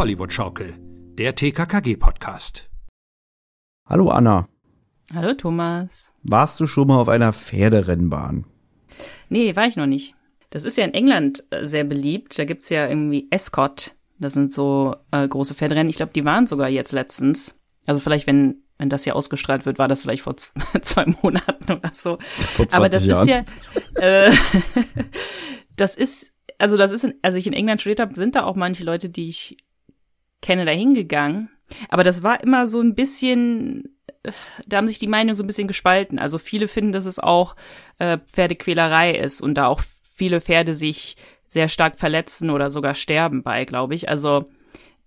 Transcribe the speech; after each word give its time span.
Hollywood-Schaukel, 0.00 0.76
der 1.18 1.34
TKKG-Podcast. 1.34 2.70
Hallo 3.86 4.08
Anna. 4.08 4.48
Hallo 5.12 5.34
Thomas. 5.34 6.14
Warst 6.22 6.58
du 6.58 6.66
schon 6.66 6.88
mal 6.88 6.98
auf 6.98 7.10
einer 7.10 7.34
Pferderennbahn? 7.34 8.46
Nee, 9.28 9.54
war 9.56 9.66
ich 9.66 9.76
noch 9.76 9.84
nicht. 9.84 10.14
Das 10.48 10.64
ist 10.64 10.78
ja 10.78 10.86
in 10.86 10.94
England 10.94 11.44
äh, 11.50 11.66
sehr 11.66 11.84
beliebt. 11.84 12.38
Da 12.38 12.46
gibt's 12.46 12.70
ja 12.70 12.88
irgendwie 12.88 13.28
Escort. 13.30 13.94
Das 14.18 14.32
sind 14.32 14.54
so 14.54 14.96
äh, 15.10 15.28
große 15.28 15.52
Pferderennen. 15.52 15.90
Ich 15.90 15.96
glaube, 15.96 16.12
die 16.14 16.24
waren 16.24 16.46
sogar 16.46 16.70
jetzt 16.70 16.92
letztens. 16.92 17.60
Also 17.84 18.00
vielleicht, 18.00 18.26
wenn 18.26 18.62
wenn 18.78 18.88
das 18.88 19.04
hier 19.04 19.16
ausgestrahlt 19.16 19.66
wird, 19.66 19.78
war 19.78 19.88
das 19.88 20.00
vielleicht 20.00 20.22
vor 20.22 20.34
zwei 20.80 21.04
Monaten 21.20 21.72
oder 21.74 21.90
so. 21.92 22.16
Vor 22.54 22.66
20 22.66 22.74
Aber 22.74 22.88
das 22.88 23.04
Jahren. 23.04 23.28
ist 23.28 23.34
ja, 23.98 24.00
äh, 24.00 24.32
das 25.76 25.94
ist, 25.94 26.32
also 26.56 26.78
das 26.78 26.90
ist, 26.90 27.04
in, 27.04 27.16
als 27.20 27.34
ich 27.34 27.46
in 27.46 27.52
England 27.52 27.82
studiert 27.82 28.00
habe, 28.00 28.14
sind 28.14 28.34
da 28.34 28.44
auch 28.44 28.56
manche 28.56 28.82
Leute, 28.82 29.10
die 29.10 29.28
ich 29.28 29.58
kenne, 30.42 30.64
da 30.64 30.72
hingegangen. 30.72 31.50
Aber 31.88 32.04
das 32.04 32.22
war 32.22 32.42
immer 32.42 32.66
so 32.66 32.80
ein 32.80 32.94
bisschen, 32.94 33.96
äh, 34.22 34.32
da 34.66 34.78
haben 34.78 34.88
sich 34.88 34.98
die 34.98 35.06
Meinungen 35.06 35.36
so 35.36 35.42
ein 35.42 35.46
bisschen 35.46 35.68
gespalten. 35.68 36.18
Also 36.18 36.38
viele 36.38 36.68
finden, 36.68 36.92
dass 36.92 37.06
es 37.06 37.18
auch 37.18 37.56
äh, 37.98 38.18
Pferdequälerei 38.32 39.16
ist 39.16 39.40
und 39.40 39.54
da 39.54 39.66
auch 39.66 39.82
viele 40.14 40.40
Pferde 40.40 40.74
sich 40.74 41.16
sehr 41.48 41.68
stark 41.68 41.98
verletzen 41.98 42.50
oder 42.50 42.70
sogar 42.70 42.94
sterben 42.94 43.42
bei, 43.42 43.64
glaube 43.64 43.94
ich. 43.94 44.08
Also 44.08 44.44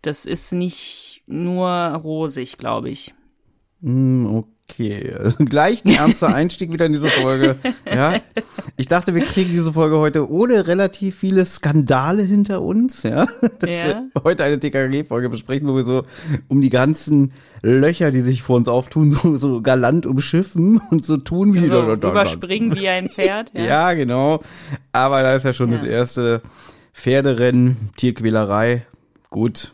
das 0.02 0.26
ist 0.26 0.52
nicht 0.52 1.24
nur 1.26 1.70
rosig, 1.70 2.58
glaube 2.58 2.90
ich. 2.90 3.14
Okay. 3.82 4.48
Also 4.80 5.38
gleich 5.46 5.86
ein 5.86 5.96
ernster 5.96 6.28
Einstieg 6.34 6.72
wieder 6.72 6.86
in 6.86 6.94
diese 6.94 7.08
Folge. 7.08 7.56
Ja. 7.92 8.20
Ich 8.78 8.88
dachte, 8.88 9.14
wir 9.16 9.24
kriegen 9.24 9.52
diese 9.52 9.74
Folge 9.74 9.98
heute 9.98 10.30
ohne 10.30 10.68
relativ 10.68 11.16
viele 11.18 11.46
Skandale 11.46 12.24
hinter 12.24 12.62
uns, 12.62 13.04
ja. 13.04 13.26
Dass 13.60 13.70
Ja. 13.70 14.04
wir 14.14 14.24
heute 14.24 14.44
eine 14.44 14.60
TKG-Folge 14.60 15.30
besprechen, 15.30 15.68
wo 15.68 15.76
wir 15.76 15.84
so 15.84 16.04
um 16.48 16.62
die 16.62 16.70
ganzen 16.70 17.32
Löcher, 17.62 18.12
die 18.12 18.22
sich 18.22 18.42
vor 18.42 18.58
uns 18.58 18.68
auftun, 18.68 19.12
so, 19.12 19.36
so 19.38 19.62
galant 19.62 20.06
umschiffen 20.06 20.82
und 20.92 21.06
so 21.06 21.18
tun 21.18 21.54
wie 21.54 21.68
So 21.68 21.94
überspringen 21.94 22.76
wie 22.76 22.88
ein 22.90 23.08
Pferd. 23.10 23.52
Ja. 23.54 23.64
Ja. 23.64 23.94
genau. 23.94 24.42
Aber 24.92 25.22
da 25.22 25.36
ist 25.36 25.44
ja 25.46 25.54
schon 25.54 25.72
Ja. 25.72 25.78
das 25.78 25.86
erste 25.86 26.42
Pferderennen, 26.94 27.90
Tierquälerei. 27.98 28.86
Gut. 29.30 29.72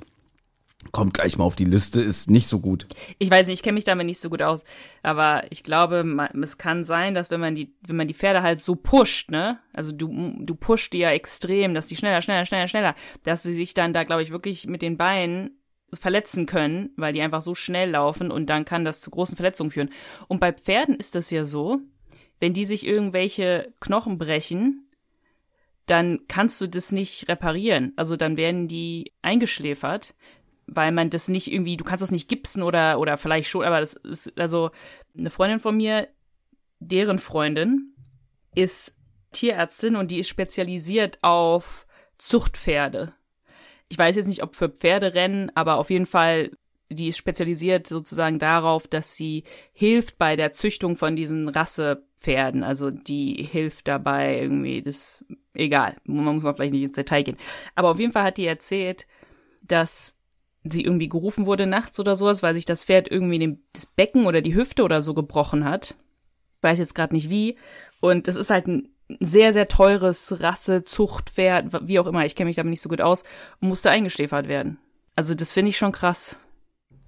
Kommt 0.91 1.13
gleich 1.13 1.37
mal 1.37 1.43
auf 1.43 1.55
die 1.55 1.65
Liste, 1.65 2.01
ist 2.01 2.29
nicht 2.29 2.47
so 2.47 2.59
gut. 2.59 2.87
Ich 3.19 3.29
weiß 3.29 3.47
nicht, 3.47 3.59
ich 3.59 3.63
kenne 3.63 3.75
mich 3.75 3.83
damit 3.83 4.05
nicht 4.05 4.19
so 4.19 4.29
gut 4.29 4.41
aus, 4.41 4.63
aber 5.03 5.43
ich 5.51 5.63
glaube, 5.63 6.03
ma- 6.03 6.29
es 6.41 6.57
kann 6.57 6.83
sein, 6.83 7.13
dass 7.13 7.29
wenn 7.29 7.39
man 7.39 7.53
die, 7.55 7.73
wenn 7.85 7.95
man 7.95 8.07
die 8.07 8.13
Pferde 8.13 8.41
halt 8.41 8.61
so 8.61 8.75
pusht, 8.75 9.29
ne, 9.29 9.59
also 9.73 9.91
du, 9.91 10.35
du 10.39 10.55
pusht 10.55 10.93
die 10.93 10.99
ja 10.99 11.11
extrem, 11.11 11.73
dass 11.73 11.87
die 11.87 11.95
schneller, 11.95 12.21
schneller, 12.21 12.45
schneller, 12.45 12.67
schneller, 12.67 12.95
dass 13.23 13.43
sie 13.43 13.53
sich 13.53 13.73
dann 13.73 13.93
da, 13.93 14.03
glaube 14.03 14.23
ich, 14.23 14.31
wirklich 14.31 14.67
mit 14.67 14.81
den 14.81 14.97
Beinen 14.97 15.51
verletzen 15.93 16.45
können, 16.45 16.91
weil 16.97 17.13
die 17.13 17.21
einfach 17.21 17.41
so 17.41 17.55
schnell 17.55 17.91
laufen 17.91 18.31
und 18.31 18.47
dann 18.47 18.65
kann 18.65 18.85
das 18.85 19.01
zu 19.01 19.09
großen 19.09 19.35
Verletzungen 19.35 19.71
führen. 19.71 19.89
Und 20.27 20.39
bei 20.39 20.51
Pferden 20.53 20.95
ist 20.95 21.15
das 21.15 21.29
ja 21.31 21.45
so, 21.45 21.79
wenn 22.39 22.53
die 22.53 22.65
sich 22.65 22.85
irgendwelche 22.85 23.73
Knochen 23.79 24.17
brechen, 24.17 24.85
dann 25.85 26.19
kannst 26.27 26.61
du 26.61 26.67
das 26.67 26.91
nicht 26.91 27.27
reparieren. 27.27 27.93
Also 27.95 28.15
dann 28.15 28.37
werden 28.37 28.67
die 28.67 29.11
eingeschläfert, 29.23 30.13
weil 30.75 30.91
man 30.91 31.09
das 31.09 31.27
nicht 31.27 31.51
irgendwie, 31.51 31.77
du 31.77 31.83
kannst 31.83 32.01
das 32.01 32.11
nicht 32.11 32.29
gipsen 32.29 32.63
oder, 32.63 32.99
oder 32.99 33.17
vielleicht 33.17 33.49
schon, 33.49 33.63
aber 33.63 33.79
das 33.79 33.93
ist, 33.93 34.37
also 34.39 34.71
eine 35.17 35.29
Freundin 35.29 35.59
von 35.59 35.75
mir, 35.77 36.07
deren 36.79 37.19
Freundin 37.19 37.93
ist 38.55 38.95
Tierärztin 39.31 39.95
und 39.95 40.11
die 40.11 40.19
ist 40.19 40.29
spezialisiert 40.29 41.19
auf 41.21 41.85
Zuchtpferde. 42.17 43.13
Ich 43.89 43.97
weiß 43.97 44.15
jetzt 44.15 44.27
nicht, 44.27 44.43
ob 44.43 44.55
für 44.55 44.69
Pferderennen, 44.69 45.51
aber 45.55 45.77
auf 45.77 45.89
jeden 45.89 46.05
Fall, 46.05 46.51
die 46.89 47.07
ist 47.07 47.17
spezialisiert 47.17 47.87
sozusagen 47.87 48.39
darauf, 48.39 48.87
dass 48.87 49.15
sie 49.15 49.43
hilft 49.73 50.17
bei 50.17 50.35
der 50.35 50.53
Züchtung 50.53 50.95
von 50.95 51.15
diesen 51.15 51.49
Rassepferden. 51.49 52.63
Also 52.63 52.91
die 52.91 53.43
hilft 53.43 53.87
dabei 53.87 54.41
irgendwie, 54.41 54.81
das, 54.81 55.25
egal, 55.53 55.95
man 56.03 56.35
muss 56.35 56.43
mal 56.43 56.53
vielleicht 56.53 56.73
nicht 56.73 56.83
ins 56.83 56.95
Detail 56.95 57.23
gehen. 57.23 57.37
Aber 57.75 57.89
auf 57.89 57.99
jeden 57.99 58.11
Fall 58.11 58.23
hat 58.23 58.37
die 58.37 58.47
erzählt, 58.47 59.07
dass 59.61 60.18
sie 60.71 60.83
irgendwie 60.83 61.09
gerufen 61.09 61.45
wurde 61.45 61.65
nachts 61.65 61.99
oder 61.99 62.15
sowas, 62.15 62.43
weil 62.43 62.55
sich 62.55 62.65
das 62.65 62.83
Pferd 62.83 63.09
irgendwie 63.09 63.39
den, 63.39 63.63
das 63.73 63.85
Becken 63.85 64.25
oder 64.25 64.41
die 64.41 64.55
Hüfte 64.55 64.83
oder 64.83 65.01
so 65.01 65.13
gebrochen 65.13 65.65
hat. 65.65 65.95
Weiß 66.61 66.79
jetzt 66.79 66.95
gerade 66.95 67.13
nicht 67.13 67.29
wie. 67.29 67.57
Und 68.01 68.27
es 68.27 68.35
ist 68.35 68.49
halt 68.49 68.67
ein 68.67 68.89
sehr, 69.19 69.53
sehr 69.53 69.67
teures 69.67 70.41
Rasse, 70.41 70.83
Zuchtpferd, 70.83 71.87
wie 71.87 71.99
auch 71.99 72.07
immer, 72.07 72.25
ich 72.25 72.35
kenne 72.35 72.47
mich 72.47 72.55
damit 72.55 72.71
nicht 72.71 72.81
so 72.81 72.89
gut 72.89 73.01
aus, 73.01 73.23
und 73.59 73.69
musste 73.69 73.89
eingeschläfert 73.89 74.47
werden. 74.47 74.77
Also 75.15 75.33
das 75.33 75.51
finde 75.51 75.69
ich 75.69 75.77
schon 75.77 75.91
krass. 75.91 76.37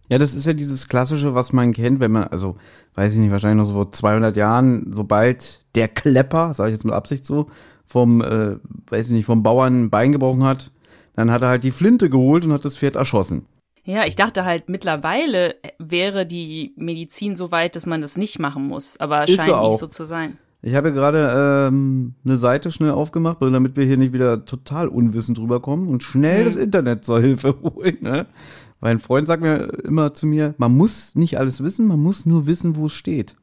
Ja, 0.09 0.17
das 0.17 0.33
ist 0.33 0.45
ja 0.45 0.53
dieses 0.53 0.89
Klassische, 0.89 1.35
was 1.35 1.53
man 1.53 1.71
kennt, 1.71 2.01
wenn 2.01 2.11
man, 2.11 2.23
also, 2.25 2.57
weiß 2.95 3.13
ich 3.13 3.19
nicht, 3.19 3.31
wahrscheinlich 3.31 3.61
noch 3.63 3.67
so 3.67 3.73
vor 3.73 3.91
200 3.91 4.35
Jahren, 4.35 4.91
sobald 4.91 5.61
der 5.75 5.87
Klepper, 5.87 6.53
sage 6.53 6.71
ich 6.71 6.73
jetzt 6.73 6.83
mit 6.83 6.93
Absicht 6.93 7.25
so, 7.25 7.47
vom, 7.85 8.21
äh, 8.21 8.57
weiß 8.89 9.07
ich 9.07 9.13
nicht, 9.13 9.25
vom 9.25 9.43
Bauern 9.43 9.83
ein 9.83 9.89
Bein 9.89 10.11
gebrochen 10.11 10.43
hat, 10.43 10.71
dann 11.15 11.31
hat 11.31 11.41
er 11.43 11.49
halt 11.49 11.63
die 11.63 11.71
Flinte 11.71 12.09
geholt 12.09 12.45
und 12.45 12.51
hat 12.51 12.65
das 12.65 12.77
Pferd 12.77 12.95
erschossen. 12.95 13.45
Ja, 13.91 14.05
ich 14.05 14.15
dachte 14.15 14.45
halt, 14.45 14.69
mittlerweile 14.69 15.55
wäre 15.77 16.25
die 16.25 16.73
Medizin 16.77 17.35
so 17.35 17.51
weit, 17.51 17.75
dass 17.75 17.85
man 17.85 18.01
das 18.01 18.15
nicht 18.17 18.39
machen 18.39 18.67
muss. 18.67 18.97
Aber 18.97 19.27
Ist 19.27 19.35
scheint 19.35 19.61
nicht 19.69 19.79
so 19.79 19.87
zu 19.87 20.05
sein. 20.05 20.37
Ich 20.61 20.75
habe 20.75 20.89
ja 20.89 20.93
gerade 20.93 21.67
ähm, 21.67 22.13
eine 22.23 22.37
Seite 22.37 22.71
schnell 22.71 22.91
aufgemacht, 22.91 23.41
damit 23.41 23.75
wir 23.75 23.83
hier 23.83 23.97
nicht 23.97 24.13
wieder 24.13 24.45
total 24.45 24.87
unwissend 24.87 25.39
rüberkommen 25.39 25.87
und 25.89 26.03
schnell 26.03 26.41
Mhm. 26.41 26.45
das 26.45 26.55
Internet 26.55 27.03
zur 27.03 27.19
Hilfe 27.19 27.55
holen. 27.63 27.97
Ne? 28.01 28.27
Mein 28.79 28.99
Freund 28.99 29.27
sagt 29.27 29.41
mir 29.43 29.67
immer 29.83 30.13
zu 30.13 30.25
mir, 30.25 30.53
man 30.57 30.77
muss 30.77 31.15
nicht 31.15 31.37
alles 31.37 31.61
wissen, 31.63 31.87
man 31.87 31.99
muss 31.99 32.25
nur 32.25 32.47
wissen, 32.47 32.75
wo 32.77 32.85
es 32.85 32.93
steht. 32.93 33.35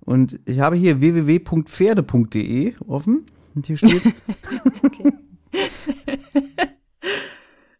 Und 0.00 0.38
ich 0.46 0.60
habe 0.60 0.76
hier 0.76 1.00
www.pferde.de 1.00 2.74
offen 2.86 3.26
und 3.54 3.66
hier 3.66 3.76
steht, 3.76 4.02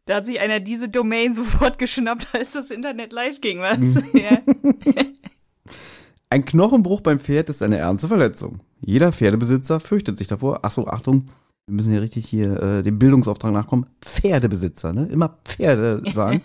Da 0.08 0.16
hat 0.16 0.26
sich 0.26 0.40
einer 0.40 0.58
diese 0.58 0.88
Domain 0.88 1.34
sofort 1.34 1.78
geschnappt, 1.78 2.28
als 2.34 2.52
das 2.52 2.70
Internet 2.70 3.12
live 3.12 3.40
ging, 3.40 3.60
was? 3.60 3.78
Mhm. 3.78 4.04
ja. 4.14 4.38
ein 6.30 6.44
Knochenbruch 6.44 7.00
beim 7.00 7.20
Pferd 7.20 7.50
ist 7.50 7.62
eine 7.62 7.76
ernste 7.78 8.08
Verletzung. 8.08 8.60
Jeder 8.80 9.12
Pferdebesitzer 9.12 9.80
fürchtet 9.80 10.18
sich 10.18 10.26
davor. 10.28 10.64
Achso, 10.64 10.86
Achtung, 10.86 11.28
wir 11.66 11.74
müssen 11.74 11.92
ja 11.92 12.00
richtig 12.00 12.26
hier 12.26 12.62
äh, 12.62 12.82
dem 12.82 12.98
Bildungsauftrag 12.98 13.52
nachkommen. 13.52 13.86
Pferdebesitzer, 14.02 14.92
ne? 14.92 15.06
Immer 15.12 15.38
Pferde 15.44 16.02
sagen. 16.12 16.42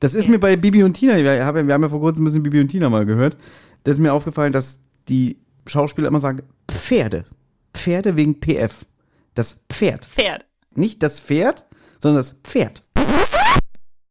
Das 0.00 0.14
ist 0.14 0.28
mir 0.28 0.38
bei 0.38 0.56
Bibi 0.56 0.82
und 0.84 0.94
Tina, 0.94 1.16
wir 1.16 1.44
haben, 1.44 1.56
ja- 1.58 1.66
wir 1.66 1.74
haben 1.74 1.82
ja 1.82 1.88
vor 1.90 2.00
kurzem 2.00 2.22
ein 2.22 2.26
bisschen 2.26 2.42
Bibi 2.42 2.60
und 2.60 2.68
Tina 2.68 2.88
mal 2.88 3.04
gehört. 3.04 3.36
Das 3.84 3.96
ist 3.96 4.00
mir 4.00 4.12
aufgefallen, 4.14 4.52
dass 4.52 4.80
die 5.08 5.36
Schauspieler 5.66 6.08
immer 6.08 6.20
sagen, 6.20 6.42
Pferde. 6.70 7.24
Pferde 7.74 8.16
wegen 8.16 8.40
PF. 8.40 8.86
Das 9.34 9.60
Pferd. 9.70 10.06
Pferd. 10.06 10.46
Nicht 10.74 11.02
das 11.02 11.20
Pferd, 11.20 11.66
sondern 11.98 12.20
das 12.20 12.32
Pferd. 12.44 12.82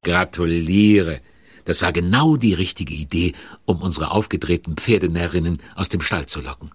Gratuliere. 0.04 1.22
Das 1.66 1.84
war 1.84 1.92
genau 1.92 2.36
die 2.36 2.56
richtige 2.56 2.94
Idee, 2.94 3.34
um 3.66 3.84
unsere 3.84 4.12
aufgedrehten 4.12 4.76
Pferdenärrinnen 4.76 5.60
aus 5.76 5.90
dem 5.90 6.02
Stall 6.02 6.26
zu 6.26 6.42
locken. 6.42 6.72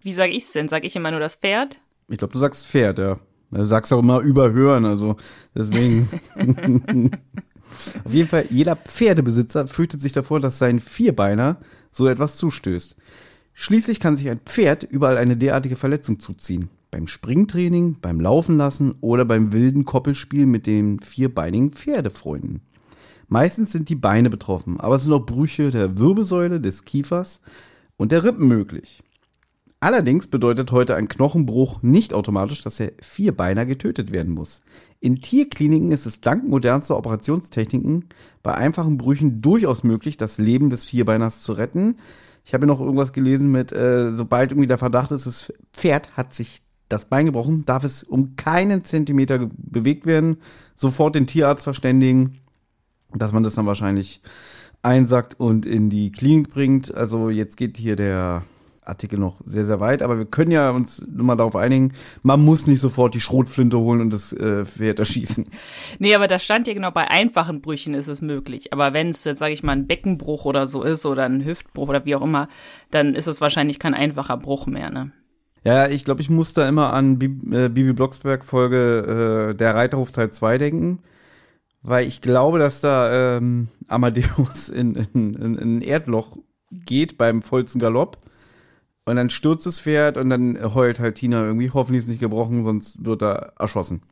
Wie 0.00 0.14
sage 0.14 0.32
ich's 0.32 0.52
denn? 0.52 0.68
Sag 0.68 0.84
ich 0.84 0.96
immer 0.96 1.10
nur 1.10 1.20
das 1.20 1.36
Pferd? 1.36 1.78
Ich 2.08 2.18
glaube, 2.18 2.32
du 2.32 2.38
sagst 2.38 2.66
Pferd, 2.66 2.98
ja. 2.98 3.18
Du 3.50 3.64
sagst 3.64 3.92
auch 3.92 4.00
immer 4.00 4.20
überhören, 4.20 4.86
also 4.86 5.16
deswegen. 5.54 6.08
Auf 8.04 8.12
jeden 8.12 8.28
Fall, 8.28 8.46
jeder 8.50 8.76
Pferdebesitzer 8.76 9.66
fürchtet 9.66 10.00
sich 10.00 10.12
davor, 10.12 10.40
dass 10.40 10.58
sein 10.58 10.80
Vierbeiner 10.80 11.58
so 11.90 12.06
etwas 12.06 12.36
zustößt. 12.36 12.96
Schließlich 13.52 14.00
kann 14.00 14.16
sich 14.16 14.30
ein 14.30 14.40
Pferd 14.40 14.84
überall 14.84 15.18
eine 15.18 15.36
derartige 15.36 15.76
Verletzung 15.76 16.18
zuziehen. 16.18 16.70
Beim 16.94 17.08
Springtraining, 17.08 17.96
beim 18.00 18.20
Laufen 18.20 18.56
lassen 18.56 18.94
oder 19.00 19.24
beim 19.24 19.52
wilden 19.52 19.84
Koppelspiel 19.84 20.46
mit 20.46 20.68
den 20.68 21.00
vierbeinigen 21.00 21.72
Pferdefreunden. 21.72 22.60
Meistens 23.26 23.72
sind 23.72 23.88
die 23.88 23.96
Beine 23.96 24.30
betroffen, 24.30 24.78
aber 24.78 24.94
es 24.94 25.02
sind 25.02 25.12
auch 25.12 25.26
Brüche 25.26 25.72
der 25.72 25.98
Wirbelsäule, 25.98 26.60
des 26.60 26.84
Kiefers 26.84 27.40
und 27.96 28.12
der 28.12 28.22
Rippen 28.22 28.46
möglich. 28.46 29.02
Allerdings 29.80 30.28
bedeutet 30.28 30.70
heute 30.70 30.94
ein 30.94 31.08
Knochenbruch 31.08 31.82
nicht 31.82 32.14
automatisch, 32.14 32.62
dass 32.62 32.76
der 32.76 32.92
Vierbeiner 33.00 33.66
getötet 33.66 34.12
werden 34.12 34.32
muss. 34.32 34.62
In 35.00 35.16
Tierkliniken 35.16 35.90
ist 35.90 36.06
es 36.06 36.20
dank 36.20 36.46
modernster 36.46 36.96
Operationstechniken 36.96 38.04
bei 38.44 38.54
einfachen 38.54 38.98
Brüchen 38.98 39.42
durchaus 39.42 39.82
möglich, 39.82 40.16
das 40.16 40.38
Leben 40.38 40.70
des 40.70 40.84
Vierbeiners 40.84 41.42
zu 41.42 41.54
retten. 41.54 41.96
Ich 42.44 42.54
habe 42.54 42.68
noch 42.68 42.78
irgendwas 42.78 43.12
gelesen 43.12 43.50
mit, 43.50 43.72
äh, 43.72 44.12
sobald 44.12 44.52
irgendwie 44.52 44.68
der 44.68 44.78
Verdacht 44.78 45.10
ist, 45.10 45.26
das 45.26 45.52
Pferd 45.72 46.16
hat 46.16 46.34
sich 46.34 46.63
das 46.88 47.06
Bein 47.06 47.26
gebrochen, 47.26 47.64
darf 47.64 47.84
es 47.84 48.02
um 48.02 48.36
keinen 48.36 48.84
Zentimeter 48.84 49.48
bewegt 49.56 50.06
werden, 50.06 50.38
sofort 50.74 51.14
den 51.14 51.26
Tierarzt 51.26 51.64
verständigen, 51.64 52.40
dass 53.14 53.32
man 53.32 53.42
das 53.42 53.54
dann 53.54 53.66
wahrscheinlich 53.66 54.20
einsackt 54.82 55.38
und 55.40 55.66
in 55.66 55.88
die 55.88 56.12
Klinik 56.12 56.50
bringt. 56.50 56.94
Also 56.94 57.30
jetzt 57.30 57.56
geht 57.56 57.78
hier 57.78 57.96
der 57.96 58.42
Artikel 58.86 59.18
noch 59.18 59.40
sehr, 59.46 59.64
sehr 59.64 59.80
weit, 59.80 60.02
aber 60.02 60.18
wir 60.18 60.26
können 60.26 60.50
ja 60.50 60.70
uns 60.70 61.02
nur 61.08 61.24
mal 61.24 61.36
darauf 61.36 61.56
einigen, 61.56 61.94
man 62.22 62.44
muss 62.44 62.66
nicht 62.66 62.80
sofort 62.80 63.14
die 63.14 63.20
Schrotflinte 63.20 63.78
holen 63.78 64.02
und 64.02 64.12
das 64.12 64.32
äh, 64.34 64.64
Pferd 64.64 64.98
erschießen. 64.98 65.46
Nee, 65.98 66.14
aber 66.14 66.28
da 66.28 66.38
stand 66.38 66.66
ja 66.66 66.74
genau, 66.74 66.90
bei 66.90 67.10
einfachen 67.10 67.62
Brüchen 67.62 67.94
ist 67.94 68.08
es 68.08 68.20
möglich. 68.20 68.72
Aber 68.74 68.92
wenn 68.92 69.10
es 69.10 69.24
jetzt, 69.24 69.38
sage 69.38 69.54
ich 69.54 69.62
mal, 69.62 69.72
ein 69.72 69.86
Beckenbruch 69.86 70.44
oder 70.44 70.66
so 70.66 70.82
ist 70.82 71.06
oder 71.06 71.24
ein 71.24 71.44
Hüftbruch 71.44 71.88
oder 71.88 72.04
wie 72.04 72.14
auch 72.14 72.22
immer, 72.22 72.48
dann 72.90 73.14
ist 73.14 73.26
es 73.26 73.40
wahrscheinlich 73.40 73.78
kein 73.78 73.94
einfacher 73.94 74.36
Bruch 74.36 74.66
mehr, 74.66 74.90
ne? 74.90 75.12
Ja, 75.64 75.88
ich 75.88 76.04
glaube, 76.04 76.20
ich 76.20 76.28
muss 76.28 76.52
da 76.52 76.68
immer 76.68 76.92
an 76.92 77.18
Bibi, 77.18 77.56
äh, 77.56 77.68
Bibi 77.68 77.94
Blocksberg 77.94 78.44
Folge 78.44 79.50
äh, 79.50 79.54
Der 79.54 79.74
Reiterhof 79.74 80.12
Teil 80.12 80.30
2 80.30 80.58
denken, 80.58 80.98
weil 81.82 82.06
ich 82.06 82.20
glaube, 82.20 82.58
dass 82.58 82.82
da 82.82 83.36
ähm, 83.38 83.68
Amadeus 83.88 84.68
in, 84.68 84.94
in, 84.94 85.34
in, 85.34 85.54
in 85.56 85.78
ein 85.78 85.82
Erdloch 85.82 86.36
geht 86.70 87.16
beim 87.16 87.40
vollsten 87.40 87.80
Galopp 87.80 88.18
und 89.06 89.16
dann 89.16 89.30
stürzt 89.30 89.64
das 89.66 89.80
Pferd 89.80 90.18
und 90.18 90.28
dann 90.28 90.74
heult 90.74 91.00
halt 91.00 91.16
Tina 91.16 91.44
irgendwie, 91.44 91.70
hoffentlich 91.70 92.02
ist 92.02 92.08
nicht 92.08 92.20
gebrochen, 92.20 92.64
sonst 92.64 93.04
wird 93.04 93.22
er 93.22 93.54
erschossen. 93.58 94.02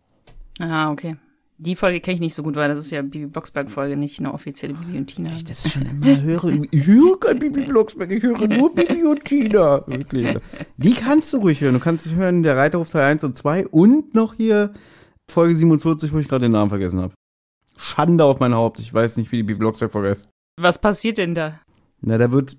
Ah, 0.58 0.90
okay. 0.90 1.16
Die 1.64 1.76
Folge 1.76 2.00
kenne 2.00 2.16
ich 2.16 2.20
nicht 2.20 2.34
so 2.34 2.42
gut, 2.42 2.56
weil 2.56 2.68
das 2.68 2.80
ist 2.80 2.90
ja 2.90 3.02
Bibi 3.02 3.26
Blocksberg-Folge, 3.26 3.96
nicht 3.96 4.18
eine 4.18 4.34
offizielle 4.34 4.74
Bibi 4.74 4.98
und 4.98 5.06
Tina. 5.06 5.30
Ich 5.36 5.44
das 5.44 5.70
schon 5.70 5.82
immer 5.82 6.20
höre. 6.20 6.60
Ich 6.72 6.86
höre 6.86 7.20
kein 7.20 7.38
Bibi 7.38 7.60
Blocksberg, 7.62 8.10
ich 8.10 8.24
höre 8.24 8.48
nur 8.48 8.74
Bibi 8.74 9.04
und 9.04 9.24
Tina. 9.24 9.86
Wirklich. 9.86 10.38
Die 10.76 10.94
kannst 10.94 11.32
du 11.32 11.36
ruhig 11.36 11.60
hören. 11.60 11.74
Du 11.74 11.80
kannst 11.80 12.12
hören, 12.12 12.42
der 12.42 12.56
Reiterhof 12.56 12.90
Teil 12.90 13.12
1 13.12 13.22
und 13.22 13.38
2 13.38 13.68
und 13.68 14.12
noch 14.12 14.34
hier 14.34 14.72
Folge 15.30 15.54
47, 15.54 16.12
wo 16.12 16.18
ich 16.18 16.26
gerade 16.26 16.46
den 16.46 16.52
Namen 16.52 16.70
vergessen 16.70 17.00
habe. 17.00 17.14
Schande 17.78 18.24
auf 18.24 18.40
mein 18.40 18.54
Haupt. 18.54 18.80
Ich 18.80 18.92
weiß 18.92 19.16
nicht, 19.16 19.30
wie 19.30 19.36
die 19.36 19.44
Bibi 19.44 19.60
Blocksberg-Folge 19.60 20.08
ist. 20.08 20.28
Was 20.60 20.80
passiert 20.80 21.18
denn 21.18 21.36
da? 21.36 21.60
Na, 22.00 22.18
da 22.18 22.32
wird 22.32 22.56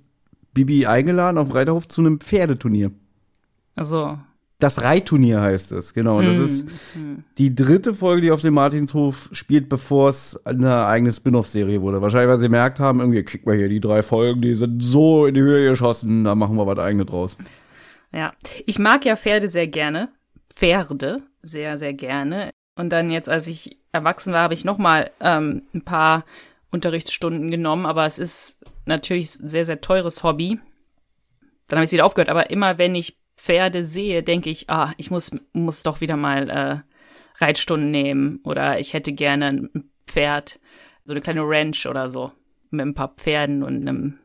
Bibi 0.54 0.86
eingeladen 0.86 1.38
auf 1.38 1.54
Reiterhof 1.54 1.90
zu 1.90 2.00
einem 2.00 2.22
Pferdeturnier. 2.22 2.92
Also. 3.76 4.18
Das 4.64 4.82
Reitturnier 4.82 5.42
heißt 5.42 5.74
es, 5.74 5.94
genau. 5.94 6.20
Und 6.20 6.26
das 6.26 6.38
Hm, 6.38 6.44
ist 6.46 6.68
hm. 6.94 7.24
die 7.38 7.54
dritte 7.54 7.94
Folge, 7.94 8.22
die 8.22 8.32
auf 8.32 8.40
dem 8.40 8.54
Martinshof 8.54 9.30
spielt, 9.34 9.68
bevor 9.68 10.10
es 10.10 10.40
eine 10.46 10.86
eigene 10.86 11.12
Spin-off-Serie 11.12 11.82
wurde. 11.82 12.02
Wahrscheinlich, 12.02 12.30
weil 12.30 12.38
sie 12.38 12.46
gemerkt 12.46 12.80
haben, 12.80 13.02
irgendwie, 13.02 13.24
kriegt 13.24 13.46
mal 13.46 13.58
hier 13.58 13.68
die 13.68 13.82
drei 13.82 14.02
Folgen, 14.02 14.42
die 14.42 14.54
sind 14.54 14.82
so 14.82 15.26
in 15.26 15.34
die 15.34 15.42
Höhe 15.42 15.70
geschossen, 15.70 16.24
da 16.24 16.34
machen 16.34 16.56
wir 16.56 16.66
was 16.66 16.80
eigenes 16.80 17.08
draus. 17.08 17.38
Ja, 18.14 18.32
ich 18.66 18.80
mag 18.80 19.04
ja 19.04 19.18
Pferde 19.18 19.50
sehr 19.50 19.68
gerne. 19.68 20.08
Pferde 20.50 21.24
sehr, 21.42 21.78
sehr 21.78 21.94
gerne. 21.94 22.52
Und 22.78 22.90
dann 22.90 23.12
jetzt, 23.12 23.28
als 23.28 23.48
ich 23.48 23.80
erwachsen 23.92 24.32
war, 24.32 24.44
habe 24.44 24.54
ich 24.54 24.64
noch 24.64 24.78
mal 24.78 25.12
ähm, 25.20 25.64
ein 25.74 25.82
paar 25.82 26.24
Unterrichtsstunden 26.72 27.52
genommen, 27.52 27.86
aber 27.86 28.06
es 28.06 28.18
ist 28.18 28.60
natürlich 28.86 29.38
ein 29.42 29.50
sehr, 29.50 29.66
sehr 29.66 29.82
teures 29.82 30.24
Hobby. 30.24 30.58
Dann 31.68 31.80
habe 31.80 31.84
ich 31.86 31.92
wieder 31.92 32.06
aufgehört. 32.06 32.30
Aber 32.30 32.50
immer 32.50 32.78
wenn 32.78 32.96
ich 32.96 33.18
Pferde 33.38 33.84
sehe, 33.84 34.24
denke 34.24 34.50
ich, 34.50 34.70
ah, 34.70 34.94
ich 34.98 35.12
muss, 35.12 35.32
muss 35.54 35.84
doch 35.84 36.02
wieder 36.02 36.18
mal 36.18 36.50
äh, 36.50 37.44
Reitstunden 37.44 37.92
nehmen 37.92 38.40
oder 38.44 38.80
ich 38.80 38.94
hätte 38.94 39.12
gerne 39.14 39.48
ein 39.48 39.90
Pferd, 40.08 40.60
so 41.06 41.14
eine 41.14 41.22
kleine 41.22 41.42
Ranch 41.44 41.86
oder 41.88 42.10
so, 42.10 42.32
mit 42.70 42.86
ein 42.86 42.94
paar 42.94 43.16
Pferden 43.16 43.64
und 43.64 43.82
einem 43.88 44.20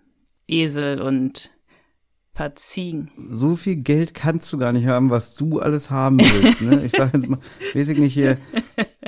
Esel 0.46 1.00
und 1.00 1.50
ein 1.50 2.34
paar 2.34 2.54
Ziegen. 2.56 3.10
So 3.32 3.56
viel 3.56 3.76
Geld 3.76 4.14
kannst 4.14 4.52
du 4.52 4.58
gar 4.58 4.72
nicht 4.72 4.86
haben, 4.86 5.10
was 5.10 5.34
du 5.34 5.58
alles 5.58 5.90
haben 5.90 6.20
willst. 6.20 6.62
Ne? 6.62 6.84
Ich 6.84 6.92
sage 6.92 7.18
jetzt 7.18 7.28
mal, 7.28 7.38
weiß 7.74 7.88
ich 7.88 7.98
nicht, 7.98 8.14
hier 8.14 8.36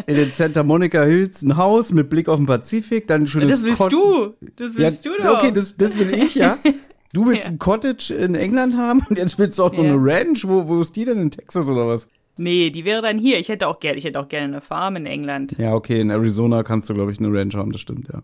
in 0.06 0.17
den 0.17 0.32
Santa 0.32 0.62
Monica 0.64 1.05
Hills 1.05 1.43
ein 1.43 1.56
Haus 1.56 1.93
mit 1.93 2.08
Blick 2.11 2.29
auf 2.29 2.38
den 2.38 2.47
Pazifik, 2.47 3.06
dann 3.06 3.23
ein 3.23 3.26
schönes 3.26 3.50
Das 3.50 3.62
willst 3.64 3.79
Cot- 3.79 3.93
du. 3.93 4.35
Das 4.56 4.75
willst 4.76 5.05
ja, 5.05 5.12
du 5.12 5.23
doch. 5.23 5.38
Okay, 5.38 5.52
das, 5.52 5.76
das 5.76 5.97
will 5.99 6.12
ich, 6.14 6.35
ja. 6.35 6.58
Du 7.12 7.26
willst 7.26 7.46
Ja. 7.46 7.50
ein 7.52 7.58
Cottage 7.58 8.14
in 8.14 8.34
England 8.34 8.76
haben 8.76 9.02
und 9.08 9.18
jetzt 9.18 9.38
willst 9.38 9.58
du 9.58 9.64
auch 9.64 9.72
noch 9.72 9.82
Ja. 9.84 9.92
eine 9.94 9.98
Ranch. 10.00 10.46
Wo, 10.46 10.68
wo 10.68 10.80
ist 10.80 10.94
die 10.96 11.04
denn 11.04 11.20
in 11.20 11.30
Texas 11.30 11.68
oder 11.68 11.86
was? 11.88 12.08
Nee, 12.36 12.70
die 12.70 12.84
wäre 12.84 13.02
dann 13.02 13.18
hier. 13.18 13.38
Ich 13.38 13.48
hätte 13.48 13.66
auch 13.68 13.80
gerne, 13.80 13.98
ich 13.98 14.04
hätte 14.04 14.18
auch 14.20 14.28
gerne 14.28 14.46
eine 14.46 14.60
Farm 14.60 14.96
in 14.96 15.06
England. 15.06 15.56
Ja, 15.58 15.74
okay, 15.74 16.00
in 16.00 16.10
Arizona 16.10 16.62
kannst 16.62 16.88
du, 16.88 16.94
glaube 16.94 17.10
ich, 17.12 17.18
eine 17.18 17.28
Ranch 17.32 17.54
haben, 17.56 17.72
das 17.72 17.80
stimmt, 17.80 18.08
ja. 18.12 18.22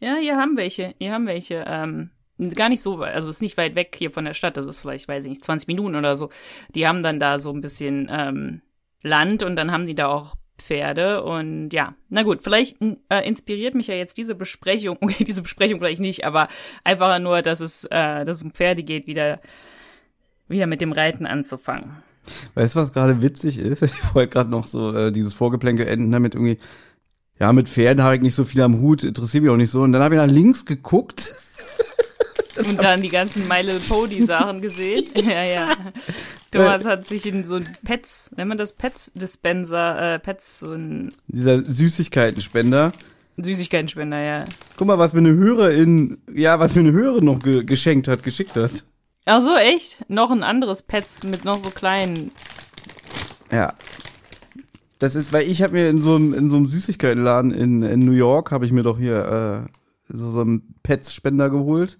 Ja, 0.00 0.16
hier 0.16 0.36
haben 0.36 0.56
welche. 0.56 0.94
Hier 0.98 1.12
haben 1.12 1.26
welche. 1.26 1.64
Ähm, 1.68 2.10
gar 2.54 2.68
nicht 2.68 2.82
so 2.82 2.98
weit, 2.98 3.14
also 3.14 3.30
ist 3.30 3.42
nicht 3.42 3.56
weit 3.56 3.76
weg 3.76 3.94
hier 3.96 4.10
von 4.10 4.24
der 4.24 4.34
Stadt. 4.34 4.56
Das 4.56 4.66
ist 4.66 4.80
vielleicht, 4.80 5.06
weiß 5.06 5.24
ich 5.26 5.30
nicht, 5.30 5.44
20 5.44 5.68
Minuten 5.68 5.94
oder 5.94 6.16
so. 6.16 6.30
Die 6.74 6.88
haben 6.88 7.02
dann 7.04 7.20
da 7.20 7.38
so 7.38 7.50
ein 7.52 7.60
bisschen 7.60 8.08
ähm, 8.10 8.62
Land 9.02 9.42
und 9.44 9.54
dann 9.56 9.70
haben 9.70 9.86
die 9.86 9.94
da 9.94 10.08
auch 10.08 10.34
Pferde 10.58 11.24
und 11.24 11.70
ja, 11.70 11.94
na 12.08 12.22
gut, 12.22 12.42
vielleicht 12.42 12.76
äh, 13.08 13.26
inspiriert 13.26 13.74
mich 13.74 13.88
ja 13.88 13.94
jetzt 13.94 14.16
diese 14.16 14.34
Besprechung, 14.34 14.98
okay, 15.00 15.24
diese 15.24 15.42
Besprechung 15.42 15.80
vielleicht 15.80 16.00
nicht, 16.00 16.24
aber 16.24 16.48
einfach 16.84 17.18
nur, 17.18 17.42
dass 17.42 17.60
es, 17.60 17.84
äh, 17.84 18.24
dass 18.24 18.38
es 18.38 18.42
um 18.42 18.52
Pferde 18.52 18.82
geht, 18.82 19.06
wieder, 19.06 19.40
wieder 20.48 20.66
mit 20.66 20.80
dem 20.80 20.92
Reiten 20.92 21.26
anzufangen. 21.26 21.92
Weißt 22.54 22.76
du, 22.76 22.80
was 22.80 22.92
gerade 22.92 23.22
witzig 23.22 23.58
ist? 23.58 23.82
Ich 23.82 24.14
wollte 24.14 24.32
gerade 24.32 24.50
noch 24.50 24.66
so 24.66 24.94
äh, 24.94 25.12
dieses 25.12 25.34
Vorgeplänkel 25.34 25.86
enden 25.86 26.10
damit 26.12 26.34
irgendwie, 26.34 26.58
ja, 27.40 27.52
mit 27.52 27.68
Pferden 27.68 28.04
habe 28.04 28.16
ich 28.16 28.22
nicht 28.22 28.34
so 28.34 28.44
viel 28.44 28.62
am 28.62 28.80
Hut, 28.80 29.02
interessiert 29.02 29.42
mich 29.42 29.50
auch 29.50 29.56
nicht 29.56 29.70
so. 29.70 29.82
Und 29.82 29.92
dann 29.92 30.02
habe 30.02 30.14
ich 30.14 30.20
nach 30.20 30.28
links 30.28 30.64
geguckt. 30.64 31.34
Und 32.58 32.82
dann 32.82 33.00
die 33.00 33.08
ganzen 33.08 33.48
My 33.48 33.62
Little 33.62 33.80
Pony 33.80 34.22
Sachen 34.22 34.60
gesehen. 34.60 35.04
ja, 35.14 35.42
ja. 35.42 35.76
Thomas 36.50 36.84
hat 36.84 37.06
sich 37.06 37.26
in 37.26 37.44
so 37.44 37.56
ein 37.56 37.68
Pets, 37.84 38.30
nennt 38.36 38.48
man 38.48 38.58
das 38.58 38.74
Pets 38.74 39.10
Dispenser, 39.14 40.14
äh, 40.14 40.18
Pets, 40.18 40.58
so 40.58 40.72
ein 40.72 41.12
Dieser 41.28 41.64
Süßigkeitenspender. 41.64 42.92
Süßigkeitenspender, 43.38 44.20
ja. 44.20 44.44
Guck 44.76 44.86
mal, 44.86 44.98
was 44.98 45.14
mir 45.14 45.20
eine 45.20 45.34
Hörerin, 45.34 46.18
ja, 46.32 46.60
was 46.60 46.74
mir 46.74 46.82
eine 46.82 46.92
Hörerin 46.92 47.24
noch 47.24 47.38
ge 47.38 47.64
geschenkt 47.64 48.08
hat, 48.08 48.22
geschickt 48.22 48.56
hat. 48.56 48.84
Ach 49.24 49.40
so, 49.40 49.56
echt? 49.56 50.04
Noch 50.08 50.30
ein 50.30 50.42
anderes 50.42 50.82
Pets 50.82 51.22
mit 51.22 51.44
noch 51.44 51.62
so 51.62 51.70
kleinen. 51.70 52.32
Ja. 53.50 53.72
Das 54.98 55.14
ist, 55.14 55.32
weil 55.32 55.48
ich 55.48 55.62
habe 55.62 55.72
mir 55.72 55.88
in 55.88 56.02
so 56.02 56.14
einem 56.16 56.34
in 56.34 56.48
so 56.48 56.56
einem 56.56 56.68
Süßigkeitenladen 56.68 57.50
in, 57.52 57.82
in 57.82 58.00
New 58.00 58.12
York 58.12 58.50
habe 58.50 58.66
ich 58.66 58.72
mir 58.72 58.82
doch 58.82 58.98
hier 58.98 59.66
äh, 59.66 60.16
so, 60.16 60.30
so 60.30 60.40
einen 60.42 60.74
Pets-Spender 60.82 61.50
geholt 61.50 61.98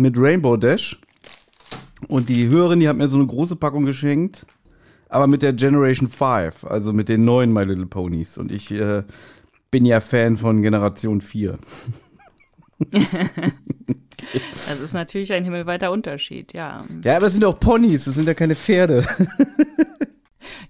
mit 0.00 0.18
Rainbow 0.18 0.56
Dash. 0.56 1.00
Und 2.08 2.28
die 2.28 2.48
Hörerin, 2.48 2.80
die 2.80 2.88
hat 2.88 2.96
mir 2.96 3.08
so 3.08 3.16
eine 3.16 3.26
große 3.26 3.56
Packung 3.56 3.84
geschenkt, 3.84 4.46
aber 5.08 5.26
mit 5.26 5.42
der 5.42 5.52
Generation 5.52 6.08
5, 6.08 6.64
also 6.64 6.92
mit 6.92 7.08
den 7.08 7.24
neuen 7.24 7.52
My 7.52 7.64
Little 7.64 7.86
Ponies. 7.86 8.38
Und 8.38 8.50
ich 8.50 8.70
äh, 8.70 9.02
bin 9.70 9.84
ja 9.84 10.00
Fan 10.00 10.36
von 10.36 10.62
Generation 10.62 11.20
4. 11.20 11.58
Das 14.68 14.80
ist 14.80 14.92
natürlich 14.92 15.32
ein 15.32 15.44
himmelweiter 15.44 15.90
Unterschied, 15.90 16.52
ja. 16.52 16.84
Ja, 17.02 17.16
aber 17.16 17.26
es 17.26 17.32
sind 17.32 17.42
ja 17.42 17.48
auch 17.48 17.58
Ponys, 17.58 18.04
das 18.04 18.14
sind 18.14 18.26
ja 18.26 18.34
keine 18.34 18.54
Pferde. 18.54 19.06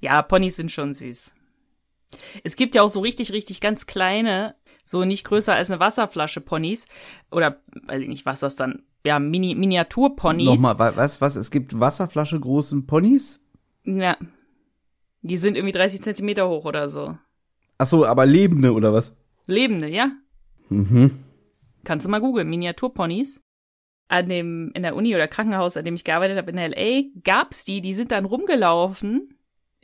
Ja, 0.00 0.22
Ponys 0.22 0.56
sind 0.56 0.72
schon 0.72 0.92
süß. 0.92 1.34
Es 2.42 2.56
gibt 2.56 2.75
ja 2.75 2.82
auch 2.82 2.88
so 2.88 3.00
richtig, 3.00 3.32
richtig 3.32 3.60
ganz 3.60 3.87
kleine, 3.87 4.54
so 4.82 5.04
nicht 5.04 5.25
größer 5.25 5.54
als 5.54 5.70
eine 5.70 5.78
Wasserflasche 5.78 6.40
Ponys. 6.40 6.87
Oder, 7.30 7.60
weiß 7.87 8.00
ich 8.00 8.08
nicht, 8.08 8.26
was 8.26 8.40
das 8.40 8.56
dann, 8.56 8.82
ja, 9.04 9.19
Mini 9.19 9.54
Miniaturponys. 9.54 10.47
Nochmal, 10.47 10.78
wa- 10.78 10.97
was, 10.97 11.21
was? 11.21 11.37
Es 11.37 11.50
gibt 11.50 11.78
Wasserflasche 11.78 12.38
großen 12.38 12.87
Ponys? 12.87 13.40
Ja. 13.85 14.16
Die 15.23 15.37
sind 15.38 15.57
irgendwie 15.57 15.73
30 15.73 16.02
Zentimeter 16.02 16.49
hoch 16.49 16.64
oder 16.64 16.88
so. 16.88 17.16
Ach 17.78 17.87
so, 17.87 18.04
aber 18.07 18.26
lebende 18.26 18.73
oder 18.73 18.92
was? 18.92 19.14
Lebende, 19.47 19.88
ja? 19.88 20.11
Mhm. 20.69 21.19
Kannst 21.85 22.07
du 22.07 22.11
mal 22.11 22.21
googeln, 22.21 22.49
Miniaturponys. 22.49 23.42
An 24.09 24.28
dem, 24.28 24.73
in 24.75 24.83
der 24.83 24.97
Uni 24.97 25.14
oder 25.14 25.28
Krankenhaus, 25.28 25.76
an 25.76 25.85
dem 25.85 25.95
ich 25.95 26.04
gearbeitet 26.04 26.37
habe 26.37 26.50
in 26.50 26.59
L.A., 26.59 27.02
gab's 27.23 27.64
die, 27.64 27.80
die 27.80 27.95
sind 27.95 28.11
dann 28.12 28.25
rumgelaufen, 28.25 29.35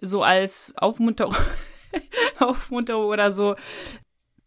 so 0.01 0.23
als 0.25 0.75
Aufmunterung, 0.77 1.35
Aufmunterung 2.41 3.07
oder 3.07 3.31
so 3.33 3.55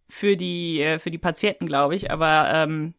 für 0.09 0.35
die, 0.35 0.81
äh, 0.81 0.99
für 0.99 1.11
die 1.11 1.17
Patienten, 1.17 1.65
glaube 1.65 1.95
ich. 1.95 2.11
Aber 2.11 2.51
ähm, 2.53 2.93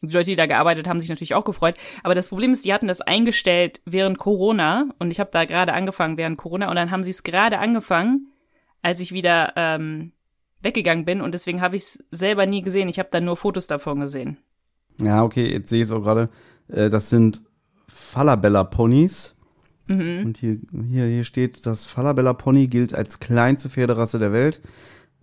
die 0.00 0.12
Leute, 0.12 0.30
die 0.30 0.36
da 0.36 0.46
gearbeitet 0.46 0.86
haben, 0.86 1.00
sich 1.00 1.08
natürlich 1.08 1.34
auch 1.34 1.44
gefreut. 1.44 1.74
Aber 2.02 2.14
das 2.14 2.28
Problem 2.28 2.52
ist, 2.52 2.64
die 2.64 2.72
hatten 2.72 2.88
das 2.88 3.00
eingestellt 3.00 3.80
während 3.84 4.18
Corona 4.18 4.88
und 4.98 5.10
ich 5.10 5.20
habe 5.20 5.30
da 5.32 5.44
gerade 5.44 5.72
angefangen 5.72 6.16
während 6.16 6.38
Corona 6.38 6.68
und 6.68 6.76
dann 6.76 6.90
haben 6.90 7.02
sie 7.02 7.10
es 7.10 7.22
gerade 7.22 7.58
angefangen, 7.58 8.28
als 8.82 9.00
ich 9.00 9.12
wieder 9.12 9.54
ähm, 9.56 10.12
weggegangen 10.62 11.04
bin 11.04 11.20
und 11.20 11.32
deswegen 11.32 11.60
habe 11.60 11.76
ich 11.76 11.82
es 11.82 12.04
selber 12.10 12.46
nie 12.46 12.62
gesehen. 12.62 12.88
Ich 12.88 12.98
habe 12.98 13.08
dann 13.10 13.24
nur 13.24 13.36
Fotos 13.36 13.66
davon 13.66 14.00
gesehen. 14.00 14.38
Ja, 15.00 15.22
okay, 15.22 15.50
jetzt 15.50 15.68
sehe 15.68 15.82
ich 15.82 15.88
es 15.88 15.92
auch 15.92 16.02
gerade. 16.02 16.28
Äh, 16.68 16.90
das 16.90 17.10
sind 17.10 17.42
Falabella-Ponys. 17.88 19.36
Mhm. 19.88 20.26
Und 20.26 20.38
hier, 20.38 20.58
hier, 20.90 21.06
hier 21.06 21.24
steht, 21.24 21.64
das 21.66 21.86
Falabella 21.86 22.34
Pony 22.34 22.68
gilt 22.68 22.94
als 22.94 23.20
kleinste 23.20 23.70
Pferderasse 23.70 24.18
der 24.18 24.32
Welt. 24.32 24.60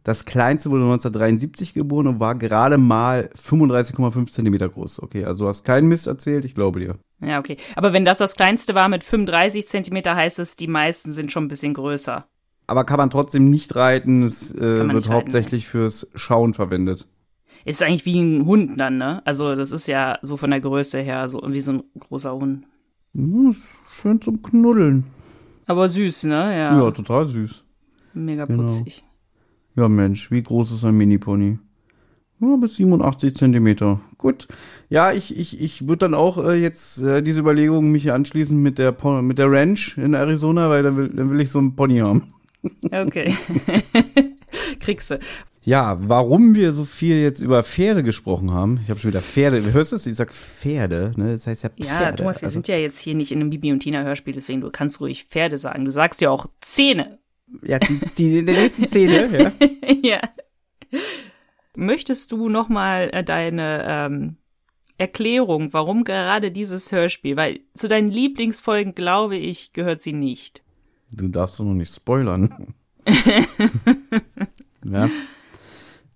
Das 0.06 0.24
kleinste 0.24 0.70
wurde 0.70 0.84
1973 0.84 1.74
geboren 1.74 2.06
und 2.06 2.20
war 2.20 2.36
gerade 2.36 2.78
mal 2.78 3.32
35,5 3.36 4.32
Zentimeter 4.32 4.70
groß. 4.70 5.02
Okay, 5.02 5.26
also 5.26 5.46
du 5.46 5.50
hast 5.50 5.64
keinen 5.66 5.88
Mist 5.88 6.06
erzählt, 6.06 6.46
ich 6.46 6.54
glaube 6.54 6.80
dir. 6.80 6.96
Ja, 7.22 7.40
okay. 7.40 7.58
Aber 7.76 7.92
wenn 7.92 8.06
das 8.06 8.20
das 8.20 8.36
kleinste 8.36 8.76
war 8.76 8.88
mit 8.88 9.04
35 9.04 9.68
Zentimeter, 9.68 10.16
heißt 10.16 10.38
es, 10.38 10.58
die 10.58 10.68
meisten 10.68 11.12
sind 11.12 11.32
schon 11.32 11.46
ein 11.46 11.48
bisschen 11.48 11.74
größer. 11.74 12.24
Aber 12.68 12.84
kann 12.84 12.98
man 12.98 13.10
trotzdem 13.10 13.50
nicht 13.50 13.76
reiten, 13.76 14.22
es 14.22 14.52
äh, 14.54 14.60
wird 14.62 14.94
reiten, 14.94 15.10
hauptsächlich 15.14 15.68
fürs 15.68 16.08
Schauen 16.14 16.54
verwendet. 16.54 17.08
Ist 17.66 17.82
eigentlich 17.82 18.06
wie 18.06 18.20
ein 18.22 18.46
Hund 18.46 18.80
dann, 18.80 19.00
ne? 19.00 19.24
Also 19.26 19.56
das 19.56 19.72
ist 19.72 19.88
ja 19.88 20.20
so 20.22 20.38
von 20.38 20.52
der 20.52 20.62
Größe 20.62 21.00
her 21.00 21.30
so 21.30 21.42
wie 21.48 21.62
so 21.62 21.72
ein 21.72 21.84
großer 22.00 22.32
Hund. 22.32 22.66
Ja, 23.14 23.50
ist 23.50 23.64
schön 24.02 24.22
zum 24.22 24.44
Knuddeln. 24.44 25.06
Aber 25.66 25.90
süß, 25.90 26.26
ne? 26.26 26.56
Ja, 26.56 26.80
Ja. 26.80 26.92
total 26.92 27.26
süß. 27.26 27.64
Mega 28.14 28.46
genau. 28.46 28.68
Ja, 29.76 29.88
Mensch, 29.90 30.32
wie 30.32 30.42
groß 30.42 30.72
ist 30.72 30.84
ein 30.84 30.96
Mini-Pony? 30.96 31.60
Ja, 32.42 32.56
bis 32.58 32.76
87 32.76 33.34
Zentimeter. 33.36 34.02
Gut. 34.18 34.48
Ja, 34.90 35.12
ich, 35.14 35.38
ich, 35.38 35.60
ich 35.62 35.88
würde 35.88 36.00
dann 36.00 36.14
auch 36.14 36.44
äh, 36.44 36.56
jetzt 36.56 37.02
äh, 37.02 37.22
diese 37.22 37.40
Überlegung 37.40 37.92
mich 37.92 38.12
anschließen 38.12 38.62
mit 38.62 38.78
der, 38.78 38.92
Pon 38.92 39.26
mit 39.26 39.38
der 39.38 39.50
Ranch 39.50 39.98
in 39.98 40.14
Arizona, 40.14 40.70
weil 40.70 40.84
dann 40.84 40.98
will, 40.98 41.10
dann 41.10 41.30
will 41.32 41.40
ich 41.40 41.50
so 41.50 41.60
einen 41.60 41.76
Pony 41.76 42.00
haben. 42.00 42.34
Okay. 42.92 43.34
Kriegst 44.80 45.12
du. 45.12 45.20
Ja, 45.62 45.98
warum 46.08 46.54
wir 46.56 46.74
so 46.74 46.84
viel 46.84 47.16
jetzt 47.18 47.40
über 47.40 47.64
Pferde 47.64 48.04
gesprochen 48.04 48.52
haben, 48.52 48.80
ich 48.84 48.90
habe 48.90 49.00
schon 49.00 49.10
wieder 49.10 49.22
Pferde, 49.22 49.74
hörst 49.74 49.94
du 49.94 49.96
es? 49.96 50.06
Ich 50.06 50.16
sag 50.16 50.32
Pferde, 50.32 51.12
ne? 51.16 51.32
Das 51.32 51.48
heißt 51.48 51.64
ja 51.64 51.70
Pferde. 51.70 52.06
Ja, 52.06 52.12
Thomas, 52.12 52.42
wir 52.42 52.46
Also, 52.46 52.54
sind 52.54 52.68
ja 52.68 52.78
jetzt 52.78 53.00
hier 53.00 53.16
nicht 53.16 53.32
in 53.32 53.40
einem 53.40 53.50
Bibi 53.50 53.72
und 53.72 53.80
Tina 53.80 54.04
Hörspiel, 54.04 54.34
deswegen 54.34 54.62
du 54.62 54.70
kannst 54.70 55.00
ruhig 55.00 55.26
Pferde 55.26 55.58
sagen. 55.58 55.86
Du 55.86 55.92
sagst 55.92 56.22
ja 56.22 56.30
auch 56.30 56.48
Zähne. 56.62 57.18
Ja, 57.64 57.80
die, 57.80 58.00
die 58.18 58.40
in 58.40 58.46
der 58.46 58.56
nächsten 58.56 58.88
Szene, 58.88 59.30
ja. 59.38 59.52
ja. 60.04 60.20
Möchtest 61.76 62.32
du 62.32 62.50
noch 62.50 62.70
mal 62.70 63.10
äh, 63.12 63.24
deine 63.24 63.86
ähm, 63.88 64.38
Erklärung, 64.98 65.74
warum 65.74 66.04
gerade 66.04 66.52
dieses 66.52 66.92
Hörspiel, 66.92 67.36
weil 67.36 67.60
zu 67.76 67.88
deinen 67.88 68.10
Lieblingsfolgen, 68.10 68.96
glaube 68.96 69.36
ich, 69.36 69.74
gehört 69.74 70.02
sie 70.02 70.14
nicht. 70.14 70.64
Du 71.12 71.28
darfst 71.28 71.60
doch 71.60 71.66
noch 71.66 71.74
nicht 71.74 71.94
spoilern. 71.94 72.74
ja. 74.84 75.10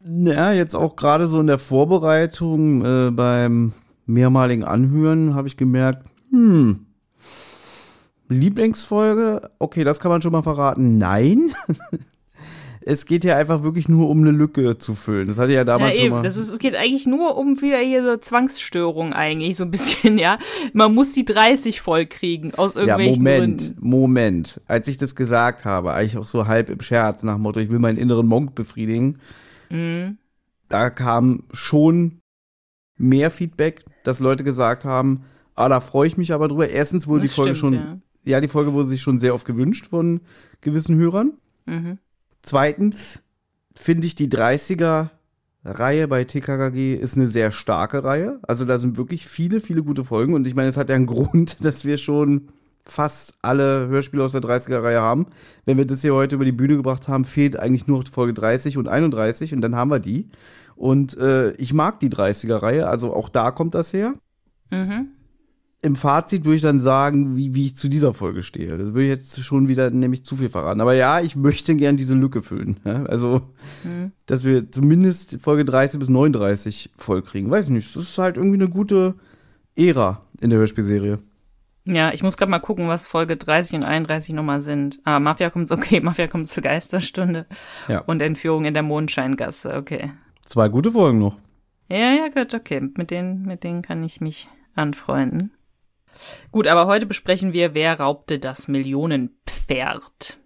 Ja, 0.01 0.53
jetzt 0.53 0.75
auch 0.75 0.95
gerade 0.95 1.27
so 1.27 1.39
in 1.41 1.47
der 1.47 1.59
Vorbereitung 1.59 2.85
äh, 2.85 3.11
beim 3.11 3.73
mehrmaligen 4.05 4.63
Anhören 4.63 5.35
habe 5.35 5.47
ich 5.47 5.57
gemerkt, 5.57 6.09
hm, 6.31 6.85
Lieblingsfolge, 8.29 9.49
okay, 9.59 9.83
das 9.83 9.99
kann 9.99 10.11
man 10.11 10.21
schon 10.21 10.31
mal 10.31 10.43
verraten. 10.43 10.97
Nein. 10.97 11.51
es 12.81 13.05
geht 13.05 13.23
ja 13.23 13.35
einfach 13.37 13.63
wirklich 13.63 13.89
nur 13.89 14.09
um 14.09 14.19
eine 14.21 14.31
Lücke 14.31 14.77
zu 14.77 14.95
füllen. 14.95 15.27
Das 15.27 15.37
hatte 15.37 15.51
ja 15.51 15.59
Ja, 15.59 15.63
damals 15.65 15.95
schon 15.97 16.05
eben. 16.05 16.15
mal. 16.15 16.21
Das 16.23 16.37
ist, 16.37 16.49
es 16.49 16.59
geht 16.59 16.75
eigentlich 16.75 17.05
nur 17.05 17.37
um 17.37 17.61
wieder 17.61 17.77
hier 17.79 18.03
so 18.03 18.17
Zwangsstörung 18.17 19.13
eigentlich, 19.13 19.57
so 19.57 19.63
ein 19.63 19.71
bisschen, 19.71 20.17
ja. 20.17 20.37
Man 20.73 20.93
muss 20.95 21.13
die 21.13 21.25
30 21.25 21.81
voll 21.81 22.05
kriegen, 22.05 22.53
aus 22.55 22.75
Ja, 22.75 22.81
irgendwelchen 22.81 23.17
Moment, 23.23 23.61
Gründen. 23.61 23.77
Moment. 23.87 24.61
Als 24.67 24.87
ich 24.87 24.97
das 24.97 25.15
gesagt 25.15 25.65
habe, 25.65 25.93
eigentlich 25.93 26.17
auch 26.17 26.27
so 26.27 26.47
halb 26.47 26.69
im 26.69 26.81
Scherz, 26.81 27.23
nach 27.23 27.35
dem 27.35 27.41
Motto, 27.43 27.59
ich 27.59 27.69
will 27.69 27.79
meinen 27.79 27.97
inneren 27.97 28.27
Monk 28.27 28.55
befriedigen, 28.55 29.19
Mhm. 29.71 30.17
da 30.67 30.89
kam 30.89 31.43
schon 31.51 32.19
mehr 32.97 33.29
Feedback, 33.29 33.83
dass 34.03 34.19
Leute 34.19 34.43
gesagt 34.43 34.83
haben, 34.83 35.23
ah, 35.55 35.69
da 35.69 35.79
freue 35.79 36.07
ich 36.07 36.17
mich 36.17 36.33
aber 36.33 36.47
drüber. 36.47 36.69
Erstens 36.69 37.07
wurde 37.07 37.21
Das 37.21 37.29
die 37.31 37.35
Folge 37.35 37.55
stimmt, 37.55 37.59
schon, 37.59 37.73
ja. 37.73 37.97
Ja. 38.23 38.41
die 38.41 38.47
Folge 38.47 38.73
wurde 38.73 38.87
sich 38.87 39.01
schon 39.01 39.19
sehr 39.19 39.33
oft 39.33 39.45
gewünscht 39.45 39.87
von 39.87 40.21
gewissen 40.61 40.97
Hörern. 40.97 41.33
Mhm. 41.65 41.97
Zweitens 42.41 43.21
finde 43.75 44.07
ich 44.07 44.15
die 44.15 44.29
30er 44.29 45.09
Reihe 45.65 46.07
bei 46.07 46.23
TKKG 46.23 46.95
ist 46.95 47.17
eine 47.17 47.27
sehr 47.27 47.51
starke 47.51 48.03
Reihe. 48.03 48.39
Also 48.43 48.65
da 48.65 48.79
sind 48.79 48.97
wirklich 48.97 49.27
viele, 49.27 49.59
viele 49.59 49.83
gute 49.83 50.05
Folgen. 50.05 50.33
Und 50.33 50.47
ich 50.47 50.55
meine, 50.55 50.69
es 50.69 50.77
hat 50.77 50.89
ja 50.89 50.95
einen 50.95 51.05
Grund, 51.07 51.63
dass 51.63 51.85
wir 51.85 51.97
schon 51.97 52.49
fast 52.85 53.33
alle 53.41 53.87
Hörspiele 53.87 54.23
aus 54.23 54.31
der 54.31 54.41
30er 54.41 54.81
Reihe 54.81 55.01
haben. 55.01 55.27
Wenn 55.65 55.77
wir 55.77 55.85
das 55.85 56.01
hier 56.01 56.13
heute 56.13 56.35
über 56.35 56.45
die 56.45 56.51
Bühne 56.51 56.77
gebracht 56.77 57.07
haben, 57.07 57.25
fehlt 57.25 57.59
eigentlich 57.59 57.87
nur 57.87 58.03
Folge 58.05 58.33
30 58.33 58.77
und 58.77 58.87
31 58.87 59.53
und 59.53 59.61
dann 59.61 59.75
haben 59.75 59.91
wir 59.91 59.99
die. 59.99 60.29
Und 60.75 61.17
äh, 61.17 61.51
ich 61.53 61.73
mag 61.73 61.99
die 61.99 62.09
30er 62.09 62.61
Reihe, 62.61 62.87
also 62.87 63.13
auch 63.13 63.29
da 63.29 63.51
kommt 63.51 63.75
das 63.75 63.93
her. 63.93 64.13
Mhm. 64.71 65.09
Im 65.81 65.95
Fazit 65.95 66.43
würde 66.43 66.57
ich 66.57 66.61
dann 66.61 66.81
sagen, 66.81 67.37
wie, 67.37 67.55
wie 67.55 67.67
ich 67.67 67.77
zu 67.77 67.87
dieser 67.87 68.13
Folge 68.13 68.43
stehe. 68.43 68.77
Das 68.77 68.87
würde 68.87 69.03
ich 69.03 69.09
jetzt 69.09 69.41
schon 69.45 69.69
wieder 69.69 69.89
nämlich 69.89 70.25
zu 70.25 70.35
viel 70.35 70.49
verraten. 70.49 70.81
Aber 70.81 70.93
ja, 70.93 71.21
ich 71.21 71.37
möchte 71.37 71.73
gern 71.75 71.95
diese 71.95 72.15
Lücke 72.15 72.41
füllen. 72.41 72.81
Ja? 72.83 73.03
Also, 73.05 73.41
Mhm. 73.85 74.11
dass 74.25 74.43
wir 74.43 74.69
zumindest 74.71 75.37
Folge 75.41 75.63
30 75.63 75.97
bis 75.99 76.09
39 76.09 76.91
voll 76.97 77.21
kriegen. 77.21 77.49
Weiß 77.49 77.69
nicht, 77.69 77.95
das 77.95 78.03
ist 78.03 78.17
halt 78.17 78.35
irgendwie 78.35 78.57
eine 78.57 78.67
gute 78.67 79.15
Ära 79.77 80.21
in 80.41 80.49
der 80.49 80.59
Hörspielserie. 80.59 81.19
Ja, 81.85 82.11
ich 82.11 82.23
muss 82.23 82.35
gerade 82.35 82.51
mal 82.51 82.59
gucken, 82.59 82.89
was 82.89 83.07
Folge 83.07 83.37
30 83.37 83.77
und 83.77 83.83
31 83.83 84.35
nochmal 84.35 84.59
sind. 84.59 84.99
Ah, 85.05 85.19
Mafia 85.21 85.49
kommt, 85.49 85.71
okay, 85.71 85.99
Mafia 86.03 86.27
kommt 86.27 86.49
zur 86.49 86.61
Geisterstunde. 86.61 87.45
Ja. 87.87 87.99
Und 88.01 88.21
Entführung 88.21 88.65
in 88.65 88.73
der 88.73 88.83
Mondscheingasse, 88.83 89.73
okay. 89.75 90.11
Zwei 90.45 90.67
gute 90.67 90.91
Folgen 90.91 91.19
noch. 91.19 91.37
Ja, 91.89 92.11
ja, 92.13 92.27
gut, 92.27 92.53
okay. 92.53 92.81
Mit 92.97 93.11
denen, 93.11 93.43
mit 93.43 93.63
denen 93.63 93.81
kann 93.81 94.03
ich 94.03 94.19
mich 94.19 94.49
anfreunden. 94.75 95.51
Gut, 96.51 96.67
aber 96.67 96.87
heute 96.87 97.05
besprechen 97.05 97.53
wir, 97.53 97.73
wer 97.73 97.99
raubte 97.99 98.39
das 98.39 98.67
Millionenpferd. 98.67 100.37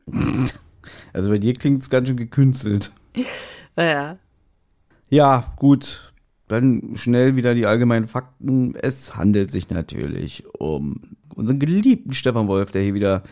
Also 1.14 1.30
bei 1.30 1.38
dir 1.38 1.54
klingt 1.54 1.82
es 1.82 1.90
ganz 1.90 2.08
schön 2.08 2.18
gekünstelt. 2.18 2.92
Ja. 3.76 4.18
Ja, 5.10 5.54
gut. 5.56 6.14
Dann 6.48 6.92
schnell 6.96 7.36
wieder 7.36 7.56
die 7.56 7.66
allgemeinen 7.66 8.06
Fakten. 8.06 8.76
Es 8.76 9.16
handelt 9.16 9.52
sich 9.52 9.72
natürlich 9.72 10.44
um 10.60 11.02
unseren 11.34 11.58
geliebten 11.58 12.14
Stefan 12.14 12.48
Wolf, 12.48 12.70
der 12.70 12.84
hier 12.84 12.94
wieder 12.94 13.24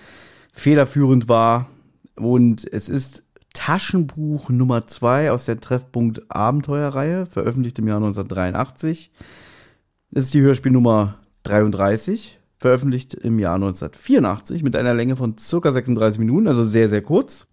federführend 0.51 1.29
war. 1.29 1.69
Und 2.15 2.67
es 2.73 2.89
ist 2.89 3.23
Taschenbuch 3.53 4.49
Nummer 4.49 4.87
zwei 4.87 5.31
aus 5.31 5.45
der 5.45 5.59
Treffpunkt 5.59 6.23
Abenteuerreihe, 6.31 7.25
veröffentlicht 7.25 7.77
im 7.79 7.87
Jahr 7.87 7.97
1983. 7.97 9.11
Es 10.11 10.25
ist 10.25 10.33
die 10.33 10.41
Hörspielnummer 10.41 11.20
33, 11.43 12.39
veröffentlicht 12.57 13.13
im 13.15 13.39
Jahr 13.39 13.55
1984 13.55 14.63
mit 14.63 14.75
einer 14.75 14.93
Länge 14.93 15.15
von 15.15 15.37
circa 15.37 15.71
36 15.71 16.19
Minuten, 16.19 16.47
also 16.47 16.63
sehr, 16.63 16.89
sehr 16.89 17.01
kurz. 17.01 17.47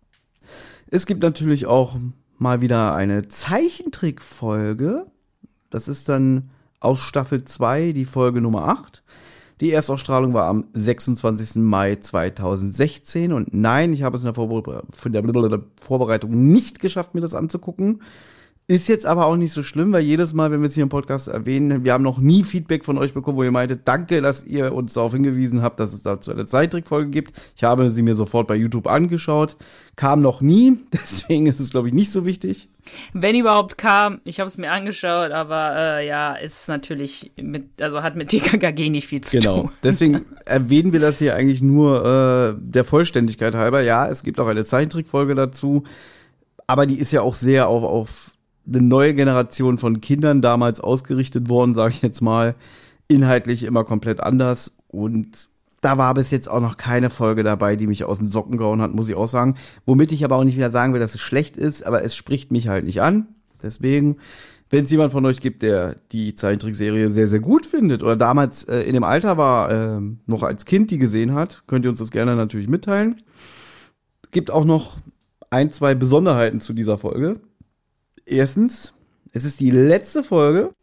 Es 0.91 1.07
gibt 1.07 1.23
natürlich 1.23 1.67
auch 1.67 1.97
mal 2.39 2.61
wieder 2.61 2.95
eine 2.95 3.29
Zeichentrickfolge. 3.29 5.07
Das 5.71 5.89
ist 5.89 6.09
dann 6.09 6.51
aus 6.81 7.01
Staffel 7.01 7.45
2 7.45 7.93
die 7.93 8.05
Folge 8.05 8.41
Nummer 8.41 8.69
8. 8.69 9.03
Die 9.61 9.73
Erstausstrahlung 9.73 10.35
war 10.35 10.47
am 10.47 10.67
26. 10.75 11.57
Mai 11.57 11.97
2016 11.97 13.33
und 13.33 13.53
nein, 13.53 13.93
ich 13.93 14.03
habe 14.05 14.17
es 14.17 14.23
in 14.23 14.33
der, 14.33 15.63
Vorbereitung 15.81 16.53
nicht 16.53 16.79
geschafft, 16.79 17.15
mir 17.15 17.21
das 17.21 17.35
anzugucken. 17.35 18.03
Ist 18.71 18.87
jetzt 18.87 19.07
aber 19.07 19.25
auch 19.25 19.37
nicht 19.37 19.55
so 19.55 19.63
schlimm, 19.63 19.93
weil 19.93 20.03
jedes 20.03 20.35
Mal, 20.35 20.51
wenn 20.51 20.61
wir 20.61 20.67
es 20.67 20.75
hier 20.75 20.83
im 20.83 20.91
Podcast 20.91 21.27
erwähnen, 21.29 21.85
wir 21.85 21.95
haben 21.95 22.05
noch 22.05 22.19
nie 22.19 22.45
Feedback 22.45 22.85
von 22.85 22.99
euch 22.99 23.15
bekommen, 23.15 23.39
wo 23.39 23.43
ihr 23.43 23.51
meintet, 23.51 23.89
danke, 23.89 24.21
dass 24.21 24.45
ihr 24.45 24.75
uns 24.75 24.93
darauf 24.93 25.15
hingewiesen 25.15 25.63
habt, 25.63 25.81
dass 25.81 25.95
es 25.95 26.03
dazu 26.03 26.31
eine 26.33 26.45
Zeittrickfolge 26.45 27.09
gibt. 27.09 27.33
Ich 27.57 27.65
habe 27.65 27.89
sie 27.89 28.03
mir 28.03 28.15
sofort 28.15 28.47
bei 28.47 28.57
YouTube 28.57 28.87
angeschaut, 28.87 29.57
kam 29.97 30.21
noch 30.21 30.43
nie, 30.43 30.77
deswegen 30.93 31.47
ist 31.47 31.61
es, 31.61 31.71
glaube 31.71 31.89
ich, 31.89 31.95
nicht 31.95 32.13
so 32.13 32.27
wichtig. 32.27 32.69
Wenn 33.15 33.37
überhaupt 33.37 33.79
kam, 33.79 34.21
ich 34.25 34.39
habe 34.39 34.49
es 34.49 34.59
mir 34.59 34.71
angeschaut, 34.71 35.31
aber 35.31 35.75
äh, 35.75 36.07
ja, 36.07 36.35
ist 36.35 36.69
natürlich 36.69 37.33
mit, 37.41 37.81
also 37.81 38.03
hat 38.03 38.17
mit 38.17 38.29
TKKG 38.29 38.91
nicht 38.91 39.07
viel 39.07 39.23
zu 39.23 39.39
Genau. 39.39 39.63
tun. 39.63 39.71
Deswegen 39.83 40.27
erwähnen 40.45 40.93
wir 40.93 41.01
das 41.01 41.17
hier 41.19 41.35
eigentlich 41.37 41.63
nur 41.63 42.05
äh, 42.05 42.61
der 42.61 42.85
Vollständigkeit 42.85 43.55
halber. 43.55 43.81
Ja, 43.81 44.07
es 44.09 44.23
gibt 44.23 44.39
auch 44.39 44.47
eine 44.47 44.65
Zeichentrickfolge 44.65 45.35
dazu, 45.35 45.85
aber 46.67 46.85
die 46.85 46.99
ist 46.99 47.13
ja 47.13 47.23
auch 47.23 47.35
sehr 47.35 47.69
auf, 47.69 47.83
auf 47.83 48.35
eine 48.69 48.83
neue 48.83 49.15
Generation 49.15 49.79
von 49.79 50.01
Kindern 50.01 50.43
damals 50.43 50.81
ausgerichtet 50.81 51.49
worden, 51.49 51.75
sage 51.75 51.95
ich 51.95 52.03
jetzt 52.03 52.21
mal. 52.21 52.55
Inhaltlich 53.09 53.65
immer 53.65 53.85
komplett 53.85 54.21
anders 54.21 54.77
und 54.89 55.49
da 55.81 55.97
war 55.97 56.15
bis 56.15 56.31
jetzt 56.31 56.51
auch 56.51 56.61
noch 56.61 56.77
keine 56.77 57.11
Folge 57.11 57.43
dabei, 57.43 57.77
die 57.77 57.87
mich 57.87 58.05
aus 58.05 58.19
den 58.19 58.27
Socken 58.27 58.57
gehauen 58.57 58.83
hat, 58.83 58.93
muss 58.93 59.09
ich 59.09 59.15
auch 59.15 59.29
sagen. 59.29 59.57
Womit 59.87 60.13
ich 60.13 60.25
aber 60.25 60.37
auch 60.37 60.45
nicht 60.45 60.57
wieder 60.57 60.71
sagen 60.71 60.93
will, 60.93 61.01
dass 61.01 61.15
es 61.15 61.21
schlecht 61.21 61.57
ist, 61.57 61.87
aber 61.87 62.03
es 62.03 62.17
spricht 62.17 62.51
mich 62.51 62.69
halt 62.69 62.85
nicht 62.85 63.01
an. 63.01 63.29
Deswegen, 63.63 64.17
wenn 64.71 64.85
es 64.85 64.91
jemand 64.91 65.13
von 65.13 65.25
euch 65.25 65.41
gibt, 65.41 65.63
der 65.63 65.97
die 66.13 66.35
Zeichentrickserie 66.35 67.11
sehr, 67.11 67.29
sehr 67.29 67.41
gut 67.41 67.65
findet 67.65 68.03
oder 68.03 68.17
damals 68.17 68.65
äh, 68.65 68.81
in 68.81 68.95
dem 68.95 69.05
Alter 69.05 69.37
war, 69.37 69.71
äh, 69.71 70.01
noch 70.27 70.43
als 70.43 70.65
Kind 70.65 70.91
die 70.91 70.99
gesehen 70.99 71.33
hat, 71.33 71.63
könnt 71.67 71.85
ihr 71.85 71.91
uns 71.91 72.01
das 72.01 72.11
gerne 72.11 72.35
natürlich 72.35 72.69
mitteilen. 72.69 73.23
Gibt 74.31 74.51
auch 74.51 74.65
noch 74.65 74.99
ein, 75.51 75.71
zwei 75.71 75.95
Besonderheiten 75.95 76.61
zu 76.61 76.73
dieser 76.73 76.99
Folge. 76.99 77.41
Erstens, 78.31 78.93
es 79.33 79.47
ist 79.47 79.59
die 79.59 79.71
letzte 79.71 80.23
Folge, 80.23 80.75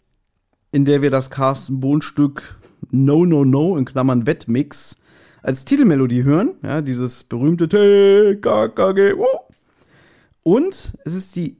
in 0.72 0.84
der 0.84 1.04
wir 1.04 1.12
das 1.12 1.30
Carsten 1.30 1.80
Bohn-Stück 1.80 2.58
No 2.90 3.24
No 3.24 3.46
No 3.46 3.78
in 3.78 3.86
Klammern 3.86 4.25
Wettmix 4.25 4.98
als 5.44 5.64
Titelmelodie 5.64 6.24
hören. 6.24 6.56
Ja, 6.64 6.82
dieses 6.82 7.24
berühmte 7.24 7.70
TKKG. 7.70 9.14
Und 10.42 10.98
es 11.06 11.14
ist 11.14 11.36
die 11.36 11.58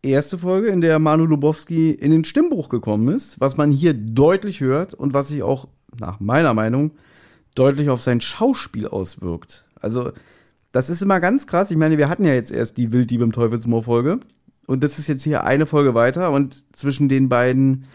erste 0.00 0.38
Folge, 0.38 0.68
in 0.68 0.80
der 0.80 0.98
Manu 0.98 1.26
Lubowski 1.26 1.90
in 1.90 2.12
den 2.12 2.24
Stimmbruch 2.24 2.70
gekommen 2.70 3.14
ist, 3.14 3.38
was 3.38 3.58
man 3.58 3.70
hier 3.70 3.92
deutlich 3.92 4.62
hört 4.62 4.94
und 4.94 5.12
was 5.12 5.28
sich 5.28 5.42
auch 5.42 5.68
nach 6.00 6.18
meiner 6.18 6.54
Meinung 6.54 6.92
deutlich 7.54 7.90
auf 7.90 8.00
sein 8.00 8.22
Schauspiel 8.22 8.88
auswirkt. 8.88 9.66
Also, 9.82 10.12
das 10.72 10.88
ist 10.88 11.02
immer 11.02 11.20
ganz 11.20 11.46
krass. 11.46 11.70
Ich 11.70 11.76
meine, 11.76 11.98
wir 11.98 12.08
hatten 12.08 12.24
ja 12.24 12.32
jetzt 12.32 12.52
erst 12.52 12.78
die 12.78 12.90
Wilddieb 12.90 13.20
im 13.20 13.32
Teufelsmoor-Folge. 13.32 14.20
Und 14.66 14.82
das 14.82 14.98
ist 14.98 15.08
jetzt 15.08 15.22
hier 15.22 15.44
eine 15.44 15.66
Folge 15.66 15.94
weiter. 15.94 16.30
Und 16.32 16.64
zwischen 16.74 17.08
den 17.08 17.28
beiden 17.28 17.86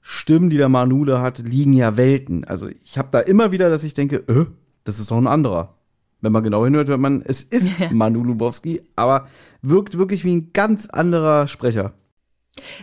Stimmen, 0.00 0.50
die 0.50 0.56
der 0.56 0.68
Manu 0.68 1.04
da 1.04 1.22
hat, 1.22 1.38
liegen 1.38 1.72
ja 1.72 1.96
Welten. 1.96 2.44
Also, 2.44 2.68
ich 2.68 2.98
habe 2.98 3.08
da 3.10 3.20
immer 3.20 3.52
wieder, 3.52 3.70
dass 3.70 3.84
ich 3.84 3.94
denke, 3.94 4.16
äh, 4.28 4.46
das 4.84 4.98
ist 4.98 5.10
doch 5.10 5.18
ein 5.18 5.26
anderer. 5.26 5.74
Wenn 6.20 6.32
man 6.32 6.44
genau 6.44 6.64
hinhört, 6.64 6.88
hört 6.88 7.00
man, 7.00 7.22
es 7.22 7.42
ist 7.42 7.74
Manu 7.90 8.22
Lubowski, 8.22 8.82
aber 8.96 9.28
wirkt 9.60 9.98
wirklich 9.98 10.24
wie 10.24 10.36
ein 10.36 10.52
ganz 10.52 10.86
anderer 10.88 11.46
Sprecher. 11.48 11.94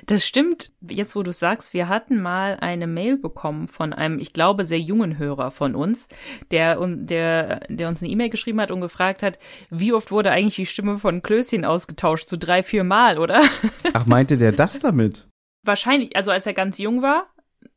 Das 0.06 0.26
stimmt. 0.26 0.72
Jetzt, 0.82 1.16
wo 1.16 1.22
du 1.22 1.32
sagst, 1.32 1.74
wir 1.74 1.88
hatten 1.90 2.22
mal 2.22 2.58
eine 2.60 2.88
Mail 2.88 3.18
bekommen 3.18 3.68
von 3.68 3.94
einem, 3.94 4.20
ich 4.20 4.34
glaube, 4.34 4.66
sehr 4.66 4.80
jungen 4.80 5.18
Hörer 5.18 5.52
von 5.52 5.76
uns, 5.76 6.08
der, 6.50 6.80
der, 6.88 7.62
der 7.70 7.88
uns 7.88 8.02
eine 8.02 8.12
E-Mail 8.12 8.30
geschrieben 8.30 8.62
hat 8.62 8.72
und 8.72 8.82
gefragt 8.82 9.22
hat, 9.22 9.38
wie 9.70 9.94
oft 9.94 10.12
wurde 10.12 10.32
eigentlich 10.32 10.56
die 10.56 10.66
Stimme 10.66 10.98
von 10.98 11.22
Klößchen 11.22 11.66
ausgetauscht? 11.66 12.30
So 12.30 12.38
drei, 12.38 12.64
vier 12.64 12.84
Mal, 12.84 13.20
oder? 13.20 13.44
Ach, 13.94 14.06
meinte 14.08 14.38
der 14.38 14.52
das 14.52 14.80
damit? 14.80 15.28
Wahrscheinlich, 15.64 16.16
also 16.16 16.32
als 16.32 16.46
er 16.46 16.54
ganz 16.54 16.80
jung 16.80 17.02
war, 17.02 17.28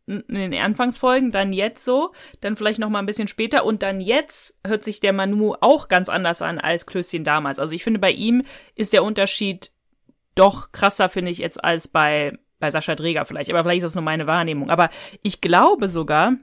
in 0.06 0.24
den 0.28 0.54
Anfangsfolgen, 0.54 1.30
dann 1.30 1.52
jetzt 1.52 1.84
so, 1.84 2.12
dann 2.40 2.56
vielleicht 2.56 2.80
noch 2.80 2.88
mal 2.88 2.98
ein 2.98 3.06
bisschen 3.06 3.28
später 3.28 3.64
und 3.64 3.82
dann 3.82 4.00
jetzt 4.00 4.58
hört 4.66 4.84
sich 4.84 5.00
der 5.00 5.12
Manu 5.12 5.54
auch 5.60 5.88
ganz 5.88 6.08
anders 6.08 6.42
an 6.42 6.58
als 6.58 6.86
Klößchen 6.86 7.22
damals. 7.22 7.58
Also 7.58 7.74
ich 7.74 7.84
finde, 7.84 8.00
bei 8.00 8.10
ihm 8.10 8.42
ist 8.74 8.92
der 8.92 9.04
Unterschied 9.04 9.71
doch 10.34 10.72
krasser, 10.72 11.08
finde 11.08 11.30
ich, 11.30 11.38
jetzt 11.38 11.62
als 11.62 11.88
bei, 11.88 12.38
bei 12.58 12.70
Sascha 12.70 12.94
Dreger 12.94 13.24
vielleicht. 13.24 13.50
Aber 13.50 13.62
vielleicht 13.62 13.78
ist 13.78 13.90
das 13.90 13.94
nur 13.94 14.04
meine 14.04 14.26
Wahrnehmung. 14.26 14.70
Aber 14.70 14.90
ich 15.22 15.40
glaube 15.40 15.88
sogar, 15.88 16.34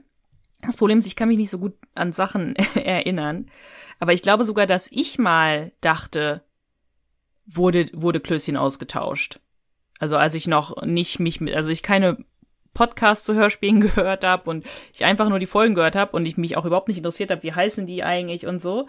das 0.62 0.76
Problem 0.76 0.98
ist, 0.98 1.06
ich 1.06 1.16
kann 1.16 1.28
mich 1.28 1.38
nicht 1.38 1.50
so 1.50 1.58
gut 1.58 1.74
an 1.94 2.12
Sachen 2.12 2.56
erinnern. 2.74 3.50
Aber 3.98 4.12
ich 4.12 4.22
glaube 4.22 4.44
sogar, 4.44 4.66
dass 4.66 4.90
ich 4.90 5.18
mal 5.18 5.72
dachte, 5.80 6.42
wurde, 7.46 7.90
wurde 7.92 8.20
Klößchen 8.20 8.56
ausgetauscht. 8.56 9.40
Also 9.98 10.16
als 10.16 10.34
ich 10.34 10.46
noch 10.46 10.82
nicht 10.82 11.20
mich 11.20 11.40
mit, 11.40 11.54
also 11.54 11.70
ich 11.70 11.82
keine 11.82 12.24
Podcasts 12.72 13.26
zu 13.26 13.34
Hörspielen 13.34 13.80
gehört 13.94 14.24
habe 14.24 14.48
und 14.48 14.64
ich 14.92 15.04
einfach 15.04 15.28
nur 15.28 15.38
die 15.38 15.46
Folgen 15.46 15.74
gehört 15.74 15.96
habe 15.96 16.16
und 16.16 16.26
ich 16.26 16.36
mich 16.36 16.56
auch 16.56 16.64
überhaupt 16.64 16.88
nicht 16.88 16.98
interessiert 16.98 17.30
habe, 17.30 17.42
wie 17.42 17.52
heißen 17.52 17.86
die 17.86 18.02
eigentlich 18.02 18.46
und 18.46 18.60
so. 18.60 18.88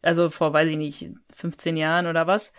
Also 0.00 0.30
vor, 0.30 0.52
weiß 0.52 0.68
ich 0.68 0.76
nicht, 0.76 1.10
15 1.34 1.76
Jahren 1.76 2.06
oder 2.06 2.26
was 2.26 2.52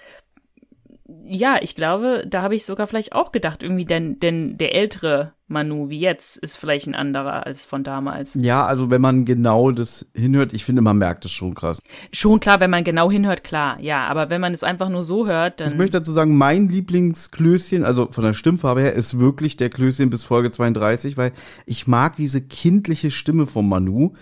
ja, 1.25 1.57
ich 1.61 1.75
glaube, 1.75 2.25
da 2.27 2.41
habe 2.41 2.55
ich 2.55 2.65
sogar 2.65 2.87
vielleicht 2.87 3.13
auch 3.13 3.31
gedacht, 3.31 3.63
irgendwie, 3.63 3.85
denn, 3.85 4.19
denn 4.19 4.57
der 4.57 4.75
ältere 4.75 5.33
Manu 5.47 5.89
wie 5.89 5.99
jetzt 5.99 6.37
ist 6.37 6.57
vielleicht 6.57 6.87
ein 6.87 6.95
anderer 6.95 7.45
als 7.45 7.65
von 7.65 7.83
damals. 7.83 8.37
Ja, 8.39 8.65
also 8.65 8.89
wenn 8.89 9.01
man 9.01 9.23
genau 9.23 9.71
das 9.71 10.05
hinhört, 10.13 10.53
ich 10.53 10.65
finde, 10.65 10.81
man 10.81 10.97
merkt 10.97 11.25
es 11.25 11.31
schon 11.31 11.53
krass. 11.53 11.79
Schon 12.11 12.39
klar, 12.39 12.59
wenn 12.59 12.71
man 12.71 12.83
genau 12.83 13.09
hinhört, 13.09 13.43
klar, 13.43 13.79
ja, 13.79 14.07
aber 14.07 14.29
wenn 14.29 14.41
man 14.41 14.53
es 14.53 14.63
einfach 14.63 14.89
nur 14.89 15.03
so 15.03 15.27
hört, 15.27 15.61
dann. 15.61 15.71
Ich 15.71 15.77
möchte 15.77 15.99
dazu 15.99 16.11
sagen, 16.11 16.35
mein 16.35 16.67
Lieblingsklößchen, 16.69 17.85
also 17.85 18.07
von 18.09 18.23
der 18.23 18.33
Stimmfarbe 18.33 18.81
her, 18.81 18.93
ist 18.93 19.19
wirklich 19.19 19.55
der 19.55 19.69
Klößchen 19.69 20.09
bis 20.09 20.23
Folge 20.23 20.51
32, 20.51 21.15
weil 21.15 21.31
ich 21.65 21.87
mag 21.87 22.15
diese 22.15 22.41
kindliche 22.41 23.11
Stimme 23.11 23.47
von 23.47 23.67
Manu 23.67 24.13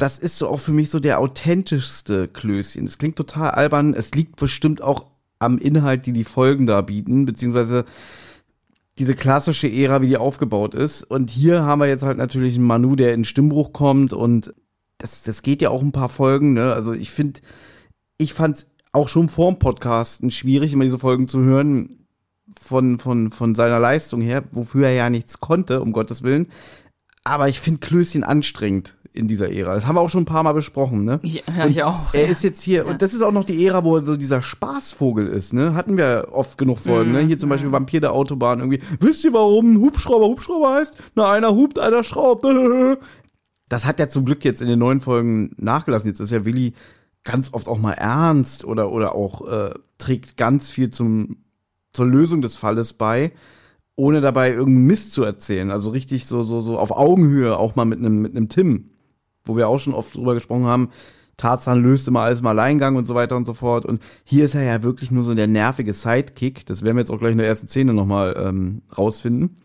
das 0.00 0.18
ist 0.18 0.38
so 0.38 0.48
auch 0.48 0.60
für 0.60 0.72
mich 0.72 0.88
so 0.88 0.98
der 0.98 1.20
authentischste 1.20 2.26
Klößchen. 2.26 2.86
Es 2.86 2.96
klingt 2.96 3.16
total 3.16 3.50
albern. 3.50 3.92
Es 3.92 4.12
liegt 4.12 4.36
bestimmt 4.36 4.80
auch 4.80 5.09
am 5.40 5.58
Inhalt, 5.58 6.06
die 6.06 6.12
die 6.12 6.24
Folgen 6.24 6.66
da 6.66 6.80
bieten, 6.82 7.26
beziehungsweise 7.26 7.84
diese 8.98 9.14
klassische 9.14 9.70
Ära, 9.70 10.02
wie 10.02 10.08
die 10.08 10.18
aufgebaut 10.18 10.74
ist. 10.74 11.02
Und 11.02 11.30
hier 11.30 11.64
haben 11.64 11.80
wir 11.80 11.88
jetzt 11.88 12.04
halt 12.04 12.18
natürlich 12.18 12.54
einen 12.56 12.66
Manu, 12.66 12.94
der 12.94 13.14
in 13.14 13.24
Stimmbruch 13.24 13.72
kommt 13.72 14.12
und 14.12 14.54
das, 14.98 15.22
das 15.22 15.42
geht 15.42 15.62
ja 15.62 15.70
auch 15.70 15.82
ein 15.82 15.92
paar 15.92 16.10
Folgen, 16.10 16.52
ne? 16.52 16.74
Also 16.74 16.92
ich 16.92 17.10
finde, 17.10 17.40
ich 18.18 18.34
fand 18.34 18.66
auch 18.92 19.08
schon 19.08 19.30
vorm 19.30 19.58
Podcasten 19.58 20.30
schwierig, 20.30 20.74
immer 20.74 20.84
diese 20.84 20.98
Folgen 20.98 21.26
zu 21.26 21.40
hören 21.40 22.06
von, 22.60 22.98
von, 22.98 23.30
von 23.30 23.54
seiner 23.54 23.78
Leistung 23.78 24.20
her, 24.20 24.44
wofür 24.52 24.88
er 24.88 24.94
ja 24.94 25.10
nichts 25.10 25.40
konnte, 25.40 25.80
um 25.80 25.92
Gottes 25.92 26.22
Willen. 26.22 26.48
Aber 27.24 27.48
ich 27.48 27.60
finde 27.60 27.80
Klößchen 27.80 28.24
anstrengend 28.24 28.96
in 29.12 29.26
dieser 29.26 29.50
Ära. 29.50 29.74
Das 29.74 29.86
haben 29.86 29.96
wir 29.96 30.00
auch 30.00 30.08
schon 30.08 30.22
ein 30.22 30.26
paar 30.26 30.42
Mal 30.42 30.52
besprochen, 30.52 31.04
ne? 31.04 31.18
Ja, 31.22 31.66
ich 31.66 31.82
auch. 31.82 32.14
Er 32.14 32.28
ist 32.28 32.44
jetzt 32.44 32.62
hier, 32.62 32.84
ja. 32.84 32.90
und 32.90 33.02
das 33.02 33.12
ist 33.12 33.22
auch 33.22 33.32
noch 33.32 33.44
die 33.44 33.66
Ära, 33.66 33.84
wo 33.84 33.96
er 33.96 34.04
so 34.04 34.16
dieser 34.16 34.40
Spaßvogel 34.40 35.26
ist, 35.26 35.52
ne? 35.52 35.74
Hatten 35.74 35.96
wir 35.96 36.28
oft 36.32 36.56
genug 36.58 36.78
Folgen, 36.78 37.10
mhm. 37.10 37.16
ne? 37.16 37.22
Hier 37.22 37.38
zum 37.38 37.48
Beispiel 37.48 37.72
Vampir 37.72 38.00
der 38.00 38.12
Autobahn 38.12 38.60
irgendwie. 38.60 38.80
Wisst 39.00 39.24
ihr, 39.24 39.32
warum 39.32 39.78
Hubschrauber 39.78 40.26
Hubschrauber 40.26 40.74
heißt? 40.74 40.96
Na, 41.14 41.30
einer 41.32 41.54
hupt, 41.54 41.78
einer 41.78 42.04
schraubt. 42.04 42.46
Das 43.68 43.86
hat 43.86 44.00
ja 44.00 44.08
zum 44.08 44.24
Glück 44.24 44.44
jetzt 44.44 44.60
in 44.60 44.66
den 44.66 44.80
neuen 44.80 45.00
Folgen 45.00 45.54
nachgelassen. 45.56 46.08
Jetzt 46.08 46.18
ist 46.18 46.32
ja 46.32 46.44
Willi 46.44 46.74
ganz 47.22 47.52
oft 47.52 47.68
auch 47.68 47.78
mal 47.78 47.92
ernst 47.92 48.64
oder, 48.64 48.90
oder 48.90 49.14
auch 49.14 49.46
äh, 49.46 49.70
trägt 49.96 50.36
ganz 50.36 50.72
viel 50.72 50.90
zum, 50.90 51.36
zur 51.92 52.06
Lösung 52.06 52.42
des 52.42 52.56
Falles 52.56 52.94
bei 52.94 53.30
ohne 53.94 54.22
dabei 54.22 54.50
irgendeinen 54.50 54.86
Mist 54.86 55.12
zu 55.12 55.22
erzählen. 55.22 55.70
Also 55.70 55.90
richtig 55.90 56.26
so, 56.26 56.42
so, 56.42 56.60
so 56.62 56.78
auf 56.78 56.90
Augenhöhe, 56.90 57.56
auch 57.56 57.76
mal 57.76 57.84
mit 57.84 57.98
einem, 57.98 58.22
mit 58.22 58.34
einem 58.34 58.48
Tim 58.48 58.90
wo 59.50 59.56
wir 59.56 59.68
auch 59.68 59.78
schon 59.78 59.94
oft 59.94 60.14
drüber 60.14 60.34
gesprochen 60.34 60.64
haben, 60.64 60.90
Tarzan 61.36 61.82
löst 61.82 62.06
immer 62.06 62.20
alles 62.20 62.40
im 62.40 62.46
Alleingang 62.46 62.96
und 62.96 63.06
so 63.06 63.14
weiter 63.14 63.36
und 63.36 63.46
so 63.46 63.54
fort. 63.54 63.86
Und 63.86 64.02
hier 64.24 64.44
ist 64.44 64.54
er 64.54 64.62
ja 64.62 64.82
wirklich 64.82 65.10
nur 65.10 65.24
so 65.24 65.34
der 65.34 65.46
nervige 65.46 65.94
Sidekick. 65.94 66.66
Das 66.66 66.82
werden 66.82 66.96
wir 66.96 67.00
jetzt 67.00 67.10
auch 67.10 67.18
gleich 67.18 67.32
in 67.32 67.38
der 67.38 67.46
ersten 67.46 67.66
Szene 67.66 67.94
nochmal 67.94 68.36
ähm, 68.38 68.82
rausfinden. 68.96 69.56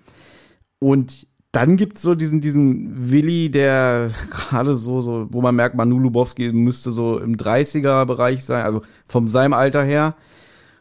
Und 0.79 1.27
dann 1.51 1.75
gibt's 1.75 2.01
so 2.01 2.15
diesen, 2.15 2.39
diesen 2.39 3.11
Willi, 3.11 3.51
der 3.51 4.11
gerade 4.29 4.77
so, 4.77 5.01
so, 5.01 5.27
wo 5.31 5.41
man 5.41 5.55
merkt, 5.55 5.75
Manu 5.75 5.99
Lubowski 5.99 6.53
müsste 6.53 6.93
so 6.93 7.19
im 7.19 7.35
30er-Bereich 7.35 8.45
sein, 8.45 8.63
also 8.63 8.81
von 9.05 9.27
seinem 9.27 9.53
Alter 9.53 9.83
her, 9.83 10.15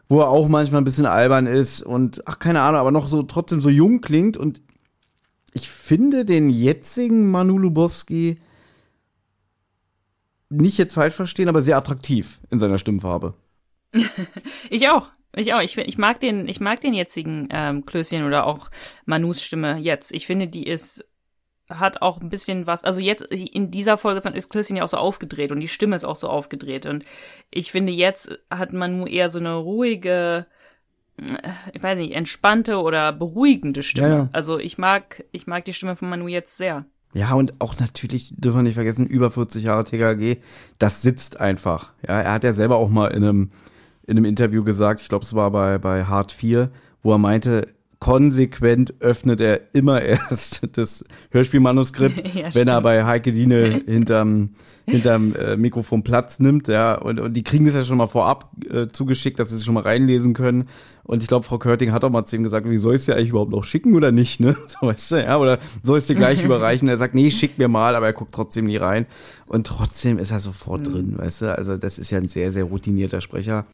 wo 0.07 0.21
er 0.21 0.29
auch 0.29 0.47
manchmal 0.47 0.79
ein 0.81 0.85
bisschen 0.85 1.07
albern 1.07 1.45
ist 1.45 1.81
und, 1.81 2.23
ach, 2.25 2.39
keine 2.39 2.61
Ahnung, 2.61 2.79
aber 2.79 2.91
noch 2.91 3.09
so 3.09 3.23
trotzdem 3.23 3.59
so 3.59 3.69
jung 3.69 3.99
klingt. 3.99 4.37
Und 4.37 4.61
ich 5.53 5.69
finde 5.69 6.23
den 6.23 6.49
jetzigen 6.49 7.31
Manu 7.31 7.57
Lubowski 7.57 8.37
nicht 10.49 10.77
jetzt 10.77 10.93
falsch 10.93 11.15
verstehen, 11.15 11.49
aber 11.49 11.61
sehr 11.61 11.77
attraktiv 11.77 12.39
in 12.49 12.59
seiner 12.59 12.77
Stimmfarbe. 12.77 13.33
ich 14.69 14.89
auch. 14.89 15.09
Ich 15.35 15.53
auch. 15.53 15.61
Ich, 15.61 15.77
ich 15.77 15.97
mag 15.97 16.19
den, 16.19 16.47
ich 16.47 16.59
mag 16.59 16.81
den 16.81 16.93
jetzigen 16.93 17.49
ähm, 17.51 17.85
Klößchen 17.85 18.25
oder 18.25 18.45
auch 18.45 18.69
Manus 19.05 19.43
Stimme 19.43 19.77
jetzt. 19.77 20.13
Ich 20.13 20.25
finde, 20.25 20.47
die 20.47 20.65
ist 20.65 21.05
hat 21.69 22.01
auch 22.01 22.21
ein 22.21 22.29
bisschen 22.29 22.67
was, 22.67 22.83
also 22.83 22.99
jetzt 22.99 23.23
in 23.23 23.71
dieser 23.71 23.97
Folge 23.97 24.27
ist 24.29 24.49
Klößchen 24.49 24.75
ja 24.75 24.83
auch 24.83 24.89
so 24.89 24.97
aufgedreht 24.97 25.51
und 25.51 25.59
die 25.59 25.67
Stimme 25.67 25.95
ist 25.95 26.03
auch 26.03 26.15
so 26.15 26.29
aufgedreht 26.29 26.85
und 26.85 27.03
ich 27.49 27.71
finde 27.71 27.91
jetzt 27.91 28.37
hat 28.51 28.71
Manu 28.71 29.07
eher 29.07 29.29
so 29.29 29.39
eine 29.39 29.55
ruhige, 29.55 30.45
äh, 31.17 31.49
ich 31.73 31.81
weiß 31.81 31.97
nicht, 31.97 32.13
entspannte 32.13 32.77
oder 32.77 33.11
beruhigende 33.13 33.81
Stimme. 33.81 34.07
Ja, 34.07 34.15
ja. 34.15 34.29
Also 34.31 34.59
ich 34.59 34.77
mag, 34.77 35.23
ich 35.31 35.47
mag 35.47 35.65
die 35.65 35.73
Stimme 35.73 35.95
von 35.95 36.09
Manu 36.09 36.27
jetzt 36.27 36.55
sehr. 36.55 36.85
Ja, 37.15 37.33
und 37.33 37.53
auch 37.61 37.79
natürlich 37.79 38.33
dürfen 38.35 38.57
wir 38.57 38.63
nicht 38.63 38.73
vergessen, 38.73 39.07
über 39.07 39.31
40 39.31 39.63
Jahre 39.63 39.85
TKG, 39.85 40.41
das 40.79 41.01
sitzt 41.01 41.39
einfach. 41.39 41.93
Ja, 42.05 42.19
er 42.19 42.33
hat 42.33 42.43
ja 42.43 42.53
selber 42.53 42.75
auch 42.75 42.89
mal 42.89 43.07
in 43.07 43.23
einem, 43.23 43.51
in 44.05 44.17
einem 44.17 44.25
Interview 44.25 44.65
gesagt, 44.65 44.99
ich 44.99 45.07
glaube, 45.07 45.23
es 45.23 45.33
war 45.33 45.49
bei, 45.49 45.77
bei 45.77 46.03
Hard 46.03 46.33
4, 46.33 46.69
wo 47.03 47.13
er 47.13 47.17
meinte, 47.17 47.69
konsequent 47.99 48.95
öffnet 48.99 49.41
er 49.41 49.73
immer 49.73 50.01
erst 50.03 50.77
das 50.77 51.05
Hörspielmanuskript, 51.31 52.23
ja, 52.35 52.53
wenn 52.53 52.67
er 52.67 52.81
bei 52.81 53.05
Heike 53.05 53.31
Diene 53.31 53.83
hinterm, 53.87 54.51
hinterm 54.85 55.33
äh, 55.35 55.57
Mikrofon 55.57 56.03
Platz 56.03 56.39
nimmt, 56.39 56.67
ja, 56.67 56.95
und, 56.95 57.19
und 57.19 57.33
die 57.33 57.43
kriegen 57.43 57.65
das 57.65 57.75
ja 57.75 57.83
schon 57.83 57.97
mal 57.97 58.07
vorab 58.07 58.51
äh, 58.69 58.87
zugeschickt, 58.87 59.39
dass 59.39 59.49
sie 59.49 59.57
sich 59.57 59.65
schon 59.65 59.73
mal 59.73 59.83
reinlesen 59.83 60.33
können. 60.33 60.67
Und 61.03 61.21
ich 61.21 61.27
glaube, 61.27 61.45
Frau 61.45 61.59
Körting 61.59 61.91
hat 61.91 62.03
auch 62.03 62.09
mal 62.09 62.25
zu 62.25 62.35
ihm 62.35 62.41
gesagt, 62.41 62.67
wie 62.67 62.79
soll 62.79 62.95
ich 62.95 63.01
es 63.01 63.05
dir 63.05 63.15
eigentlich 63.15 63.29
überhaupt 63.29 63.51
noch 63.51 63.63
schicken 63.63 63.93
oder 63.93 64.11
nicht, 64.11 64.39
ne? 64.39 64.55
So 64.65 64.87
weißt 64.87 65.11
du, 65.11 65.15
ja, 65.23 65.37
oder 65.37 65.59
soll 65.83 65.99
ich 65.99 66.03
es 66.03 66.07
dir 66.07 66.15
gleich 66.15 66.43
überreichen? 66.43 66.87
Er 66.89 66.97
sagt, 66.97 67.13
nee, 67.13 67.29
schick 67.29 67.59
mir 67.59 67.67
mal, 67.67 67.95
aber 67.95 68.07
er 68.07 68.13
guckt 68.13 68.33
trotzdem 68.33 68.65
nie 68.65 68.77
rein. 68.77 69.05
Und 69.45 69.67
trotzdem 69.67 70.17
ist 70.17 70.31
er 70.31 70.39
sofort 70.39 70.87
mhm. 70.87 70.91
drin, 70.91 71.13
weißt 71.17 71.41
du? 71.43 71.55
Also 71.55 71.77
das 71.77 71.99
ist 71.99 72.09
ja 72.09 72.17
ein 72.17 72.27
sehr, 72.27 72.51
sehr 72.51 72.63
routinierter 72.63 73.21
Sprecher. 73.21 73.67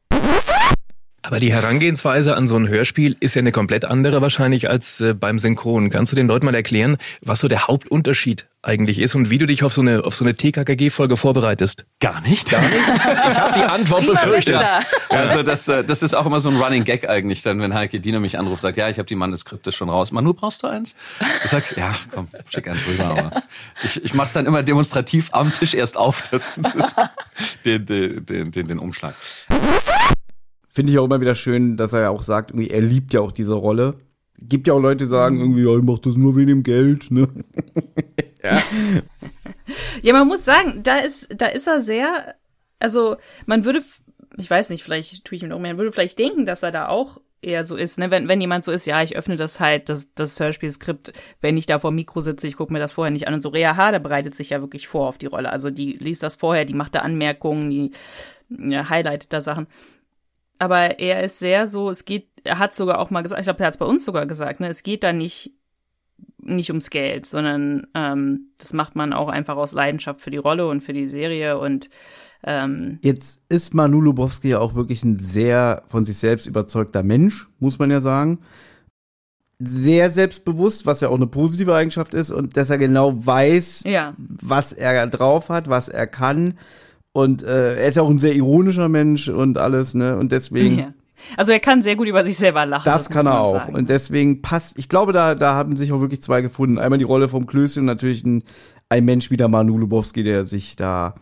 Aber 1.23 1.37
die 1.37 1.53
Herangehensweise 1.53 2.35
an 2.35 2.47
so 2.47 2.55
ein 2.57 2.67
Hörspiel 2.67 3.15
ist 3.19 3.35
ja 3.35 3.39
eine 3.39 3.51
komplett 3.51 3.85
andere 3.85 4.21
wahrscheinlich 4.21 4.69
als 4.69 5.01
äh, 5.01 5.13
beim 5.13 5.37
Synchron. 5.37 5.91
Kannst 5.91 6.11
du 6.11 6.15
den 6.15 6.27
Leuten 6.27 6.45
mal 6.45 6.55
erklären, 6.55 6.97
was 7.21 7.39
so 7.39 7.47
der 7.47 7.67
Hauptunterschied 7.67 8.47
eigentlich 8.63 8.99
ist 8.99 9.15
und 9.15 9.29
wie 9.29 9.37
du 9.37 9.45
dich 9.45 9.63
auf 9.63 9.73
so 9.73 9.81
eine 9.81 10.03
auf 10.03 10.15
so 10.15 10.23
eine 10.23 10.35
TKKG-Folge 10.35 11.17
vorbereitest? 11.17 11.85
Gar 11.99 12.21
nicht. 12.21 12.49
Gar 12.49 12.61
nicht? 12.61 12.75
Ich 12.75 13.39
habe 13.39 13.53
die 13.59 13.65
Antwort 13.65 14.07
befürchtet. 14.07 14.61
Also 15.09 15.43
das, 15.43 15.67
äh, 15.67 15.83
das 15.83 16.01
ist 16.01 16.13
auch 16.13 16.25
immer 16.25 16.39
so 16.39 16.49
ein 16.49 16.57
Running 16.57 16.83
Gag 16.83 17.07
eigentlich, 17.07 17.43
dann 17.43 17.59
wenn 17.59 17.73
Heike 17.73 17.99
Diener 17.99 18.19
mich 18.19 18.39
anruft, 18.39 18.61
sagt, 18.61 18.77
ja, 18.77 18.89
ich 18.89 18.97
habe 18.97 19.07
die 19.07 19.15
Manuskripte 19.15 19.71
schon 19.71 19.89
raus. 19.89 20.11
Manu, 20.11 20.33
brauchst 20.33 20.63
du 20.63 20.67
eins? 20.67 20.95
Ich 21.43 21.51
sag, 21.51 21.75
ja, 21.77 21.95
komm, 22.13 22.29
schick 22.49 22.67
eins 22.67 22.87
rüber. 22.87 23.05
Aber 23.05 23.43
ich, 23.83 24.03
ich 24.03 24.13
mach's 24.13 24.31
dann 24.31 24.45
immer 24.45 24.63
demonstrativ 24.63 25.29
am 25.33 25.51
Tisch 25.53 25.73
erst 25.73 25.97
auf, 25.97 26.21
das, 26.29 26.55
das, 26.57 26.95
den, 27.65 27.85
den, 27.85 28.25
den, 28.25 28.51
den, 28.51 28.67
den 28.67 28.79
Umschlag. 28.79 29.15
Finde 30.73 30.93
ich 30.93 30.99
auch 30.99 31.03
immer 31.03 31.19
wieder 31.19 31.35
schön, 31.35 31.75
dass 31.75 31.91
er 31.91 31.99
ja 31.99 32.09
auch 32.11 32.21
sagt, 32.21 32.51
irgendwie, 32.51 32.69
er 32.69 32.79
liebt 32.79 33.13
ja 33.13 33.19
auch 33.19 33.33
diese 33.33 33.55
Rolle. 33.55 33.95
Gibt 34.39 34.67
ja 34.67 34.73
auch 34.73 34.79
Leute, 34.79 35.03
die 35.03 35.09
sagen 35.09 35.37
irgendwie, 35.37 35.63
ja, 35.63 35.77
ich 35.77 35.83
mach 35.83 35.99
das 35.99 36.15
nur 36.15 36.37
wegen 36.37 36.47
dem 36.47 36.63
Geld, 36.63 37.11
ne? 37.11 37.27
ja. 38.43 38.63
ja, 40.01 40.13
man 40.13 40.29
muss 40.29 40.45
sagen, 40.45 40.81
da 40.81 40.95
ist, 40.95 41.27
da 41.35 41.47
ist 41.47 41.67
er 41.67 41.81
sehr, 41.81 42.35
also 42.79 43.17
man 43.45 43.65
würde, 43.65 43.83
ich 44.37 44.49
weiß 44.49 44.69
nicht, 44.69 44.81
vielleicht 44.81 45.25
tue 45.25 45.35
ich 45.35 45.41
mir 45.41 45.49
noch 45.49 45.59
mehr, 45.59 45.71
man 45.71 45.79
würde 45.79 45.91
vielleicht 45.91 46.17
denken, 46.17 46.45
dass 46.45 46.63
er 46.63 46.71
da 46.71 46.87
auch 46.87 47.19
eher 47.41 47.65
so 47.65 47.75
ist, 47.75 47.99
ne? 47.99 48.09
Wenn, 48.09 48.29
wenn 48.29 48.39
jemand 48.39 48.63
so 48.63 48.71
ist, 48.71 48.85
ja, 48.85 49.03
ich 49.03 49.17
öffne 49.17 49.35
das 49.35 49.59
halt, 49.59 49.89
das, 49.89 50.13
das 50.13 50.39
Hörspielskript, 50.39 51.11
wenn 51.41 51.57
ich 51.57 51.65
da 51.65 51.79
vor 51.79 51.91
dem 51.91 51.95
Mikro 51.95 52.21
sitze, 52.21 52.47
ich 52.47 52.55
gucke 52.55 52.71
mir 52.71 52.79
das 52.79 52.93
vorher 52.93 53.11
nicht 53.11 53.27
an 53.27 53.33
und 53.33 53.41
so, 53.41 53.49
Rea 53.49 53.75
H., 53.75 53.91
der 53.91 53.99
bereitet 53.99 54.35
sich 54.35 54.51
ja 54.51 54.61
wirklich 54.61 54.87
vor 54.87 55.09
auf 55.09 55.17
die 55.17 55.25
Rolle. 55.25 55.51
Also 55.51 55.69
die 55.69 55.93
liest 55.93 56.23
das 56.23 56.35
vorher, 56.35 56.63
die 56.63 56.75
macht 56.75 56.95
da 56.95 56.99
Anmerkungen, 56.99 57.69
die 57.69 57.91
ja, 58.47 58.87
highlightet 58.87 59.33
da 59.33 59.41
Sachen 59.41 59.67
aber 60.61 60.99
er 60.99 61.23
ist 61.23 61.39
sehr 61.39 61.65
so, 61.65 61.89
es 61.89 62.05
geht, 62.05 62.27
er 62.43 62.59
hat 62.59 62.75
sogar 62.75 62.99
auch 62.99 63.09
mal 63.09 63.23
gesagt, 63.23 63.39
ich 63.39 63.45
glaube, 63.45 63.61
er 63.61 63.65
hat 63.65 63.73
es 63.73 63.79
bei 63.79 63.85
uns 63.85 64.05
sogar 64.05 64.27
gesagt, 64.27 64.59
ne, 64.59 64.67
es 64.67 64.83
geht 64.83 65.03
da 65.03 65.11
nicht, 65.11 65.55
nicht 66.37 66.69
ums 66.69 66.91
Geld, 66.91 67.25
sondern 67.25 67.87
ähm, 67.95 68.51
das 68.59 68.71
macht 68.71 68.95
man 68.95 69.11
auch 69.11 69.29
einfach 69.29 69.57
aus 69.57 69.71
Leidenschaft 69.71 70.21
für 70.21 70.29
die 70.29 70.37
Rolle 70.37 70.67
und 70.67 70.81
für 70.81 70.93
die 70.93 71.07
Serie 71.07 71.57
und 71.57 71.89
ähm, 72.43 72.99
Jetzt 73.01 73.41
ist 73.49 73.73
Manu 73.73 74.01
Lubowski 74.01 74.49
ja 74.49 74.59
auch 74.59 74.75
wirklich 74.75 75.03
ein 75.03 75.17
sehr 75.17 75.81
von 75.87 76.05
sich 76.05 76.19
selbst 76.19 76.45
überzeugter 76.45 77.01
Mensch, 77.01 77.49
muss 77.57 77.79
man 77.79 77.89
ja 77.89 77.99
sagen. 77.99 78.39
Sehr 79.57 80.11
selbstbewusst, 80.11 80.85
was 80.85 81.01
ja 81.01 81.09
auch 81.09 81.15
eine 81.15 81.27
positive 81.27 81.75
Eigenschaft 81.75 82.13
ist 82.13 82.29
und 82.29 82.55
dass 82.55 82.69
er 82.69 82.77
genau 82.77 83.25
weiß, 83.25 83.83
ja. 83.85 84.13
was 84.17 84.73
er 84.73 85.07
drauf 85.07 85.49
hat, 85.49 85.69
was 85.69 85.89
er 85.89 86.05
kann 86.05 86.53
und 87.13 87.43
äh, 87.43 87.75
er 87.75 87.87
ist 87.87 87.97
ja 87.97 88.03
auch 88.03 88.09
ein 88.09 88.19
sehr 88.19 88.35
ironischer 88.35 88.89
Mensch 88.89 89.27
und 89.27 89.57
alles, 89.57 89.93
ne? 89.93 90.17
Und 90.17 90.31
deswegen. 90.31 90.79
Ja. 90.79 90.93
Also 91.37 91.51
er 91.51 91.59
kann 91.59 91.83
sehr 91.83 91.95
gut 91.95 92.07
über 92.07 92.25
sich 92.25 92.37
selber 92.37 92.65
lachen. 92.65 92.85
Das, 92.85 93.03
das 93.03 93.13
kann 93.13 93.27
er 93.27 93.41
auch. 93.41 93.59
Sagen. 93.59 93.75
Und 93.75 93.89
deswegen 93.89 94.41
passt, 94.41 94.79
ich 94.79 94.89
glaube, 94.89 95.13
da, 95.13 95.35
da 95.35 95.53
haben 95.53 95.75
sich 95.75 95.91
auch 95.91 96.01
wirklich 96.01 96.23
zwei 96.23 96.41
gefunden. 96.41 96.79
Einmal 96.79 96.97
die 96.97 97.05
Rolle 97.05 97.29
vom 97.29 97.45
Klößchen 97.45 97.81
und 97.81 97.85
natürlich 97.85 98.23
ein, 98.23 98.43
ein 98.89 99.05
Mensch 99.05 99.29
wie 99.29 99.37
der 99.37 99.47
Manu 99.47 99.77
Lubowski, 99.77 100.23
der 100.23 100.45
sich 100.45 100.75
da, 100.75 101.15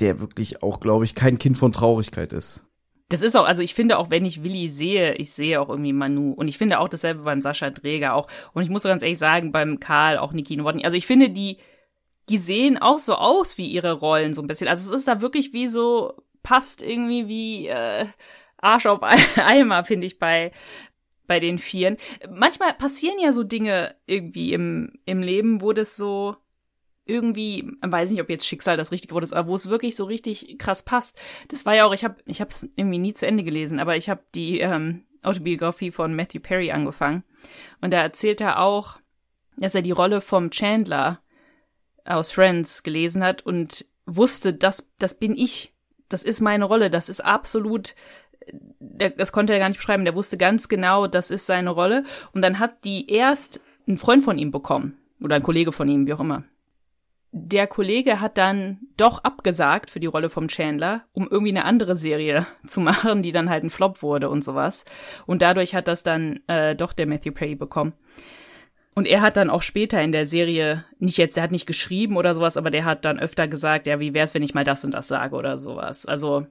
der 0.00 0.20
wirklich 0.20 0.62
auch, 0.62 0.80
glaube 0.80 1.04
ich, 1.04 1.14
kein 1.14 1.38
Kind 1.38 1.58
von 1.58 1.72
Traurigkeit 1.72 2.32
ist. 2.32 2.64
Das 3.10 3.20
ist 3.20 3.36
auch, 3.36 3.46
also 3.46 3.62
ich 3.62 3.74
finde 3.74 3.98
auch, 3.98 4.10
wenn 4.10 4.24
ich 4.24 4.42
Willi 4.42 4.68
sehe, 4.70 5.14
ich 5.16 5.32
sehe 5.32 5.60
auch 5.60 5.68
irgendwie 5.68 5.92
Manu. 5.92 6.32
Und 6.32 6.48
ich 6.48 6.56
finde 6.56 6.78
auch 6.78 6.88
dasselbe 6.88 7.22
beim 7.24 7.42
Sascha 7.42 7.70
Dräger 7.70 8.14
auch. 8.14 8.26
Und 8.54 8.62
ich 8.62 8.70
muss 8.70 8.84
ganz 8.84 9.02
ehrlich 9.02 9.18
sagen, 9.18 9.52
beim 9.52 9.80
Karl 9.80 10.16
auch 10.16 10.32
Niki 10.32 10.56
Nowotny. 10.56 10.84
Also 10.84 10.96
ich 10.96 11.06
finde 11.06 11.28
die, 11.28 11.58
die 12.28 12.38
sehen 12.38 12.78
auch 12.78 12.98
so 12.98 13.14
aus 13.16 13.58
wie 13.58 13.66
ihre 13.66 13.92
Rollen 13.92 14.34
so 14.34 14.42
ein 14.42 14.46
bisschen. 14.46 14.68
Also 14.68 14.90
es 14.90 15.00
ist 15.00 15.08
da 15.08 15.20
wirklich 15.20 15.52
wie 15.52 15.66
so, 15.66 16.14
passt 16.42 16.82
irgendwie 16.82 17.28
wie 17.28 17.68
äh, 17.68 18.06
Arsch 18.58 18.86
auf 18.86 19.00
Eimer, 19.36 19.84
finde 19.84 20.06
ich, 20.06 20.18
bei, 20.18 20.52
bei 21.26 21.40
den 21.40 21.58
Vieren. 21.58 21.96
Manchmal 22.30 22.74
passieren 22.74 23.18
ja 23.20 23.32
so 23.32 23.42
Dinge 23.42 23.94
irgendwie 24.06 24.52
im, 24.52 24.92
im 25.04 25.22
Leben, 25.22 25.60
wo 25.60 25.72
das 25.72 25.96
so 25.96 26.36
irgendwie, 27.06 27.70
weiß 27.82 28.10
nicht, 28.10 28.20
ob 28.22 28.30
jetzt 28.30 28.46
Schicksal 28.46 28.76
das 28.76 28.90
richtige 28.90 29.12
Wort 29.14 29.24
ist, 29.24 29.34
aber 29.34 29.48
wo 29.48 29.54
es 29.54 29.68
wirklich 29.68 29.94
so 29.94 30.04
richtig 30.04 30.58
krass 30.58 30.84
passt. 30.84 31.18
Das 31.48 31.66
war 31.66 31.74
ja 31.74 31.84
auch, 31.84 31.92
ich 31.92 32.04
habe 32.04 32.16
ich 32.24 32.40
es 32.40 32.68
irgendwie 32.76 32.98
nie 32.98 33.12
zu 33.12 33.26
Ende 33.26 33.44
gelesen, 33.44 33.78
aber 33.78 33.96
ich 33.96 34.08
habe 34.08 34.22
die 34.34 34.60
ähm, 34.60 35.04
Autobiografie 35.22 35.90
von 35.90 36.14
Matthew 36.14 36.40
Perry 36.40 36.70
angefangen 36.70 37.22
und 37.82 37.92
da 37.92 38.00
erzählt 38.00 38.40
er 38.40 38.60
auch, 38.60 38.98
dass 39.56 39.74
er 39.74 39.82
die 39.82 39.90
Rolle 39.90 40.20
vom 40.20 40.50
Chandler 40.50 41.20
aus 42.04 42.32
Friends 42.32 42.82
gelesen 42.82 43.22
hat 43.22 43.42
und 43.42 43.86
wusste, 44.06 44.52
das, 44.52 44.92
das 44.98 45.18
bin 45.18 45.36
ich. 45.36 45.72
Das 46.08 46.22
ist 46.22 46.40
meine 46.40 46.64
Rolle. 46.64 46.90
Das 46.90 47.08
ist 47.08 47.24
absolut, 47.24 47.94
der, 48.78 49.10
das 49.10 49.32
konnte 49.32 49.52
er 49.52 49.58
gar 49.58 49.68
nicht 49.68 49.78
beschreiben. 49.78 50.04
Der 50.04 50.14
wusste 50.14 50.36
ganz 50.36 50.68
genau, 50.68 51.06
das 51.06 51.30
ist 51.30 51.46
seine 51.46 51.70
Rolle. 51.70 52.04
Und 52.32 52.42
dann 52.42 52.58
hat 52.58 52.84
die 52.84 53.10
erst 53.10 53.60
ein 53.88 53.98
Freund 53.98 54.24
von 54.24 54.38
ihm 54.38 54.50
bekommen. 54.50 54.98
Oder 55.20 55.36
ein 55.36 55.42
Kollege 55.42 55.72
von 55.72 55.88
ihm, 55.88 56.06
wie 56.06 56.12
auch 56.12 56.20
immer. 56.20 56.44
Der 57.36 57.66
Kollege 57.66 58.20
hat 58.20 58.38
dann 58.38 58.78
doch 58.96 59.24
abgesagt 59.24 59.90
für 59.90 59.98
die 59.98 60.06
Rolle 60.06 60.30
vom 60.30 60.46
Chandler, 60.46 61.02
um 61.12 61.26
irgendwie 61.28 61.50
eine 61.50 61.64
andere 61.64 61.96
Serie 61.96 62.46
zu 62.66 62.80
machen, 62.80 63.22
die 63.22 63.32
dann 63.32 63.50
halt 63.50 63.64
ein 63.64 63.70
Flop 63.70 64.02
wurde 64.02 64.28
und 64.28 64.44
sowas. 64.44 64.84
Und 65.26 65.42
dadurch 65.42 65.74
hat 65.74 65.88
das 65.88 66.02
dann 66.02 66.40
äh, 66.46 66.76
doch 66.76 66.92
der 66.92 67.06
Matthew 67.06 67.32
Perry 67.32 67.54
bekommen. 67.54 67.94
Und 68.94 69.06
er 69.08 69.22
hat 69.22 69.36
dann 69.36 69.50
auch 69.50 69.62
später 69.62 70.00
in 70.02 70.12
der 70.12 70.24
Serie, 70.24 70.84
nicht 70.98 71.18
jetzt, 71.18 71.36
der 71.36 71.42
hat 71.42 71.50
nicht 71.50 71.66
geschrieben 71.66 72.16
oder 72.16 72.34
sowas, 72.34 72.56
aber 72.56 72.70
der 72.70 72.84
hat 72.84 73.04
dann 73.04 73.18
öfter 73.18 73.48
gesagt, 73.48 73.86
ja, 73.86 73.98
wie 73.98 74.14
wär's, 74.14 74.34
wenn 74.34 74.42
ich 74.42 74.54
mal 74.54 74.64
das 74.64 74.84
und 74.84 74.92
das 74.92 75.08
sage 75.08 75.34
oder 75.34 75.58
sowas. 75.58 76.06
Also 76.06 76.46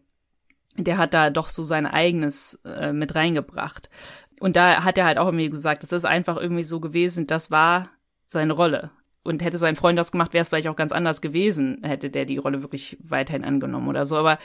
der 0.76 0.98
hat 0.98 1.14
da 1.14 1.30
doch 1.30 1.50
so 1.50 1.64
sein 1.64 1.86
eigenes 1.86 2.60
äh, 2.66 2.92
mit 2.92 3.16
reingebracht. 3.16 3.90
Und 4.40 4.56
da 4.56 4.84
hat 4.84 4.98
er 4.98 5.06
halt 5.06 5.18
auch 5.18 5.28
irgendwie 5.28 5.50
gesagt, 5.50 5.84
das 5.84 5.94
ist 5.94 6.06
einfach 6.06 6.36
irgendwie 6.36 6.64
so 6.64 6.82
gewesen, 6.82 7.28
das 7.28 7.50
war 7.50 7.90
seine 8.28 8.54
Rolle 8.54 8.92
und 9.24 9.42
hätte 9.42 9.58
sein 9.58 9.76
Freund 9.76 9.98
das 9.98 10.12
gemacht, 10.12 10.34
wäre 10.34 10.42
es 10.42 10.50
vielleicht 10.50 10.68
auch 10.68 10.76
ganz 10.76 10.92
anders 10.92 11.22
gewesen, 11.22 11.80
hätte 11.82 12.10
der 12.10 12.26
die 12.26 12.38
Rolle 12.38 12.62
wirklich 12.62 12.98
weiterhin 13.02 13.46
angenommen 13.46 13.88
oder 13.88 14.06
so. 14.06 14.18
Aber 14.18 14.38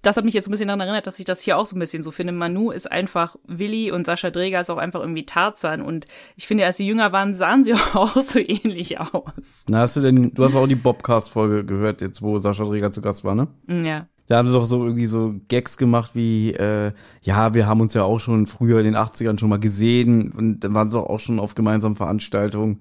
das 0.00 0.16
hat 0.16 0.24
mich 0.24 0.32
jetzt 0.32 0.48
ein 0.48 0.50
bisschen 0.50 0.68
daran 0.68 0.80
erinnert, 0.80 1.06
dass 1.06 1.18
ich 1.18 1.26
das 1.26 1.42
hier 1.42 1.58
auch 1.58 1.66
so 1.66 1.76
ein 1.76 1.80
bisschen 1.80 2.02
so 2.02 2.10
finde. 2.10 2.32
Manu 2.32 2.70
ist 2.70 2.90
einfach 2.90 3.36
Willi 3.46 3.92
und 3.92 4.06
Sascha 4.06 4.30
Dreger 4.30 4.60
ist 4.60 4.70
auch 4.70 4.78
einfach 4.78 5.00
irgendwie 5.00 5.26
Tarzan. 5.26 5.82
Und 5.82 6.06
ich 6.36 6.46
finde, 6.46 6.64
als 6.64 6.78
sie 6.78 6.86
jünger 6.86 7.12
waren, 7.12 7.34
sahen 7.34 7.62
sie 7.62 7.74
auch 7.94 8.16
so 8.16 8.38
ähnlich 8.38 8.98
aus. 8.98 9.66
Na, 9.68 9.80
hast 9.80 9.96
du 9.96 10.00
denn, 10.00 10.32
du 10.32 10.44
hast 10.44 10.56
auch 10.56 10.66
die 10.66 10.76
Bobcast-Folge 10.76 11.64
gehört, 11.66 12.00
jetzt 12.00 12.22
wo 12.22 12.38
Sascha 12.38 12.64
Dreger 12.64 12.90
zu 12.90 13.02
Gast 13.02 13.24
war, 13.24 13.34
ne? 13.34 13.48
Mm, 13.66 13.84
ja. 13.84 14.06
Da 14.28 14.38
haben 14.38 14.48
sie 14.48 14.54
doch 14.54 14.64
so 14.64 14.82
irgendwie 14.84 15.06
so 15.06 15.34
Gags 15.48 15.76
gemacht 15.76 16.12
wie, 16.14 16.52
äh, 16.52 16.92
ja, 17.20 17.52
wir 17.52 17.66
haben 17.66 17.82
uns 17.82 17.92
ja 17.92 18.04
auch 18.04 18.18
schon 18.18 18.46
früher 18.46 18.78
in 18.78 18.84
den 18.84 18.96
80ern 18.96 19.38
schon 19.38 19.50
mal 19.50 19.60
gesehen 19.60 20.32
und 20.32 20.60
dann 20.60 20.74
waren 20.74 20.88
sie 20.88 20.98
auch 20.98 21.20
schon 21.20 21.38
auf 21.38 21.54
gemeinsamen 21.54 21.96
Veranstaltungen. 21.96 22.80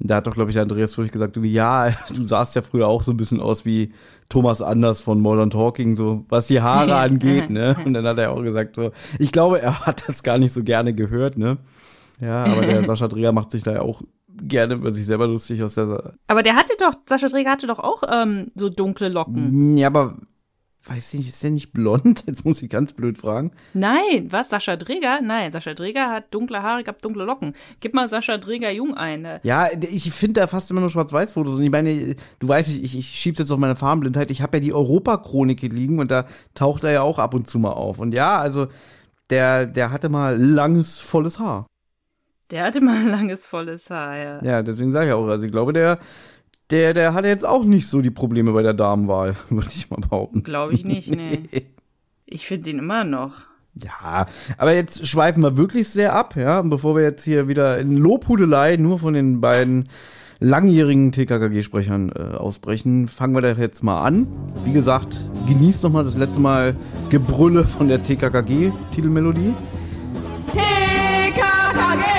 Da 0.00 0.16
hat 0.16 0.26
doch, 0.26 0.34
glaube 0.34 0.50
ich, 0.50 0.54
der 0.54 0.62
Andreas 0.62 0.94
Furch 0.94 1.10
gesagt, 1.10 1.36
du, 1.36 1.42
ja, 1.42 1.90
du 2.14 2.24
sahst 2.24 2.54
ja 2.54 2.62
früher 2.62 2.86
auch 2.86 3.02
so 3.02 3.12
ein 3.12 3.16
bisschen 3.16 3.40
aus 3.40 3.64
wie 3.64 3.92
Thomas 4.28 4.62
Anders 4.62 5.00
von 5.00 5.20
Modern 5.20 5.50
Talking, 5.50 5.96
so 5.96 6.24
was 6.28 6.46
die 6.46 6.60
Haare 6.60 6.96
angeht, 6.96 7.50
ne? 7.50 7.76
Und 7.84 7.94
dann 7.94 8.06
hat 8.06 8.18
er 8.18 8.32
auch 8.32 8.42
gesagt, 8.42 8.76
so, 8.76 8.92
ich 9.18 9.32
glaube, 9.32 9.60
er 9.60 9.86
hat 9.86 10.08
das 10.08 10.22
gar 10.22 10.38
nicht 10.38 10.52
so 10.52 10.62
gerne 10.62 10.94
gehört, 10.94 11.38
ne? 11.38 11.58
Ja, 12.20 12.46
aber 12.46 12.66
der 12.66 12.84
Sascha 12.84 13.06
Dreher 13.06 13.30
macht 13.30 13.52
sich 13.52 13.62
da 13.62 13.74
ja 13.74 13.82
auch 13.82 14.02
gerne 14.42 14.74
über 14.74 14.90
sich 14.90 15.06
selber 15.06 15.26
lustig 15.26 15.62
aus 15.62 15.74
der. 15.74 16.14
Aber 16.26 16.42
der 16.42 16.56
hatte 16.56 16.72
doch, 16.78 16.92
Sascha 17.06 17.28
Dreger 17.28 17.50
hatte 17.50 17.66
doch 17.66 17.78
auch 17.78 18.02
ähm, 18.10 18.48
so 18.54 18.68
dunkle 18.68 19.08
Locken. 19.08 19.76
Ja, 19.76 19.86
aber 19.88 20.16
weiß 20.88 21.14
ich 21.14 21.20
nicht, 21.20 21.28
ist 21.28 21.42
der 21.42 21.50
nicht 21.50 21.72
blond? 21.72 22.24
Jetzt 22.26 22.44
muss 22.44 22.62
ich 22.62 22.70
ganz 22.70 22.92
blöd 22.92 23.18
fragen. 23.18 23.52
Nein, 23.74 24.28
was? 24.30 24.50
Sascha 24.50 24.76
Dreger? 24.76 25.20
Nein, 25.20 25.52
Sascha 25.52 25.74
Dreger 25.74 26.10
hat 26.10 26.32
dunkle 26.32 26.62
Haare, 26.62 26.84
gab 26.84 27.02
dunkle 27.02 27.24
Locken. 27.24 27.54
Gib 27.80 27.94
mal 27.94 28.08
Sascha 28.08 28.38
Dreger 28.38 28.70
jung 28.70 28.94
ein. 28.94 29.22
Ne? 29.22 29.40
Ja, 29.42 29.68
ich 29.80 30.10
finde 30.12 30.40
da 30.40 30.46
fast 30.46 30.70
immer 30.70 30.80
nur 30.80 30.90
Schwarz-Weiß-Fotos. 30.90 31.54
Und 31.54 31.62
ich 31.62 31.70
meine, 31.70 32.16
du 32.38 32.48
weißt, 32.48 32.70
ich, 32.76 32.98
ich 32.98 33.08
schieb's 33.08 33.38
jetzt 33.38 33.50
auf 33.50 33.58
meine 33.58 33.76
Farbenblindheit. 33.76 34.30
Ich 34.30 34.42
habe 34.42 34.56
ja 34.56 34.60
die 34.60 34.72
Europachronik 34.72 35.62
liegen 35.62 35.98
und 35.98 36.10
da 36.10 36.26
taucht 36.54 36.84
er 36.84 36.92
ja 36.92 37.02
auch 37.02 37.18
ab 37.18 37.34
und 37.34 37.48
zu 37.48 37.58
mal 37.58 37.72
auf. 37.72 37.98
Und 37.98 38.14
ja, 38.14 38.38
also 38.38 38.68
der, 39.30 39.66
der 39.66 39.90
hatte 39.90 40.08
mal 40.08 40.40
langes, 40.40 40.98
volles 40.98 41.38
Haar. 41.38 41.66
Der 42.50 42.64
hatte 42.64 42.80
mal 42.80 43.02
langes, 43.06 43.44
volles 43.44 43.90
Haar, 43.90 44.16
ja. 44.16 44.42
Ja, 44.42 44.62
deswegen 44.62 44.92
sage 44.92 45.08
ich 45.08 45.12
auch, 45.12 45.26
also 45.26 45.44
ich 45.44 45.52
glaube, 45.52 45.72
der 45.72 45.98
der, 46.70 46.94
der 46.94 47.14
hatte 47.14 47.28
jetzt 47.28 47.46
auch 47.46 47.64
nicht 47.64 47.86
so 47.86 48.02
die 48.02 48.10
Probleme 48.10 48.52
bei 48.52 48.62
der 48.62 48.74
Damenwahl, 48.74 49.36
würde 49.48 49.70
ich 49.74 49.90
mal 49.90 50.00
behaupten. 50.00 50.42
Glaube 50.42 50.74
ich 50.74 50.84
nicht, 50.84 51.14
nee. 51.14 51.40
ich 52.26 52.46
finde 52.46 52.70
ihn 52.70 52.78
immer 52.78 53.04
noch. 53.04 53.34
Ja, 53.82 54.26
aber 54.56 54.74
jetzt 54.74 55.06
schweifen 55.06 55.42
wir 55.42 55.56
wirklich 55.56 55.88
sehr 55.88 56.14
ab, 56.14 56.34
ja, 56.36 56.62
bevor 56.62 56.96
wir 56.96 57.02
jetzt 57.02 57.22
hier 57.24 57.46
wieder 57.46 57.78
in 57.78 57.96
Lobhudelei 57.96 58.76
nur 58.76 58.98
von 58.98 59.14
den 59.14 59.40
beiden 59.40 59.88
langjährigen 60.40 61.12
TKKG-Sprechern 61.12 62.10
äh, 62.10 62.36
ausbrechen, 62.36 63.08
fangen 63.08 63.34
wir 63.34 63.40
da 63.40 63.52
jetzt 63.52 63.82
mal 63.82 64.02
an. 64.02 64.26
Wie 64.64 64.72
gesagt, 64.72 65.20
genießt 65.46 65.82
noch 65.84 65.92
mal 65.92 66.04
das 66.04 66.16
letzte 66.16 66.40
Mal 66.40 66.76
Gebrülle 67.10 67.64
von 67.64 67.88
der 67.88 68.02
TKKG-Titelmelodie. 68.02 69.54
TKKG! 70.52 72.17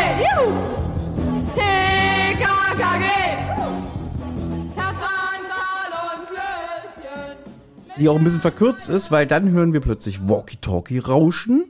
Die 7.99 8.09
auch 8.09 8.17
ein 8.17 8.23
bisschen 8.23 8.41
verkürzt 8.41 8.89
ist, 8.89 9.11
weil 9.11 9.27
dann 9.27 9.51
hören 9.51 9.73
wir 9.73 9.81
plötzlich 9.81 10.27
Walkie-Talkie 10.27 10.99
rauschen. 10.99 11.65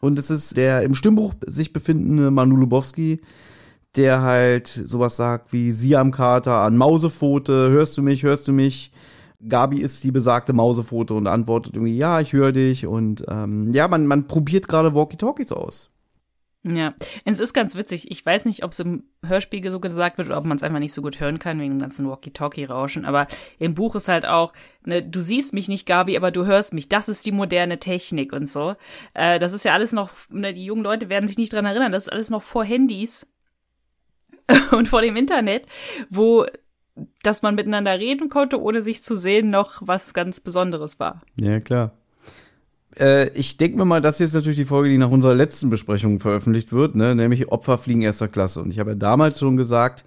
Und 0.00 0.18
es 0.18 0.30
ist 0.30 0.56
der 0.56 0.82
im 0.82 0.94
Stimmbuch 0.94 1.34
sich 1.46 1.72
befindende 1.72 2.30
Manu 2.30 2.56
Lubowski, 2.56 3.20
der 3.96 4.22
halt 4.22 4.66
sowas 4.66 5.16
sagt 5.16 5.52
wie 5.52 5.70
Siam 5.72 6.10
Kater 6.10 6.58
an 6.58 6.76
Mausepfote, 6.76 7.52
hörst 7.70 7.96
du 7.96 8.02
mich, 8.02 8.22
hörst 8.22 8.48
du 8.48 8.52
mich? 8.52 8.92
Gabi 9.46 9.80
ist 9.80 10.02
die 10.02 10.10
besagte 10.10 10.52
Mausepfote 10.52 11.14
und 11.14 11.26
antwortet 11.26 11.74
irgendwie, 11.74 11.96
ja, 11.96 12.20
ich 12.20 12.32
höre 12.32 12.52
dich. 12.52 12.86
Und 12.86 13.24
ähm, 13.28 13.70
ja, 13.72 13.86
man, 13.86 14.06
man 14.06 14.26
probiert 14.26 14.66
gerade 14.68 14.94
Walkie-Talkies 14.94 15.52
aus. 15.52 15.90
Ja, 16.76 16.94
es 17.24 17.40
ist 17.40 17.52
ganz 17.52 17.74
witzig. 17.74 18.10
Ich 18.10 18.24
weiß 18.24 18.44
nicht, 18.44 18.64
ob 18.64 18.72
es 18.72 18.80
im 18.80 19.04
Hörspiel 19.24 19.70
so 19.70 19.80
gesagt 19.80 20.18
wird 20.18 20.28
oder 20.28 20.38
ob 20.38 20.44
man 20.44 20.56
es 20.56 20.62
einfach 20.62 20.78
nicht 20.78 20.92
so 20.92 21.02
gut 21.02 21.20
hören 21.20 21.38
kann 21.38 21.60
wegen 21.60 21.74
dem 21.74 21.80
ganzen 21.80 22.08
Walkie-Talkie-Rauschen. 22.08 23.04
Aber 23.04 23.26
im 23.58 23.74
Buch 23.74 23.94
ist 23.94 24.08
halt 24.08 24.26
auch, 24.26 24.52
ne, 24.84 25.02
du 25.02 25.20
siehst 25.20 25.54
mich 25.54 25.68
nicht, 25.68 25.86
Gabi, 25.86 26.16
aber 26.16 26.30
du 26.30 26.46
hörst 26.46 26.74
mich. 26.74 26.88
Das 26.88 27.08
ist 27.08 27.24
die 27.26 27.32
moderne 27.32 27.78
Technik 27.78 28.32
und 28.32 28.48
so. 28.48 28.74
Äh, 29.14 29.38
das 29.38 29.52
ist 29.52 29.64
ja 29.64 29.72
alles 29.72 29.92
noch, 29.92 30.10
ne, 30.30 30.52
die 30.52 30.64
jungen 30.64 30.82
Leute 30.82 31.08
werden 31.08 31.28
sich 31.28 31.38
nicht 31.38 31.52
dran 31.52 31.64
erinnern. 31.64 31.92
Das 31.92 32.04
ist 32.04 32.12
alles 32.12 32.30
noch 32.30 32.42
vor 32.42 32.64
Handys 32.64 33.26
und 34.72 34.88
vor 34.88 35.02
dem 35.02 35.16
Internet, 35.16 35.66
wo 36.10 36.46
dass 37.22 37.42
man 37.42 37.54
miteinander 37.54 37.98
reden 37.98 38.28
konnte, 38.28 38.60
ohne 38.60 38.82
sich 38.82 39.02
zu 39.02 39.16
sehen, 39.16 39.50
noch 39.50 39.80
was 39.80 40.14
ganz 40.14 40.40
Besonderes 40.40 40.98
war. 40.98 41.20
Ja, 41.36 41.60
klar. 41.60 41.92
Äh, 42.98 43.28
ich 43.30 43.56
denke 43.56 43.78
mir 43.78 43.84
mal, 43.84 44.00
das 44.00 44.18
hier 44.18 44.26
ist 44.26 44.34
natürlich 44.34 44.58
die 44.58 44.64
Folge, 44.64 44.88
die 44.88 44.98
nach 44.98 45.10
unserer 45.10 45.34
letzten 45.34 45.70
Besprechung 45.70 46.20
veröffentlicht 46.20 46.72
wird, 46.72 46.96
ne? 46.96 47.14
nämlich 47.14 47.50
Opfer 47.50 47.78
fliegen 47.78 48.02
erster 48.02 48.28
Klasse. 48.28 48.62
Und 48.62 48.70
ich 48.70 48.78
habe 48.78 48.90
ja 48.90 48.96
damals 48.96 49.38
schon 49.38 49.56
gesagt, 49.56 50.04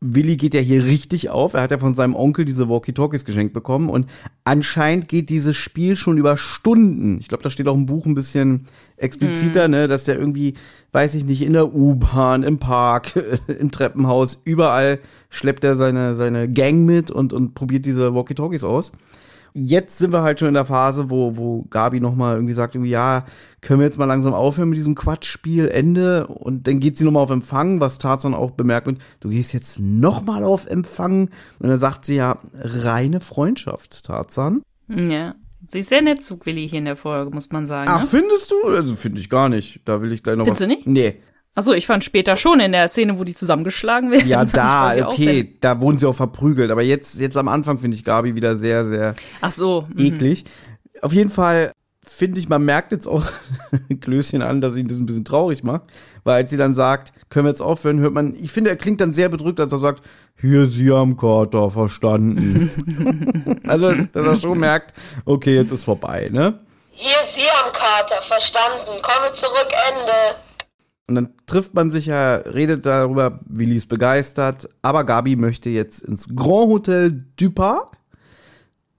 Willi 0.00 0.36
geht 0.36 0.54
ja 0.54 0.60
hier 0.60 0.84
richtig 0.84 1.28
auf. 1.28 1.54
Er 1.54 1.62
hat 1.62 1.72
ja 1.72 1.78
von 1.78 1.92
seinem 1.92 2.14
Onkel 2.14 2.44
diese 2.44 2.68
Walkie-Talkies 2.68 3.24
geschenkt 3.24 3.52
bekommen 3.52 3.90
und 3.90 4.06
anscheinend 4.44 5.08
geht 5.08 5.28
dieses 5.28 5.56
Spiel 5.56 5.96
schon 5.96 6.18
über 6.18 6.36
Stunden. 6.36 7.18
Ich 7.18 7.26
glaube, 7.26 7.42
da 7.42 7.50
steht 7.50 7.66
auch 7.66 7.74
im 7.74 7.86
Buch 7.86 8.06
ein 8.06 8.14
bisschen 8.14 8.66
expliziter, 8.96 9.66
mhm. 9.66 9.72
ne, 9.72 9.88
dass 9.88 10.04
der 10.04 10.16
irgendwie, 10.16 10.54
weiß 10.92 11.16
ich 11.16 11.24
nicht, 11.24 11.42
in 11.42 11.52
der 11.52 11.74
U-Bahn, 11.74 12.44
im 12.44 12.58
Park, 12.58 13.20
im 13.58 13.72
Treppenhaus, 13.72 14.40
überall 14.44 15.00
schleppt 15.30 15.64
er 15.64 15.74
seine, 15.74 16.14
seine 16.14 16.48
Gang 16.48 16.86
mit 16.86 17.10
und, 17.10 17.32
und 17.32 17.54
probiert 17.54 17.84
diese 17.84 18.14
Walkie-Talkies 18.14 18.62
aus 18.62 18.92
jetzt 19.52 19.98
sind 19.98 20.12
wir 20.12 20.22
halt 20.22 20.38
schon 20.38 20.48
in 20.48 20.54
der 20.54 20.64
Phase, 20.64 21.10
wo, 21.10 21.36
wo 21.36 21.62
Gabi 21.70 22.00
nochmal 22.00 22.36
irgendwie 22.36 22.54
sagt, 22.54 22.74
irgendwie, 22.74 22.90
ja, 22.90 23.24
können 23.60 23.80
wir 23.80 23.86
jetzt 23.86 23.98
mal 23.98 24.04
langsam 24.04 24.34
aufhören 24.34 24.68
mit 24.68 24.78
diesem 24.78 24.94
Quatschspiel, 24.94 25.68
Ende. 25.68 26.26
Und 26.26 26.66
dann 26.66 26.80
geht 26.80 26.96
sie 26.96 27.04
nochmal 27.04 27.22
auf 27.22 27.30
Empfang, 27.30 27.80
was 27.80 27.98
Tarzan 27.98 28.34
auch 28.34 28.52
bemerkt 28.52 28.86
wird, 28.86 28.98
du 29.20 29.28
gehst 29.28 29.52
jetzt 29.52 29.78
nochmal 29.80 30.44
auf 30.44 30.66
Empfang. 30.66 31.30
Und 31.58 31.68
dann 31.68 31.78
sagt 31.78 32.04
sie 32.04 32.16
ja, 32.16 32.38
reine 32.54 33.20
Freundschaft, 33.20 34.04
Tarzan. 34.04 34.62
Ja. 34.88 35.34
Sie 35.70 35.80
ist 35.80 35.88
sehr 35.88 36.02
nett 36.02 36.22
zu 36.22 36.38
Willi 36.44 36.68
hier 36.68 36.78
in 36.78 36.84
der 36.84 36.96
Folge, 36.96 37.30
muss 37.30 37.50
man 37.50 37.66
sagen. 37.66 37.90
Ach, 37.92 38.00
ne? 38.00 38.06
findest 38.06 38.50
du? 38.50 38.68
Also 38.68 38.94
finde 38.94 39.20
ich 39.20 39.28
gar 39.28 39.48
nicht. 39.48 39.80
Da 39.84 40.00
will 40.00 40.12
ich 40.12 40.22
gleich 40.22 40.36
noch 40.36 40.44
Findest 40.44 40.62
was. 40.62 40.68
du 40.68 40.74
nicht? 40.74 40.86
Nee. 40.86 41.16
Achso, 41.58 41.72
ich 41.72 41.88
fand 41.88 42.04
später 42.04 42.36
schon 42.36 42.60
in 42.60 42.70
der 42.70 42.86
Szene, 42.86 43.18
wo 43.18 43.24
die 43.24 43.34
zusammengeschlagen 43.34 44.12
werden. 44.12 44.28
Ja, 44.28 44.44
da, 44.44 45.08
okay, 45.08 45.56
da 45.60 45.80
wurden 45.80 45.98
sie 45.98 46.06
auch 46.06 46.14
verprügelt. 46.14 46.70
Aber 46.70 46.82
jetzt, 46.82 47.18
jetzt 47.18 47.36
am 47.36 47.48
Anfang 47.48 47.80
finde 47.80 47.96
ich 47.96 48.04
Gabi 48.04 48.36
wieder 48.36 48.54
sehr, 48.54 48.84
sehr 48.86 49.16
Ach 49.40 49.50
so. 49.50 49.88
mhm. 49.92 50.04
eklig. 50.04 50.44
Auf 51.02 51.12
jeden 51.12 51.30
Fall 51.30 51.72
finde 52.06 52.38
ich, 52.38 52.48
man 52.48 52.64
merkt 52.64 52.92
jetzt 52.92 53.08
auch 53.08 53.24
Klößchen 54.00 54.40
an, 54.40 54.60
dass 54.60 54.76
ihn 54.76 54.86
das 54.86 55.00
ein 55.00 55.06
bisschen 55.06 55.24
traurig 55.24 55.64
macht. 55.64 55.82
Weil 56.22 56.36
als 56.36 56.50
sie 56.50 56.56
dann 56.56 56.74
sagt, 56.74 57.12
können 57.28 57.46
wir 57.46 57.50
jetzt 57.50 57.60
aufhören, 57.60 57.98
hört 57.98 58.14
man, 58.14 58.36
ich 58.36 58.52
finde, 58.52 58.70
er 58.70 58.76
klingt 58.76 59.00
dann 59.00 59.12
sehr 59.12 59.28
bedrückt, 59.28 59.58
als 59.58 59.72
er 59.72 59.80
sagt, 59.80 60.04
hier, 60.40 60.68
Sie 60.68 60.92
haben 60.92 61.16
Kater, 61.16 61.70
verstanden. 61.70 62.70
also, 63.66 63.94
dass 63.94 64.26
er 64.26 64.36
schon 64.36 64.60
merkt, 64.60 64.94
okay, 65.24 65.56
jetzt 65.56 65.72
ist 65.72 65.82
vorbei, 65.82 66.28
ne? 66.30 66.60
Hier 66.92 67.10
ist 67.10 67.34
Sie 67.34 67.50
am 67.50 67.72
Kater, 67.72 68.22
verstanden. 68.28 69.02
Komme 69.02 69.34
zurück, 69.40 69.72
Ende. 69.88 70.47
Und 71.08 71.14
dann 71.14 71.30
trifft 71.46 71.72
man 71.74 71.90
sich 71.90 72.06
ja, 72.06 72.36
redet 72.36 72.84
darüber, 72.84 73.40
Willi 73.46 73.76
ist 73.76 73.88
begeistert, 73.88 74.68
aber 74.82 75.04
Gabi 75.04 75.36
möchte 75.36 75.70
jetzt 75.70 76.02
ins 76.02 76.34
Grand 76.36 76.68
Hotel 76.68 77.24
du 77.36 77.50
Parc. 77.50 77.96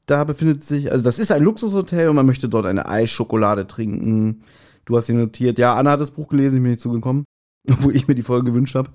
Da 0.08 0.24
befindet 0.24 0.64
sich, 0.64 0.92
also 0.92 1.04
das 1.04 1.20
ist 1.20 1.32
ein 1.32 1.44
Luxushotel 1.44 2.10
und 2.10 2.16
man 2.16 2.26
möchte 2.26 2.50
dort 2.50 2.66
eine 2.66 2.90
Eisschokolade 2.90 3.68
trinken. 3.68 4.42
Du 4.86 4.98
hast 4.98 5.06
sie 5.06 5.14
notiert. 5.14 5.60
Ja, 5.60 5.76
Anna 5.76 5.92
hat 5.92 6.02
das 6.02 6.10
Buch 6.10 6.30
gelesen, 6.30 6.58
ich 6.58 6.64
bin 6.64 6.72
nicht 6.72 6.82
zugekommen, 6.82 7.26
obwohl 7.70 7.96
ich 7.96 8.08
mir 8.08 8.16
die 8.16 8.24
Folge 8.24 8.50
gewünscht 8.50 8.74
habe. 8.74 8.90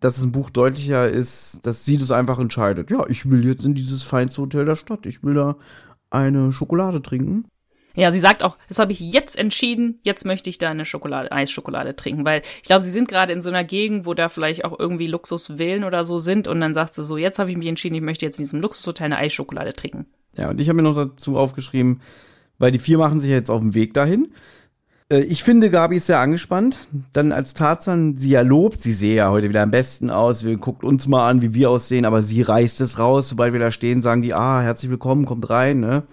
Dass 0.00 0.18
es 0.18 0.24
ein 0.24 0.32
Buch 0.32 0.50
deutlicher 0.50 1.08
ist, 1.08 1.64
dass 1.64 1.86
sie 1.86 1.96
das 1.96 2.10
einfach 2.10 2.38
entscheidet. 2.38 2.90
Ja, 2.90 3.06
ich 3.08 3.30
will 3.30 3.46
jetzt 3.46 3.64
in 3.64 3.74
dieses 3.74 4.02
feinste 4.02 4.42
Hotel 4.42 4.66
der 4.66 4.76
Stadt. 4.76 5.06
Ich 5.06 5.22
will 5.24 5.34
da 5.34 5.56
eine 6.10 6.52
Schokolade 6.52 7.00
trinken. 7.00 7.46
Ja, 7.94 8.10
sie 8.10 8.20
sagt 8.20 8.42
auch, 8.42 8.56
das 8.68 8.78
habe 8.78 8.92
ich 8.92 9.00
jetzt 9.00 9.36
entschieden, 9.38 9.98
jetzt 10.02 10.24
möchte 10.24 10.48
ich 10.48 10.58
da 10.58 10.70
eine 10.70 10.84
Schokolade, 10.84 11.30
Eisschokolade 11.30 11.94
trinken, 11.94 12.24
weil 12.24 12.42
ich 12.56 12.68
glaube, 12.68 12.82
sie 12.82 12.90
sind 12.90 13.08
gerade 13.08 13.32
in 13.32 13.42
so 13.42 13.50
einer 13.50 13.64
Gegend, 13.64 14.06
wo 14.06 14.14
da 14.14 14.28
vielleicht 14.28 14.64
auch 14.64 14.78
irgendwie 14.78 15.06
Luxusvillen 15.06 15.84
oder 15.84 16.04
so 16.04 16.18
sind 16.18 16.48
und 16.48 16.60
dann 16.60 16.74
sagt 16.74 16.94
sie 16.94 17.04
so, 17.04 17.16
jetzt 17.16 17.38
habe 17.38 17.50
ich 17.50 17.56
mich 17.56 17.68
entschieden, 17.68 17.94
ich 17.94 18.02
möchte 18.02 18.24
jetzt 18.24 18.38
in 18.38 18.44
diesem 18.44 18.60
Luxushotel 18.60 19.06
eine 19.06 19.18
Eisschokolade 19.18 19.74
trinken. 19.74 20.06
Ja, 20.36 20.50
und 20.50 20.60
ich 20.60 20.68
habe 20.68 20.76
mir 20.76 20.82
noch 20.82 20.96
dazu 20.96 21.36
aufgeschrieben, 21.36 22.00
weil 22.58 22.72
die 22.72 22.78
vier 22.78 22.98
machen 22.98 23.20
sich 23.20 23.30
jetzt 23.30 23.50
auf 23.50 23.60
den 23.60 23.74
Weg 23.74 23.92
dahin. 23.92 24.32
Äh, 25.10 25.20
Ich 25.24 25.44
finde, 25.44 25.68
Gabi 25.68 25.96
ist 25.96 26.06
sehr 26.06 26.20
angespannt. 26.20 26.78
Dann 27.12 27.32
als 27.32 27.52
Tarzan 27.52 28.16
sie 28.16 28.30
ja 28.30 28.40
lobt, 28.40 28.78
sie 28.78 28.94
sehe 28.94 29.16
ja 29.16 29.30
heute 29.30 29.50
wieder 29.50 29.62
am 29.62 29.70
besten 29.70 30.08
aus, 30.08 30.44
wir 30.44 30.56
guckt 30.56 30.84
uns 30.84 31.06
mal 31.06 31.28
an, 31.28 31.42
wie 31.42 31.52
wir 31.52 31.68
aussehen, 31.68 32.06
aber 32.06 32.22
sie 32.22 32.40
reißt 32.40 32.80
es 32.80 32.98
raus, 32.98 33.28
sobald 33.28 33.52
wir 33.52 33.60
da 33.60 33.70
stehen, 33.70 34.00
sagen 34.00 34.22
die, 34.22 34.32
ah, 34.32 34.62
herzlich 34.62 34.90
willkommen, 34.90 35.26
kommt 35.26 35.50
rein, 35.50 35.80
ne? 35.80 36.04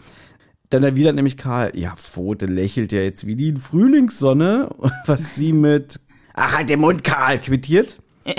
Dann 0.69 0.83
erwidert 0.83 1.15
nämlich 1.15 1.37
Karl, 1.37 1.71
ja, 1.75 1.95
Pfote 1.95 2.45
lächelt 2.45 2.91
ja 2.91 3.01
jetzt 3.01 3.25
wie 3.25 3.35
die 3.35 3.55
Frühlingssonne, 3.55 4.69
was 5.05 5.35
sie 5.35 5.53
mit, 5.53 5.99
ach, 6.33 6.57
halt 6.57 6.69
den 6.69 6.81
Mund, 6.81 7.03
Karl, 7.03 7.39
quittiert. 7.39 7.99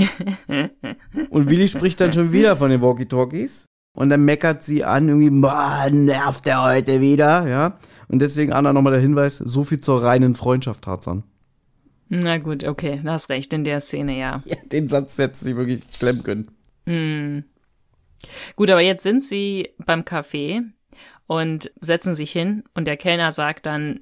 Und 1.31 1.51
Willi 1.51 1.67
spricht 1.67 2.01
dann 2.01 2.13
schon 2.13 2.33
wieder 2.33 2.57
von 2.57 2.71
den 2.71 2.81
Walkie-Talkies. 2.81 3.67
Und 3.93 4.11
dann 4.11 4.25
meckert 4.25 4.63
sie 4.63 4.85
an, 4.85 5.09
irgendwie, 5.09 5.31
boah, 5.31 5.89
nervt 5.91 6.47
der 6.47 6.63
heute 6.63 7.01
wieder, 7.01 7.49
ja. 7.49 7.79
Und 8.07 8.21
deswegen, 8.23 8.53
Anna, 8.53 8.73
nochmal 8.73 8.93
der 8.93 9.03
Hinweis, 9.03 9.39
so 9.39 9.65
viel 9.65 9.81
zur 9.81 10.03
reinen 10.03 10.37
Freundschaft, 10.37 10.85
Tarzan. 10.85 11.25
Na 12.09 12.39
gut, 12.39 12.65
okay, 12.65 13.01
du 13.03 13.11
hast 13.11 13.29
recht, 13.29 13.53
in 13.53 13.65
der 13.65 13.81
Szene, 13.81 14.19
ja. 14.19 14.43
Ja, 14.47 14.57
den 14.71 14.89
Satz 14.89 15.19
hätte 15.19 15.39
sie 15.39 15.57
wirklich 15.57 15.89
klemmen 15.91 16.23
können. 16.23 16.49
Hm. 16.87 17.45
Gut, 18.55 18.71
aber 18.71 18.81
jetzt 18.81 19.03
sind 19.03 19.25
sie 19.25 19.71
beim 19.85 20.03
Café 20.03 20.65
und 21.31 21.71
setzen 21.81 22.17
sich 22.17 22.33
hin 22.33 22.65
und 22.75 22.87
der 22.87 22.97
Kellner 22.97 23.31
sagt 23.31 23.67
dann, 23.67 24.01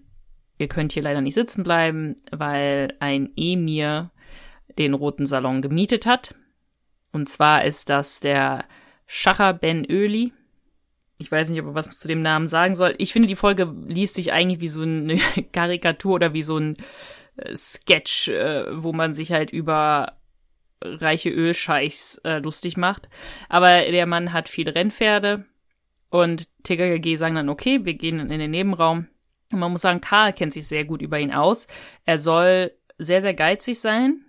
ihr 0.57 0.67
könnt 0.67 0.95
hier 0.95 1.03
leider 1.03 1.21
nicht 1.21 1.35
sitzen 1.35 1.63
bleiben, 1.63 2.17
weil 2.31 2.95
ein 3.01 3.33
Emir 3.37 4.13
den 4.79 4.95
roten 4.95 5.27
Salon 5.27 5.61
gemietet 5.61 6.07
hat. 6.07 6.35
Und 7.13 7.29
zwar 7.29 7.67
ist 7.67 7.91
das 7.91 8.21
der 8.21 8.65
Schacher 9.05 9.53
Ben 9.53 9.85
Öli. 9.85 10.33
Ich 11.19 11.31
weiß 11.31 11.51
nicht, 11.51 11.61
ob 11.61 11.67
er 11.67 11.75
was 11.75 11.91
zu 11.91 12.09
dem 12.09 12.23
Namen 12.23 12.47
sagen 12.47 12.75
soll. 12.75 12.95
Ich 12.97 13.13
finde, 13.13 13.29
die 13.29 13.37
Folge 13.37 13.75
liest 13.87 14.15
sich 14.15 14.33
eigentlich 14.33 14.61
wie 14.61 14.71
so 14.71 14.81
eine 14.81 15.19
Karikatur 15.53 16.15
oder 16.15 16.33
wie 16.33 16.43
so 16.43 16.57
ein 16.57 16.79
äh, 17.37 17.55
Sketch, 17.55 18.29
äh, 18.29 18.83
wo 18.83 18.95
man 18.95 19.13
sich 19.13 19.33
halt 19.33 19.51
über 19.51 20.17
reiche 20.83 21.29
Ölscheichs 21.29 22.23
äh, 22.25 22.39
lustig 22.39 22.79
macht. 22.79 23.11
Aber 23.51 23.83
der 23.83 24.07
Mann 24.07 24.33
hat 24.33 24.49
viele 24.49 24.75
Rennpferde 24.75 25.45
und 26.11 26.49
TKKG 26.63 27.17
sagen 27.17 27.35
dann, 27.35 27.49
okay, 27.49 27.85
wir 27.85 27.95
gehen 27.95 28.19
in 28.31 28.39
den 28.39 28.51
Nebenraum. 28.51 29.07
Und 29.53 29.61
man 29.61 29.73
muss 29.73 29.83
sagen, 29.83 30.01
Karl 30.01 30.33
kennt 30.33 30.53
sich 30.53 30.67
sehr 30.67 30.85
gut 30.85 31.03
über 31.03 31.19
ihn 31.19 31.33
aus. 31.33 31.67
Er 32.05 32.19
soll 32.19 32.73
sehr, 32.99 33.23
sehr 33.23 33.35
geizig 33.35 33.81
sein, 33.81 34.25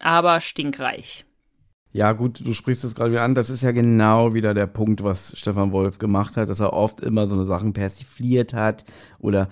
aber 0.00 0.40
stinkreich. 0.40 1.24
Ja, 1.92 2.12
gut, 2.12 2.44
du 2.44 2.52
sprichst 2.52 2.84
es 2.84 2.94
gerade 2.94 3.12
wieder 3.12 3.22
an. 3.22 3.34
Das 3.34 3.48
ist 3.48 3.62
ja 3.62 3.72
genau 3.72 4.34
wieder 4.34 4.52
der 4.54 4.66
Punkt, 4.66 5.02
was 5.02 5.32
Stefan 5.38 5.72
Wolf 5.72 5.98
gemacht 5.98 6.36
hat, 6.36 6.48
dass 6.48 6.60
er 6.60 6.72
oft 6.72 7.00
immer 7.00 7.26
so 7.26 7.36
eine 7.36 7.46
Sachen 7.46 7.72
persifliert 7.72 8.52
hat 8.52 8.84
oder 9.18 9.48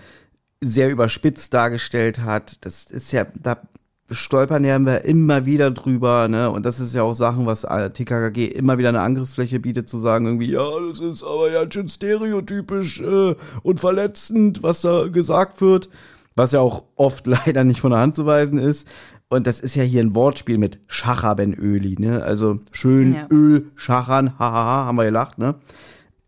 sehr 0.60 0.90
überspitzt 0.90 1.54
dargestellt 1.54 2.20
hat. 2.20 2.64
Das 2.64 2.84
ist 2.90 3.12
ja, 3.12 3.24
da 3.24 3.62
stolpern 4.10 4.64
ja 4.64 4.78
wir 4.78 5.04
immer 5.04 5.46
wieder 5.46 5.70
drüber, 5.70 6.28
ne? 6.28 6.50
Und 6.50 6.66
das 6.66 6.78
ist 6.78 6.94
ja 6.94 7.02
auch 7.02 7.14
Sachen, 7.14 7.46
was 7.46 7.64
äh, 7.64 7.90
TKKG 7.90 8.46
immer 8.46 8.76
wieder 8.76 8.90
eine 8.90 9.00
Angriffsfläche 9.00 9.60
bietet, 9.60 9.88
zu 9.88 9.98
sagen 9.98 10.26
irgendwie, 10.26 10.50
ja, 10.50 10.64
das 10.88 11.00
ist 11.00 11.22
aber 11.22 11.50
ja 11.50 11.64
schön 11.70 11.88
stereotypisch 11.88 13.00
äh, 13.00 13.34
und 13.62 13.80
verletzend, 13.80 14.62
was 14.62 14.82
da 14.82 15.08
gesagt 15.08 15.60
wird. 15.60 15.88
Was 16.36 16.52
ja 16.52 16.60
auch 16.60 16.84
oft 16.96 17.26
leider 17.46 17.64
nicht 17.64 17.80
von 17.80 17.92
der 17.92 18.00
Hand 18.00 18.14
zu 18.14 18.26
weisen 18.26 18.58
ist. 18.58 18.86
Und 19.28 19.46
das 19.46 19.60
ist 19.60 19.74
ja 19.74 19.82
hier 19.82 20.02
ein 20.02 20.14
Wortspiel 20.14 20.58
mit 20.58 20.80
Schacher 20.86 21.34
Ben 21.34 21.54
Öli, 21.54 21.96
ne? 21.98 22.22
Also 22.22 22.60
schön 22.72 23.14
Ja. 23.14 23.26
Öl, 23.30 23.70
Schachern, 23.74 24.38
hahaha, 24.38 24.84
haben 24.84 24.96
wir 24.96 25.04
gelacht, 25.04 25.38
ne? 25.38 25.54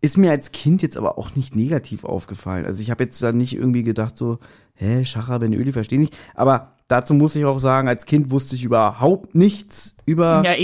Ist 0.01 0.17
mir 0.17 0.31
als 0.31 0.53
Kind 0.53 0.83
jetzt 0.83 0.97
aber 0.97 1.19
auch 1.19 1.35
nicht 1.35 1.57
negativ 1.57 2.05
aufgefallen. 2.05 2.65
Also 2.65 2.81
ich 2.81 2.91
habe 2.91 3.05
jetzt 3.05 3.23
da 3.23 3.33
nicht 3.33 3.55
irgendwie 3.55 3.83
gedacht 3.83 4.17
so, 4.17 4.39
hä, 4.75 5.05
Schacher 5.05 5.41
Ben 5.41 5.53
Öli, 5.53 5.73
verstehe 5.73 5.99
nicht. 5.99 6.17
Aber 6.35 6.76
dazu 6.89 7.15
muss 7.15 7.37
ich 7.37 7.45
auch 7.45 7.59
sagen, 7.59 7.89
als 7.89 8.07
Kind 8.07 8.31
wusste 8.31 8.55
ich 8.55 8.65
überhaupt 8.65 9.35
nichts 9.35 9.97
über 10.07 10.43
Ja, 10.45 10.57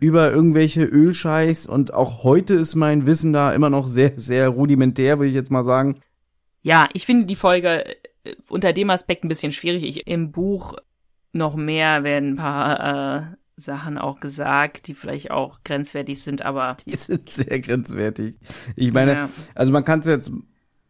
über 0.00 0.32
irgendwelche 0.32 0.84
Ölscheiß 0.84 1.66
und 1.66 1.92
auch 1.94 2.22
heute 2.24 2.54
ist 2.54 2.74
mein 2.74 3.06
Wissen 3.06 3.32
da 3.32 3.52
immer 3.52 3.70
noch 3.70 3.88
sehr, 3.88 4.12
sehr 4.16 4.48
rudimentär, 4.48 5.18
würde 5.18 5.28
ich 5.28 5.34
jetzt 5.34 5.50
mal 5.50 5.64
sagen. 5.64 6.00
Ja, 6.62 6.88
ich 6.92 7.06
finde, 7.06 7.26
die 7.26 7.36
Folge 7.36 7.84
unter 8.48 8.72
dem 8.72 8.90
Aspekt 8.90 9.24
ein 9.24 9.28
bisschen 9.28 9.52
schwierig. 9.52 9.84
Ich, 9.84 10.06
Im 10.06 10.32
Buch 10.32 10.74
noch 11.32 11.54
mehr 11.54 12.02
werden 12.02 12.32
ein 12.32 12.36
paar 12.36 13.16
äh, 13.18 13.22
Sachen 13.56 13.98
auch 13.98 14.20
gesagt, 14.20 14.86
die 14.86 14.94
vielleicht 14.94 15.30
auch 15.30 15.60
grenzwertig 15.64 16.20
sind, 16.22 16.42
aber 16.42 16.76
Die 16.86 16.96
sind 16.96 17.28
sehr 17.28 17.60
grenzwertig. 17.60 18.36
Ich 18.74 18.92
meine, 18.92 19.12
Ja. 19.12 19.28
also 19.54 19.72
man 19.72 19.84
kann 19.84 20.00
es 20.00 20.06
jetzt, 20.06 20.32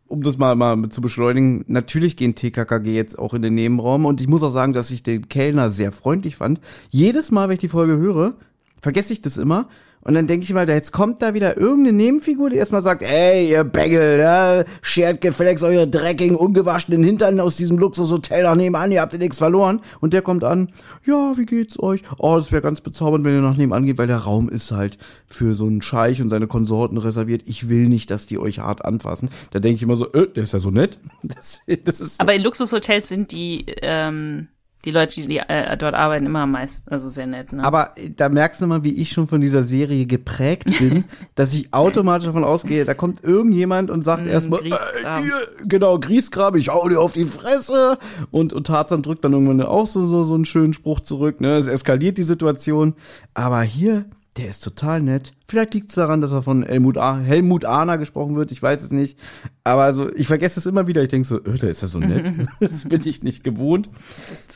um 0.09 0.23
das 0.23 0.38
mal, 0.38 0.55
mal 0.55 0.88
zu 0.88 1.01
beschleunigen, 1.01 1.64
natürlich 1.66 2.16
gehen 2.16 2.35
TKKG 2.35 2.95
jetzt 2.95 3.19
auch 3.19 3.35
in 3.35 3.42
den 3.42 3.55
Nebenraum 3.55 4.05
und 4.05 4.21
ich 4.21 4.29
muss 4.29 4.42
auch 4.42 4.53
sagen, 4.53 4.73
dass 4.73 4.90
ich 4.90 5.03
den 5.03 5.29
Kellner 5.29 5.71
sehr 5.71 5.92
freundlich 5.92 6.37
fand. 6.37 6.61
Jedes 6.90 7.31
Mal, 7.31 7.49
wenn 7.49 7.55
ich 7.55 7.61
die 7.61 7.69
Folge 7.69 7.97
höre, 7.97 8.35
vergesse 8.80 9.12
ich 9.12 9.20
das 9.20 9.36
immer. 9.36 9.68
Und 10.06 10.14
dann 10.14 10.28
denke 10.28 10.44
ich 10.44 10.52
mal, 10.52 10.66
da 10.66 10.74
jetzt 10.74 10.92
kommt 10.92 11.20
da 11.20 11.34
wieder 11.34 11.56
irgendeine 11.56 11.96
Nebenfigur, 11.96 12.48
die 12.48 12.56
erstmal 12.58 12.80
sagt, 12.80 13.02
ey, 13.02 13.50
ihr 13.50 13.64
Bengel, 13.64 14.20
ja, 14.20 14.62
schert 14.80 15.20
gefälligst 15.20 15.64
eure 15.64 15.88
dreckigen, 15.88 16.36
ungewaschenen 16.36 17.02
Hintern 17.02 17.40
aus 17.40 17.56
diesem 17.56 17.76
Luxushotel 17.76 18.44
nach 18.44 18.54
nebenan, 18.54 18.92
ihr 18.92 19.00
habt 19.00 19.14
ja 19.14 19.18
nichts 19.18 19.38
verloren. 19.38 19.80
Und 20.00 20.12
der 20.12 20.22
kommt 20.22 20.44
an, 20.44 20.68
ja, 21.04 21.36
wie 21.36 21.44
geht's 21.44 21.80
euch? 21.80 22.02
Oh, 22.18 22.36
das 22.36 22.52
wäre 22.52 22.62
ganz 22.62 22.82
bezaubernd, 22.82 23.24
wenn 23.24 23.34
ihr 23.34 23.40
nach 23.40 23.56
nebenan 23.56 23.84
geht, 23.84 23.98
weil 23.98 24.06
der 24.06 24.18
Raum 24.18 24.48
ist 24.48 24.70
halt 24.70 24.96
für 25.26 25.54
so 25.54 25.66
einen 25.66 25.82
Scheich 25.82 26.22
und 26.22 26.28
seine 26.28 26.46
Konsorten 26.46 26.98
reserviert. 26.98 27.42
Ich 27.46 27.68
will 27.68 27.88
nicht, 27.88 28.12
dass 28.12 28.26
die 28.26 28.38
euch 28.38 28.60
hart 28.60 28.84
anfassen. 28.84 29.28
Da 29.50 29.58
denke 29.58 29.74
ich 29.74 29.82
immer 29.82 29.96
so, 29.96 30.12
äh, 30.12 30.28
der 30.28 30.44
ist 30.44 30.52
ja 30.52 30.60
so 30.60 30.70
nett. 30.70 31.00
Das, 31.22 31.60
das 31.84 32.00
ist 32.00 32.18
so 32.18 32.22
aber 32.22 32.34
in 32.34 32.42
Luxushotels 32.42 33.08
sind 33.08 33.32
die 33.32 33.66
ähm, 33.82 34.46
die 34.87 34.92
Leute, 34.92 35.20
die 35.20 35.38
äh, 35.38 35.77
dort 35.77 35.94
arbeiten, 35.94 36.27
immer 36.27 36.46
meist 36.46 36.90
also 36.90 37.09
sehr 37.09 37.27
nett. 37.27 37.53
Ne? 37.53 37.64
Aber 37.64 37.92
da 38.16 38.29
merkst 38.29 38.61
du 38.61 38.66
mal, 38.66 38.85
wie 38.85 38.94
ich 38.94 39.11
schon 39.11 39.29
von 39.29 39.40
dieser 39.40 39.64
Serie 39.64 40.07
geprägt 40.07 40.79
bin, 40.79 41.05
dass 41.35 41.53
ich 41.53 41.75
automatisch 41.75 42.27
davon 42.27 42.44
ausgehe, 42.44 42.85
da 42.85 42.94
kommt 42.94 43.22
irgendjemand 43.22 43.90
und 43.90 44.03
sagt 44.03 44.27
Mm, 44.27 44.29
erstmal, 44.29 44.64
äh, 44.64 44.70
ihr, 44.70 45.66
genau, 45.66 45.99
Griesgram, 45.99 46.55
ich 46.57 46.68
hau 46.68 46.88
dir 46.88 47.01
auf 47.01 47.12
die 47.12 47.25
Fresse. 47.25 47.99
Und, 48.31 48.53
und 48.53 48.66
Tarzan 48.66 49.03
drückt 49.03 49.25
dann 49.25 49.33
irgendwann 49.33 49.61
auch 49.62 49.87
so, 49.87 50.07
so, 50.07 50.25
so 50.25 50.35
einen 50.35 50.44
schönen 50.44 50.72
Spruch 50.72 51.01
zurück, 51.01 51.40
ne? 51.40 51.57
Es 51.57 51.66
eskaliert 51.66 52.18
die 52.18 52.22
Situation. 52.22 52.94
Aber 53.35 53.62
hier, 53.62 54.07
der 54.37 54.49
ist 54.49 54.61
total 54.61 55.01
nett. 55.01 55.33
Vielleicht 55.49 55.75
liegt 55.75 55.88
es 55.90 55.94
daran, 55.94 56.20
dass 56.20 56.33
er 56.33 56.42
von 56.42 56.62
Helmut, 56.62 56.99
A 56.99 57.18
Helmut 57.18 57.64
Ahner 57.64 57.99
gesprochen 57.99 58.37
wird, 58.37 58.53
ich 58.53 58.62
weiß 58.62 58.83
es 58.83 58.90
nicht. 58.90 59.18
Aber 59.64 59.83
also, 59.83 60.14
ich 60.14 60.27
vergesse 60.27 60.61
es 60.61 60.66
immer 60.66 60.87
wieder. 60.87 61.03
Ich 61.03 61.09
denke 61.09 61.27
so, 61.27 61.42
äh, 61.42 61.59
der 61.59 61.70
ist 61.70 61.83
ja 61.83 61.88
so 61.88 61.99
nett. 61.99 62.33
das 62.61 62.88
bin 62.88 63.01
ich 63.05 63.22
nicht 63.22 63.44
gewohnt. 63.44 63.90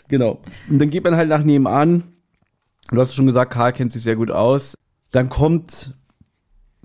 Genau. 0.08 0.40
Und 0.68 0.80
dann 0.80 0.90
geht 0.90 1.04
man 1.04 1.16
halt 1.16 1.28
nach 1.28 1.44
nebenan. 1.44 2.04
Du 2.90 3.00
hast 3.00 3.14
schon 3.14 3.26
gesagt, 3.26 3.52
Karl 3.52 3.72
kennt 3.72 3.92
sich 3.92 4.02
sehr 4.02 4.16
gut 4.16 4.30
aus. 4.30 4.74
Dann 5.12 5.28
kommt, 5.28 5.94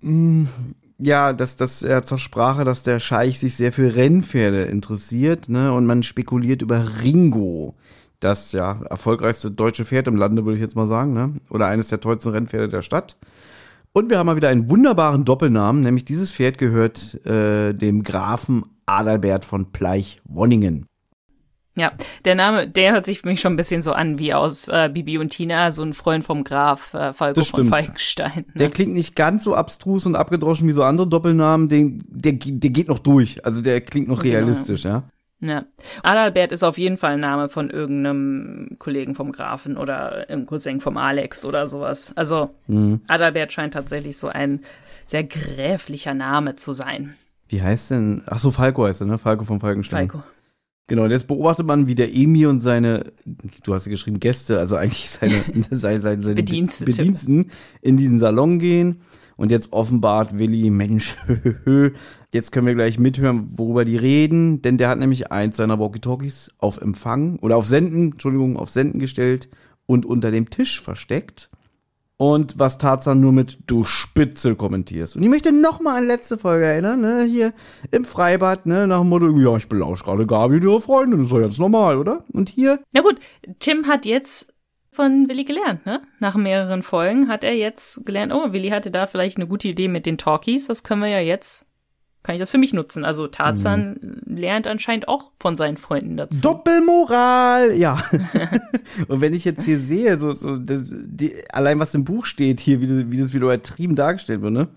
mh, 0.02 0.48
ja, 0.98 1.34
das, 1.34 1.58
das 1.58 1.82
ja 1.82 2.02
zur 2.04 2.20
Sprache, 2.20 2.64
dass 2.64 2.84
der 2.84 3.00
Scheich 3.00 3.40
sich 3.40 3.56
sehr 3.56 3.72
für 3.72 3.96
Rennpferde 3.96 4.64
interessiert, 4.64 5.50
ne? 5.50 5.74
Und 5.74 5.86
man 5.86 6.04
spekuliert 6.04 6.62
über 6.62 7.02
Ringo. 7.04 7.76
Das 8.26 8.54
ja 8.54 8.82
erfolgreichste 8.90 9.52
deutsche 9.52 9.86
Pferd 9.86 10.08
im 10.08 10.16
Lande, 10.16 10.46
würde 10.46 10.56
ich 10.56 10.62
jetzt 10.62 10.76
mal 10.76 10.88
sagen, 10.88 11.14
ne? 11.14 11.34
Oder 11.52 11.68
eines 11.68 11.90
der 11.90 12.00
tollsten 12.00 12.30
Rennpferde 12.30 12.70
der 12.70 12.82
Stadt. 12.82 13.18
Und 13.94 14.10
wir 14.10 14.18
haben 14.18 14.26
mal 14.26 14.36
wieder 14.36 14.50
einen 14.50 14.68
wunderbaren 14.68 15.26
Doppelnamen, 15.26 15.84
nämlich 15.84 16.06
dieses 16.06 16.32
Pferd 16.32 16.58
gehört 16.58 17.24
äh, 17.24 17.74
dem 17.74 18.02
Grafen 18.04 18.66
Adalbert 18.88 19.46
von 19.46 19.72
Pleich-Wonningen. 19.72 20.88
Ja, 21.78 21.92
der 22.24 22.36
Name, 22.36 22.68
der 22.68 22.94
hört 22.94 23.06
sich 23.06 23.20
für 23.20 23.28
mich 23.28 23.42
schon 23.42 23.54
ein 23.54 23.58
bisschen 23.58 23.84
so 23.84 23.92
an 23.92 24.18
wie 24.18 24.34
aus 24.34 24.70
äh, 24.70 24.90
Bibi 24.92 25.18
und 25.20 25.30
Tina, 25.30 25.72
so 25.72 25.84
ein 25.84 25.94
Freund 25.94 26.24
vom 26.26 26.44
Graf 26.44 26.94
äh, 26.94 27.14
Falco 27.14 27.42
von. 27.44 27.66
Falkenstein. 27.68 28.46
Der 28.56 28.70
Ne? 28.70 28.74
klingt 28.74 28.94
nicht 28.94 29.16
ganz 29.16 29.44
so 29.44 29.54
abstrus 29.54 30.06
und 30.06 30.16
abgedroschen 30.16 30.68
wie 30.68 30.72
so 30.74 30.84
andere 30.84 31.08
Doppelnamen. 31.08 31.68
Den, 31.70 32.04
der, 32.08 32.34
der 32.34 32.70
geht 32.72 32.88
noch 32.88 33.00
durch. 33.00 33.46
Also 33.46 33.62
der 33.62 33.82
klingt 33.82 34.08
noch 34.08 34.24
Genau. 34.24 34.36
realistisch, 34.36 34.84
ja. 34.86 35.04
Ja. 35.48 35.66
Adalbert 36.04 36.52
ist 36.52 36.64
auf 36.64 36.78
jeden 36.78 36.98
Fall 36.98 37.14
ein 37.14 37.20
Name 37.20 37.50
von 37.50 37.70
irgendeinem 37.70 38.78
Kollegen 38.80 39.16
vom 39.16 39.32
Grafen 39.32 39.78
oder 39.78 40.30
im 40.30 40.46
Cousin 40.46 40.82
vom 40.82 40.98
Alex 40.98 41.46
oder 41.46 41.68
sowas. 41.68 42.14
Also 42.16 42.50
Mhm. 42.68 43.02
Adalbert 43.08 43.52
scheint 43.54 43.74
tatsächlich 43.74 44.18
so 44.18 44.28
ein 44.28 44.62
sehr 45.06 45.24
gräflicher 45.24 46.14
Name 46.14 46.56
zu 46.56 46.74
sein. 46.74 47.16
Wie 47.48 47.62
heißt 47.62 47.92
denn? 47.92 48.24
Ach 48.26 48.40
so, 48.40 48.50
Falco 48.52 48.86
heißt 48.86 49.02
er, 49.02 49.08
ne? 49.08 49.18
Falco 49.18 49.44
von 49.44 49.60
Falkenstein. 49.60 50.10
Falco. 50.10 50.24
Genau, 50.88 51.04
und 51.04 51.12
jetzt 51.12 51.28
beobachtet 51.28 51.66
man, 51.66 51.88
wie 51.88 51.96
der 51.96 52.14
Emi 52.14 52.46
und 52.46 52.60
seine, 52.60 53.12
du 53.64 53.74
hast 53.74 53.86
ja 53.86 53.90
geschrieben 53.92 54.20
Gäste, 54.20 54.60
also 54.60 54.76
eigentlich 54.76 55.10
seine, 55.10 55.44
seine, 55.72 56.00
seine, 56.00 56.24
seine 56.24 56.36
Bedienstete. 56.36 56.86
Bediensten 56.92 57.52
in 57.82 57.98
diesen 57.98 58.18
Salon 58.20 58.60
gehen. 58.60 59.02
Und 59.38 59.52
jetzt 59.52 59.74
offenbart 59.74 60.38
Willi, 60.38 60.70
Mensch, 60.70 61.18
jetzt 62.36 62.52
können 62.52 62.68
wir 62.68 62.76
gleich 62.76 63.00
mithören, 63.00 63.48
worüber 63.56 63.86
die 63.86 63.98
reden, 63.98 64.62
denn 64.62 64.78
der 64.78 64.90
hat 64.90 65.00
nämlich 65.00 65.32
eins 65.32 65.58
seiner 65.58 65.80
Walkie-Talkies 65.80 66.52
auf 66.60 66.78
Empfang 66.78 67.40
oder 67.40 67.58
auf 67.58 67.66
Senden, 67.66 68.12
Entschuldigung, 68.12 68.58
auf 68.58 68.70
Senden 68.70 69.00
gestellt 69.00 69.50
und 69.88 70.06
unter 70.06 70.30
dem 70.30 70.50
Tisch 70.50 70.82
versteckt. 70.82 71.50
Und 72.18 72.58
was 72.58 72.78
Tarzan 72.78 73.20
nur 73.20 73.34
mit 73.34 73.58
Du 73.68 73.84
Spitzel 73.84 74.56
kommentierst. 74.56 75.18
Und 75.18 75.24
ich 75.24 75.30
möchte 75.30 75.52
noch 75.52 75.82
mal 75.82 75.98
an 75.98 76.08
letzte 76.08 76.38
Folge 76.38 76.66
erinnern, 76.66 77.02
ne, 77.02 77.24
hier 77.24 77.54
im 77.92 78.06
Freibad, 78.06 78.66
ne, 78.66 78.88
nach 78.88 79.02
dem 79.02 79.10
Motto, 79.10 79.38
ja, 79.38 79.58
ich 79.58 79.68
belausche 79.68 80.06
gerade 80.06 80.26
Gabi 80.26 80.56
und 80.56 80.64
ihre 80.64 80.80
Freundin, 80.80 81.20
das 81.20 81.28
ist 81.28 81.34
doch 81.34 81.42
jetzt 81.42 81.60
normal, 81.60 81.98
oder? 81.98 82.24
Und 82.32 82.48
hier, 82.48 82.80
Na 82.94 83.02
gut, 83.02 83.20
Tim 83.60 83.88
hat 83.88 84.06
jetzt 84.06 84.54
von 84.92 85.28
Willi 85.28 85.44
gelernt, 85.44 85.86
ne? 85.86 86.02
Nach 86.20 86.36
mehreren 86.36 86.84
Folgen 86.84 87.28
hat 87.28 87.44
er 87.44 87.54
jetzt 87.54 88.06
gelernt, 88.06 88.32
oh, 88.34 88.54
Willi 88.54 88.70
hatte 88.70 88.92
da 88.92 89.08
vielleicht 89.08 89.36
eine 89.36 89.48
gute 89.48 89.68
Idee 89.68 89.90
mit 89.90 90.06
den 90.06 90.18
Talkies, 90.18 90.68
das 90.68 90.84
können 90.84 91.02
wir 91.02 91.10
ja 91.10 91.20
jetzt, 91.20 91.66
kann 92.26 92.36
ich 92.36 92.40
das 92.42 92.50
für 92.50 92.58
mich 92.58 92.74
nutzen. 92.74 93.06
Also 93.06 93.28
Tarzan 93.28 93.98
Mhm. 94.02 94.36
lernt 94.38 94.68
anscheinend 94.68 95.08
auch 95.08 95.32
von 95.40 95.56
seinen 95.56 95.78
Freunden 95.78 96.18
dazu. 96.18 96.42
Doppelmoral, 96.42 97.74
ja. 97.78 98.04
und 99.08 99.22
wenn 99.22 99.34
ich 99.34 99.46
jetzt 99.46 99.64
hier 99.64 99.80
sehe, 99.80 100.18
so, 100.18 100.34
so 100.34 100.58
das, 100.58 100.92
die, 100.94 101.34
allein 101.54 101.80
was 101.80 101.94
im 101.96 102.04
Buch 102.04 102.26
steht 102.26 102.60
hier, 102.60 102.82
wie, 102.82 102.88
das- 102.88 103.12
wie 103.12 103.18
das 103.20 103.34
wieder 103.34 103.46
übertrieben 103.46 103.96
dargestellt 103.96 104.42
wird, 104.42 104.52
ne? 104.54 104.68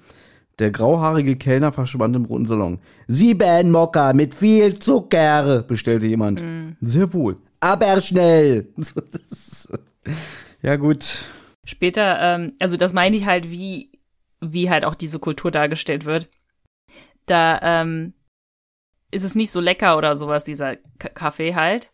Der 0.58 0.70
grauhaarige 0.72 1.36
Kellner 1.36 1.70
verschwand 1.72 2.16
im 2.16 2.24
roten 2.24 2.44
Salon. 2.46 2.80
Sieben 3.06 3.70
Mokka 3.70 4.12
mit 4.12 4.34
viel 4.34 4.78
Zucker, 4.80 5.62
bestellte 5.62 6.06
jemand. 6.06 6.42
Sehr 6.80 7.12
wohl. 7.12 7.36
Aber 7.60 8.00
schnell. 8.00 8.68
Ja, 10.62 10.76
gut. 10.76 11.18
Später, 11.64 12.18
ähm, 12.20 12.52
also 12.58 12.76
das 12.76 12.92
meine 12.92 13.16
ich 13.16 13.26
halt, 13.26 13.50
wie, 13.50 13.92
wie 14.40 14.70
halt 14.70 14.84
auch 14.84 14.94
diese 14.94 15.18
Kultur 15.18 15.50
dargestellt 15.50 16.04
wird. 16.04 16.28
Da 17.30 17.60
ähm, 17.62 18.14
ist 19.10 19.24
es 19.24 19.34
nicht 19.34 19.50
so 19.50 19.60
lecker 19.60 19.96
oder 19.96 20.16
sowas, 20.16 20.44
dieser 20.44 20.76
K 20.98 21.08
Kaffee 21.08 21.54
halt. 21.54 21.92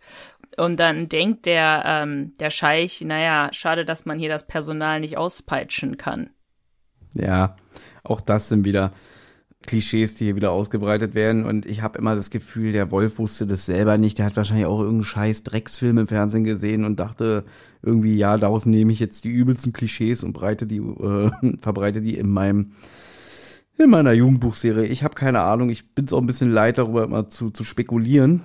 Und 0.57 0.79
dann 0.79 1.09
denkt 1.09 1.47
der, 1.47 1.83
ähm, 1.85 2.35
der 2.39 2.51
Scheich, 2.51 3.01
naja, 3.01 3.49
schade, 3.53 3.85
dass 3.85 4.07
man 4.07 4.19
hier 4.19 4.29
das 4.29 4.47
Personal 4.47 5.01
nicht 5.01 5.17
auspeitschen 5.17 5.97
kann. 5.97 6.31
Ja, 7.15 7.57
auch 8.05 8.21
das 8.21 8.49
sind 8.49 8.65
wieder 8.65 8.93
Klischees, 9.67 10.15
die 10.15 10.27
hier 10.27 10.37
wieder 10.37 10.53
ausgebreitet 10.53 11.15
werden. 11.15 11.45
Und 11.45 11.67
ich 11.67 11.83
habe 11.83 11.99
immer 11.99 12.15
das 12.15 12.31
Gefühl, 12.31 12.73
der 12.73 12.91
Wolf 12.91 13.19
wusste 13.19 13.47
das 13.47 13.67
selber 13.67 13.99
nicht. 13.99 14.19
Der 14.19 14.27
hat 14.27 14.37
wahrscheinlich 14.37 14.67
auch 14.67 14.79
irgendeinen 14.79 15.05
scheiß 15.05 15.43
Drecksfilm 15.43 15.99
im 15.99 16.07
Fernsehen 16.07 16.45
gesehen 16.45 16.85
und 16.85 17.01
dachte 17.01 17.45
irgendwie, 17.83 18.17
ja, 18.17 18.37
daraus 18.37 18.67
nehme 18.67 18.93
ich 18.93 19.01
jetzt 19.01 19.25
die 19.25 19.31
übelsten 19.31 19.73
Klischees 19.73 20.23
und 20.23 20.33
breite 20.33 20.67
die, 20.67 20.79
äh, 20.79 21.31
verbreite 21.61 22.01
die 22.01 22.17
in 22.17 22.31
meinem 22.31 22.73
in 23.79 23.91
meiner 23.91 24.13
Jugendbuchserie. 24.13 24.87
Ich 24.87 25.03
habe 25.03 25.15
keine 25.15 25.41
Ahnung. 25.43 25.71
Ich 25.71 25.95
bin 25.95 26.05
es 26.05 26.13
auch 26.13 26.21
ein 26.21 26.27
bisschen 26.27 26.51
leid, 26.53 26.79
darüber 26.79 27.05
immer 27.05 27.29
zu, 27.29 27.51
zu 27.51 27.65
spekulieren. 27.65 28.43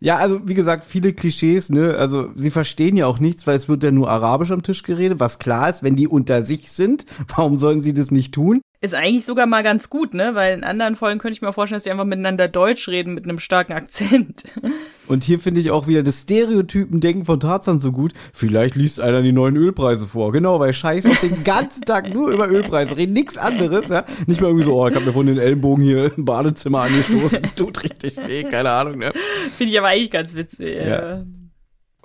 Ja, 0.00 0.16
also 0.16 0.46
wie 0.46 0.54
gesagt, 0.54 0.84
viele 0.84 1.12
Klischees, 1.12 1.70
ne? 1.70 1.96
Also 1.96 2.30
sie 2.36 2.52
verstehen 2.52 2.96
ja 2.96 3.06
auch 3.06 3.18
nichts, 3.18 3.46
weil 3.46 3.56
es 3.56 3.68
wird 3.68 3.82
ja 3.82 3.90
nur 3.90 4.08
Arabisch 4.08 4.52
am 4.52 4.62
Tisch 4.62 4.84
geredet, 4.84 5.18
was 5.18 5.40
klar 5.40 5.68
ist, 5.68 5.82
wenn 5.82 5.96
die 5.96 6.06
unter 6.06 6.44
sich 6.44 6.70
sind, 6.70 7.04
warum 7.34 7.56
sollen 7.56 7.80
sie 7.80 7.94
das 7.94 8.12
nicht 8.12 8.32
tun? 8.32 8.60
Ist 8.80 8.94
eigentlich 8.94 9.24
sogar 9.24 9.46
mal 9.46 9.64
ganz 9.64 9.90
gut, 9.90 10.14
ne? 10.14 10.36
Weil 10.36 10.56
in 10.56 10.62
anderen 10.62 10.94
Folgen 10.94 11.18
könnte 11.18 11.34
ich 11.34 11.42
mir 11.42 11.52
vorstellen, 11.52 11.78
dass 11.78 11.82
die 11.82 11.90
einfach 11.90 12.04
miteinander 12.04 12.46
Deutsch 12.46 12.86
reden 12.86 13.12
mit 13.12 13.24
einem 13.24 13.40
starken 13.40 13.72
Akzent. 13.72 14.44
Und 15.08 15.24
hier 15.24 15.40
finde 15.40 15.60
ich 15.60 15.72
auch 15.72 15.88
wieder 15.88 16.04
das 16.04 16.22
Stereotypen-Denken 16.22 17.24
von 17.24 17.40
Tarzan 17.40 17.80
so 17.80 17.90
gut. 17.90 18.12
Vielleicht 18.32 18.76
liest 18.76 19.00
einer 19.00 19.22
die 19.22 19.32
neuen 19.32 19.56
Ölpreise 19.56 20.06
vor. 20.06 20.30
Genau, 20.30 20.60
weil 20.60 20.72
Scheiß 20.72 21.06
auf 21.06 21.18
den 21.20 21.42
ganzen 21.42 21.82
Tag 21.86 22.14
nur 22.14 22.30
über 22.30 22.48
Ölpreise 22.48 22.96
reden, 22.96 23.14
nichts 23.14 23.36
anderes, 23.36 23.88
ja. 23.88 24.04
Nicht 24.26 24.40
mal 24.40 24.48
irgendwie 24.48 24.66
so, 24.66 24.80
oh, 24.80 24.86
ich 24.86 24.94
habe 24.94 25.06
mir 25.06 25.12
von 25.12 25.26
den 25.26 25.38
Ellenbogen 25.38 25.82
hier 25.82 26.16
im 26.16 26.24
Badezimmer 26.24 26.82
angestoßen, 26.82 27.42
tut 27.56 27.82
richtig 27.82 28.16
weh, 28.18 28.44
keine 28.44 28.70
Ahnung, 28.70 28.98
ne? 28.98 29.12
Finde 29.56 29.72
ich 29.72 29.78
aber 29.78 29.88
eigentlich 29.88 30.12
ganz 30.12 30.34
witzig. 30.34 30.76
Ja. 30.86 31.24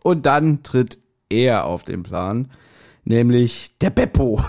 Und 0.02 0.26
dann 0.26 0.64
tritt 0.64 0.98
er 1.30 1.66
auf 1.66 1.84
den 1.84 2.02
Plan, 2.02 2.50
nämlich 3.06 3.72
der 3.82 3.90
Beppo. 3.90 4.42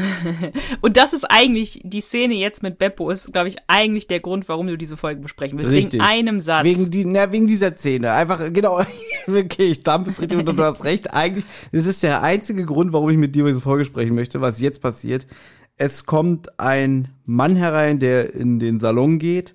Und 0.80 0.96
das 0.96 1.12
ist 1.12 1.24
eigentlich, 1.24 1.80
die 1.84 2.00
Szene 2.00 2.34
jetzt 2.34 2.62
mit 2.62 2.78
Beppo 2.78 3.10
ist, 3.10 3.32
glaube 3.32 3.48
ich, 3.48 3.56
eigentlich 3.66 4.06
der 4.06 4.20
Grund, 4.20 4.48
warum 4.48 4.66
du 4.66 4.78
diese 4.78 4.96
Folge 4.96 5.20
besprechen 5.20 5.58
willst. 5.58 5.72
Richtig. 5.72 5.94
Wegen 5.94 6.04
einem 6.04 6.40
Satz. 6.40 6.64
Wegen, 6.64 6.90
die, 6.90 7.04
na, 7.04 7.32
wegen 7.32 7.46
dieser 7.46 7.74
Szene. 7.76 8.12
Einfach, 8.12 8.52
genau. 8.52 8.82
Okay, 9.24 9.66
ich 9.66 9.84
dampfe 9.84 10.10
es 10.10 10.20
richtig 10.20 10.36
und 10.38 10.46
du 10.46 10.62
hast 10.64 10.82
recht. 10.82 11.14
Eigentlich, 11.14 11.44
das 11.70 11.86
ist 11.86 12.02
der 12.02 12.22
einzige 12.22 12.66
Grund, 12.66 12.92
warum 12.92 13.08
ich 13.08 13.16
mit 13.16 13.36
dir 13.36 13.40
über 13.40 13.50
diese 13.50 13.60
Folge 13.60 13.84
sprechen 13.84 14.16
möchte, 14.16 14.40
was 14.40 14.60
jetzt 14.60 14.80
passiert. 14.80 15.28
Es 15.76 16.06
kommt 16.06 16.58
ein 16.58 17.08
Mann 17.24 17.54
herein, 17.54 18.00
der 18.00 18.34
in 18.34 18.58
den 18.58 18.80
Salon 18.80 19.18
geht 19.20 19.54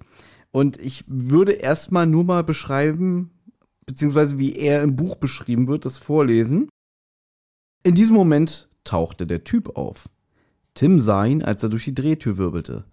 Und 0.52 0.80
ich 0.80 1.04
würde 1.08 1.52
erstmal 1.52 2.08
nur 2.08 2.24
mal 2.24 2.46
beschreiben, 2.46 3.32
beziehungsweise 3.86 4.38
wie 4.38 4.56
er 4.56 4.84
im 4.84 4.96
Buch 4.96 5.16
beschrieben 5.18 5.68
wird, 5.68 5.84
das 5.84 5.98
vorlesen. 5.98 6.70
In 7.84 7.96
diesem 7.96 8.16
Moment 8.16 8.70
tauchte 8.84 9.28
der 9.28 9.44
Typ 9.44 9.78
auf. 9.78 10.10
Tim 10.74 11.00
sah 11.00 11.26
ihn, 11.26 11.44
als 11.44 11.64
er 11.64 11.70
durch 11.70 11.86
die 11.86 11.96
Drehtür 11.96 12.38
wirbelte, 12.38 12.86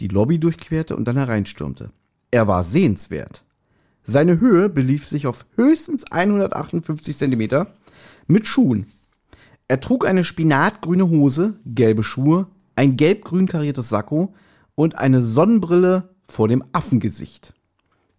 die 0.00 0.08
Lobby 0.08 0.38
durchquerte 0.38 0.96
und 0.96 1.06
dann 1.06 1.16
hereinstürmte. 1.16 1.90
Er 2.30 2.48
war 2.48 2.64
sehenswert. 2.64 3.44
Seine 4.04 4.40
Höhe 4.40 4.68
belief 4.68 5.06
sich 5.06 5.26
auf 5.26 5.46
höchstens 5.54 6.10
158 6.10 7.16
Zentimeter 7.16 7.74
mit 8.26 8.46
Schuhen. 8.46 8.86
Er 9.68 9.80
trug 9.80 10.06
eine 10.06 10.24
spinatgrüne 10.24 11.10
Hose, 11.10 11.58
gelbe 11.66 12.02
Schuhe, 12.02 12.46
ein 12.74 12.96
gelb-grün 12.96 13.46
kariertes 13.46 13.90
Sakko 13.90 14.34
und 14.74 14.98
eine 14.98 15.22
Sonnenbrille 15.22 16.14
vor 16.26 16.48
dem 16.48 16.64
Affengesicht. 16.72 17.54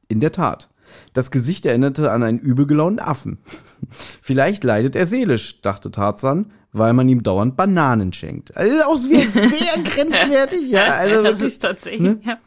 In 0.07 0.19
der 0.19 0.31
Tat, 0.31 0.68
das 1.13 1.31
Gesicht 1.31 1.65
erinnerte 1.65 2.11
an 2.11 2.23
einen 2.23 2.39
übel 2.39 2.67
gelaunten 2.67 2.99
Affen. 2.99 3.37
Vielleicht 4.21 4.63
leidet 4.63 4.95
er 4.95 5.07
seelisch, 5.07 5.61
dachte 5.61 5.91
Tarzan, 5.91 6.51
weil 6.71 6.93
man 6.93 7.09
ihm 7.09 7.23
dauernd 7.23 7.55
Bananen 7.55 8.13
schenkt. 8.13 8.55
Also 8.55 8.83
auch 8.83 8.97
wieder 9.09 9.27
sehr 9.27 9.83
grenzwertig, 9.83 10.69
ja. 10.69 10.85
Also 10.85 11.23
das 11.23 11.39
wirklich, 11.39 11.53
ist 11.53 11.61
tatsächlich, 11.61 12.01
ne? 12.01 12.19
ja. 12.23 12.37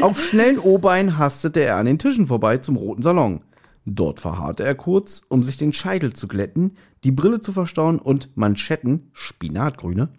Auf 0.00 0.22
schnellen 0.22 0.58
O-Beinen 0.58 1.18
hastete 1.18 1.60
er 1.60 1.76
an 1.76 1.86
den 1.86 1.98
Tischen 1.98 2.26
vorbei 2.26 2.58
zum 2.58 2.76
roten 2.76 3.02
Salon. 3.02 3.40
Dort 3.84 4.20
verharrte 4.20 4.62
er 4.62 4.76
kurz, 4.76 5.22
um 5.28 5.42
sich 5.42 5.56
den 5.56 5.72
Scheitel 5.72 6.12
zu 6.12 6.28
glätten, 6.28 6.76
die 7.02 7.10
Brille 7.10 7.40
zu 7.40 7.52
verstauen 7.52 7.98
und 7.98 8.36
Manschetten, 8.36 9.10
Spinatgrüne, 9.12 10.10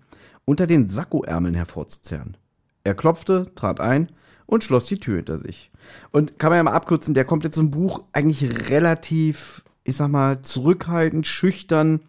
unter 0.44 0.68
den 0.68 0.88
Sakkoärmeln 0.88 1.56
hervorzuzerren. 1.56 2.36
Er 2.84 2.96
klopfte, 2.96 3.54
trat 3.56 3.80
ein 3.80 4.12
und 4.54 4.64
schloss 4.64 4.86
die 4.86 4.98
Tür 4.98 5.18
hinter 5.18 5.40
sich. 5.40 5.72
Und 6.12 6.40
kann 6.40 6.52
man 6.52 6.58
ja 6.58 6.64
mal 6.64 6.72
abkürzen, 6.74 7.14
der 7.14 7.26
kommt 7.26 7.44
jetzt 7.44 7.58
im 7.58 7.72
Buch 7.72 8.04
eigentlich 8.14 8.70
relativ, 8.70 9.64
ich 9.84 9.98
sag 9.98 10.10
mal, 10.10 10.42
zurückhaltend, 10.42 11.26
schüchtern, 11.28 12.02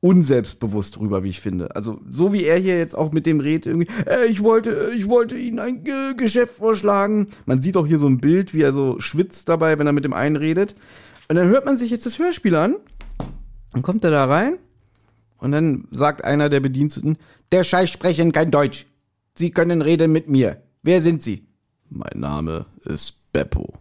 unselbstbewusst 0.00 1.00
rüber, 1.00 1.24
wie 1.24 1.30
ich 1.30 1.40
finde. 1.40 1.74
Also 1.74 2.00
so 2.08 2.32
wie 2.32 2.44
er 2.44 2.56
hier 2.56 2.78
jetzt 2.78 2.96
auch 2.96 3.10
mit 3.10 3.26
dem 3.26 3.40
redet, 3.40 3.66
irgendwie, 3.66 3.88
äh, 4.06 4.26
ich 4.26 4.42
wollte, 4.44 4.92
ich 4.96 5.08
wollte 5.08 5.36
Ihnen 5.36 5.58
ein 5.58 5.82
Ge 5.82 6.14
Geschäft 6.16 6.54
vorschlagen. 6.54 7.28
Man 7.46 7.60
sieht 7.60 7.76
auch 7.76 7.86
hier 7.86 7.98
so 7.98 8.06
ein 8.06 8.18
Bild, 8.18 8.54
wie 8.54 8.62
er 8.62 8.72
so 8.72 9.00
schwitzt 9.00 9.48
dabei, 9.48 9.78
wenn 9.78 9.88
er 9.88 9.92
mit 9.92 10.04
dem 10.04 10.12
einen 10.12 10.36
redet. 10.36 10.76
Und 11.28 11.34
dann 11.34 11.48
hört 11.48 11.66
man 11.66 11.76
sich 11.76 11.90
jetzt 11.90 12.06
das 12.06 12.18
Hörspiel 12.18 12.54
an. 12.54 12.76
Dann 13.72 13.82
kommt 13.82 14.04
er 14.04 14.12
da 14.12 14.24
rein 14.24 14.56
und 15.38 15.50
dann 15.50 15.88
sagt 15.90 16.24
einer 16.24 16.48
der 16.48 16.60
Bediensteten, 16.60 17.18
der 17.50 17.64
Scheiß 17.64 17.90
sprechen 17.90 18.32
kein 18.32 18.50
Deutsch. 18.50 18.86
Sie 19.34 19.50
können 19.50 19.82
reden 19.82 20.12
mit 20.12 20.28
mir. 20.28 20.62
Wer 20.82 21.02
sind 21.02 21.22
Sie? 21.22 21.47
Mein 21.90 22.20
Name 22.20 22.66
ist 22.84 23.32
Beppo. 23.32 23.74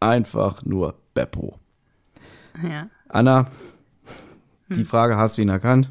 Einfach 0.00 0.64
nur 0.64 0.94
Beppo. 1.14 1.58
ja. 2.62 2.88
Anna, 3.08 3.50
die 4.68 4.84
Frage 4.84 5.16
hast 5.16 5.38
du 5.38 5.42
ihn 5.42 5.48
erkannt? 5.48 5.90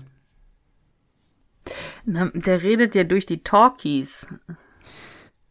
Na, 2.06 2.30
Der 2.34 2.62
redet 2.64 2.94
ja 2.96 3.04
durch 3.04 3.26
die 3.26 3.44
Talkies. 3.44 4.28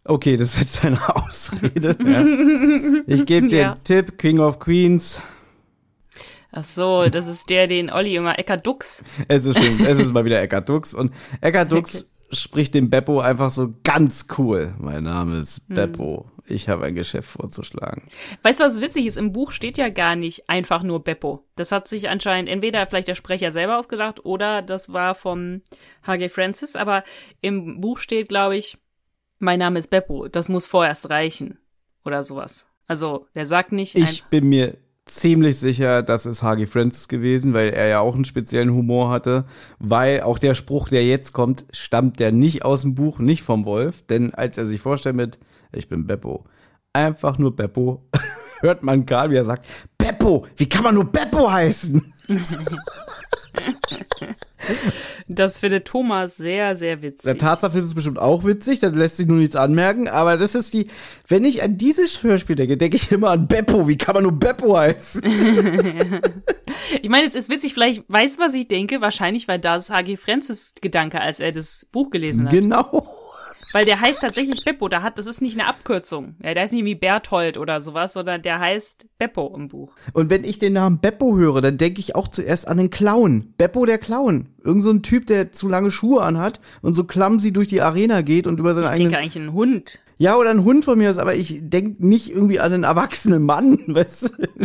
Okay, 0.05 0.37
das 0.37 0.53
ist 0.55 0.59
jetzt 0.61 0.85
eine 0.85 0.99
Ausrede. 1.17 1.97
ja. 2.05 3.03
Ich 3.07 3.27
gebe 3.27 3.49
dir 3.49 3.59
Ja. 3.61 3.73
einen 3.73 3.85
Tipp, 3.85 4.17
King 4.19 4.39
of 4.39 4.59
Queens. 4.61 5.21
Ach 6.53 6.65
so, 6.65 7.07
das 7.11 7.27
ist 7.27 7.51
der, 7.51 7.67
den 7.67 7.91
Olli 7.91 8.15
immer 8.17 8.39
Ecker 8.39 8.57
Dux. 8.57 9.03
Es 9.29 9.45
ist 9.45 9.59
schon, 9.63 9.85
es 9.85 9.99
ist 9.99 10.13
mal 10.15 10.25
wieder 10.25 10.41
Eckart 10.41 10.69
Dux. 10.69 10.95
Und 10.95 11.13
Eckart 11.41 11.71
Dux 11.73 12.09
spricht 12.31 12.75
dem 12.75 12.91
Beppo 12.91 13.21
einfach 13.21 13.51
so 13.51 13.75
ganz 13.85 14.27
cool. 14.39 14.75
Mein 14.79 15.05
Name 15.05 15.41
ist 15.41 15.63
Hm. 15.69 15.75
Beppo. 15.75 16.31
Ich 16.49 16.69
habe 16.69 16.85
ein 16.85 16.95
Geschäft 16.95 17.29
vorzuschlagen. 17.29 18.03
Weißt 18.43 18.61
du, 18.61 18.65
was 18.65 18.81
witzig 18.81 19.07
ist? 19.07 19.17
Im 19.19 19.33
Buch 19.33 19.51
steht 19.51 19.79
ja 19.79 19.89
gar 19.89 20.15
nicht 20.15 20.49
einfach 20.49 20.85
nur 20.85 21.03
Beppo. 21.03 21.45
Das 21.57 21.73
hat 21.73 21.89
sich 21.89 22.09
anscheinend 22.09 22.49
entweder 22.49 22.87
vielleicht 22.87 23.09
der 23.09 23.17
Sprecher 23.17 23.51
selber 23.51 23.79
ausgedacht 23.79 24.25
oder 24.25 24.63
das 24.63 24.93
war 24.93 25.17
vom 25.17 25.63
H.G. 26.07 26.29
Francis. 26.29 26.77
Aber 26.77 27.03
im 27.41 27.81
Buch 27.81 27.99
steht, 27.99 28.29
glaube 28.29 28.57
ich, 28.57 28.79
mein 29.41 29.59
Name 29.59 29.81
ist 29.81 29.89
Beppo. 29.89 30.29
Das 30.29 30.49
muss 30.49 30.67
vorerst 30.67 31.11
reichen. 31.11 31.59
Oder 32.05 32.23
sowas. 32.23 32.69
Also, 32.87 33.27
der 33.35 33.47
sagt 33.47 33.73
nicht 33.73 33.97
Ich 33.97 34.23
bin 34.27 34.49
mir 34.49 34.77
ziemlich 35.07 35.59
sicher, 35.59 36.03
das 36.03 36.27
ist 36.27 36.43
H.G. 36.43 36.67
Francis 36.67 37.09
gewesen, 37.09 37.55
weil 37.55 37.71
er 37.71 37.87
ja 37.87 38.01
auch 38.01 38.15
einen 38.15 38.25
speziellen 38.25 38.73
Humor 38.73 39.11
hatte, 39.11 39.45
weil 39.79 40.23
auch 40.23 40.39
der 40.39 40.55
Spruch, 40.55 40.89
der 40.89 41.07
jetzt 41.07 41.33
kommt, 41.33 41.65
stammt 41.71 42.19
der 42.19 42.33
nicht 42.33 42.65
aus 42.65 42.83
dem 42.83 42.95
Buch, 42.95 43.19
nicht 43.19 43.43
vom 43.43 43.65
Wolf, 43.65 44.03
denn 44.03 44.35
als 44.35 44.59
er 44.59 44.67
sich 44.67 44.81
vorstellt 44.81 45.17
mit, 45.17 45.39
ich 45.73 45.89
bin 45.89 46.07
Beppo, 46.07 46.45
einfach 46.93 47.39
nur 47.39 47.55
Beppo, 47.55 48.05
hört 48.61 48.83
man 48.83 49.07
Karl, 49.07 49.31
wie 49.31 49.37
er 49.37 49.45
sagt, 49.45 49.67
Beppo, 49.97 50.47
wie 50.57 50.69
kann 50.69 50.83
man 50.83 50.97
nur 50.97 51.05
Beppo 51.05 51.51
heißen? 51.51 52.13
Das 55.29 55.59
findet 55.59 55.87
Thomas 55.87 56.37
sehr, 56.37 56.77
sehr 56.77 57.03
witzig. 57.03 57.25
Der 57.25 57.39
Tarzan 57.39 57.73
findet 57.73 57.89
es 57.89 57.95
bestimmt 57.95 58.19
auch 58.19 58.45
witzig, 58.45 58.79
da 58.79 58.89
lässt 58.89 59.17
sich 59.17 59.27
nur 59.27 59.39
nichts 59.39 59.57
anmerken, 59.57 60.09
aber 60.09 60.37
das 60.37 60.55
ist 60.55 60.73
die, 60.73 60.87
wenn 61.27 61.45
ich 61.45 61.63
an 61.63 61.77
dieses 61.79 62.23
Hörspiel 62.23 62.57
denke, 62.57 62.77
denke 62.77 62.97
ich 62.97 63.11
immer 63.11 63.31
an 63.31 63.49
Beppo, 63.49 63.89
wie 63.89 63.99
kann 63.99 64.15
man 64.15 64.23
nur 64.23 64.33
Beppo 64.33 64.77
heißen? 64.77 65.23
Ich 67.03 67.09
meine, 67.09 67.27
es 67.27 67.35
ist 67.35 67.49
witzig, 67.49 67.75
vielleicht 67.75 68.05
weißt 68.09 68.37
du, 68.37 68.43
was 68.43 68.55
ich 68.55 68.69
denke? 68.69 69.01
Wahrscheinlich 69.01 69.49
war 69.49 69.59
das 69.59 69.91
H.G. 69.91 70.17
Francis 70.17 70.75
Gedanke, 70.81 71.21
als 71.21 71.41
er 71.41 71.53
das 71.53 71.87
Buch 71.91 72.11
gelesen 72.11 72.45
hat. 72.47 72.53
Genau. 72.53 73.07
Weil 73.73 73.85
der 73.85 74.01
heißt 74.01 74.21
tatsächlich 74.21 74.65
Beppo, 74.65 74.89
da 74.89 75.03
hat, 75.03 75.19
das 75.19 75.27
ist 75.27 75.43
nicht 75.43 75.59
eine 75.59 75.69
Abkürzung. 75.69 76.37
Ja, 76.43 76.55
der 76.55 76.63
heißt 76.63 76.73
nicht 76.73 76.85
wie 76.85 76.95
Berthold 76.95 77.59
oder 77.59 77.81
sowas, 77.81 78.13
sondern 78.13 78.43
der 78.43 78.61
heißt 78.61 79.07
Beppo 79.19 79.53
im 79.57 79.69
Buch. 79.69 79.93
Und 80.13 80.31
wenn 80.31 80.45
ich 80.45 80.59
den 80.59 80.73
Namen 80.75 81.01
Beppo 81.01 81.37
höre, 81.37 81.61
dann 81.61 81.77
denke 81.79 82.01
ich 82.01 82.15
auch 82.15 82.29
zuerst 82.29 82.69
an 82.69 82.79
den 82.79 82.91
Clown. 82.91 83.55
Beppo 83.59 83.85
der 83.85 83.99
Clown. 83.99 84.49
Irgend 84.65 84.83
so 84.83 84.91
ein 84.91 85.03
Typ, 85.03 85.27
der 85.27 85.53
zu 85.53 85.69
lange 85.69 85.91
Schuhe 85.91 86.23
anhat 86.23 86.61
und 86.83 86.95
so 86.95 87.05
clumsy 87.05 87.53
durch 87.53 87.69
die 87.69 87.83
Arena 87.83 88.23
geht 88.23 88.47
und 88.47 88.61
über 88.61 88.75
seine 88.75 88.87
Ich 88.87 88.93
eigenen. 88.93 89.11
denke 89.11 89.23
eigentlich 89.23 89.43
ein 89.43 89.53
Hund. 89.53 89.99
Ja, 90.19 90.37
oder 90.37 90.51
ein 90.51 90.65
Hund 90.65 90.85
von 90.87 90.97
mir 90.97 91.11
ist, 91.11 91.19
aber 91.19 91.35
ich 91.35 91.59
denke 91.61 92.07
nicht 92.07 92.31
irgendwie 92.31 92.59
an 92.59 92.73
einen 92.73 92.85
erwachsenen 92.85 93.43
Mann, 93.43 93.79
weißt 93.87 94.31
du? 94.57 94.65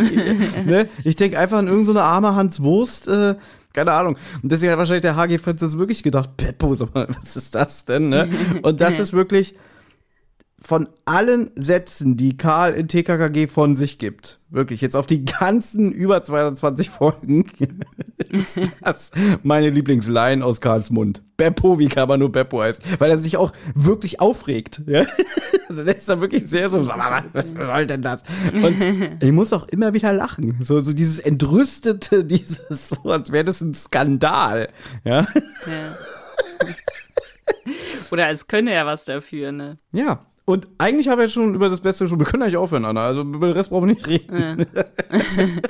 ne? 0.64 0.86
Ich 1.04 1.16
denke 1.16 1.38
einfach 1.38 1.58
an 1.58 1.66
irgendeine 1.66 1.84
so 1.84 1.90
eine 1.92 2.02
arme 2.02 2.34
Hans 2.34 2.62
Wurst, 2.62 3.08
äh, 3.08 3.34
keine 3.72 3.92
Ahnung. 3.92 4.16
Und 4.42 4.52
deswegen 4.52 4.72
hat 4.72 4.78
wahrscheinlich 4.78 5.02
der 5.02 5.16
HG 5.16 5.38
Francis 5.38 5.78
wirklich 5.78 6.02
gedacht, 6.02 6.36
Beppo, 6.36 6.74
sag 6.74 6.94
mal, 6.94 7.08
was 7.08 7.36
ist 7.36 7.54
das 7.54 7.84
denn, 7.84 8.08
ne? 8.08 8.28
Und 8.62 8.80
das 8.80 8.98
ist 8.98 9.12
wirklich 9.12 9.54
von 10.64 10.88
allen 11.04 11.50
Sätzen, 11.56 12.16
die 12.16 12.36
Karl 12.36 12.74
in 12.74 12.88
TKKG 12.88 13.48
von 13.48 13.74
sich 13.74 13.98
gibt, 13.98 14.38
wirklich 14.48 14.80
jetzt 14.80 14.94
auf 14.94 15.06
die 15.06 15.24
ganzen 15.24 15.92
über 15.92 16.22
220 16.22 16.90
Folgen, 16.90 17.44
ist 18.30 18.60
das 18.80 19.10
meine 19.42 19.70
Lieblingsline 19.70 20.44
aus 20.44 20.60
Karls 20.60 20.90
Mund. 20.90 21.22
Beppo, 21.36 21.78
wie 21.78 21.88
kann 21.88 22.08
man 22.08 22.20
nur 22.20 22.30
Beppo 22.30 22.62
heißen? 22.62 22.84
Weil 22.98 23.10
er 23.10 23.18
sich 23.18 23.36
auch 23.36 23.52
wirklich 23.74 24.20
aufregt. 24.20 24.82
Ja? 24.86 25.04
Also 25.68 25.84
der 25.84 25.96
ist 25.96 26.06
da 26.06 26.20
wirklich 26.20 26.46
sehr 26.46 26.68
so, 26.68 26.86
was 26.86 27.50
soll 27.52 27.86
denn 27.86 28.02
das? 28.02 28.24
Und 28.52 28.76
ich 29.22 29.32
muss 29.32 29.54
auch 29.54 29.66
immer 29.68 29.94
wieder 29.94 30.12
lachen. 30.12 30.58
So, 30.60 30.80
so 30.80 30.92
dieses 30.92 31.18
Entrüstete, 31.18 32.26
dieses, 32.26 32.90
so 32.90 33.10
als 33.10 33.32
wäre 33.32 33.44
das 33.44 33.62
ein 33.62 33.72
Skandal. 33.72 34.68
Ja? 35.02 35.26
Oder 38.10 38.26
als 38.26 38.48
könne 38.48 38.72
er 38.72 38.84
was 38.84 39.06
dafür, 39.06 39.50
ne? 39.50 39.78
Ja. 39.92 40.26
Und 40.44 40.68
eigentlich 40.78 41.08
haben 41.08 41.18
wir 41.18 41.24
jetzt 41.24 41.34
schon 41.34 41.54
über 41.54 41.68
das 41.68 41.80
Beste 41.80 42.08
schon, 42.08 42.18
wir 42.18 42.26
können 42.26 42.42
eigentlich 42.42 42.56
aufhören, 42.56 42.84
Anna. 42.84 43.06
Also 43.06 43.22
über 43.22 43.46
den 43.46 43.56
Rest 43.56 43.70
brauchen 43.70 43.88
wir 43.88 43.94
nicht 43.94 44.06
reden. 44.06 44.66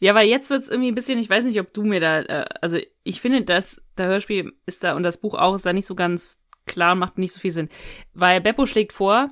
Ja, 0.00 0.14
weil 0.14 0.28
jetzt 0.28 0.50
wird's 0.50 0.68
irgendwie 0.68 0.92
ein 0.92 0.94
bisschen, 0.94 1.18
ich 1.18 1.28
weiß 1.28 1.44
nicht, 1.44 1.58
ob 1.60 1.72
du 1.72 1.82
mir 1.82 2.00
da, 2.00 2.20
äh, 2.20 2.44
also 2.60 2.78
ich 3.02 3.20
finde, 3.20 3.42
dass 3.42 3.82
der 3.96 4.06
Hörspiel 4.06 4.52
ist 4.66 4.84
da 4.84 4.94
und 4.94 5.02
das 5.02 5.20
Buch 5.20 5.34
auch 5.34 5.54
ist 5.54 5.66
da 5.66 5.72
nicht 5.72 5.86
so 5.86 5.94
ganz 5.94 6.40
klar, 6.66 6.94
macht 6.94 7.18
nicht 7.18 7.32
so 7.32 7.40
viel 7.40 7.50
Sinn. 7.50 7.68
Weil 8.14 8.40
Beppo 8.40 8.66
schlägt 8.66 8.92
vor, 8.92 9.30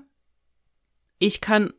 ich 1.18 1.40
kann 1.40 1.72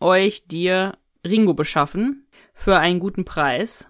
euch 0.00 0.46
dir 0.46 0.92
Ringo 1.26 1.54
beschaffen 1.54 2.26
für 2.52 2.78
einen 2.78 3.00
guten 3.00 3.24
Preis. 3.24 3.88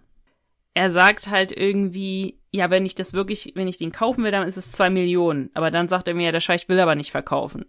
Er 0.74 0.90
sagt 0.90 1.28
halt 1.28 1.52
irgendwie, 1.52 2.38
ja, 2.52 2.70
wenn 2.70 2.86
ich 2.86 2.94
das 2.94 3.14
wirklich, 3.14 3.52
wenn 3.56 3.66
ich 3.66 3.78
den 3.78 3.92
kaufen 3.92 4.22
will, 4.22 4.30
dann 4.30 4.46
ist 4.46 4.56
es 4.56 4.70
zwei 4.70 4.90
Millionen. 4.90 5.50
Aber 5.54 5.70
dann 5.70 5.88
sagt 5.88 6.06
er 6.06 6.14
mir, 6.14 6.26
ja, 6.26 6.32
der 6.32 6.40
Scheich 6.40 6.68
will 6.68 6.78
aber 6.78 6.94
nicht 6.94 7.10
verkaufen. 7.10 7.64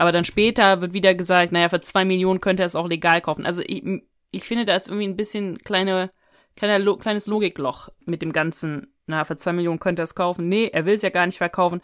Aber 0.00 0.12
dann 0.12 0.24
später 0.24 0.80
wird 0.80 0.94
wieder 0.94 1.14
gesagt, 1.14 1.52
naja, 1.52 1.68
für 1.68 1.82
zwei 1.82 2.06
Millionen 2.06 2.40
könnte 2.40 2.62
er 2.62 2.66
es 2.66 2.74
auch 2.74 2.88
legal 2.88 3.20
kaufen. 3.20 3.44
Also 3.44 3.60
ich, 3.66 3.84
ich 4.30 4.44
finde, 4.44 4.64
da 4.64 4.74
ist 4.74 4.88
irgendwie 4.88 5.06
ein 5.06 5.14
bisschen 5.14 5.58
kleine, 5.58 6.10
kleiner, 6.56 6.96
kleines 6.96 7.26
Logikloch 7.26 7.90
mit 8.06 8.22
dem 8.22 8.32
ganzen, 8.32 8.94
na, 9.06 9.24
für 9.24 9.36
zwei 9.36 9.52
Millionen 9.52 9.78
könnte 9.78 10.00
er 10.00 10.04
es 10.04 10.14
kaufen. 10.14 10.48
Nee, 10.48 10.70
er 10.72 10.86
will 10.86 10.94
es 10.94 11.02
ja 11.02 11.10
gar 11.10 11.26
nicht 11.26 11.36
verkaufen. 11.36 11.82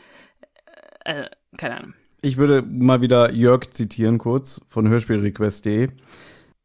Äh, 1.05 1.25
äh, 1.25 1.27
keine 1.59 1.77
Ahnung. 1.77 1.95
Ich 2.23 2.39
würde 2.39 2.63
mal 2.63 3.03
wieder 3.03 3.35
Jörg 3.35 3.71
zitieren 3.73 4.17
kurz 4.17 4.63
von 4.67 4.89
hörspielrequest.de. 4.89 5.91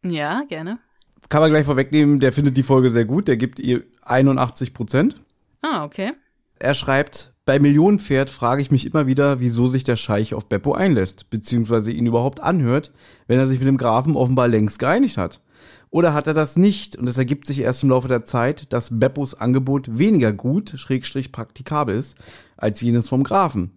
Ja, 0.05 0.43
gerne. 0.47 0.79
Kann 1.27 1.41
man 1.41 1.51
gleich 1.51 1.65
vorwegnehmen, 1.65 2.21
der 2.21 2.31
findet 2.31 2.55
die 2.55 2.63
Folge 2.63 2.91
sehr 2.91 3.03
gut, 3.03 3.27
der 3.27 3.35
gibt 3.35 3.59
ihr 3.59 3.83
81 4.03 4.73
Prozent. 4.73 5.15
Ah, 5.61 5.83
okay. 5.83 6.13
Er 6.59 6.75
schreibt, 6.75 7.33
bei 7.51 7.59
Millionenpferd 7.59 8.29
frage 8.29 8.61
ich 8.61 8.71
mich 8.71 8.85
immer 8.85 9.07
wieder, 9.07 9.41
wieso 9.41 9.67
sich 9.67 9.83
der 9.83 9.97
Scheich 9.97 10.33
auf 10.33 10.47
Beppo 10.47 10.71
einlässt, 10.71 11.29
beziehungsweise 11.29 11.91
ihn 11.91 12.05
überhaupt 12.05 12.39
anhört, 12.39 12.93
wenn 13.27 13.39
er 13.39 13.47
sich 13.47 13.59
mit 13.59 13.67
dem 13.67 13.75
Grafen 13.75 14.15
offenbar 14.15 14.47
längst 14.47 14.79
geeinigt 14.79 15.17
hat. 15.17 15.41
Oder 15.89 16.13
hat 16.13 16.27
er 16.27 16.33
das 16.33 16.55
nicht 16.55 16.95
und 16.95 17.09
es 17.09 17.17
ergibt 17.17 17.45
sich 17.45 17.59
erst 17.59 17.83
im 17.83 17.89
Laufe 17.89 18.07
der 18.07 18.23
Zeit, 18.23 18.71
dass 18.71 18.97
Beppos 19.01 19.33
Angebot 19.33 19.97
weniger 19.97 20.31
gut, 20.31 20.75
schrägstrich 20.77 21.33
praktikabel 21.33 21.97
ist, 21.97 22.15
als 22.55 22.79
jenes 22.79 23.09
vom 23.09 23.25
Grafen. 23.25 23.71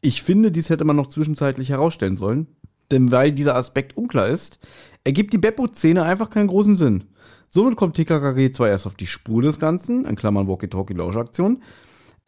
Ich 0.00 0.22
finde, 0.22 0.50
dies 0.50 0.70
hätte 0.70 0.86
man 0.86 0.96
noch 0.96 1.08
zwischenzeitlich 1.08 1.68
herausstellen 1.68 2.16
sollen, 2.16 2.46
denn 2.90 3.10
weil 3.10 3.32
dieser 3.32 3.56
Aspekt 3.56 3.94
unklar 3.94 4.28
ist, 4.28 4.58
ergibt 5.04 5.34
die 5.34 5.38
Beppo-Szene 5.38 6.02
einfach 6.02 6.30
keinen 6.30 6.48
großen 6.48 6.76
Sinn. 6.76 7.04
Somit 7.50 7.76
kommt 7.76 7.94
TKKG 7.96 8.52
zwar 8.52 8.70
erst 8.70 8.86
auf 8.86 8.94
die 8.94 9.06
Spur 9.06 9.42
des 9.42 9.60
Ganzen, 9.60 10.06
in 10.06 10.16
Klammern 10.16 10.48
Walkie-Talkie-Lauschaktion, 10.48 11.60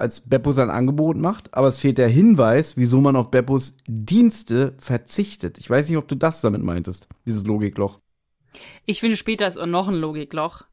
als 0.00 0.22
Beppo 0.22 0.52
sein 0.52 0.70
Angebot 0.70 1.16
macht, 1.16 1.54
aber 1.54 1.68
es 1.68 1.78
fehlt 1.78 1.98
der 1.98 2.08
Hinweis, 2.08 2.76
wieso 2.76 3.00
man 3.00 3.16
auf 3.16 3.30
Beppos 3.30 3.76
Dienste 3.86 4.74
verzichtet. 4.78 5.58
Ich 5.58 5.68
weiß 5.68 5.88
nicht, 5.88 5.98
ob 5.98 6.08
du 6.08 6.14
das 6.14 6.40
damit 6.40 6.62
meintest, 6.62 7.08
dieses 7.26 7.44
Logikloch. 7.44 8.00
Ich 8.86 9.00
finde, 9.00 9.16
später 9.16 9.46
ist 9.46 9.58
auch 9.58 9.66
noch 9.66 9.88
ein 9.88 9.94
Logikloch, 9.94 10.64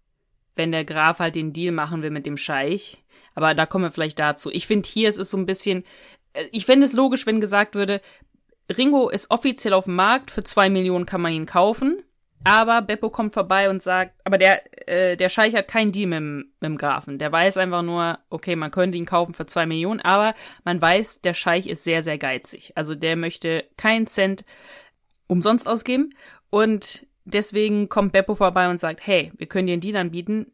wenn 0.55 0.71
der 0.71 0.86
Graf 0.86 1.19
halt 1.19 1.36
den 1.36 1.53
Deal 1.53 1.73
machen 1.73 2.01
will 2.01 2.11
mit 2.11 2.25
dem 2.25 2.38
Scheich. 2.38 3.03
Aber 3.36 3.53
da 3.53 3.65
kommen 3.65 3.86
wir 3.86 3.91
vielleicht 3.91 4.19
dazu. 4.19 4.49
Ich 4.51 4.65
finde, 4.65 4.89
hier 4.89 5.09
ist 5.09 5.19
es 5.19 5.30
so 5.30 5.38
ein 5.38 5.45
bisschen, 5.45 5.84
äh, 6.34 6.45
ich 6.51 6.65
fände 6.65 6.86
es 6.86 6.93
logisch, 6.93 7.28
wenn 7.28 7.39
gesagt 7.39 7.75
würde, 7.75 8.01
Ringo 8.75 9.09
ist 9.09 9.30
offiziell 9.30 9.73
auf 9.73 9.86
dem 9.86 9.95
Markt, 9.95 10.32
für 10.32 10.43
zwei 10.43 10.69
Millionen 10.69 11.05
kann 11.05 11.21
man 11.21 11.34
ihn 11.34 11.45
kaufen. 11.45 12.03
Aber 12.43 12.81
Beppo 12.81 13.09
kommt 13.09 13.33
vorbei 13.33 13.69
und 13.69 13.83
sagt, 13.83 14.13
aber 14.23 14.38
der, 14.38 14.61
äh, 14.88 15.17
der 15.17 15.29
Scheich 15.29 15.55
hat 15.55 15.67
keinen 15.67 15.91
Deal 15.91 16.07
mit 16.07 16.17
dem, 16.17 16.38
mit 16.59 16.69
dem 16.69 16.77
Grafen. 16.77 17.19
Der 17.19 17.31
weiß 17.31 17.57
einfach 17.57 17.81
nur, 17.81 18.19
okay, 18.29 18.55
man 18.55 18.71
könnte 18.71 18.97
ihn 18.97 19.05
kaufen 19.05 19.33
für 19.33 19.45
zwei 19.45 19.65
Millionen, 19.65 19.99
aber 20.01 20.33
man 20.63 20.81
weiß, 20.81 21.21
der 21.21 21.33
Scheich 21.33 21.67
ist 21.67 21.83
sehr, 21.83 22.03
sehr 22.03 22.17
geizig. 22.17 22.71
Also 22.75 22.95
der 22.95 23.15
möchte 23.15 23.65
keinen 23.75 24.07
Cent 24.07 24.45
umsonst 25.27 25.67
ausgeben. 25.67 26.11
Und 26.49 27.05
deswegen 27.25 27.89
kommt 27.89 28.13
Beppo 28.13 28.35
vorbei 28.35 28.69
und 28.69 28.79
sagt, 28.79 29.05
hey, 29.05 29.31
wir 29.38 29.47
können 29.47 29.67
dir 29.67 29.73
einen 29.73 29.81
Deal 29.81 29.97
anbieten. 29.97 30.47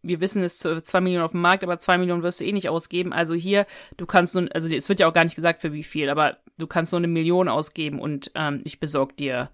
Wir 0.00 0.20
wissen, 0.20 0.42
es 0.42 0.64
ist 0.64 0.86
zwei 0.86 1.00
Millionen 1.00 1.24
auf 1.24 1.32
dem 1.32 1.42
Markt, 1.42 1.64
aber 1.64 1.78
zwei 1.78 1.98
Millionen 1.98 2.22
wirst 2.22 2.40
du 2.40 2.44
eh 2.44 2.52
nicht 2.52 2.68
ausgeben. 2.68 3.12
Also 3.12 3.34
hier, 3.34 3.66
du 3.96 4.06
kannst 4.06 4.34
nur, 4.34 4.48
also 4.54 4.68
es 4.68 4.88
wird 4.88 5.00
ja 5.00 5.08
auch 5.08 5.12
gar 5.12 5.24
nicht 5.24 5.34
gesagt, 5.34 5.60
für 5.60 5.72
wie 5.72 5.82
viel, 5.82 6.08
aber 6.08 6.38
du 6.56 6.66
kannst 6.66 6.92
nur 6.92 7.00
eine 7.00 7.08
Million 7.08 7.48
ausgeben 7.48 7.98
und 7.98 8.30
ähm, 8.34 8.62
ich 8.64 8.80
besorg 8.80 9.16
dir 9.16 9.50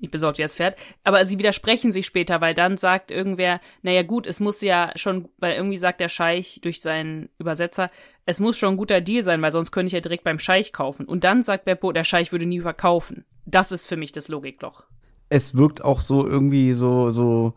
ich 0.00 0.10
besorge 0.10 0.36
dir 0.36 0.44
das 0.44 0.56
Pferd. 0.56 0.76
Aber 1.02 1.24
sie 1.26 1.38
widersprechen 1.38 1.92
sich 1.92 2.06
später, 2.06 2.40
weil 2.40 2.54
dann 2.54 2.76
sagt 2.76 3.10
irgendwer, 3.10 3.60
naja 3.82 4.02
gut, 4.02 4.26
es 4.26 4.40
muss 4.40 4.60
ja 4.60 4.92
schon, 4.96 5.28
weil 5.38 5.54
irgendwie 5.54 5.76
sagt 5.76 6.00
der 6.00 6.08
Scheich 6.08 6.60
durch 6.62 6.80
seinen 6.80 7.28
Übersetzer, 7.38 7.90
es 8.26 8.40
muss 8.40 8.58
schon 8.58 8.74
ein 8.74 8.76
guter 8.76 9.00
Deal 9.00 9.22
sein, 9.22 9.42
weil 9.42 9.52
sonst 9.52 9.70
könnte 9.70 9.88
ich 9.88 9.92
ja 9.92 10.00
direkt 10.00 10.24
beim 10.24 10.38
Scheich 10.38 10.72
kaufen. 10.72 11.06
Und 11.06 11.24
dann 11.24 11.42
sagt 11.42 11.64
Beppo, 11.64 11.92
der 11.92 12.04
Scheich 12.04 12.32
würde 12.32 12.46
nie 12.46 12.60
verkaufen. 12.60 13.24
Das 13.46 13.72
ist 13.72 13.86
für 13.86 13.96
mich 13.96 14.12
das 14.12 14.28
Logikloch. 14.28 14.84
Es 15.28 15.56
wirkt 15.56 15.84
auch 15.84 16.00
so 16.00 16.26
irgendwie 16.26 16.72
so, 16.74 17.10
so 17.10 17.54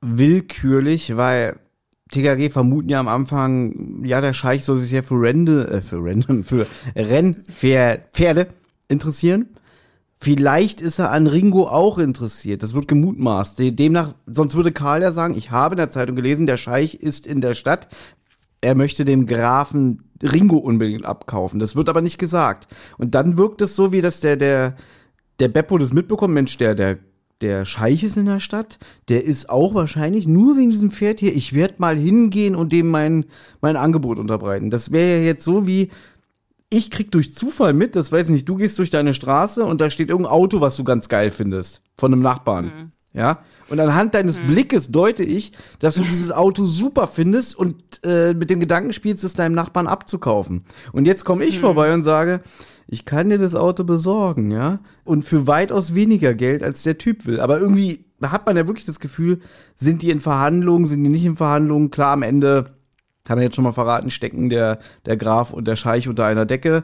willkürlich, 0.00 1.16
weil 1.16 1.58
TKG 2.10 2.50
vermuten 2.50 2.88
ja 2.88 3.00
am 3.00 3.08
Anfang, 3.08 4.04
ja, 4.04 4.20
der 4.20 4.32
Scheich 4.32 4.64
soll 4.64 4.76
sich 4.76 4.90
ja 4.90 5.02
für 5.02 5.20
Rende, 5.20 5.68
äh, 5.68 5.80
für 5.80 6.02
Rende, 6.02 6.42
für 6.42 6.66
Rennpferde 6.96 8.48
interessieren. 8.88 9.48
Vielleicht 10.22 10.82
ist 10.82 10.98
er 10.98 11.12
an 11.12 11.26
Ringo 11.26 11.66
auch 11.66 11.96
interessiert. 11.96 12.62
Das 12.62 12.74
wird 12.74 12.88
gemutmaßt. 12.88 13.58
Demnach, 13.58 14.12
sonst 14.26 14.54
würde 14.54 14.70
Karl 14.70 15.00
ja 15.00 15.12
sagen, 15.12 15.34
ich 15.34 15.50
habe 15.50 15.74
in 15.74 15.78
der 15.78 15.90
Zeitung 15.90 16.14
gelesen, 16.14 16.46
der 16.46 16.58
Scheich 16.58 16.94
ist 16.94 17.26
in 17.26 17.40
der 17.40 17.54
Stadt. 17.54 17.88
Er 18.60 18.74
möchte 18.74 19.06
dem 19.06 19.26
Grafen 19.26 20.02
Ringo 20.22 20.58
unbedingt 20.58 21.06
abkaufen. 21.06 21.58
Das 21.58 21.74
wird 21.74 21.88
aber 21.88 22.02
nicht 22.02 22.18
gesagt. 22.18 22.68
Und 22.98 23.14
dann 23.14 23.38
wirkt 23.38 23.62
es 23.62 23.74
so, 23.74 23.92
wie 23.92 24.02
dass 24.02 24.20
der, 24.20 24.36
der, 24.36 24.76
der 25.38 25.48
Beppo 25.48 25.78
das 25.78 25.94
mitbekommt. 25.94 26.34
Mensch, 26.34 26.58
der, 26.58 26.74
der, 26.74 26.98
der 27.40 27.64
Scheich 27.64 28.04
ist 28.04 28.18
in 28.18 28.26
der 28.26 28.40
Stadt. 28.40 28.78
Der 29.08 29.24
ist 29.24 29.48
auch 29.48 29.72
wahrscheinlich 29.72 30.28
nur 30.28 30.58
wegen 30.58 30.68
diesem 30.68 30.90
Pferd 30.90 31.20
hier. 31.20 31.34
Ich 31.34 31.54
werde 31.54 31.76
mal 31.78 31.96
hingehen 31.96 32.54
und 32.54 32.74
dem 32.74 32.88
mein, 32.88 33.24
mein 33.62 33.76
Angebot 33.76 34.18
unterbreiten. 34.18 34.68
Das 34.68 34.92
wäre 34.92 35.20
ja 35.20 35.24
jetzt 35.24 35.44
so 35.44 35.66
wie, 35.66 35.88
ich 36.70 36.90
krieg 36.90 37.10
durch 37.10 37.34
Zufall 37.34 37.72
mit, 37.72 37.96
das 37.96 38.12
weiß 38.12 38.26
ich 38.26 38.32
nicht, 38.32 38.48
du 38.48 38.56
gehst 38.56 38.78
durch 38.78 38.90
deine 38.90 39.12
Straße 39.12 39.64
und 39.64 39.80
da 39.80 39.90
steht 39.90 40.08
irgendein 40.08 40.32
Auto, 40.32 40.60
was 40.60 40.76
du 40.76 40.84
ganz 40.84 41.08
geil 41.08 41.30
findest, 41.30 41.82
von 41.96 42.12
einem 42.12 42.22
Nachbarn. 42.22 42.64
Mhm. 42.64 42.92
Ja? 43.12 43.40
Und 43.68 43.80
anhand 43.80 44.14
deines 44.14 44.40
mhm. 44.40 44.46
Blickes 44.46 44.90
deute 44.90 45.24
ich, 45.24 45.52
dass 45.80 45.96
du 45.96 46.02
dieses 46.02 46.30
Auto 46.30 46.64
super 46.64 47.08
findest 47.08 47.56
und 47.56 48.00
äh, 48.04 48.34
mit 48.34 48.50
dem 48.50 48.60
Gedanken 48.60 48.92
spielst, 48.92 49.24
es 49.24 49.34
deinem 49.34 49.54
Nachbarn 49.54 49.88
abzukaufen. 49.88 50.64
Und 50.92 51.06
jetzt 51.06 51.24
komme 51.24 51.44
ich 51.44 51.56
mhm. 51.56 51.60
vorbei 51.60 51.92
und 51.92 52.04
sage, 52.04 52.40
ich 52.86 53.04
kann 53.04 53.30
dir 53.30 53.38
das 53.38 53.54
Auto 53.54 53.84
besorgen, 53.84 54.50
ja? 54.50 54.80
Und 55.04 55.24
für 55.24 55.46
weitaus 55.46 55.94
weniger 55.94 56.34
Geld, 56.34 56.64
als 56.64 56.82
der 56.82 56.98
Typ 56.98 57.24
will. 57.24 57.38
Aber 57.38 57.60
irgendwie 57.60 58.06
hat 58.20 58.46
man 58.46 58.56
ja 58.56 58.66
wirklich 58.66 58.86
das 58.86 58.98
Gefühl, 58.98 59.40
sind 59.76 60.02
die 60.02 60.10
in 60.10 60.18
Verhandlungen, 60.18 60.86
sind 60.86 61.04
die 61.04 61.10
nicht 61.10 61.24
in 61.24 61.36
Verhandlungen? 61.36 61.92
Klar, 61.92 62.12
am 62.12 62.22
Ende 62.22 62.79
kann 63.30 63.38
man 63.38 63.44
jetzt 63.44 63.54
schon 63.54 63.62
mal 63.62 63.70
verraten, 63.70 64.10
stecken 64.10 64.48
der, 64.48 64.80
der 65.06 65.16
Graf 65.16 65.52
und 65.52 65.68
der 65.68 65.76
Scheich 65.76 66.08
unter 66.08 66.26
einer 66.26 66.46
Decke. 66.46 66.82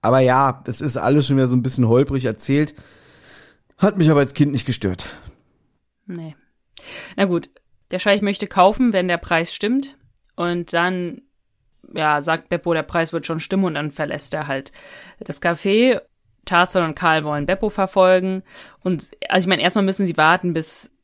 Aber 0.00 0.20
ja, 0.20 0.62
das 0.64 0.80
ist 0.80 0.96
alles 0.96 1.26
schon 1.26 1.36
wieder 1.36 1.48
so 1.48 1.56
ein 1.56 1.62
bisschen 1.64 1.88
holprig 1.88 2.24
erzählt. 2.24 2.76
Hat 3.78 3.98
mich 3.98 4.08
aber 4.08 4.20
als 4.20 4.32
Kind 4.32 4.52
nicht 4.52 4.64
gestört. 4.64 5.06
Nee. 6.06 6.36
Na 7.16 7.24
gut, 7.24 7.50
der 7.90 7.98
Scheich 7.98 8.22
möchte 8.22 8.46
kaufen, 8.46 8.92
wenn 8.92 9.08
der 9.08 9.16
Preis 9.16 9.52
stimmt. 9.52 9.96
Und 10.36 10.72
dann, 10.72 11.22
ja, 11.92 12.22
sagt 12.22 12.48
Beppo, 12.48 12.74
der 12.74 12.84
Preis 12.84 13.12
wird 13.12 13.26
schon 13.26 13.40
stimmen 13.40 13.64
und 13.64 13.74
dann 13.74 13.90
verlässt 13.90 14.32
er 14.34 14.46
halt 14.46 14.70
das 15.18 15.42
Café. 15.42 16.00
Tarzan 16.44 16.84
und 16.84 16.94
Karl 16.94 17.24
wollen 17.24 17.46
Beppo 17.46 17.70
verfolgen. 17.70 18.44
Und 18.84 19.10
also 19.28 19.46
ich 19.46 19.48
meine, 19.48 19.62
erstmal 19.62 19.84
müssen 19.84 20.06
sie 20.06 20.16
warten, 20.16 20.54
bis, 20.54 20.96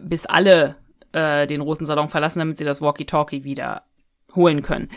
bis 0.00 0.24
alle 0.24 0.76
äh, 1.12 1.46
den 1.46 1.60
roten 1.60 1.84
Salon 1.84 2.08
verlassen, 2.08 2.38
damit 2.38 2.56
sie 2.56 2.64
das 2.64 2.80
Walkie-Talkie 2.80 3.44
wieder 3.44 3.82
holen 4.34 4.62
können. 4.62 4.88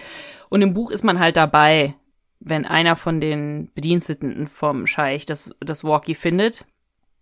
Und 0.49 0.61
im 0.61 0.73
Buch 0.73 0.91
ist 0.91 1.03
man 1.03 1.19
halt 1.19 1.37
dabei, 1.37 1.95
wenn 2.39 2.65
einer 2.65 2.95
von 2.95 3.21
den 3.21 3.71
Bediensteten 3.73 4.47
vom 4.47 4.85
Scheich 4.87 5.25
das, 5.25 5.51
das 5.59 5.83
Walkie 5.83 6.15
findet, 6.15 6.65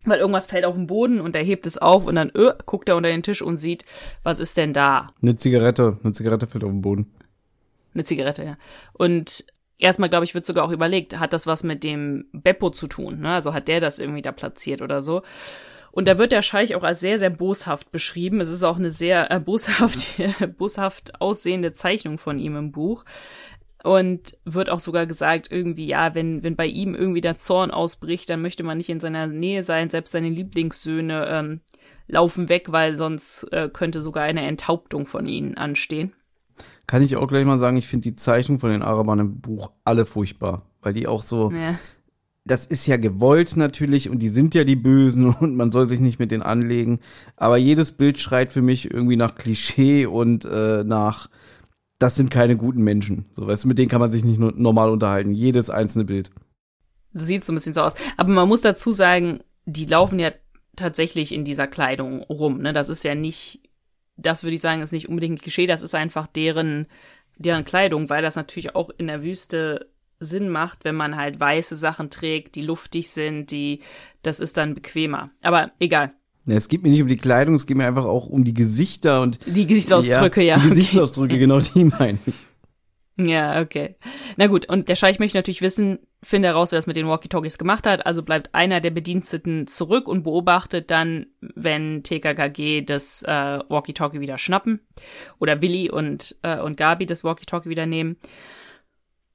weil 0.03 0.19
irgendwas 0.19 0.47
fällt 0.47 0.65
auf 0.65 0.75
den 0.75 0.87
Boden 0.87 1.21
und 1.21 1.35
er 1.35 1.43
hebt 1.43 1.67
es 1.67 1.77
auf 1.77 2.05
und 2.05 2.15
dann 2.15 2.31
öh, 2.35 2.53
guckt 2.65 2.89
er 2.89 2.95
unter 2.95 3.09
den 3.09 3.23
Tisch 3.23 3.41
und 3.41 3.57
sieht, 3.57 3.85
was 4.23 4.39
ist 4.39 4.57
denn 4.57 4.73
da? 4.73 5.13
Eine 5.21 5.35
Zigarette, 5.35 5.99
eine 6.03 6.13
Zigarette 6.13 6.47
fällt 6.47 6.63
auf 6.63 6.71
den 6.71 6.81
Boden. 6.81 7.11
Eine 7.93 8.03
Zigarette, 8.03 8.43
ja. 8.43 8.57
Und 8.93 9.45
erstmal, 9.77 10.09
glaube 10.09 10.25
ich, 10.25 10.33
wird 10.33 10.45
sogar 10.45 10.63
auch 10.63 10.71
überlegt, 10.71 11.19
hat 11.19 11.33
das 11.33 11.45
was 11.45 11.63
mit 11.63 11.83
dem 11.83 12.25
Beppo 12.31 12.69
zu 12.69 12.87
tun? 12.87 13.19
Ne? 13.19 13.33
Also 13.33 13.53
hat 13.53 13.67
der 13.67 13.79
das 13.79 13.99
irgendwie 13.99 14.21
da 14.21 14.31
platziert 14.31 14.81
oder 14.81 15.01
so? 15.01 15.21
Und 15.91 16.07
da 16.07 16.17
wird 16.17 16.31
der 16.31 16.41
Scheich 16.41 16.75
auch 16.75 16.83
als 16.83 17.01
sehr, 17.01 17.19
sehr 17.19 17.29
boshaft 17.29 17.91
beschrieben. 17.91 18.39
Es 18.41 18.49
ist 18.49 18.63
auch 18.63 18.77
eine 18.77 18.91
sehr 18.91 19.29
äh, 19.31 19.39
boshaft, 19.39 20.07
boshaft 20.57 21.21
aussehende 21.21 21.73
Zeichnung 21.73 22.17
von 22.17 22.39
ihm 22.39 22.55
im 22.55 22.71
Buch. 22.71 23.03
Und 23.83 24.37
wird 24.45 24.69
auch 24.69 24.79
sogar 24.79 25.07
gesagt, 25.07 25.51
irgendwie, 25.51 25.87
ja, 25.87 26.13
wenn, 26.13 26.43
wenn 26.43 26.55
bei 26.55 26.67
ihm 26.67 26.93
irgendwie 26.93 27.21
der 27.21 27.37
Zorn 27.37 27.71
ausbricht, 27.71 28.29
dann 28.29 28.41
möchte 28.41 28.63
man 28.63 28.77
nicht 28.77 28.89
in 28.89 28.99
seiner 28.99 29.27
Nähe 29.27 29.63
sein. 29.63 29.89
Selbst 29.89 30.11
seine 30.11 30.29
Lieblingssöhne 30.29 31.25
ähm, 31.27 31.61
laufen 32.07 32.47
weg, 32.47 32.71
weil 32.71 32.95
sonst 32.95 33.43
äh, 33.51 33.69
könnte 33.73 34.01
sogar 34.01 34.23
eine 34.23 34.45
Enthauptung 34.45 35.07
von 35.07 35.25
ihnen 35.25 35.57
anstehen. 35.57 36.13
Kann 36.85 37.01
ich 37.01 37.15
auch 37.15 37.27
gleich 37.27 37.45
mal 37.45 37.57
sagen, 37.57 37.77
ich 37.77 37.87
finde 37.87 38.09
die 38.09 38.15
Zeichnung 38.15 38.59
von 38.59 38.69
den 38.69 38.83
Arabern 38.83 39.19
im 39.19 39.41
Buch 39.41 39.71
alle 39.83 40.05
furchtbar, 40.05 40.67
weil 40.81 40.93
die 40.93 41.07
auch 41.07 41.23
so, 41.23 41.51
ja 41.51 41.79
das 42.43 42.65
ist 42.65 42.87
ja 42.87 42.97
gewollt 42.97 43.55
natürlich 43.55 44.09
und 44.09 44.19
die 44.19 44.29
sind 44.29 44.55
ja 44.55 44.63
die 44.63 44.75
Bösen 44.75 45.29
und 45.39 45.55
man 45.55 45.71
soll 45.71 45.87
sich 45.87 45.99
nicht 45.99 46.19
mit 46.19 46.31
denen 46.31 46.43
anlegen. 46.43 46.99
Aber 47.35 47.57
jedes 47.57 47.91
Bild 47.91 48.19
schreit 48.19 48.51
für 48.51 48.61
mich 48.61 48.91
irgendwie 48.91 49.15
nach 49.15 49.35
Klischee 49.35 50.05
und 50.05 50.45
äh, 50.45 50.83
nach, 50.83 51.29
das 51.99 52.15
sind 52.15 52.31
keine 52.31 52.57
guten 52.57 52.83
Menschen. 52.83 53.25
So, 53.35 53.47
weißt 53.47 53.63
du, 53.63 53.67
mit 53.67 53.77
denen 53.77 53.89
kann 53.89 54.01
man 54.01 54.11
sich 54.11 54.23
nicht 54.23 54.39
nur 54.39 54.53
normal 54.53 54.89
unterhalten. 54.89 55.33
Jedes 55.33 55.69
einzelne 55.69 56.05
Bild. 56.05 56.31
Sieht 57.13 57.43
so 57.43 57.51
ein 57.51 57.55
bisschen 57.55 57.73
so 57.73 57.81
aus. 57.81 57.93
Aber 58.17 58.29
man 58.29 58.47
muss 58.47 58.61
dazu 58.61 58.91
sagen, 58.91 59.41
die 59.65 59.85
laufen 59.85 60.17
ja 60.17 60.31
tatsächlich 60.75 61.33
in 61.33 61.43
dieser 61.43 61.67
Kleidung 61.67 62.23
rum. 62.23 62.61
Ne? 62.61 62.73
Das 62.73 62.89
ist 62.89 63.03
ja 63.03 63.13
nicht, 63.13 63.69
das 64.15 64.43
würde 64.43 64.55
ich 64.55 64.61
sagen, 64.61 64.81
ist 64.81 64.93
nicht 64.93 65.09
unbedingt 65.09 65.41
Klischee, 65.41 65.67
das 65.67 65.81
ist 65.81 65.93
einfach 65.93 66.27
deren, 66.27 66.87
deren 67.37 67.65
Kleidung, 67.65 68.09
weil 68.09 68.21
das 68.23 68.35
natürlich 68.35 68.73
auch 68.73 68.89
in 68.97 69.07
der 69.07 69.21
Wüste 69.21 69.90
Sinn 70.21 70.49
macht, 70.49 70.85
wenn 70.85 70.95
man 70.95 71.17
halt 71.17 71.39
weiße 71.39 71.75
Sachen 71.75 72.09
trägt, 72.09 72.55
die 72.55 72.61
luftig 72.61 73.09
sind, 73.09 73.51
die, 73.51 73.81
das 74.21 74.39
ist 74.39 74.57
dann 74.57 74.75
bequemer. 74.75 75.31
Aber 75.41 75.71
egal. 75.79 76.13
Es 76.45 76.69
geht 76.69 76.81
mir 76.83 76.89
nicht 76.89 77.01
um 77.01 77.07
die 77.07 77.17
Kleidung, 77.17 77.55
es 77.55 77.65
geht 77.65 77.77
mir 77.77 77.85
einfach 77.85 78.05
auch 78.05 78.27
um 78.27 78.43
die 78.43 78.53
Gesichter 78.53 79.21
und 79.21 79.39
die 79.45 79.67
Gesichtsausdrücke, 79.67 80.41
ja. 80.41 80.57
ja 80.57 80.63
die 80.63 80.69
Gesichtsausdrücke, 80.69 81.33
okay. 81.33 81.39
genau 81.39 81.59
die 81.59 81.85
meine 81.85 82.17
ich. 82.25 82.47
Ja, 83.19 83.61
okay. 83.61 83.95
Na 84.37 84.47
gut, 84.47 84.67
und 84.67 84.89
der 84.89 84.95
Scheich 84.95 85.19
möchte 85.19 85.37
natürlich 85.37 85.61
wissen, 85.61 85.99
finde 86.23 86.47
heraus, 86.47 86.71
wer 86.71 86.77
das 86.77 86.87
mit 86.87 86.95
den 86.95 87.07
Walkie-Talkies 87.07 87.57
gemacht 87.57 87.85
hat, 87.85 88.05
also 88.05 88.23
bleibt 88.23 88.53
einer 88.55 88.79
der 88.79 88.91
Bediensteten 88.91 89.67
zurück 89.67 90.07
und 90.07 90.23
beobachtet 90.23 90.91
dann, 90.91 91.27
wenn 91.41 92.03
TKKG 92.03 92.81
das 92.81 93.21
äh, 93.23 93.59
Walkie-Talkie 93.67 94.21
wieder 94.21 94.37
schnappen 94.37 94.79
oder 95.39 95.61
Willi 95.61 95.89
und, 95.89 96.37
äh, 96.43 96.59
und 96.59 96.77
Gabi 96.77 97.05
das 97.05 97.23
Walkie-Talkie 97.23 97.69
wieder 97.69 97.85
nehmen. 97.85 98.17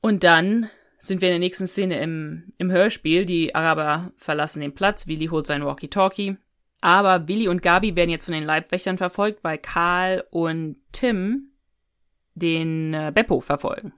Und 0.07 0.23
dann 0.23 0.71
sind 1.01 1.21
wir 1.21 1.31
in 1.31 1.33
der 1.33 1.41
nächsten 1.41 1.67
Szene 1.67 2.01
im, 2.01 2.53
im 2.59 2.71
Hörspiel. 2.71 3.25
Die 3.25 3.57
Araber 3.57 4.13
verlassen 4.15 4.61
den 4.61 4.73
Platz. 4.73 5.09
Willi 5.09 5.27
holt 5.27 5.49
sein 5.49 5.65
Walkie-Talkie. 5.65 6.37
Aber 6.81 7.27
Willi 7.27 7.49
und 7.49 7.61
Gabi 7.61 7.97
werden 7.97 8.11
jetzt 8.11 8.27
von 8.27 8.35
den 8.35 8.45
Leibwächtern 8.45 8.99
verfolgt, 8.99 9.43
weil 9.43 9.59
Karl 9.59 10.23
und 10.31 10.77
Tim 10.93 11.49
den 12.37 12.95
äh, 12.95 13.11
Beppo 13.13 13.41
verfolgen. 13.41 13.95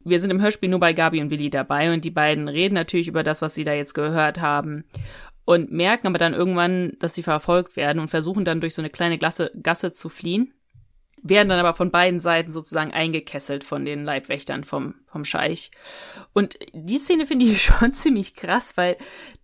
Wir 0.00 0.18
sind 0.18 0.32
im 0.32 0.42
Hörspiel 0.42 0.70
nur 0.70 0.80
bei 0.80 0.92
Gabi 0.92 1.20
und 1.20 1.30
Willi 1.30 1.50
dabei 1.50 1.94
und 1.94 2.04
die 2.04 2.10
beiden 2.10 2.48
reden 2.48 2.74
natürlich 2.74 3.06
über 3.06 3.22
das, 3.22 3.42
was 3.42 3.54
sie 3.54 3.62
da 3.62 3.74
jetzt 3.74 3.94
gehört 3.94 4.40
haben 4.40 4.86
und 5.44 5.70
merken 5.70 6.08
aber 6.08 6.18
dann 6.18 6.34
irgendwann, 6.34 6.94
dass 6.98 7.14
sie 7.14 7.22
verfolgt 7.22 7.76
werden 7.76 8.00
und 8.00 8.08
versuchen 8.08 8.44
dann 8.44 8.60
durch 8.60 8.74
so 8.74 8.82
eine 8.82 8.90
kleine 8.90 9.18
Gasse, 9.18 9.52
Gasse 9.62 9.92
zu 9.92 10.08
fliehen, 10.08 10.52
werden 11.28 11.48
dann 11.48 11.58
aber 11.58 11.74
von 11.74 11.90
beiden 11.90 12.20
Seiten 12.20 12.52
sozusagen 12.52 12.92
eingekesselt 12.92 13.64
von 13.64 13.84
den 13.84 14.04
Leibwächtern 14.04 14.64
vom, 14.64 14.94
vom 15.06 15.24
Scheich. 15.24 15.70
Und 16.32 16.58
die 16.72 16.98
Szene 16.98 17.26
finde 17.26 17.46
ich 17.46 17.62
schon 17.64 17.92
ziemlich 17.92 18.34
krass, 18.34 18.76
weil 18.76 18.96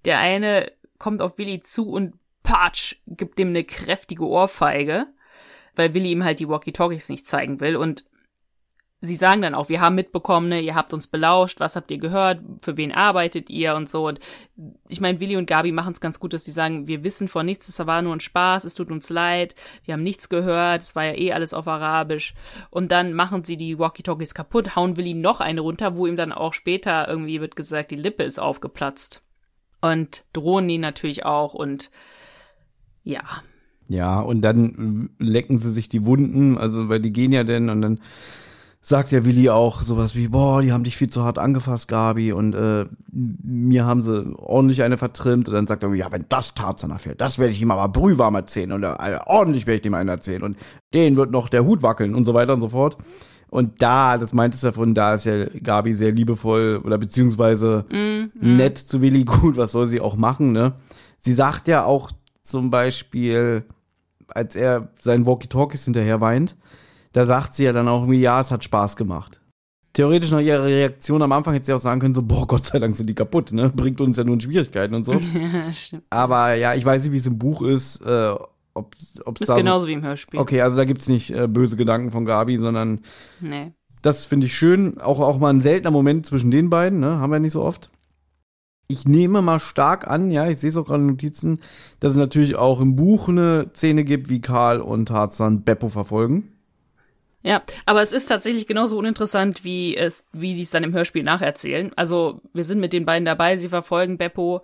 der 0.04 0.18
eine 0.18 0.70
kommt 0.98 1.22
auf 1.22 1.38
Willi 1.38 1.60
zu 1.60 1.90
und 1.90 2.14
patsch, 2.42 2.96
gibt 3.06 3.38
dem 3.38 3.48
eine 3.48 3.64
kräftige 3.64 4.26
Ohrfeige, 4.26 5.06
weil 5.74 5.94
Willi 5.94 6.10
ihm 6.10 6.24
halt 6.24 6.40
die 6.40 6.48
Walkie-Talkies 6.48 7.08
nicht 7.08 7.26
zeigen 7.26 7.60
will 7.60 7.76
und 7.76 8.04
sie 9.02 9.16
sagen 9.16 9.42
dann 9.42 9.56
auch, 9.56 9.68
wir 9.68 9.80
haben 9.80 9.96
mitbekommen, 9.96 10.48
ne, 10.48 10.60
ihr 10.60 10.76
habt 10.76 10.92
uns 10.94 11.08
belauscht, 11.08 11.58
was 11.58 11.74
habt 11.74 11.90
ihr 11.90 11.98
gehört, 11.98 12.40
für 12.62 12.76
wen 12.76 12.92
arbeitet 12.92 13.50
ihr 13.50 13.74
und 13.74 13.88
so. 13.88 14.06
Und 14.06 14.20
ich 14.88 15.00
meine, 15.00 15.18
Willi 15.18 15.36
und 15.36 15.46
Gabi 15.46 15.72
machen 15.72 15.92
es 15.92 16.00
ganz 16.00 16.20
gut, 16.20 16.32
dass 16.32 16.44
sie 16.44 16.52
sagen, 16.52 16.86
wir 16.86 17.02
wissen 17.02 17.26
von 17.26 17.44
nichts, 17.44 17.68
es 17.68 17.84
war 17.84 18.00
nur 18.00 18.14
ein 18.14 18.20
Spaß, 18.20 18.64
es 18.64 18.74
tut 18.74 18.92
uns 18.92 19.10
leid, 19.10 19.56
wir 19.84 19.94
haben 19.94 20.04
nichts 20.04 20.28
gehört, 20.28 20.82
es 20.82 20.94
war 20.94 21.04
ja 21.04 21.14
eh 21.14 21.32
alles 21.32 21.52
auf 21.52 21.66
Arabisch. 21.66 22.34
Und 22.70 22.92
dann 22.92 23.12
machen 23.12 23.42
sie 23.42 23.56
die 23.56 23.76
Walkie-Talkies 23.76 24.34
kaputt, 24.34 24.76
hauen 24.76 24.96
Willi 24.96 25.14
noch 25.14 25.40
eine 25.40 25.62
runter, 25.62 25.96
wo 25.96 26.06
ihm 26.06 26.16
dann 26.16 26.32
auch 26.32 26.54
später 26.54 27.08
irgendwie 27.08 27.40
wird 27.40 27.56
gesagt, 27.56 27.90
die 27.90 27.96
Lippe 27.96 28.22
ist 28.22 28.38
aufgeplatzt. 28.38 29.26
Und 29.80 30.24
drohen 30.32 30.70
ihn 30.70 30.80
natürlich 30.80 31.26
auch 31.26 31.54
und 31.54 31.90
ja, 33.02 33.24
Ja, 33.88 34.20
und 34.20 34.42
dann 34.42 35.10
lecken 35.18 35.58
sie 35.58 35.72
sich 35.72 35.88
die 35.88 36.06
Wunden, 36.06 36.56
also 36.56 36.88
weil 36.88 37.00
die 37.00 37.12
gehen 37.12 37.32
ja 37.32 37.42
denn 37.42 37.68
und 37.68 37.82
dann 37.82 38.00
sagt 38.84 39.12
ja 39.12 39.24
Willi 39.24 39.48
auch 39.48 39.82
sowas 39.82 40.16
wie, 40.16 40.26
boah, 40.26 40.60
die 40.60 40.72
haben 40.72 40.82
dich 40.82 40.96
viel 40.96 41.08
zu 41.08 41.22
hart 41.22 41.38
angefasst, 41.38 41.86
Gabi, 41.86 42.32
und 42.32 42.54
äh, 42.54 42.86
mir 43.12 43.86
haben 43.86 44.02
sie 44.02 44.34
ordentlich 44.36 44.82
eine 44.82 44.98
vertrimmt. 44.98 45.48
Und 45.48 45.54
dann 45.54 45.68
sagt 45.68 45.84
er, 45.84 45.94
ja, 45.94 46.10
wenn 46.10 46.26
das 46.28 46.54
Tarzan 46.54 46.90
erfährt, 46.90 47.20
das 47.20 47.38
werde 47.38 47.52
ich 47.52 47.62
ihm 47.62 47.70
aber 47.70 47.88
brühwarm 47.88 48.34
erzählen 48.34 48.72
und 48.72 48.82
äh, 48.82 49.18
ordentlich 49.24 49.66
werde 49.66 49.76
ich 49.76 49.82
dem 49.82 49.94
einen 49.94 50.08
erzählen 50.08 50.42
und 50.42 50.56
den 50.94 51.16
wird 51.16 51.30
noch 51.30 51.48
der 51.48 51.64
Hut 51.64 51.82
wackeln 51.84 52.16
und 52.16 52.24
so 52.24 52.34
weiter 52.34 52.54
und 52.54 52.60
so 52.60 52.70
fort. 52.70 52.98
Und 53.48 53.82
da, 53.82 54.18
das 54.18 54.32
meintest 54.32 54.64
du 54.64 54.68
davon, 54.68 54.94
da 54.94 55.14
ist 55.14 55.26
ja 55.26 55.44
Gabi 55.44 55.94
sehr 55.94 56.10
liebevoll 56.10 56.80
oder 56.82 56.98
beziehungsweise 56.98 57.84
nett 58.40 58.78
zu 58.78 59.00
Willi, 59.00 59.24
gut, 59.26 59.56
was 59.56 59.72
soll 59.72 59.86
sie 59.86 60.00
auch 60.00 60.16
machen, 60.16 60.52
ne? 60.52 60.72
Sie 61.18 61.34
sagt 61.34 61.68
ja 61.68 61.84
auch 61.84 62.10
zum 62.42 62.70
Beispiel, 62.70 63.64
als 64.26 64.56
er 64.56 64.88
seinen 64.98 65.26
Walkie-Talkies 65.26 65.84
hinterher 65.84 66.20
weint, 66.20 66.56
da 67.12 67.26
sagt 67.26 67.54
sie 67.54 67.64
ja 67.64 67.72
dann 67.72 67.88
auch 67.88 68.02
irgendwie, 68.02 68.20
ja, 68.20 68.40
es 68.40 68.50
hat 68.50 68.64
Spaß 68.64 68.96
gemacht. 68.96 69.40
Theoretisch 69.92 70.30
nach 70.30 70.40
ihrer 70.40 70.64
Reaktion 70.64 71.20
am 71.20 71.32
Anfang 71.32 71.52
hätte 71.52 71.66
sie 71.66 71.72
auch 71.74 71.80
sagen 71.80 72.00
können, 72.00 72.14
so, 72.14 72.22
boah, 72.22 72.46
Gott 72.46 72.64
sei 72.64 72.78
Dank 72.78 72.96
sind 72.96 73.08
die 73.08 73.14
kaputt, 73.14 73.52
ne? 73.52 73.70
Bringt 73.74 74.00
uns 74.00 74.16
ja 74.16 74.24
nur 74.24 74.34
in 74.34 74.40
Schwierigkeiten 74.40 74.94
und 74.94 75.04
so. 75.04 75.18
stimmt. 75.74 76.04
Aber 76.08 76.54
ja, 76.54 76.74
ich 76.74 76.84
weiß 76.84 77.02
nicht, 77.02 77.12
wie 77.12 77.18
es 77.18 77.26
im 77.26 77.38
Buch 77.38 77.60
ist, 77.60 78.00
äh, 78.00 78.34
ob 78.74 78.94
es 78.98 79.20
Ist 79.40 79.48
da 79.48 79.56
genauso 79.56 79.82
so, 79.82 79.88
wie 79.88 79.92
im 79.92 80.02
Hörspiel. 80.02 80.40
Okay, 80.40 80.62
also 80.62 80.78
da 80.78 80.86
gibt's 80.86 81.08
nicht 81.08 81.30
äh, 81.30 81.46
böse 81.46 81.76
Gedanken 81.76 82.10
von 82.10 82.24
Gabi, 82.24 82.56
sondern 82.58 83.00
Nee. 83.40 83.72
das 84.00 84.24
finde 84.24 84.46
ich 84.46 84.54
schön. 84.56 84.98
Auch, 84.98 85.20
auch 85.20 85.38
mal 85.38 85.50
ein 85.50 85.60
seltener 85.60 85.90
Moment 85.90 86.24
zwischen 86.24 86.50
den 86.50 86.70
beiden, 86.70 86.98
ne? 87.00 87.18
Haben 87.18 87.30
wir 87.32 87.38
nicht 87.38 87.52
so 87.52 87.62
oft. 87.62 87.90
Ich 88.88 89.06
nehme 89.06 89.42
mal 89.42 89.60
stark 89.60 90.08
an, 90.08 90.30
ja, 90.30 90.48
ich 90.48 90.58
sehe 90.58 90.70
es 90.70 90.76
auch 90.78 90.86
gerade 90.86 91.02
in 91.02 91.08
Notizen, 91.08 91.60
dass 92.00 92.12
es 92.12 92.18
natürlich 92.18 92.56
auch 92.56 92.80
im 92.80 92.96
Buch 92.96 93.28
eine 93.28 93.70
Szene 93.74 94.04
gibt, 94.04 94.30
wie 94.30 94.40
Karl 94.40 94.80
und 94.80 95.06
Tarzan 95.06 95.64
Beppo 95.64 95.88
verfolgen. 95.88 96.48
Ja, 97.42 97.62
aber 97.86 98.02
es 98.02 98.12
ist 98.12 98.26
tatsächlich 98.26 98.66
genauso 98.66 98.96
uninteressant, 98.96 99.64
wie 99.64 99.96
es, 99.96 100.28
wie 100.32 100.54
sie 100.54 100.62
es 100.62 100.70
dann 100.70 100.84
im 100.84 100.92
Hörspiel 100.92 101.24
nacherzählen. 101.24 101.92
Also 101.96 102.40
wir 102.52 102.62
sind 102.64 102.78
mit 102.78 102.92
den 102.92 103.04
beiden 103.04 103.24
dabei, 103.24 103.58
sie 103.58 103.68
verfolgen 103.68 104.16
Beppo 104.16 104.62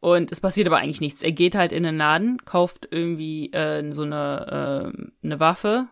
und 0.00 0.30
es 0.30 0.40
passiert 0.40 0.66
aber 0.66 0.76
eigentlich 0.76 1.00
nichts. 1.00 1.22
Er 1.22 1.32
geht 1.32 1.54
halt 1.54 1.72
in 1.72 1.84
den 1.84 1.96
Laden, 1.96 2.44
kauft 2.44 2.88
irgendwie 2.90 3.50
äh, 3.52 3.90
so 3.92 4.02
eine, 4.02 4.92
äh, 4.94 5.24
eine 5.24 5.40
Waffe, 5.40 5.88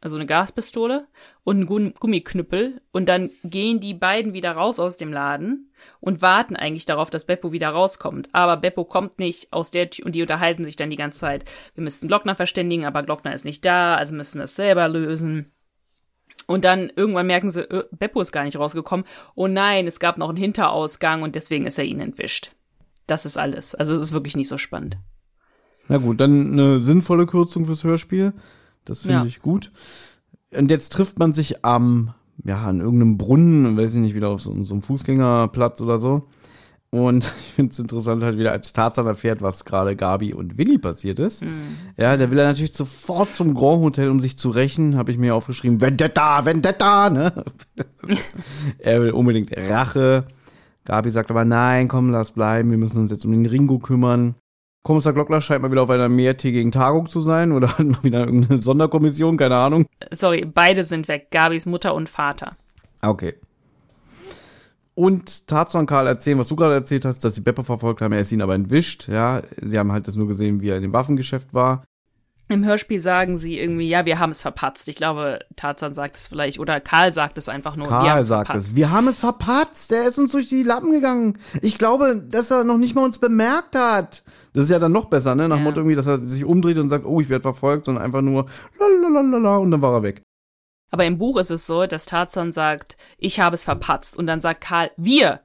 also 0.00 0.16
eine 0.16 0.26
Gaspistole 0.26 1.06
und 1.44 1.56
einen 1.56 1.66
Gum- 1.66 1.94
Gummiknüppel 1.98 2.80
und 2.92 3.08
dann 3.08 3.30
gehen 3.42 3.80
die 3.80 3.94
beiden 3.94 4.32
wieder 4.32 4.52
raus 4.52 4.78
aus 4.78 4.96
dem 4.96 5.12
Laden 5.12 5.72
und 6.00 6.22
warten 6.22 6.56
eigentlich 6.56 6.84
darauf, 6.84 7.10
dass 7.10 7.24
Beppo 7.24 7.52
wieder 7.52 7.70
rauskommt. 7.70 8.28
Aber 8.32 8.56
Beppo 8.56 8.84
kommt 8.84 9.18
nicht 9.18 9.52
aus 9.52 9.70
der 9.70 9.90
Tür 9.90 10.06
und 10.06 10.14
die 10.14 10.22
unterhalten 10.22 10.64
sich 10.64 10.76
dann 10.76 10.90
die 10.90 10.96
ganze 10.96 11.18
Zeit. 11.18 11.44
Wir 11.74 11.82
müssten 11.82 12.08
Glockner 12.08 12.36
verständigen, 12.36 12.84
aber 12.84 13.02
Glockner 13.02 13.34
ist 13.34 13.44
nicht 13.44 13.64
da, 13.64 13.96
also 13.96 14.14
müssen 14.14 14.38
wir 14.38 14.44
es 14.44 14.56
selber 14.56 14.88
lösen. 14.88 15.52
Und 16.46 16.64
dann 16.64 16.90
irgendwann 16.94 17.26
merken 17.26 17.50
sie, 17.50 17.68
äh, 17.68 17.84
Beppo 17.90 18.20
ist 18.20 18.32
gar 18.32 18.44
nicht 18.44 18.58
rausgekommen. 18.58 19.04
Oh 19.34 19.48
nein, 19.48 19.86
es 19.86 20.00
gab 20.00 20.16
noch 20.16 20.28
einen 20.28 20.38
Hinterausgang 20.38 21.22
und 21.22 21.34
deswegen 21.34 21.66
ist 21.66 21.78
er 21.78 21.84
ihnen 21.84 22.00
entwischt. 22.00 22.52
Das 23.06 23.26
ist 23.26 23.36
alles. 23.36 23.74
Also 23.74 23.94
es 23.94 24.00
ist 24.00 24.12
wirklich 24.12 24.36
nicht 24.36 24.48
so 24.48 24.58
spannend. 24.58 24.96
Na 25.88 25.98
gut, 25.98 26.20
dann 26.20 26.52
eine 26.52 26.80
sinnvolle 26.80 27.26
Kürzung 27.26 27.66
fürs 27.66 27.82
Hörspiel. 27.84 28.32
Das 28.88 29.00
finde 29.02 29.14
Ja. 29.14 29.24
ich 29.24 29.40
gut. 29.40 29.70
Und 30.56 30.70
jetzt 30.70 30.92
trifft 30.92 31.18
man 31.18 31.32
sich 31.32 31.64
am, 31.64 32.14
ja, 32.44 32.64
an 32.64 32.80
irgendeinem 32.80 33.18
Brunnen, 33.18 33.76
weiß 33.76 33.94
ich 33.94 34.00
nicht, 34.00 34.14
wieder 34.14 34.28
auf 34.30 34.40
so, 34.40 34.64
so 34.64 34.74
einem 34.74 34.82
Fußgängerplatz 34.82 35.80
oder 35.80 35.98
so. 35.98 36.28
Und 36.90 37.24
ich 37.48 37.52
finde 37.54 37.72
es 37.72 37.78
interessant 37.78 38.22
halt 38.22 38.38
wieder, 38.38 38.52
als 38.52 38.72
Tarzan 38.72 39.06
erfährt, 39.06 39.42
was 39.42 39.66
gerade 39.66 39.94
Gabi 39.94 40.32
und 40.32 40.56
Willi 40.56 40.78
passiert 40.78 41.18
ist. 41.18 41.44
Ja, 41.98 42.16
da 42.16 42.30
will 42.30 42.38
er 42.38 42.48
natürlich 42.48 42.72
sofort 42.72 43.32
zum 43.34 43.52
Grand 43.54 43.82
Hotel, 43.82 44.08
um 44.08 44.20
sich 44.20 44.38
zu 44.38 44.48
rächen, 44.48 44.96
habe 44.96 45.10
ich 45.10 45.18
mir 45.18 45.34
aufgeschrieben, 45.34 45.82
Vendetta, 45.82 46.46
Vendetta, 46.46 47.10
ne? 47.10 47.44
er 48.78 49.02
will 49.02 49.10
unbedingt 49.10 49.54
Rache. 49.54 50.26
Gabi 50.86 51.10
sagt 51.10 51.30
aber, 51.30 51.44
nein, 51.44 51.88
komm, 51.88 52.08
lass 52.10 52.32
bleiben, 52.32 52.70
wir 52.70 52.78
müssen 52.78 53.02
uns 53.02 53.10
jetzt 53.10 53.26
um 53.26 53.32
den 53.32 53.44
Ringo 53.44 53.78
kümmern. 53.78 54.36
Kommissar 54.82 55.12
Glockner 55.12 55.40
scheint 55.40 55.62
mal 55.62 55.70
wieder 55.70 55.82
auf 55.82 55.90
einer 55.90 56.08
mehrtägigen 56.08 56.72
Tagung 56.72 57.06
zu 57.06 57.20
sein 57.20 57.52
oder 57.52 57.68
hat 57.78 57.86
mal 57.86 58.02
wieder 58.02 58.20
irgendeine 58.26 58.60
Sonderkommission, 58.60 59.36
keine 59.36 59.56
Ahnung. 59.56 59.86
Sorry, 60.10 60.44
beide 60.44 60.84
sind 60.84 61.08
weg. 61.08 61.28
Gabis 61.30 61.66
Mutter 61.66 61.94
und 61.94 62.08
Vater. 62.08 62.56
Okay. 63.02 63.34
Und 64.94 65.46
Tarzan 65.46 65.82
und 65.82 65.86
Karl 65.86 66.08
erzählen, 66.08 66.38
was 66.38 66.48
du 66.48 66.56
gerade 66.56 66.74
erzählt 66.74 67.04
hast, 67.04 67.24
dass 67.24 67.36
sie 67.36 67.40
Beppo 67.40 67.62
verfolgt 67.62 68.00
haben, 68.02 68.12
er 68.12 68.20
ist 68.20 68.32
ihn 68.32 68.42
aber 68.42 68.56
entwischt, 68.56 69.06
ja. 69.06 69.42
Sie 69.62 69.78
haben 69.78 69.92
halt 69.92 70.08
das 70.08 70.16
nur 70.16 70.26
gesehen, 70.26 70.60
wie 70.60 70.70
er 70.70 70.76
in 70.76 70.82
dem 70.82 70.92
Waffengeschäft 70.92 71.54
war. 71.54 71.84
Im 72.50 72.64
Hörspiel 72.64 72.98
sagen 72.98 73.36
sie 73.36 73.58
irgendwie, 73.58 73.88
ja, 73.88 74.06
wir 74.06 74.18
haben 74.18 74.30
es 74.30 74.40
verpatzt. 74.40 74.88
Ich 74.88 74.96
glaube, 74.96 75.40
Tarzan 75.56 75.92
sagt 75.92 76.16
es 76.16 76.26
vielleicht, 76.26 76.58
oder 76.58 76.80
Karl 76.80 77.12
sagt 77.12 77.36
es 77.36 77.48
einfach 77.48 77.76
nur. 77.76 77.88
Karl 77.88 78.24
sagt 78.24 78.46
verpatzt. 78.46 78.68
es. 78.70 78.74
Wir 78.76 78.90
haben 78.90 79.06
es 79.08 79.18
verpatzt, 79.18 79.90
der 79.90 80.08
ist 80.08 80.18
uns 80.18 80.32
durch 80.32 80.46
die 80.46 80.62
Lappen 80.62 80.90
gegangen. 80.92 81.38
Ich 81.60 81.76
glaube, 81.76 82.24
dass 82.26 82.50
er 82.50 82.64
noch 82.64 82.78
nicht 82.78 82.94
mal 82.94 83.04
uns 83.04 83.18
bemerkt 83.18 83.76
hat. 83.76 84.22
Das 84.54 84.64
ist 84.64 84.70
ja 84.70 84.78
dann 84.78 84.92
noch 84.92 85.06
besser, 85.06 85.34
ne? 85.34 85.46
Nach 85.46 85.56
dem 85.56 85.64
Ja. 85.64 85.68
Motto 85.68 85.80
irgendwie, 85.80 85.94
dass 85.96 86.06
er 86.06 86.26
sich 86.26 86.44
umdreht 86.44 86.78
und 86.78 86.88
sagt, 86.88 87.04
oh, 87.04 87.20
ich 87.20 87.28
werde 87.28 87.42
verfolgt, 87.42 87.84
sondern 87.84 88.02
einfach 88.02 88.22
nur 88.22 88.46
lalalala 88.80 89.58
und 89.58 89.70
dann 89.70 89.82
war 89.82 89.92
er 89.94 90.02
weg. 90.02 90.22
Aber 90.90 91.04
im 91.04 91.18
Buch 91.18 91.36
ist 91.38 91.50
es 91.50 91.66
so, 91.66 91.86
dass 91.86 92.06
Tarzan 92.06 92.54
sagt, 92.54 92.96
ich 93.18 93.40
habe 93.40 93.54
es 93.54 93.64
verpatzt. 93.64 94.16
Und 94.16 94.26
dann 94.26 94.40
sagt 94.40 94.62
Karl, 94.62 94.90
wir, 94.96 95.40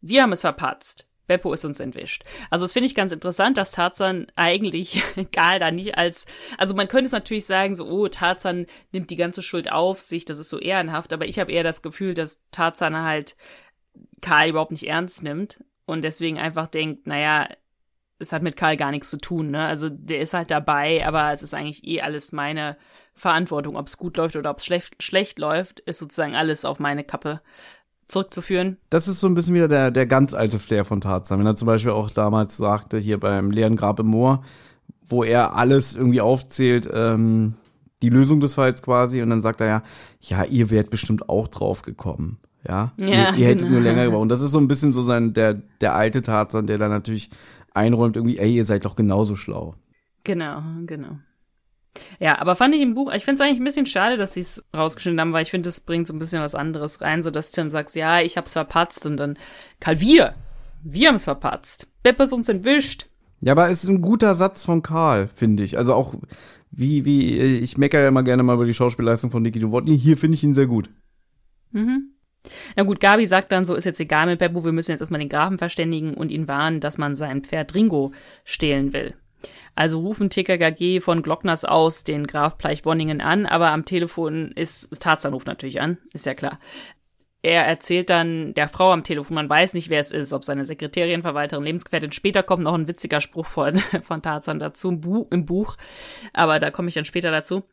wir 0.00 0.22
haben 0.22 0.32
es 0.32 0.40
verpatzt. 0.40 1.08
Beppo 1.26 1.52
ist 1.52 1.64
uns 1.64 1.80
entwischt. 1.80 2.24
Also 2.50 2.64
das 2.64 2.72
finde 2.72 2.86
ich 2.86 2.94
ganz 2.94 3.12
interessant, 3.12 3.56
dass 3.56 3.72
Tarzan 3.72 4.26
eigentlich 4.34 5.02
Karl 5.32 5.58
da 5.58 5.70
nicht 5.70 5.96
als, 5.96 6.26
also 6.58 6.74
man 6.74 6.88
könnte 6.88 7.06
es 7.06 7.12
natürlich 7.12 7.46
sagen, 7.46 7.74
so, 7.74 7.86
oh, 7.86 8.08
Tarzan 8.08 8.66
nimmt 8.92 9.10
die 9.10 9.16
ganze 9.16 9.42
Schuld 9.42 9.70
auf 9.70 10.00
sich, 10.00 10.24
das 10.24 10.38
ist 10.38 10.48
so 10.48 10.58
ehrenhaft, 10.58 11.12
aber 11.12 11.26
ich 11.26 11.38
habe 11.38 11.52
eher 11.52 11.64
das 11.64 11.82
Gefühl, 11.82 12.14
dass 12.14 12.42
Tarzan 12.50 13.02
halt 13.02 13.36
Karl 14.20 14.50
überhaupt 14.50 14.72
nicht 14.72 14.86
ernst 14.86 15.22
nimmt 15.22 15.62
und 15.86 16.02
deswegen 16.02 16.38
einfach 16.38 16.66
denkt, 16.66 17.06
naja, 17.06 17.48
es 18.18 18.32
hat 18.32 18.42
mit 18.42 18.56
Karl 18.56 18.76
gar 18.76 18.90
nichts 18.90 19.10
zu 19.10 19.18
tun, 19.18 19.50
ne? 19.50 19.64
Also 19.64 19.88
der 19.90 20.20
ist 20.20 20.32
halt 20.32 20.50
dabei, 20.50 21.06
aber 21.06 21.32
es 21.32 21.42
ist 21.42 21.54
eigentlich 21.54 21.84
eh 21.84 22.00
alles 22.00 22.32
meine 22.32 22.76
Verantwortung. 23.14 23.76
Ob 23.76 23.88
es 23.88 23.98
gut 23.98 24.16
läuft 24.16 24.36
oder 24.36 24.50
ob 24.50 24.58
es 24.58 24.64
schlecht, 24.64 25.02
schlecht 25.02 25.38
läuft, 25.38 25.80
ist 25.80 25.98
sozusagen 25.98 26.36
alles 26.36 26.64
auf 26.64 26.78
meine 26.78 27.04
Kappe 27.04 27.42
zurückzuführen. 28.12 28.76
Das 28.90 29.08
ist 29.08 29.20
so 29.20 29.26
ein 29.26 29.34
bisschen 29.34 29.54
wieder 29.54 29.68
der, 29.68 29.90
der 29.90 30.06
ganz 30.06 30.34
alte 30.34 30.58
Flair 30.58 30.84
von 30.84 31.00
Tarzan. 31.00 31.38
Wenn 31.38 31.46
er 31.46 31.56
zum 31.56 31.66
Beispiel 31.66 31.92
auch 31.92 32.10
damals 32.10 32.56
sagte, 32.56 32.98
hier 32.98 33.18
beim 33.18 33.50
leeren 33.50 33.76
Grab 33.76 33.98
im 34.00 34.06
Moor, 34.06 34.44
wo 35.06 35.24
er 35.24 35.56
alles 35.56 35.94
irgendwie 35.94 36.20
aufzählt, 36.20 36.88
ähm, 36.92 37.54
die 38.02 38.08
Lösung 38.10 38.40
des 38.40 38.54
Falls 38.54 38.82
quasi, 38.82 39.22
und 39.22 39.30
dann 39.30 39.40
sagt 39.42 39.60
er 39.60 39.66
ja, 39.66 39.82
ja, 40.20 40.44
ihr 40.44 40.70
wärt 40.70 40.90
bestimmt 40.90 41.28
auch 41.28 41.48
drauf 41.48 41.82
gekommen. 41.82 42.38
Ja, 42.66 42.92
Ja, 42.96 43.06
ihr, 43.06 43.38
ihr 43.38 43.46
hättet 43.48 43.62
genau. 43.62 43.72
nur 43.72 43.80
länger 43.80 44.04
gebraucht. 44.04 44.22
Und 44.22 44.28
das 44.28 44.40
ist 44.40 44.52
so 44.52 44.58
ein 44.58 44.68
bisschen 44.68 44.92
so 44.92 45.02
sein, 45.02 45.34
der, 45.34 45.54
der 45.80 45.94
alte 45.94 46.22
Tarzan, 46.22 46.66
der 46.66 46.78
dann 46.78 46.90
natürlich 46.90 47.30
einräumt, 47.74 48.16
irgendwie, 48.16 48.38
ey, 48.38 48.54
ihr 48.54 48.64
seid 48.64 48.84
doch 48.84 48.96
genauso 48.96 49.36
schlau. 49.36 49.74
Genau, 50.24 50.62
genau. 50.86 51.18
Ja, 52.18 52.40
aber 52.40 52.56
fand 52.56 52.74
ich 52.74 52.80
im 52.80 52.94
Buch, 52.94 53.12
ich 53.12 53.24
finde 53.24 53.42
es 53.42 53.46
eigentlich 53.46 53.60
ein 53.60 53.64
bisschen 53.64 53.86
schade, 53.86 54.16
dass 54.16 54.34
sie 54.34 54.40
es 54.40 54.64
rausgeschnitten 54.74 55.20
haben, 55.20 55.32
weil 55.32 55.42
ich 55.42 55.50
finde, 55.50 55.68
das 55.68 55.80
bringt 55.80 56.06
so 56.06 56.14
ein 56.14 56.18
bisschen 56.18 56.42
was 56.42 56.54
anderes 56.54 57.00
rein, 57.00 57.22
so 57.22 57.30
dass 57.30 57.50
Tim 57.50 57.70
sagt, 57.70 57.94
ja, 57.94 58.20
ich 58.20 58.36
hab's 58.36 58.54
verpatzt 58.54 59.04
und 59.06 59.16
dann, 59.16 59.38
Karl, 59.80 60.00
wir, 60.00 60.34
wir 60.82 61.08
haben's 61.08 61.24
verpatzt. 61.24 61.88
Beppe 62.02 62.22
ist 62.24 62.32
uns 62.32 62.48
entwischt. 62.48 63.06
Ja, 63.40 63.52
aber 63.52 63.70
es 63.70 63.84
ist 63.84 63.90
ein 63.90 64.00
guter 64.00 64.34
Satz 64.36 64.64
von 64.64 64.82
Karl, 64.82 65.28
finde 65.28 65.64
ich. 65.64 65.76
Also 65.76 65.94
auch, 65.94 66.14
wie, 66.70 67.04
wie, 67.04 67.38
ich 67.38 67.76
meckere 67.76 68.02
ja 68.02 68.08
immer 68.08 68.22
gerne 68.22 68.42
mal 68.42 68.54
über 68.54 68.64
die 68.64 68.74
Schauspielleistung 68.74 69.30
von 69.30 69.42
Niki 69.42 69.58
Nowotny. 69.58 69.98
Hier 69.98 70.16
finde 70.16 70.36
ich 70.36 70.44
ihn 70.44 70.54
sehr 70.54 70.66
gut. 70.66 70.88
Mhm. 71.72 72.12
Na 72.76 72.82
gut, 72.82 73.00
Gabi 73.00 73.26
sagt 73.26 73.52
dann 73.52 73.64
so, 73.64 73.74
ist 73.74 73.84
jetzt 73.84 74.00
egal 74.00 74.26
mit 74.26 74.38
Beppo, 74.38 74.64
wir 74.64 74.72
müssen 74.72 74.90
jetzt 74.90 75.00
erstmal 75.00 75.20
den 75.20 75.28
Grafen 75.28 75.58
verständigen 75.58 76.14
und 76.14 76.30
ihn 76.30 76.48
warnen, 76.48 76.80
dass 76.80 76.98
man 76.98 77.16
sein 77.16 77.42
Pferd 77.42 77.74
Ringo 77.74 78.12
stehlen 78.44 78.92
will. 78.92 79.14
Also 79.74 80.00
rufen 80.00 80.28
TKKG 80.28 81.00
von 81.00 81.22
Glockners 81.22 81.64
aus 81.64 82.04
den 82.04 82.26
Graf 82.26 82.58
Pleichwonningen 82.58 83.20
an, 83.20 83.46
aber 83.46 83.70
am 83.70 83.84
Telefon 83.84 84.52
ist, 84.52 85.00
Tarzan 85.00 85.32
ruft 85.32 85.46
natürlich 85.46 85.80
an, 85.80 85.98
ist 86.12 86.26
ja 86.26 86.34
klar. 86.34 86.58
Er 87.40 87.66
erzählt 87.66 88.08
dann 88.10 88.54
der 88.54 88.68
Frau 88.68 88.92
am 88.92 89.02
Telefon, 89.02 89.34
man 89.34 89.48
weiß 89.48 89.74
nicht, 89.74 89.88
wer 89.88 89.98
es 89.98 90.12
ist, 90.12 90.32
ob 90.32 90.44
seine 90.44 90.64
Sekretärin, 90.64 91.22
Verwalterin, 91.22 91.64
Lebensgefährtin. 91.64 92.12
Später 92.12 92.42
kommt 92.44 92.62
noch 92.62 92.74
ein 92.74 92.86
witziger 92.86 93.20
Spruch 93.20 93.46
von, 93.46 93.78
von 94.02 94.22
Tarzan 94.22 94.58
dazu 94.58 94.90
im, 94.90 95.26
im 95.30 95.46
Buch, 95.46 95.76
aber 96.32 96.60
da 96.60 96.70
komme 96.70 96.88
ich 96.88 96.94
dann 96.94 97.04
später 97.04 97.30
dazu. 97.30 97.64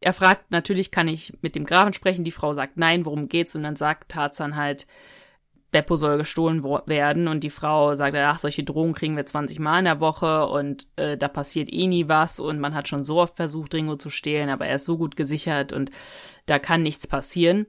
Er 0.00 0.12
fragt, 0.12 0.50
natürlich 0.50 0.90
kann 0.90 1.08
ich 1.08 1.32
mit 1.42 1.54
dem 1.54 1.66
Grafen 1.66 1.92
sprechen, 1.92 2.24
die 2.24 2.30
Frau 2.30 2.54
sagt 2.54 2.76
nein, 2.76 3.04
worum 3.04 3.28
geht's? 3.28 3.54
Und 3.54 3.64
dann 3.64 3.76
sagt 3.76 4.10
Tarzan 4.10 4.56
halt, 4.56 4.86
Beppo 5.70 5.96
soll 5.96 6.16
gestohlen 6.16 6.64
werden 6.64 7.28
und 7.28 7.44
die 7.44 7.50
Frau 7.50 7.94
sagt, 7.94 8.16
ach, 8.16 8.40
solche 8.40 8.64
Drohungen 8.64 8.94
kriegen 8.94 9.16
wir 9.16 9.26
20 9.26 9.58
Mal 9.58 9.80
in 9.80 9.84
der 9.84 10.00
Woche 10.00 10.46
und 10.46 10.86
äh, 10.96 11.18
da 11.18 11.28
passiert 11.28 11.70
eh 11.70 11.86
nie 11.86 12.08
was 12.08 12.40
und 12.40 12.58
man 12.58 12.74
hat 12.74 12.88
schon 12.88 13.04
so 13.04 13.20
oft 13.20 13.36
versucht, 13.36 13.74
Ringo 13.74 13.96
zu 13.96 14.08
stehlen, 14.08 14.48
aber 14.48 14.66
er 14.66 14.76
ist 14.76 14.86
so 14.86 14.96
gut 14.96 15.14
gesichert 15.14 15.74
und 15.74 15.90
da 16.46 16.58
kann 16.58 16.82
nichts 16.82 17.06
passieren. 17.06 17.66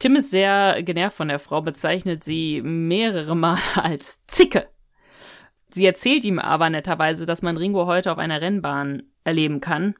Tim 0.00 0.16
ist 0.16 0.30
sehr 0.30 0.82
genervt 0.82 1.16
von 1.16 1.28
der 1.28 1.38
Frau, 1.38 1.62
bezeichnet 1.62 2.24
sie 2.24 2.60
mehrere 2.62 3.36
Mal 3.36 3.58
als 3.76 4.26
Zicke. 4.26 4.66
Sie 5.70 5.86
erzählt 5.86 6.24
ihm 6.24 6.40
aber 6.40 6.68
netterweise, 6.68 7.26
dass 7.26 7.42
man 7.42 7.56
Ringo 7.56 7.86
heute 7.86 8.10
auf 8.10 8.18
einer 8.18 8.40
Rennbahn 8.40 9.04
erleben 9.22 9.60
kann, 9.60 9.94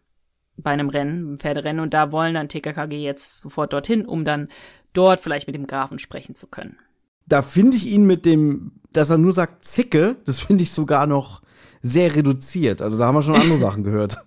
bei 0.57 0.73
einem 0.73 0.89
Rennen, 0.89 1.27
einem 1.27 1.39
Pferderennen, 1.39 1.81
und 1.81 1.95
da 1.95 2.11
wollen 2.11 2.35
dann 2.35 2.49
TKKG 2.49 3.03
jetzt 3.03 3.41
sofort 3.41 3.73
dorthin, 3.73 4.05
um 4.05 4.25
dann 4.25 4.49
dort 4.93 5.21
vielleicht 5.21 5.47
mit 5.47 5.55
dem 5.55 5.67
Grafen 5.69 6.01
sprechen 6.01 6.35
zu 6.35 6.49
können 6.49 6.79
da 7.27 7.43
finde 7.43 7.77
ich 7.77 7.87
ihn 7.87 8.05
mit 8.05 8.27
dem, 8.27 8.73
dass 8.93 9.11
er 9.11 9.19
nur 9.19 9.33
sagt 9.33 9.65
Zicke, 9.65 10.17
das 10.25 10.41
finde 10.41 10.63
ich 10.63 10.73
sogar 10.73 11.07
noch 11.07 11.43
sehr 11.83 12.15
reduziert. 12.15 12.81
Also 12.81 12.99
da 12.99 13.07
haben 13.07 13.15
wir 13.15 13.23
schon 13.23 13.37
andere 13.37 13.59
Sachen 13.59 13.85
gehört. 13.85 14.17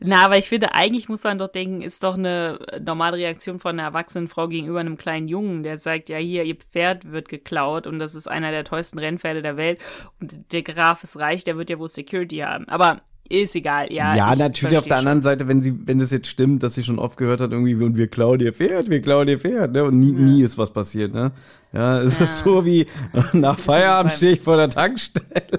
Na, 0.00 0.24
aber 0.24 0.38
ich 0.38 0.48
finde, 0.48 0.74
eigentlich 0.74 1.08
muss 1.08 1.24
man 1.24 1.38
doch 1.38 1.48
denken, 1.48 1.82
ist 1.82 2.02
doch 2.02 2.14
eine 2.14 2.58
normale 2.80 3.16
Reaktion 3.16 3.58
von 3.58 3.78
einer 3.78 3.88
erwachsenen 3.88 4.28
Frau 4.28 4.48
gegenüber 4.48 4.80
einem 4.80 4.96
kleinen 4.96 5.28
Jungen, 5.28 5.62
der 5.62 5.78
sagt, 5.78 6.08
ja, 6.08 6.16
hier, 6.16 6.44
ihr 6.44 6.56
Pferd 6.56 7.12
wird 7.12 7.28
geklaut 7.28 7.86
und 7.86 7.98
das 7.98 8.14
ist 8.14 8.28
einer 8.28 8.50
der 8.50 8.64
teuersten 8.64 8.98
Rennpferde 8.98 9.42
der 9.42 9.56
Welt 9.56 9.78
und 10.20 10.52
der 10.52 10.62
Graf 10.62 11.04
ist 11.04 11.18
reich, 11.18 11.44
der 11.44 11.56
wird 11.56 11.70
ja 11.70 11.78
wohl 11.78 11.88
Security 11.88 12.38
haben. 12.38 12.68
Aber 12.68 13.02
ist 13.28 13.54
egal, 13.54 13.92
ja. 13.92 14.14
Ja, 14.14 14.36
natürlich 14.36 14.76
auf 14.76 14.86
der 14.86 14.98
anderen 14.98 15.22
Seite, 15.22 15.48
wenn 15.48 15.62
sie, 15.62 15.74
wenn 15.86 15.98
das 15.98 16.10
jetzt 16.10 16.28
stimmt, 16.28 16.62
dass 16.62 16.74
sie 16.74 16.82
schon 16.82 16.98
oft 16.98 17.16
gehört 17.16 17.40
hat, 17.40 17.52
irgendwie, 17.52 17.74
und 17.74 17.96
wir 17.96 18.08
klauen 18.08 18.40
ihr 18.40 18.52
Pferd, 18.52 18.90
wir 18.90 19.00
klauen 19.00 19.28
ihr 19.28 19.38
Pferd, 19.38 19.72
ne? 19.72 19.84
Und 19.84 19.98
nie, 19.98 20.12
ja. 20.12 20.18
nie 20.18 20.42
ist 20.42 20.58
was 20.58 20.70
passiert, 20.72 21.14
ne? 21.14 21.32
Ja, 21.72 22.00
es 22.02 22.18
ja. 22.18 22.24
ist 22.24 22.38
so 22.38 22.64
wie 22.64 22.86
nach 23.32 23.58
Feierabend 23.58 24.12
stehe 24.12 24.32
ich 24.32 24.40
vor 24.40 24.56
der 24.56 24.68
Tankstelle 24.68 25.58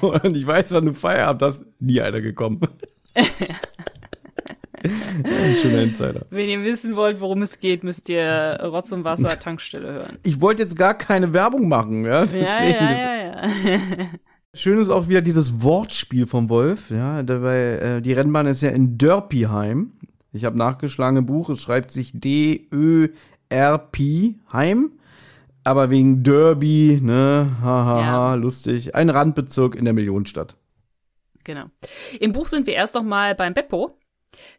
und 0.00 0.36
ich 0.36 0.46
weiß, 0.46 0.72
wann 0.72 0.86
du 0.86 0.94
Feierabend 0.94 1.42
hast, 1.42 1.66
nie 1.80 2.00
einer 2.00 2.20
gekommen. 2.20 2.60
Ein 5.24 5.56
schöner 5.56 5.82
Insider. 5.82 6.26
Wenn 6.30 6.48
ihr 6.48 6.62
wissen 6.62 6.94
wollt, 6.94 7.20
worum 7.20 7.42
es 7.42 7.58
geht, 7.58 7.84
müsst 7.84 8.08
ihr 8.08 8.58
Rotz 8.62 8.92
und 8.92 9.04
Wasser 9.04 9.38
Tankstelle 9.40 9.92
hören. 9.92 10.18
Ich 10.24 10.40
wollte 10.40 10.62
jetzt 10.62 10.76
gar 10.76 10.94
keine 10.94 11.32
Werbung 11.32 11.68
machen, 11.68 12.04
ja. 12.04 12.22
Deswegen. 12.22 12.44
Ja, 12.44 12.92
ja, 12.92 13.14
ja, 13.16 13.70
ja. 13.70 13.80
Schön 14.56 14.78
ist 14.78 14.88
auch 14.88 15.08
wieder 15.08 15.20
dieses 15.20 15.62
Wortspiel 15.62 16.28
vom 16.28 16.48
Wolf. 16.48 16.90
Ja, 16.90 17.24
dabei, 17.24 17.58
äh, 17.58 18.00
die 18.00 18.12
Rennbahn 18.12 18.46
ist 18.46 18.62
ja 18.62 18.70
in 18.70 18.96
Dörpiheim. 18.96 19.92
Ich 20.32 20.44
habe 20.44 20.56
nachgeschlagen 20.56 21.18
im 21.18 21.26
Buch, 21.26 21.50
es 21.50 21.60
schreibt 21.60 21.90
sich 21.90 22.12
D-Ö-R-P 22.14 23.16
Heim. 24.52 24.92
Aber 25.64 25.90
wegen 25.90 26.22
Derby, 26.22 27.00
ne, 27.02 27.56
hahaha, 27.60 28.00
ja. 28.00 28.06
ha, 28.06 28.34
lustig. 28.34 28.94
Ein 28.94 29.10
Randbezirk 29.10 29.74
in 29.74 29.86
der 29.86 29.94
Millionenstadt. 29.94 30.56
Genau. 31.42 31.64
Im 32.20 32.32
Buch 32.32 32.46
sind 32.46 32.68
wir 32.68 32.74
erst 32.74 32.94
noch 32.94 33.02
mal 33.02 33.34
beim 33.34 33.54
Beppo, 33.54 33.98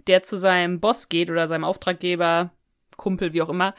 der 0.07 0.23
zu 0.23 0.37
seinem 0.37 0.81
Boss 0.81 1.07
geht 1.07 1.29
oder 1.29 1.47
seinem 1.47 1.63
Auftraggeber, 1.63 2.51
Kumpel, 2.97 3.31
wie 3.33 3.41
auch 3.41 3.49
immer. 3.49 3.75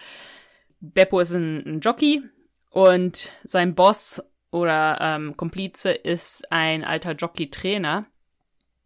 Beppo 0.80 1.20
ist 1.20 1.34
ein, 1.34 1.62
ein 1.66 1.80
Jockey 1.80 2.22
und 2.70 3.32
sein 3.44 3.74
Boss 3.74 4.22
oder 4.56 4.98
ähm, 5.02 5.36
Komplize 5.36 5.90
ist 5.90 6.50
ein 6.50 6.82
alter 6.82 7.12
Jockey-Trainer, 7.12 8.06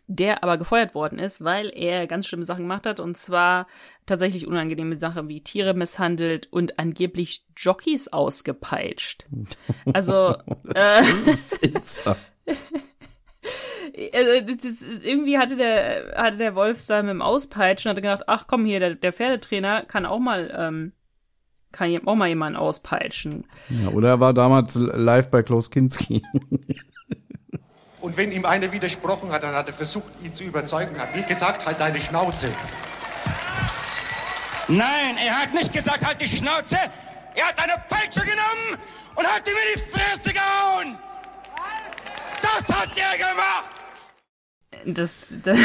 der 0.09 0.43
aber 0.43 0.59
gefeuert 0.59 0.97
worden 0.97 1.21
ist, 1.21 1.45
weil 1.45 1.71
er 1.73 2.09
ganz 2.09 2.27
schlimme 2.27 2.45
Sachen 2.45 2.65
gemacht 2.65 2.87
hat 2.87 2.99
und 2.99 3.17
zwar 3.17 3.69
tatsächlich 4.05 4.49
unangenehme 4.49 4.97
Sachen 4.97 5.29
wie 5.29 5.43
Tiere 5.43 5.73
misshandelt 5.73 6.49
und 6.53 6.81
angeblich 6.81 7.45
Jockeys 7.57 8.09
ausgepeitscht. 8.09 9.27
Also 9.95 10.35
äh, 10.75 11.05
also 14.13 14.31
ist, 14.67 15.05
irgendwie 15.05 15.39
hatte 15.39 15.55
der 15.55 16.15
hatte 16.17 16.37
der 16.39 16.57
Wolf 16.57 16.81
sein 16.81 17.07
mit 17.07 17.13
dem 17.13 17.23
Auspeitschen 17.23 17.91
hatte 17.91 18.03
gedacht, 18.03 18.25
ach 18.27 18.49
komm 18.49 18.65
hier, 18.65 18.81
der, 18.81 18.97
der 18.97 19.13
Pferdetrainer 19.13 19.85
kann 19.85 20.05
auch 20.05 20.19
mal 20.19 20.53
ähm, 20.57 20.93
kann 21.73 22.01
auch 22.07 22.15
mal 22.15 22.29
jemanden 22.29 22.57
auspeitschen. 22.57 23.45
Ja, 23.69 23.89
oder 23.89 24.09
er 24.09 24.21
war 24.21 24.35
damals 24.35 24.75
live 24.75 25.31
bei 25.31 25.43
Klaus 25.43 25.71
Kinski. 25.71 26.23
Und 28.01 28.17
wenn 28.17 28.33
ihm 28.33 28.47
einer 28.47 28.73
widersprochen 28.73 29.31
hat, 29.31 29.43
dann 29.43 29.55
hat 29.55 29.69
er 29.69 29.75
versucht, 29.75 30.11
ihn 30.25 30.33
zu 30.33 30.45
überzeugen, 30.45 30.99
hat 30.99 31.15
nicht 31.15 31.29
gesagt, 31.29 31.67
halt 31.67 31.79
deine 31.81 32.01
Schnauze. 32.01 32.49
Nein, 34.69 35.17
er 35.25 35.43
hat 35.43 35.53
nicht 35.53 35.73
gesagt, 35.73 36.07
halt 36.07 36.21
die 36.21 36.29
Schnauze. 36.29 36.77
Er 37.35 37.47
hat 37.47 37.63
eine 37.63 37.75
Peitsche 37.89 38.21
genommen 38.21 38.79
und 39.17 39.27
hat 39.27 39.47
ihm 39.47 39.55
in 39.55 39.75
die 39.75 39.91
Fresse 39.91 40.33
gehauen. 40.33 40.99
Das 42.41 42.69
hat 42.75 42.91
er 42.97 43.19
gemacht. 43.19 43.80
Das, 44.87 45.39
das, 45.43 45.59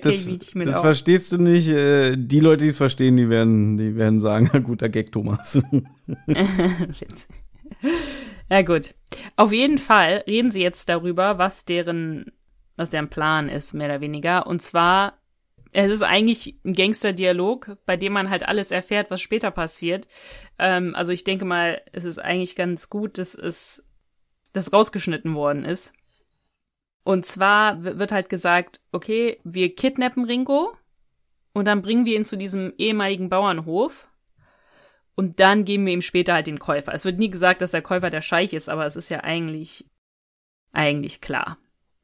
das, 0.00 0.28
das 0.54 0.74
auch. 0.74 0.82
verstehst 0.82 1.32
du 1.32 1.38
nicht. 1.38 1.68
Äh, 1.68 2.16
die 2.16 2.40
Leute, 2.40 2.64
die 2.64 2.70
es 2.70 2.76
verstehen, 2.76 3.16
die 3.16 3.28
werden, 3.28 3.76
die 3.76 3.96
werden 3.96 4.20
sagen, 4.20 4.62
guter 4.64 4.88
Gag, 4.88 5.12
Thomas. 5.12 5.60
ja, 8.50 8.62
gut. 8.62 8.94
Auf 9.36 9.52
jeden 9.52 9.78
Fall 9.78 10.24
reden 10.26 10.50
sie 10.50 10.62
jetzt 10.62 10.88
darüber, 10.88 11.38
was 11.38 11.64
deren, 11.64 12.32
was 12.76 12.90
deren 12.90 13.08
Plan 13.08 13.48
ist, 13.48 13.74
mehr 13.74 13.88
oder 13.88 14.00
weniger. 14.00 14.46
Und 14.46 14.62
zwar, 14.62 15.18
es 15.72 15.92
ist 15.92 16.02
eigentlich 16.02 16.58
ein 16.64 16.74
Gangster-Dialog, 16.74 17.76
bei 17.86 17.96
dem 17.96 18.12
man 18.12 18.30
halt 18.30 18.46
alles 18.46 18.70
erfährt, 18.70 19.10
was 19.10 19.20
später 19.20 19.50
passiert. 19.50 20.08
Ähm, 20.58 20.94
also 20.94 21.12
ich 21.12 21.24
denke 21.24 21.44
mal, 21.44 21.82
es 21.92 22.04
ist 22.04 22.18
eigentlich 22.18 22.56
ganz 22.56 22.88
gut, 22.88 23.18
dass 23.18 23.34
es, 23.34 23.84
dass 24.52 24.72
rausgeschnitten 24.72 25.34
worden 25.34 25.64
ist 25.64 25.92
und 27.08 27.24
zwar 27.24 27.82
wird 27.84 28.12
halt 28.12 28.28
gesagt, 28.28 28.82
okay, 28.92 29.40
wir 29.42 29.74
kidnappen 29.74 30.26
Ringo 30.26 30.76
und 31.54 31.64
dann 31.64 31.80
bringen 31.80 32.04
wir 32.04 32.14
ihn 32.14 32.26
zu 32.26 32.36
diesem 32.36 32.74
ehemaligen 32.76 33.30
Bauernhof 33.30 34.06
und 35.14 35.40
dann 35.40 35.64
geben 35.64 35.86
wir 35.86 35.94
ihm 35.94 36.02
später 36.02 36.34
halt 36.34 36.48
den 36.48 36.58
Käufer. 36.58 36.92
Es 36.92 37.06
wird 37.06 37.18
nie 37.18 37.30
gesagt, 37.30 37.62
dass 37.62 37.70
der 37.70 37.80
Käufer 37.80 38.10
der 38.10 38.20
Scheich 38.20 38.52
ist, 38.52 38.68
aber 38.68 38.84
es 38.84 38.94
ist 38.94 39.08
ja 39.08 39.20
eigentlich, 39.20 39.86
eigentlich 40.72 41.22
klar. 41.22 41.56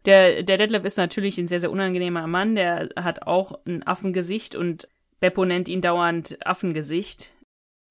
Der, 0.07 0.43
der 0.43 0.57
Detlef 0.57 0.87
ist 0.87 0.97
natürlich 0.97 1.37
ein 1.37 1.49
sehr, 1.49 1.61
sehr 1.61 1.71
unangenehmer 1.71 2.27
Mann, 2.27 2.55
der 2.55 2.89
hat 2.97 3.27
auch 3.27 3.61
ein 3.67 3.87
Affengesicht 3.87 4.55
und 4.55 4.89
Beppo 5.21 5.45
nennt 5.45 5.69
ihn 5.69 5.83
dauernd 5.83 6.39
Affengesicht. 6.47 7.31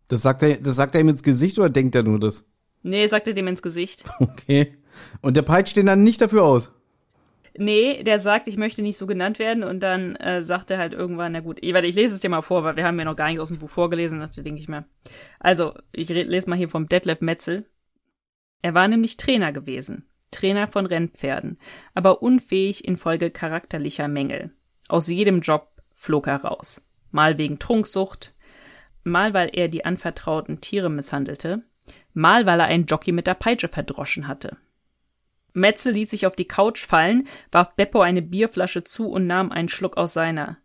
Das 0.08 0.24
sagt 0.24 0.42
er, 0.42 0.58
das 0.58 0.78
sagt 0.78 0.96
er 0.96 1.02
ihm 1.02 1.10
ins 1.10 1.22
Gesicht 1.22 1.60
oder 1.60 1.70
denkt 1.70 1.94
er 1.94 2.02
nur 2.02 2.20
das? 2.20 2.44
Nee, 2.82 3.06
sagt 3.06 3.28
er 3.28 3.36
dem 3.36 3.46
ins 3.46 3.62
Gesicht. 3.62 4.04
Okay. 4.20 4.80
Und 5.22 5.38
der 5.38 5.44
peitscht 5.44 5.78
den 5.78 5.86
dann 5.86 6.04
nicht 6.04 6.20
dafür 6.20 6.44
aus? 6.44 6.72
Nee, 7.56 8.02
der 8.04 8.18
sagt, 8.18 8.48
ich 8.48 8.58
möchte 8.58 8.82
nicht 8.82 8.98
so 8.98 9.06
genannt 9.06 9.38
werden 9.38 9.64
und 9.64 9.82
dann 9.82 10.16
äh, 10.16 10.42
sagt 10.42 10.72
er 10.72 10.80
halt 10.80 10.94
irgendwann, 10.94 11.34
na 11.34 11.40
gut, 11.40 11.60
ich, 11.62 11.74
warte, 11.74 11.88
ich 11.88 11.94
lese 11.94 12.16
es 12.16 12.22
dir 12.22 12.30
mal 12.30 12.42
vor, 12.42 12.64
weil 12.64 12.76
wir 12.76 12.86
haben 12.86 12.98
ja 12.98 13.06
noch 13.06 13.16
gar 13.16 13.30
nicht 13.30 13.40
aus 13.40 13.50
dem 13.50 13.60
Buch 13.60 13.70
vorgelesen, 13.70 14.20
das 14.20 14.32
denke 14.32 14.60
ich 14.60 14.68
mal. 14.68 14.86
Also, 15.40 15.76
ich 15.92 16.10
lese 16.10 16.50
mal 16.50 16.56
hier 16.58 16.70
vom 16.70 16.90
Detlef 16.90 17.22
Metzel. 17.22 17.66
Er 18.64 18.74
war 18.74 18.88
nämlich 18.88 19.18
Trainer 19.18 19.52
gewesen, 19.52 20.08
Trainer 20.32 20.68
von 20.68 20.88
Rennpferden, 20.88 21.60
aber 21.94 22.24
unfähig 22.24 22.86
infolge 22.86 23.30
charakterlicher 23.30 24.08
Mängel. 24.08 24.52
Aus 24.88 25.08
jedem 25.08 25.42
Job 25.42 25.70
flog 25.94 26.28
er 26.28 26.44
raus. 26.44 26.82
Mal 27.12 27.38
wegen 27.38 27.60
Trunksucht, 27.60 28.34
mal 29.04 29.36
weil 29.36 29.52
er 29.54 29.68
die 29.68 29.86
anvertrauten 29.86 30.60
Tiere 30.60 30.90
misshandelte, 30.90 31.62
mal 32.14 32.48
weil 32.48 32.60
er 32.60 32.66
einen 32.66 32.88
Jockey 32.88 33.12
mit 33.12 33.28
der 33.28 33.36
Peitsche 33.36 33.68
verdroschen 33.68 34.28
hatte. 34.28 34.58
Metzel 35.54 35.94
ließ 35.94 36.10
sich 36.10 36.26
auf 36.26 36.36
die 36.36 36.48
Couch 36.48 36.86
fallen, 36.86 37.28
warf 37.52 37.76
Beppo 37.76 38.02
eine 38.02 38.22
Bierflasche 38.22 38.84
zu 38.84 39.08
und 39.08 39.28
nahm 39.28 39.52
einen 39.52 39.70
Schluck 39.70 39.98
aus 39.98 40.14
seiner. 40.14 40.58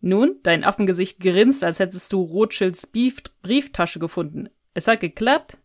Nun, 0.00 0.36
dein 0.42 0.64
Affengesicht 0.64 1.20
grinst, 1.20 1.64
als 1.64 1.78
hättest 1.78 2.12
du 2.12 2.22
Rothschilds 2.22 2.86
Brief 2.86 3.22
Brieftasche 3.42 3.98
gefunden. 3.98 4.48
Es 4.74 4.86
hat 4.86 5.00
geklappt? 5.00 5.58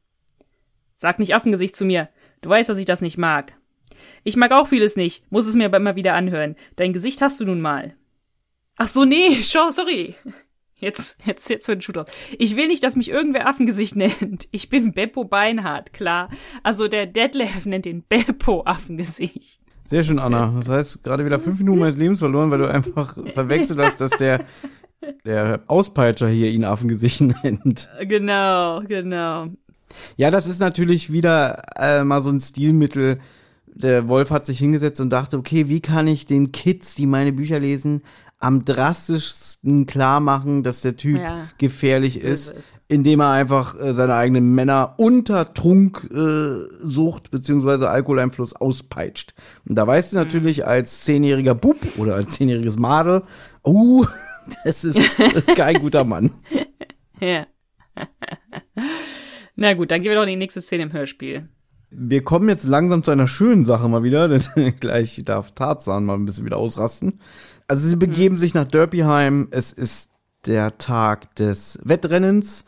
Sag 0.95 1.19
nicht 1.19 1.35
Affengesicht 1.35 1.75
zu 1.75 1.85
mir. 1.85 2.09
Du 2.41 2.49
weißt, 2.49 2.69
dass 2.69 2.77
ich 2.77 2.85
das 2.85 3.01
nicht 3.01 3.17
mag. 3.17 3.53
Ich 4.23 4.35
mag 4.35 4.51
auch 4.51 4.67
vieles 4.67 4.95
nicht, 4.95 5.29
muss 5.31 5.45
es 5.45 5.55
mir 5.55 5.65
aber 5.65 5.77
immer 5.77 5.95
wieder 5.95 6.13
anhören. 6.15 6.55
Dein 6.75 6.93
Gesicht 6.93 7.21
hast 7.21 7.39
du 7.39 7.45
nun 7.45 7.61
mal. 7.61 7.95
Ach 8.75 8.87
so, 8.87 9.05
nee, 9.05 9.41
sorry. 9.41 10.15
Jetzt, 10.83 11.17
jetzt, 11.25 11.49
jetzt 11.49 11.65
für 11.65 11.75
den 11.75 11.81
Shooter. 11.81 12.05
Ich 12.37 12.57
will 12.57 12.67
nicht, 12.67 12.83
dass 12.83 12.97
mich 12.97 13.09
irgendwer 13.09 13.47
Affengesicht 13.47 13.95
nennt. 13.95 14.49
Ich 14.51 14.69
bin 14.69 14.91
Beppo 14.91 15.23
Beinhardt, 15.23 15.93
klar. 15.93 16.29
Also 16.61 16.89
der 16.89 17.05
Detlef 17.05 17.65
nennt 17.65 17.85
den 17.85 18.03
Beppo 18.03 18.63
Affengesicht. 18.65 19.61
Sehr 19.85 20.03
schön, 20.03 20.19
Anna. 20.19 20.53
Das 20.59 20.67
heißt, 20.67 21.03
gerade 21.03 21.25
wieder 21.25 21.39
fünf 21.39 21.59
Minuten 21.59 21.79
meines 21.79 21.97
Lebens 21.97 22.19
verloren, 22.19 22.51
weil 22.51 22.59
du 22.59 22.69
einfach 22.69 23.17
verwechselt 23.31 23.79
hast, 23.79 24.01
dass 24.01 24.11
der, 24.11 24.43
der 25.25 25.61
Auspeitscher 25.67 26.27
hier 26.27 26.49
ihn 26.51 26.65
Affengesicht 26.65 27.21
nennt. 27.43 27.89
Genau, 28.01 28.81
genau. 28.81 29.47
Ja, 30.17 30.31
das 30.31 30.47
ist 30.47 30.59
natürlich 30.59 31.13
wieder 31.13 31.61
äh, 31.77 32.03
mal 32.03 32.21
so 32.23 32.29
ein 32.29 32.41
Stilmittel. 32.41 33.19
Der 33.67 34.09
Wolf 34.09 34.31
hat 34.31 34.45
sich 34.45 34.59
hingesetzt 34.59 34.99
und 34.99 35.11
dachte, 35.11 35.37
okay, 35.37 35.69
wie 35.69 35.81
kann 35.81 36.07
ich 36.07 36.25
den 36.25 36.51
Kids, 36.51 36.95
die 36.95 37.05
meine 37.05 37.31
Bücher 37.31 37.59
lesen, 37.59 38.01
am 38.43 38.65
drastischsten 38.65 39.85
klar 39.85 40.19
machen, 40.19 40.63
dass 40.63 40.81
der 40.81 40.97
Typ 40.97 41.17
Ja. 41.19 41.47
gefährlich 41.57 42.19
ist, 42.19 42.51
ist 42.51 42.81
indem 42.87 43.21
er 43.21 43.31
einfach 43.31 43.79
äh, 43.79 43.93
seine 43.93 44.15
eigenen 44.15 44.53
Männer 44.53 44.95
unter 44.97 45.53
Trunksucht 45.53 47.25
äh, 47.27 47.29
beziehungsweise 47.31 47.89
Alkoholeinfluss 47.89 48.53
auspeitscht. 48.55 49.33
Und 49.67 49.75
da 49.75 49.87
weißt 49.87 50.11
du 50.13 50.17
Mhm. 50.17 50.23
natürlich 50.23 50.67
als 50.67 51.01
zehnjähriger 51.01 51.55
Bub 51.55 51.77
oder 51.97 52.15
als 52.15 52.35
zehnjähriges 52.35 52.77
Madel, 52.77 53.23
uh, 53.65 54.05
das 54.65 54.83
ist 54.83 54.99
kein 55.55 55.79
guter 55.79 56.03
Mann. 56.03 56.31
Ja. 57.19 57.45
Na 59.55 59.73
gut, 59.75 59.91
dann 59.91 60.01
gehen 60.01 60.09
wir 60.11 60.15
doch 60.15 60.23
in 60.23 60.29
die 60.29 60.35
nächste 60.35 60.61
Szene 60.61 60.83
im 60.83 60.91
Hörspiel. 60.93 61.47
Wir 61.95 62.23
kommen 62.23 62.49
jetzt 62.49 62.65
langsam 62.65 63.03
zu 63.03 63.11
einer 63.11 63.27
schönen 63.27 63.65
Sache 63.65 63.87
mal 63.87 64.03
wieder, 64.03 64.27
denn 64.27 64.41
gleich 64.79 65.21
darf 65.25 65.51
Tarzan 65.51 66.05
mal 66.05 66.15
ein 66.15 66.25
bisschen 66.25 66.45
wieder 66.45 66.57
ausrasten. 66.57 67.19
Also 67.67 67.87
sie 67.87 67.95
begeben 67.95 68.37
sich 68.37 68.53
nach 68.53 68.67
Derbyheim. 68.67 69.47
Es 69.51 69.71
ist 69.73 70.11
der 70.45 70.77
Tag 70.77 71.35
des 71.35 71.79
Wettrennens. 71.83 72.65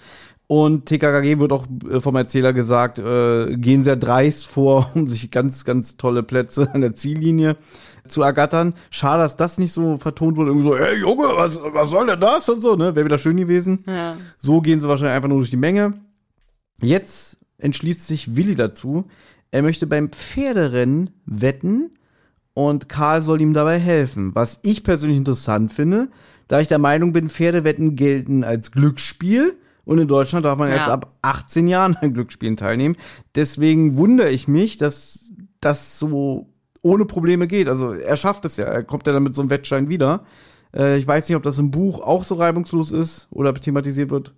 Und 0.47 0.85
TKKG 0.85 1.39
wird 1.39 1.51
auch 1.51 1.65
äh, 1.89 1.99
vom 1.99 2.15
Erzähler 2.15 2.53
gesagt, 2.53 2.99
äh, 2.99 3.57
gehen 3.57 3.83
sehr 3.83 3.95
dreist 3.95 4.45
vor, 4.45 4.91
um 4.95 5.07
sich 5.07 5.31
ganz, 5.31 5.65
ganz 5.65 5.97
tolle 5.97 6.21
Plätze 6.21 6.69
an 6.73 6.81
der 6.81 6.93
Ziellinie 6.93 7.57
zu 8.07 8.21
ergattern. 8.21 8.75
Schade, 8.91 9.23
dass 9.23 9.37
das 9.37 9.57
nicht 9.57 9.71
so 9.71 9.97
vertont 9.97 10.37
wurde. 10.37 10.51
Irgendwie 10.51 10.67
so, 10.67 10.75
ey 10.75 10.99
Junge, 10.99 11.25
was, 11.35 11.59
was 11.61 11.89
soll 11.89 12.05
denn 12.05 12.19
das? 12.19 12.47
Und 12.47 12.61
so, 12.61 12.75
ne? 12.75 12.95
Wäre 12.95 13.05
wieder 13.05 13.17
schön 13.17 13.37
gewesen. 13.37 13.83
Ja. 13.87 14.17
So 14.37 14.61
gehen 14.61 14.79
sie 14.79 14.87
wahrscheinlich 14.87 15.15
einfach 15.15 15.29
nur 15.29 15.39
durch 15.39 15.49
die 15.49 15.57
Menge. 15.57 15.93
Jetzt 16.79 17.39
entschließt 17.57 18.07
sich 18.07 18.35
Willi 18.35 18.55
dazu. 18.55 19.05
Er 19.51 19.61
möchte 19.61 19.87
beim 19.87 20.09
Pferderennen 20.09 21.11
wetten 21.25 21.91
und 22.53 22.89
Karl 22.89 23.21
soll 23.21 23.41
ihm 23.41 23.53
dabei 23.53 23.79
helfen. 23.79 24.33
Was 24.35 24.59
ich 24.63 24.83
persönlich 24.83 25.17
interessant 25.17 25.71
finde, 25.71 26.09
da 26.47 26.59
ich 26.59 26.67
der 26.67 26.77
Meinung 26.79 27.13
bin, 27.13 27.29
Pferdewetten 27.29 27.95
gelten 27.95 28.43
als 28.43 28.71
Glücksspiel 28.71 29.55
und 29.85 29.99
in 29.99 30.07
Deutschland 30.07 30.45
darf 30.45 30.57
man 30.57 30.69
Ja. 30.69 30.75
erst 30.75 30.89
ab 30.89 31.13
18 31.21 31.67
Jahren 31.67 31.95
an 31.95 32.13
Glücksspielen 32.13 32.57
teilnehmen. 32.57 32.95
Deswegen 33.35 33.97
wundere 33.97 34.29
ich 34.29 34.47
mich, 34.47 34.77
dass 34.77 35.31
das 35.61 35.99
so 35.99 36.49
ohne 36.81 37.05
Probleme 37.05 37.47
geht. 37.47 37.67
Also 37.67 37.93
er 37.93 38.17
schafft 38.17 38.45
es 38.45 38.57
ja, 38.57 38.65
er 38.65 38.83
kommt 38.83 39.07
ja 39.07 39.13
dann 39.13 39.23
mit 39.23 39.33
so 39.35 39.41
einem 39.41 39.49
Wettschein 39.49 39.89
wieder. 39.89 40.25
Äh, 40.75 40.97
ich 40.97 41.07
weiß 41.07 41.27
nicht, 41.27 41.35
ob 41.35 41.43
das 41.43 41.57
im 41.57 41.71
Buch 41.71 41.99
auch 41.99 42.23
so 42.23 42.35
reibungslos 42.35 42.91
ist 42.91 43.27
oder 43.31 43.53
thematisiert 43.53 44.11
wird. 44.11 44.33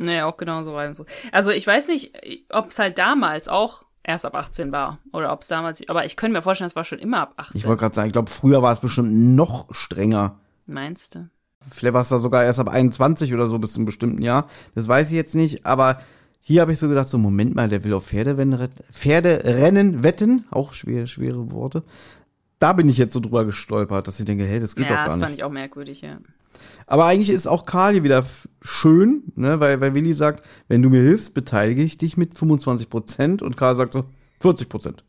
Nee, 0.00 0.22
auch 0.22 0.36
genauso 0.36 0.74
reibungslos. 0.74 1.06
Also 1.30 1.50
ich 1.50 1.66
weiß 1.66 1.88
nicht, 1.88 2.12
ob 2.50 2.70
es 2.70 2.78
halt 2.78 2.98
damals 2.98 3.48
auch 3.48 3.84
erst 4.02 4.24
ab 4.24 4.34
18 4.34 4.72
war. 4.72 4.98
Oder 5.12 5.32
ob 5.32 5.42
es 5.42 5.48
damals, 5.48 5.86
aber 5.88 6.04
ich 6.06 6.16
könnte 6.16 6.38
mir 6.38 6.42
vorstellen, 6.42 6.68
es 6.68 6.74
war 6.76 6.84
schon 6.84 6.98
immer 6.98 7.20
ab 7.20 7.34
18. 7.36 7.58
Ich 7.58 7.66
wollte 7.66 7.80
gerade 7.80 7.94
sagen, 7.94 8.06
ich 8.08 8.12
glaube, 8.14 8.30
früher 8.30 8.62
war 8.62 8.72
es 8.72 8.80
bestimmt 8.80 9.12
noch 9.36 9.66
strenger. 9.74 10.40
Meinst 10.66 11.14
du? 11.16 11.28
Vielleicht 11.70 11.92
war 11.94 12.00
es 12.00 12.08
da 12.08 12.18
sogar 12.18 12.44
erst 12.44 12.58
ab 12.60 12.68
21 12.68 13.34
oder 13.34 13.46
so 13.46 13.58
bis 13.58 13.74
zu 13.74 13.78
einem 13.80 13.84
bestimmten 13.86 14.22
Jahr. 14.22 14.48
Das 14.74 14.88
weiß 14.88 15.10
ich 15.10 15.16
jetzt 15.16 15.34
nicht, 15.34 15.66
aber 15.66 16.00
hier 16.40 16.62
habe 16.62 16.72
ich 16.72 16.78
so 16.78 16.88
gedacht, 16.88 17.06
so 17.08 17.18
Moment 17.18 17.54
mal, 17.54 17.68
der 17.68 17.84
will 17.84 17.92
auf 17.92 18.06
Pferderennen, 18.06 18.54
ret- 18.54 18.72
Pferderennen 18.90 20.02
wetten, 20.02 20.46
auch 20.50 20.72
schwer, 20.72 21.06
schwere 21.06 21.52
Worte. 21.52 21.82
Da 22.60 22.72
bin 22.74 22.88
ich 22.88 22.98
jetzt 22.98 23.12
so 23.14 23.20
drüber 23.20 23.44
gestolpert, 23.44 24.06
dass 24.06 24.20
ich 24.20 24.26
denke, 24.26 24.44
hey, 24.44 24.60
das 24.60 24.76
geht 24.76 24.84
ja, 24.84 24.90
doch 24.90 24.96
das 24.98 25.06
gar 25.06 25.18
fand 25.18 25.30
nicht. 25.30 25.38
ich 25.38 25.44
auch 25.44 25.50
merkwürdig, 25.50 26.02
ja. 26.02 26.18
Aber 26.86 27.06
eigentlich 27.06 27.30
ist 27.30 27.46
auch 27.46 27.64
Karl 27.64 27.94
hier 27.94 28.04
wieder 28.04 28.24
schön, 28.62 29.24
ne, 29.34 29.60
weil, 29.60 29.80
weil 29.80 29.94
Willi 29.94 30.12
sagt, 30.12 30.44
wenn 30.68 30.82
du 30.82 30.90
mir 30.90 31.00
hilfst, 31.02 31.34
beteilige 31.34 31.82
ich 31.82 31.98
dich 31.98 32.16
mit 32.16 32.36
25 32.36 32.88
Prozent 32.90 33.42
und 33.42 33.56
Karl 33.56 33.76
sagt 33.76 33.94
so 33.94 34.04
40 34.40 34.68
Prozent. 34.68 35.04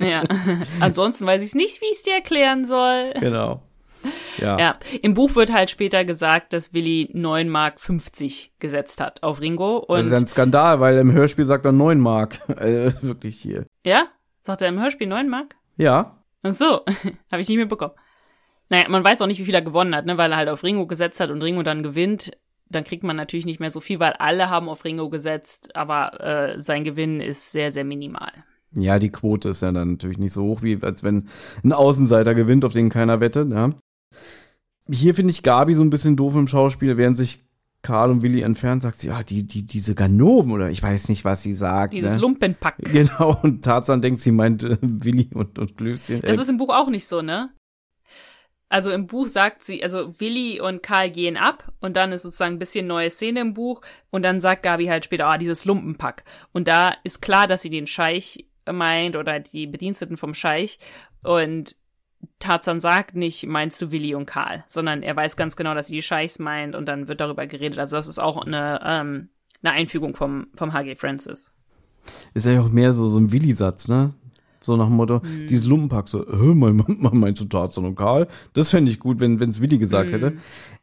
Ja. 0.00 0.22
Ansonsten 0.80 1.26
weiß 1.26 1.44
ich 1.44 1.54
nicht, 1.54 1.80
wie 1.82 1.86
ich 1.86 1.98
es 1.98 2.02
dir 2.02 2.14
erklären 2.14 2.64
soll. 2.64 3.12
genau. 3.20 3.62
Ja. 4.38 4.58
Ja, 4.58 4.78
im 5.02 5.14
Buch 5.14 5.34
wird 5.34 5.52
halt 5.52 5.68
später 5.68 6.04
gesagt, 6.04 6.52
dass 6.52 6.72
Willi 6.72 7.10
9 7.12 7.48
Mark 7.48 7.80
50 7.80 8.52
gesetzt 8.60 9.00
hat 9.00 9.22
auf 9.22 9.40
Ringo. 9.40 9.84
Das 9.88 10.00
Und 10.00 10.06
ist 10.06 10.12
ein 10.12 10.26
Skandal, 10.28 10.78
weil 10.80 10.96
im 10.98 11.12
Hörspiel 11.12 11.44
sagt 11.44 11.64
er 11.64 11.72
9 11.72 11.98
Mark. 11.98 12.38
Äh, 12.56 12.92
wirklich 13.02 13.36
hier. 13.40 13.66
ja, 13.84 14.06
sagt 14.42 14.62
er 14.62 14.68
im 14.68 14.80
Hörspiel 14.80 15.08
9 15.08 15.28
Mark? 15.28 15.56
Ja, 15.76 16.15
Ach 16.48 16.54
so, 16.54 16.80
habe 17.32 17.40
ich 17.40 17.48
nicht 17.48 17.58
mitbekommen. 17.58 17.94
Naja, 18.68 18.88
man 18.88 19.04
weiß 19.04 19.22
auch 19.22 19.26
nicht, 19.26 19.38
wie 19.38 19.44
viel 19.44 19.54
er 19.54 19.62
gewonnen 19.62 19.94
hat, 19.94 20.06
ne, 20.06 20.18
weil 20.18 20.32
er 20.32 20.38
halt 20.38 20.48
auf 20.48 20.64
Ringo 20.64 20.86
gesetzt 20.86 21.20
hat 21.20 21.30
und 21.30 21.42
Ringo 21.42 21.62
dann 21.62 21.82
gewinnt. 21.82 22.32
Dann 22.68 22.82
kriegt 22.82 23.04
man 23.04 23.14
natürlich 23.14 23.46
nicht 23.46 23.60
mehr 23.60 23.70
so 23.70 23.80
viel, 23.80 24.00
weil 24.00 24.14
alle 24.14 24.50
haben 24.50 24.68
auf 24.68 24.84
Ringo 24.84 25.08
gesetzt, 25.08 25.76
aber 25.76 26.20
äh, 26.20 26.60
sein 26.60 26.82
Gewinn 26.82 27.20
ist 27.20 27.52
sehr, 27.52 27.70
sehr 27.70 27.84
minimal. 27.84 28.32
Ja, 28.72 28.98
die 28.98 29.12
Quote 29.12 29.50
ist 29.50 29.62
ja 29.62 29.70
dann 29.70 29.92
natürlich 29.92 30.18
nicht 30.18 30.32
so 30.32 30.42
hoch, 30.42 30.62
wie 30.62 30.78
als 30.82 31.04
wenn 31.04 31.28
ein 31.62 31.72
Außenseiter 31.72 32.34
gewinnt, 32.34 32.64
auf 32.64 32.72
den 32.72 32.88
keiner 32.88 33.20
wettet, 33.20 33.52
ja. 33.52 33.70
Hier 34.90 35.14
finde 35.14 35.30
ich 35.30 35.42
Gabi 35.42 35.74
so 35.74 35.82
ein 35.82 35.90
bisschen 35.90 36.16
doof 36.16 36.34
im 36.34 36.48
Schauspiel, 36.48 36.96
während 36.96 37.16
sich 37.16 37.45
Karl 37.86 38.10
und 38.10 38.22
Willi 38.22 38.42
entfernt, 38.42 38.82
sagt 38.82 38.98
sie, 38.98 39.06
ja, 39.06 39.22
die, 39.22 39.46
die, 39.46 39.64
diese 39.64 39.94
Ganoven 39.94 40.50
oder 40.50 40.70
ich 40.70 40.82
weiß 40.82 41.08
nicht, 41.08 41.24
was 41.24 41.44
sie 41.44 41.54
sagt. 41.54 41.92
Dieses 41.92 42.16
ne? 42.16 42.20
Lumpenpack. 42.20 42.78
Genau, 42.92 43.38
und 43.44 43.64
Tarzan 43.64 44.02
denkt, 44.02 44.18
sie 44.18 44.32
meint 44.32 44.64
äh, 44.64 44.76
Willi 44.80 45.30
und, 45.32 45.56
und 45.56 45.76
Klößchen. 45.76 46.20
Das 46.20 46.36
ist 46.38 46.50
im 46.50 46.56
Buch 46.56 46.74
auch 46.74 46.88
nicht 46.88 47.06
so, 47.06 47.22
ne? 47.22 47.50
Also 48.68 48.90
im 48.90 49.06
Buch 49.06 49.28
sagt 49.28 49.62
sie, 49.62 49.84
also 49.84 50.18
Willi 50.18 50.60
und 50.60 50.82
Karl 50.82 51.10
gehen 51.10 51.36
ab 51.36 51.72
und 51.80 51.94
dann 51.94 52.10
ist 52.10 52.22
sozusagen 52.22 52.56
ein 52.56 52.58
bisschen 52.58 52.88
neue 52.88 53.10
Szene 53.10 53.40
im 53.40 53.54
Buch 53.54 53.82
und 54.10 54.24
dann 54.24 54.40
sagt 54.40 54.64
Gabi 54.64 54.86
halt 54.86 55.04
später, 55.04 55.28
ah, 55.28 55.38
dieses 55.38 55.64
Lumpenpack. 55.64 56.24
Und 56.52 56.66
da 56.66 56.92
ist 57.04 57.22
klar, 57.22 57.46
dass 57.46 57.62
sie 57.62 57.70
den 57.70 57.86
Scheich 57.86 58.48
meint 58.68 59.14
oder 59.14 59.38
die 59.38 59.68
Bediensteten 59.68 60.16
vom 60.16 60.34
Scheich 60.34 60.80
und 61.22 61.76
Tarzan 62.38 62.80
sagt 62.80 63.14
nicht, 63.16 63.46
meinst 63.46 63.80
du 63.80 63.90
Willi 63.90 64.14
und 64.14 64.26
Karl, 64.26 64.64
sondern 64.66 65.02
er 65.02 65.16
weiß 65.16 65.36
ganz 65.36 65.56
genau, 65.56 65.74
dass 65.74 65.86
sie 65.88 65.94
die 65.94 66.02
Scheichs 66.02 66.38
meint 66.38 66.74
und 66.74 66.86
dann 66.86 67.08
wird 67.08 67.20
darüber 67.20 67.46
geredet. 67.46 67.78
Also 67.78 67.96
das 67.96 68.08
ist 68.08 68.18
auch 68.18 68.44
eine, 68.44 68.80
ähm, 68.84 69.28
eine 69.62 69.72
Einfügung 69.74 70.14
vom, 70.14 70.48
vom 70.54 70.72
H.G. 70.72 70.96
Francis. 70.96 71.52
ist 72.34 72.46
ja 72.46 72.60
auch 72.60 72.68
mehr 72.70 72.92
so, 72.92 73.08
so 73.08 73.18
ein 73.18 73.32
Willi-Satz, 73.32 73.88
ne? 73.88 74.14
So 74.60 74.76
nach 74.76 74.86
dem 74.86 74.96
Motto, 74.96 75.22
Hm. 75.22 75.46
dieses 75.46 75.66
Lumpenpack, 75.66 76.08
so, 76.08 76.26
äh, 76.26 76.54
mein, 76.54 76.76
mein, 76.86 77.16
meinst 77.18 77.40
du 77.40 77.44
Tarzan 77.46 77.84
und 77.84 77.94
Karl? 77.96 78.26
Das 78.52 78.70
fände 78.70 78.90
ich 78.90 78.98
gut, 78.98 79.20
wenn 79.20 79.40
es 79.40 79.60
Willi 79.60 79.78
gesagt 79.78 80.10
Hm. 80.10 80.20
hätte. 80.20 80.36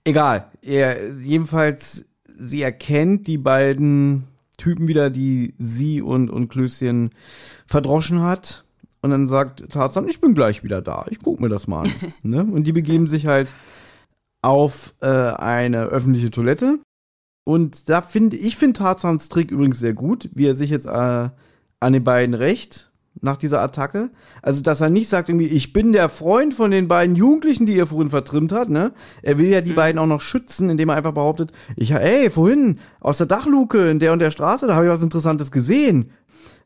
Egal. 0.04 0.52
Er, 0.62 1.14
jedenfalls, 1.18 2.06
sie 2.40 2.62
erkennt 2.62 3.28
die 3.28 3.38
beiden 3.38 4.26
Typen 4.58 4.88
wieder, 4.88 5.10
die 5.10 5.56
sie 5.60 6.02
und, 6.02 6.30
und 6.30 6.48
Klößchen 6.50 7.12
verdroschen 7.66 8.22
hat. 8.22 8.64
Und 9.04 9.10
dann 9.10 9.28
sagt 9.28 9.70
Tarzan, 9.70 10.08
ich 10.08 10.22
bin 10.22 10.34
gleich 10.34 10.64
wieder 10.64 10.82
da. 10.82 11.06
Ich 11.10 11.20
guck 11.20 11.42
mir 11.42 11.50
das 11.50 11.68
mal 11.68 11.82
an. 11.82 11.92
ne? 12.24 12.44
Und 12.44 12.66
die 12.66 12.72
begeben 12.72 13.08
sich 13.08 13.28
halt 13.28 13.54
auf 14.42 14.94
äh, 15.02 15.08
eine 15.08 15.84
öffentliche 15.84 16.32
Toilette. 16.32 16.80
Und 17.46 17.90
da 17.90 18.02
finde 18.02 18.38
ich 18.38 18.56
finde 18.56 18.80
Tarzans 18.80 19.28
Trick 19.28 19.52
übrigens 19.52 19.80
sehr 19.80 19.94
gut, 19.94 20.30
wie 20.34 20.48
er 20.48 20.56
sich 20.56 20.70
jetzt 20.70 20.86
äh, 20.86 20.90
an 20.90 21.94
den 21.94 22.04
beiden 22.04 22.34
rächt 22.34 22.94
nach 23.20 23.36
dieser 23.36 23.62
Attacke. 23.62 24.10
Also, 24.42 24.64
dass 24.64 24.80
er 24.80 24.90
nicht 24.90 25.10
sagt 25.10 25.28
irgendwie, 25.28 25.48
ich 25.48 25.74
bin 25.74 25.92
der 25.92 26.08
Freund 26.08 26.54
von 26.54 26.72
den 26.72 26.88
beiden 26.88 27.16
Jugendlichen, 27.18 27.66
die 27.66 27.76
ihr 27.76 27.86
vorhin 27.86 28.10
vertrimmt 28.10 28.54
hat, 28.54 28.70
ne? 28.70 28.94
Er 29.22 29.38
will 29.38 29.48
ja 29.48 29.60
die 29.60 29.74
beiden 29.74 30.00
auch 30.00 30.08
noch 30.08 30.22
schützen, 30.22 30.70
indem 30.70 30.90
er 30.90 30.96
einfach 30.96 31.14
behauptet, 31.14 31.52
ich, 31.76 31.92
ey, 31.92 32.30
vorhin 32.30 32.80
aus 33.02 33.18
der 33.18 33.28
Dachluke 33.28 33.90
in 33.90 34.00
der 34.00 34.14
und 34.14 34.20
der 34.20 34.32
Straße, 34.32 34.66
da 34.68 34.76
habe 34.76 34.86
ich 34.86 34.92
was 34.92 35.04
Interessantes 35.04 35.52
gesehen. 35.52 36.12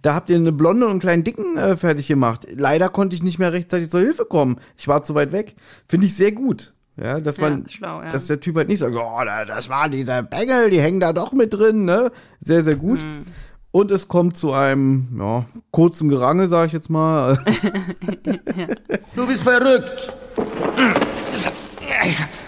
Da 0.08 0.16
habt 0.16 0.30
ihr 0.30 0.38
eine 0.38 0.54
blonde 0.54 0.86
und 0.86 0.92
einen 0.92 1.00
kleinen 1.02 1.26
Dicken 1.26 1.58
äh, 1.58 1.76
fertig 1.76 2.08
gemacht. 2.08 2.48
Leider 2.56 2.88
konnte 2.88 3.14
ich 3.14 3.24
nicht 3.24 3.40
mehr 3.40 3.52
rechtzeitig 3.52 3.90
zur 3.90 4.00
Hilfe 4.00 4.24
kommen. 4.24 4.56
Ich 4.78 4.88
war 4.88 5.04
zu 5.04 5.16
weit 5.16 5.34
weg. 5.34 5.58
Finde 5.90 6.08
ich 6.08 6.16
sehr 6.16 6.32
gut. 6.32 6.72
Ja, 6.96 7.20
dass 7.20 7.36
Ja, 7.36 7.50
man, 7.50 7.68
schlau, 7.68 8.02
ja. 8.02 8.08
dass 8.08 8.28
der 8.28 8.40
Typ 8.40 8.56
halt 8.56 8.70
nicht 8.70 8.80
sagt, 8.80 8.94
so, 8.94 9.02
oh, 9.02 9.20
da- 9.26 9.44
das 9.44 9.68
war 9.68 9.90
dieser 9.90 10.24
Bengel, 10.24 10.70
die 10.70 10.80
hängen 10.80 11.02
da 11.02 11.12
doch 11.12 11.34
mit 11.34 11.54
drin, 11.54 11.84
ne? 11.84 12.14
Sehr, 12.40 12.64
sehr 12.64 12.78
gut. 12.78 13.04
Mhm. 13.04 13.26
Und 13.72 13.92
es 13.92 14.08
kommt 14.08 14.38
zu 14.38 14.54
einem 14.54 15.10
ja, 15.20 15.44
kurzen 15.72 16.08
Gerangel, 16.08 16.48
sag 16.48 16.68
ich 16.68 16.72
jetzt 16.72 16.90
mal. 16.90 17.38
Du 19.14 19.28
bist 19.28 19.44
verrückt. 19.44 20.14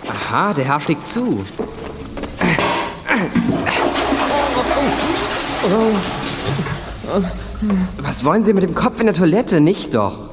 Aha, 0.08 0.54
der 0.54 0.64
Herr 0.64 0.80
schlägt 0.80 1.06
zu. 1.06 1.44
Was 8.02 8.24
wollen 8.24 8.44
Sie 8.44 8.54
mit 8.54 8.64
dem 8.64 8.76
Kopf 8.76 9.00
in 9.00 9.06
der 9.06 9.16
Toilette? 9.16 9.60
Nicht 9.60 9.94
doch. 9.94 10.30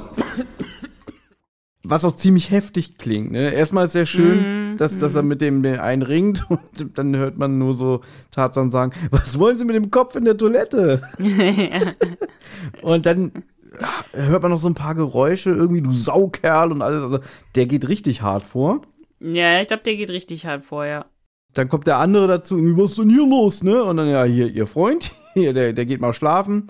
Was 1.83 2.05
auch 2.05 2.15
ziemlich 2.15 2.51
heftig 2.51 2.99
klingt. 2.99 3.33
Ne? 3.33 3.53
Erstmal 3.53 3.85
ist 3.85 3.93
sehr 3.93 4.07
schön, 4.07 4.77
dass, 4.77 4.99
dass 4.99 5.15
er 5.15 5.23
mit 5.23 5.41
dem 5.41 5.63
den 5.63 5.79
einen 5.79 6.03
ringt 6.03 6.45
und 6.51 6.99
dann 6.99 7.17
hört 7.17 7.37
man 7.39 7.59
nur 7.59 7.75
so 7.75 8.01
Tarzan 8.31 8.71
sagen, 8.71 8.93
was 9.11 9.39
wollen 9.39 9.59
Sie 9.59 9.65
mit 9.65 9.77
dem 9.77 9.91
Kopf 9.91 10.17
in 10.17 10.25
der 10.25 10.37
Toilette? 10.37 11.03
und 12.83 13.07
dann 13.07 13.45
ja, 13.81 14.25
hört 14.29 14.43
man 14.43 14.51
noch 14.53 14.59
so 14.59 14.69
ein 14.69 14.75
paar 14.75 14.95
Geräusche, 14.95 15.51
irgendwie 15.51 15.83
du 15.83 15.93
Saukerl 15.93 16.73
und 16.73 16.83
alles. 16.83 17.03
Also 17.03 17.19
der 17.55 17.67
geht 17.67 17.89
richtig 17.89 18.23
hart 18.23 18.45
vor. 18.45 18.83
Ja, 19.21 19.61
ich 19.61 19.69
glaube, 19.69 19.83
der 19.83 19.97
geht 19.97 20.11
richtig 20.11 20.47
hart 20.47 20.65
vorher. 20.65 21.07
Dann 21.55 21.69
kommt 21.69 21.87
der 21.87 21.99
andere 21.99 22.27
dazu, 22.27 22.57
irgendwie, 22.57 22.83
was 22.83 22.93
ist 22.93 22.99
denn 22.99 23.11
hier 23.11 23.27
los, 23.27 23.63
ne? 23.63 23.83
Und 23.83 23.97
dann, 23.97 24.09
ja, 24.09 24.25
hier, 24.25 24.49
ihr 24.49 24.67
Freund, 24.67 25.13
hier, 25.37 25.53
der, 25.53 25.75
der 25.75 25.85
geht 25.85 26.01
mal 26.01 26.15
schlafen. 26.15 26.69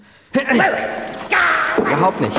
Überhaupt 1.78 2.20
nicht. 2.20 2.36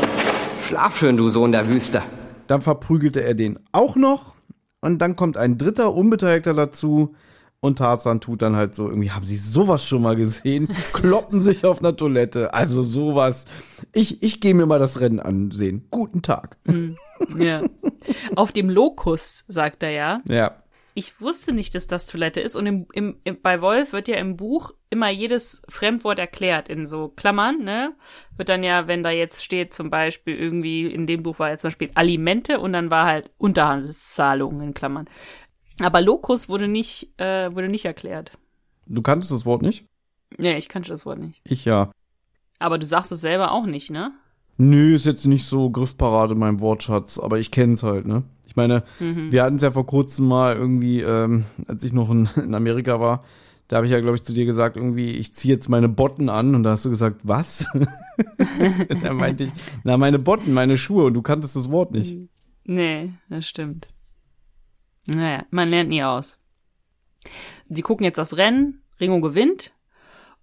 Schlaf 0.67 0.97
schön, 0.97 1.15
du 1.15 1.29
Sohn 1.29 1.53
der 1.53 1.69
Wüste. 1.69 2.03
Dann 2.47 2.61
verprügelte 2.61 3.23
er 3.23 3.33
den 3.33 3.59
auch 3.71 3.95
noch. 3.95 4.35
Und 4.81 4.99
dann 4.99 5.15
kommt 5.15 5.37
ein 5.37 5.57
dritter 5.57 5.93
Unbeteiligter 5.93 6.53
dazu. 6.53 7.15
Und 7.61 7.77
Tarzan 7.79 8.19
tut 8.19 8.41
dann 8.41 8.57
halt 8.57 8.75
so, 8.75 8.89
irgendwie, 8.89 9.11
haben 9.11 9.25
Sie 9.25 9.37
sowas 9.37 9.87
schon 9.87 10.01
mal 10.01 10.17
gesehen? 10.17 10.67
Kloppen 10.93 11.39
sich 11.39 11.63
auf 11.63 11.79
einer 11.79 11.95
Toilette. 11.95 12.53
Also 12.53 12.83
sowas. 12.83 13.45
Ich, 13.93 14.21
ich 14.21 14.41
gehe 14.41 14.53
mir 14.53 14.65
mal 14.65 14.79
das 14.79 14.99
Rennen 14.99 15.21
ansehen. 15.21 15.87
Guten 15.91 16.21
Tag. 16.21 16.57
Ja. 17.37 17.63
Auf 18.35 18.51
dem 18.51 18.69
Lokus, 18.69 19.45
sagt 19.47 19.81
er 19.81 19.91
ja. 19.91 20.21
Ja. 20.27 20.55
Ich 20.97 21.21
wusste 21.21 21.53
nicht, 21.53 21.75
dass 21.75 21.85
das 21.85 22.07
Toilette 22.07 22.41
ist. 22.41 22.55
Und 22.55 22.65
im, 22.65 22.87
im, 22.91 23.19
im, 23.23 23.39
bei 23.39 23.61
Wolf 23.61 23.93
wird 23.93 24.07
ja 24.07 24.15
im 24.15 24.35
Buch 24.35 24.73
immer 24.89 25.11
jedes 25.11 25.61
Fremdwort 25.69 26.17
erklärt 26.17 26.69
in 26.69 26.87
so 26.87 27.09
Klammern, 27.09 27.63
ne? 27.63 27.93
Wird 28.35 28.49
dann 28.49 28.63
ja, 28.63 28.87
wenn 28.87 29.03
da 29.03 29.11
jetzt 29.11 29.43
steht, 29.43 29.73
zum 29.73 29.91
Beispiel 29.91 30.35
irgendwie, 30.35 30.87
in 30.87 31.05
dem 31.05 31.21
Buch 31.21 31.37
war 31.37 31.51
jetzt 31.51 31.61
zum 31.61 31.67
Beispiel 31.67 31.91
Alimente 31.93 32.59
und 32.59 32.73
dann 32.73 32.89
war 32.89 33.05
halt 33.05 33.29
Unterhandelszahlungen 33.37 34.69
in 34.69 34.73
Klammern. 34.73 35.07
Aber 35.83 36.01
Lokus 36.01 36.49
wurde 36.49 36.67
nicht, 36.67 37.13
äh, 37.21 37.53
wurde 37.53 37.69
nicht 37.69 37.85
erklärt. 37.85 38.31
Du 38.87 39.03
kanntest 39.03 39.31
das 39.31 39.45
Wort 39.45 39.61
nicht? 39.61 39.85
Nee, 40.39 40.57
ich 40.57 40.67
kannte 40.67 40.89
das 40.89 41.05
Wort 41.05 41.19
nicht. 41.19 41.41
Ich 41.43 41.63
ja. 41.63 41.91
Aber 42.57 42.79
du 42.79 42.87
sagst 42.87 43.11
es 43.11 43.21
selber 43.21 43.51
auch 43.51 43.67
nicht, 43.67 43.91
ne? 43.91 44.13
Nö, 44.57 44.95
ist 44.95 45.05
jetzt 45.05 45.25
nicht 45.25 45.45
so 45.45 45.69
griffparat 45.69 46.31
in 46.31 46.39
meinem 46.39 46.59
Wortschatz, 46.61 47.19
aber 47.19 47.39
ich 47.39 47.51
kenn's 47.51 47.83
halt, 47.83 48.07
ne? 48.07 48.23
Ich 48.47 48.55
meine, 48.55 48.83
Mhm. 48.99 49.31
wir 49.31 49.43
hatten 49.43 49.57
es 49.57 49.61
ja 49.61 49.71
vor 49.71 49.85
kurzem 49.85 50.27
mal 50.27 50.55
irgendwie, 50.55 51.01
ähm, 51.01 51.45
als 51.67 51.83
ich 51.83 51.93
noch 51.93 52.09
in, 52.09 52.27
in 52.37 52.55
Amerika 52.55 52.99
war, 52.99 53.23
da 53.67 53.75
habe 53.75 53.85
ich 53.85 53.91
ja, 53.91 53.99
glaube 53.99 54.15
ich, 54.15 54.23
zu 54.23 54.33
dir 54.33 54.45
gesagt, 54.45 54.77
irgendwie, 54.77 55.11
ich 55.11 55.35
ziehe 55.35 55.53
jetzt 55.53 55.67
meine 55.69 55.89
Botten 55.89 56.29
an 56.29 56.55
und 56.55 56.63
da 56.63 56.71
hast 56.71 56.85
du 56.85 56.89
gesagt, 56.89 57.19
was? 57.23 57.67
da 59.03 59.13
meinte 59.13 59.43
ich, 59.43 59.51
na, 59.83 59.97
meine 59.97 60.19
Botten, 60.19 60.53
meine 60.53 60.77
Schuhe 60.77 61.05
und 61.05 61.13
du 61.13 61.21
kanntest 61.21 61.55
das 61.55 61.69
Wort 61.69 61.91
nicht. 61.91 62.17
Nee, 62.63 63.11
das 63.29 63.45
stimmt. 63.47 63.87
Naja, 65.07 65.45
man 65.51 65.69
lernt 65.69 65.89
nie 65.89 66.03
aus. 66.03 66.39
Sie 67.69 67.81
gucken 67.81 68.05
jetzt 68.05 68.17
das 68.17 68.37
Rennen, 68.37 68.81
Ringo 68.99 69.19
gewinnt 69.21 69.73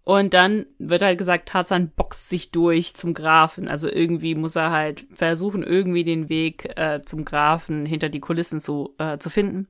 und 0.04 0.34
dann 0.34 0.66
wird 0.78 1.02
halt 1.02 1.16
gesagt, 1.16 1.48
Tarzan 1.48 1.90
boxt 1.90 2.28
sich 2.28 2.50
durch 2.50 2.94
zum 2.94 3.14
Grafen. 3.14 3.68
Also 3.68 3.88
irgendwie 3.90 4.34
muss 4.34 4.54
er 4.54 4.70
halt 4.70 5.06
versuchen, 5.12 5.62
irgendwie 5.62 6.04
den 6.04 6.28
Weg 6.28 6.76
äh, 6.76 7.00
zum 7.02 7.24
Grafen 7.24 7.86
hinter 7.86 8.10
die 8.10 8.20
Kulissen 8.20 8.60
zu, 8.60 8.94
äh, 8.98 9.16
zu 9.18 9.30
finden. 9.30 9.68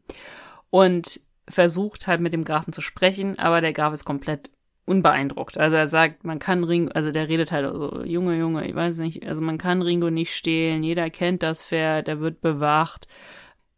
Und 0.70 1.20
versucht 1.48 2.08
halt 2.08 2.20
mit 2.20 2.32
dem 2.32 2.44
Grafen 2.44 2.72
zu 2.72 2.80
sprechen, 2.80 3.38
aber 3.38 3.60
der 3.60 3.72
Graf 3.72 3.92
ist 3.92 4.04
komplett 4.04 4.50
unbeeindruckt. 4.86 5.56
Also 5.56 5.76
er 5.76 5.88
sagt, 5.88 6.24
man 6.24 6.40
kann 6.40 6.64
Ringo, 6.64 6.90
also 6.92 7.12
der 7.12 7.28
redet 7.28 7.52
halt 7.52 7.72
so, 7.72 8.02
Junge, 8.04 8.36
Junge, 8.36 8.66
ich 8.66 8.74
weiß 8.74 8.98
nicht, 8.98 9.26
also 9.26 9.40
man 9.40 9.58
kann 9.58 9.82
Ringo 9.82 10.10
nicht 10.10 10.34
stehlen, 10.34 10.82
jeder 10.82 11.10
kennt 11.10 11.42
das 11.42 11.62
Pferd, 11.62 12.08
der 12.08 12.20
wird 12.20 12.40
bewacht. 12.40 13.06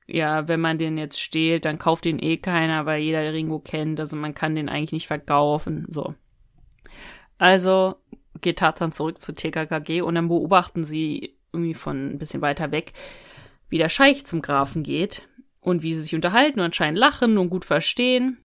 Ja, 0.06 0.48
wenn 0.48 0.60
man 0.60 0.78
den 0.78 0.98
jetzt 0.98 1.20
stehlt, 1.20 1.64
dann 1.64 1.78
kauft 1.78 2.04
den 2.04 2.20
eh 2.20 2.38
keiner, 2.38 2.86
weil 2.86 3.02
jeder 3.02 3.32
Ringo 3.32 3.58
kennt, 3.58 4.00
also 4.00 4.16
man 4.16 4.34
kann 4.34 4.54
den 4.54 4.68
eigentlich 4.68 4.92
nicht 4.92 5.06
verkaufen, 5.08 5.86
so. 5.88 6.14
Also 7.38 7.96
geht 8.40 8.58
Tarzan 8.58 8.92
zurück 8.92 9.20
zu 9.20 9.34
TKKG 9.34 10.02
und 10.02 10.14
dann 10.14 10.28
beobachten 10.28 10.84
sie 10.84 11.36
irgendwie 11.52 11.74
von 11.74 12.12
ein 12.12 12.18
bisschen 12.18 12.42
weiter 12.42 12.70
weg, 12.70 12.92
wie 13.68 13.78
der 13.78 13.88
Scheich 13.88 14.24
zum 14.26 14.42
Grafen 14.42 14.82
geht 14.82 15.28
und 15.60 15.82
wie 15.82 15.94
sie 15.94 16.02
sich 16.02 16.14
unterhalten 16.14 16.60
und 16.60 16.66
anscheinend 16.66 16.98
lachen 16.98 17.38
und 17.38 17.50
gut 17.50 17.64
verstehen. 17.64 18.38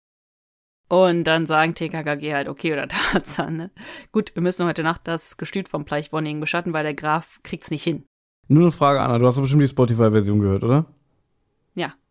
Und 0.88 1.24
dann 1.24 1.46
sagen 1.46 1.74
TKKG 1.74 2.32
halt, 2.32 2.48
okay, 2.48 2.72
oder 2.72 2.88
Tarzan, 2.88 3.56
ne? 3.56 3.70
Gut, 4.12 4.34
wir 4.34 4.42
müssen 4.42 4.66
heute 4.66 4.82
Nacht 4.82 5.02
das 5.04 5.36
Gestüt 5.36 5.68
vom 5.68 5.84
Pleichwonnigen 5.84 6.40
beschatten, 6.40 6.72
weil 6.72 6.84
der 6.84 6.94
Graf 6.94 7.40
kriegt's 7.42 7.70
nicht 7.70 7.84
hin. 7.84 8.04
Nur 8.48 8.62
eine 8.62 8.72
Frage, 8.72 9.00
Anna, 9.00 9.18
du 9.18 9.26
hast 9.26 9.36
doch 9.36 9.42
bestimmt 9.42 9.62
die 9.62 9.68
Spotify-Version 9.68 10.40
gehört, 10.40 10.64
oder? 10.64 10.86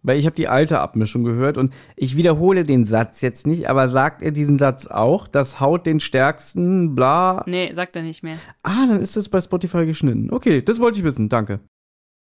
Ja. 0.08 0.14
Weil 0.14 0.20
ich 0.20 0.26
habe 0.26 0.36
die 0.36 0.48
alte 0.48 0.80
Abmischung 0.80 1.24
gehört 1.24 1.58
und 1.58 1.74
ich 1.96 2.16
wiederhole 2.16 2.66
den 2.66 2.86
Satz 2.86 3.22
jetzt 3.22 3.46
nicht, 3.46 3.70
aber 3.70 3.90
sagt 3.90 4.22
er 4.22 4.32
diesen 4.32 4.58
Satz 4.58 4.88
auch? 4.88 5.28
Das 5.28 5.60
haut 5.60 5.86
den 5.86 6.00
stärksten, 6.00 6.96
bla. 6.96 7.44
Nee, 7.46 7.72
sagt 7.74 7.96
er 7.96 8.04
nicht 8.04 8.24
mehr. 8.24 8.38
Ah, 8.64 8.86
dann 8.88 9.02
ist 9.02 9.18
das 9.18 9.30
bei 9.30 9.42
Spotify 9.42 9.86
geschnitten. 9.86 10.32
Okay, 10.32 10.62
das 10.62 10.80
wollte 10.80 11.00
ich 11.00 11.04
wissen, 11.04 11.30
danke. 11.30 11.60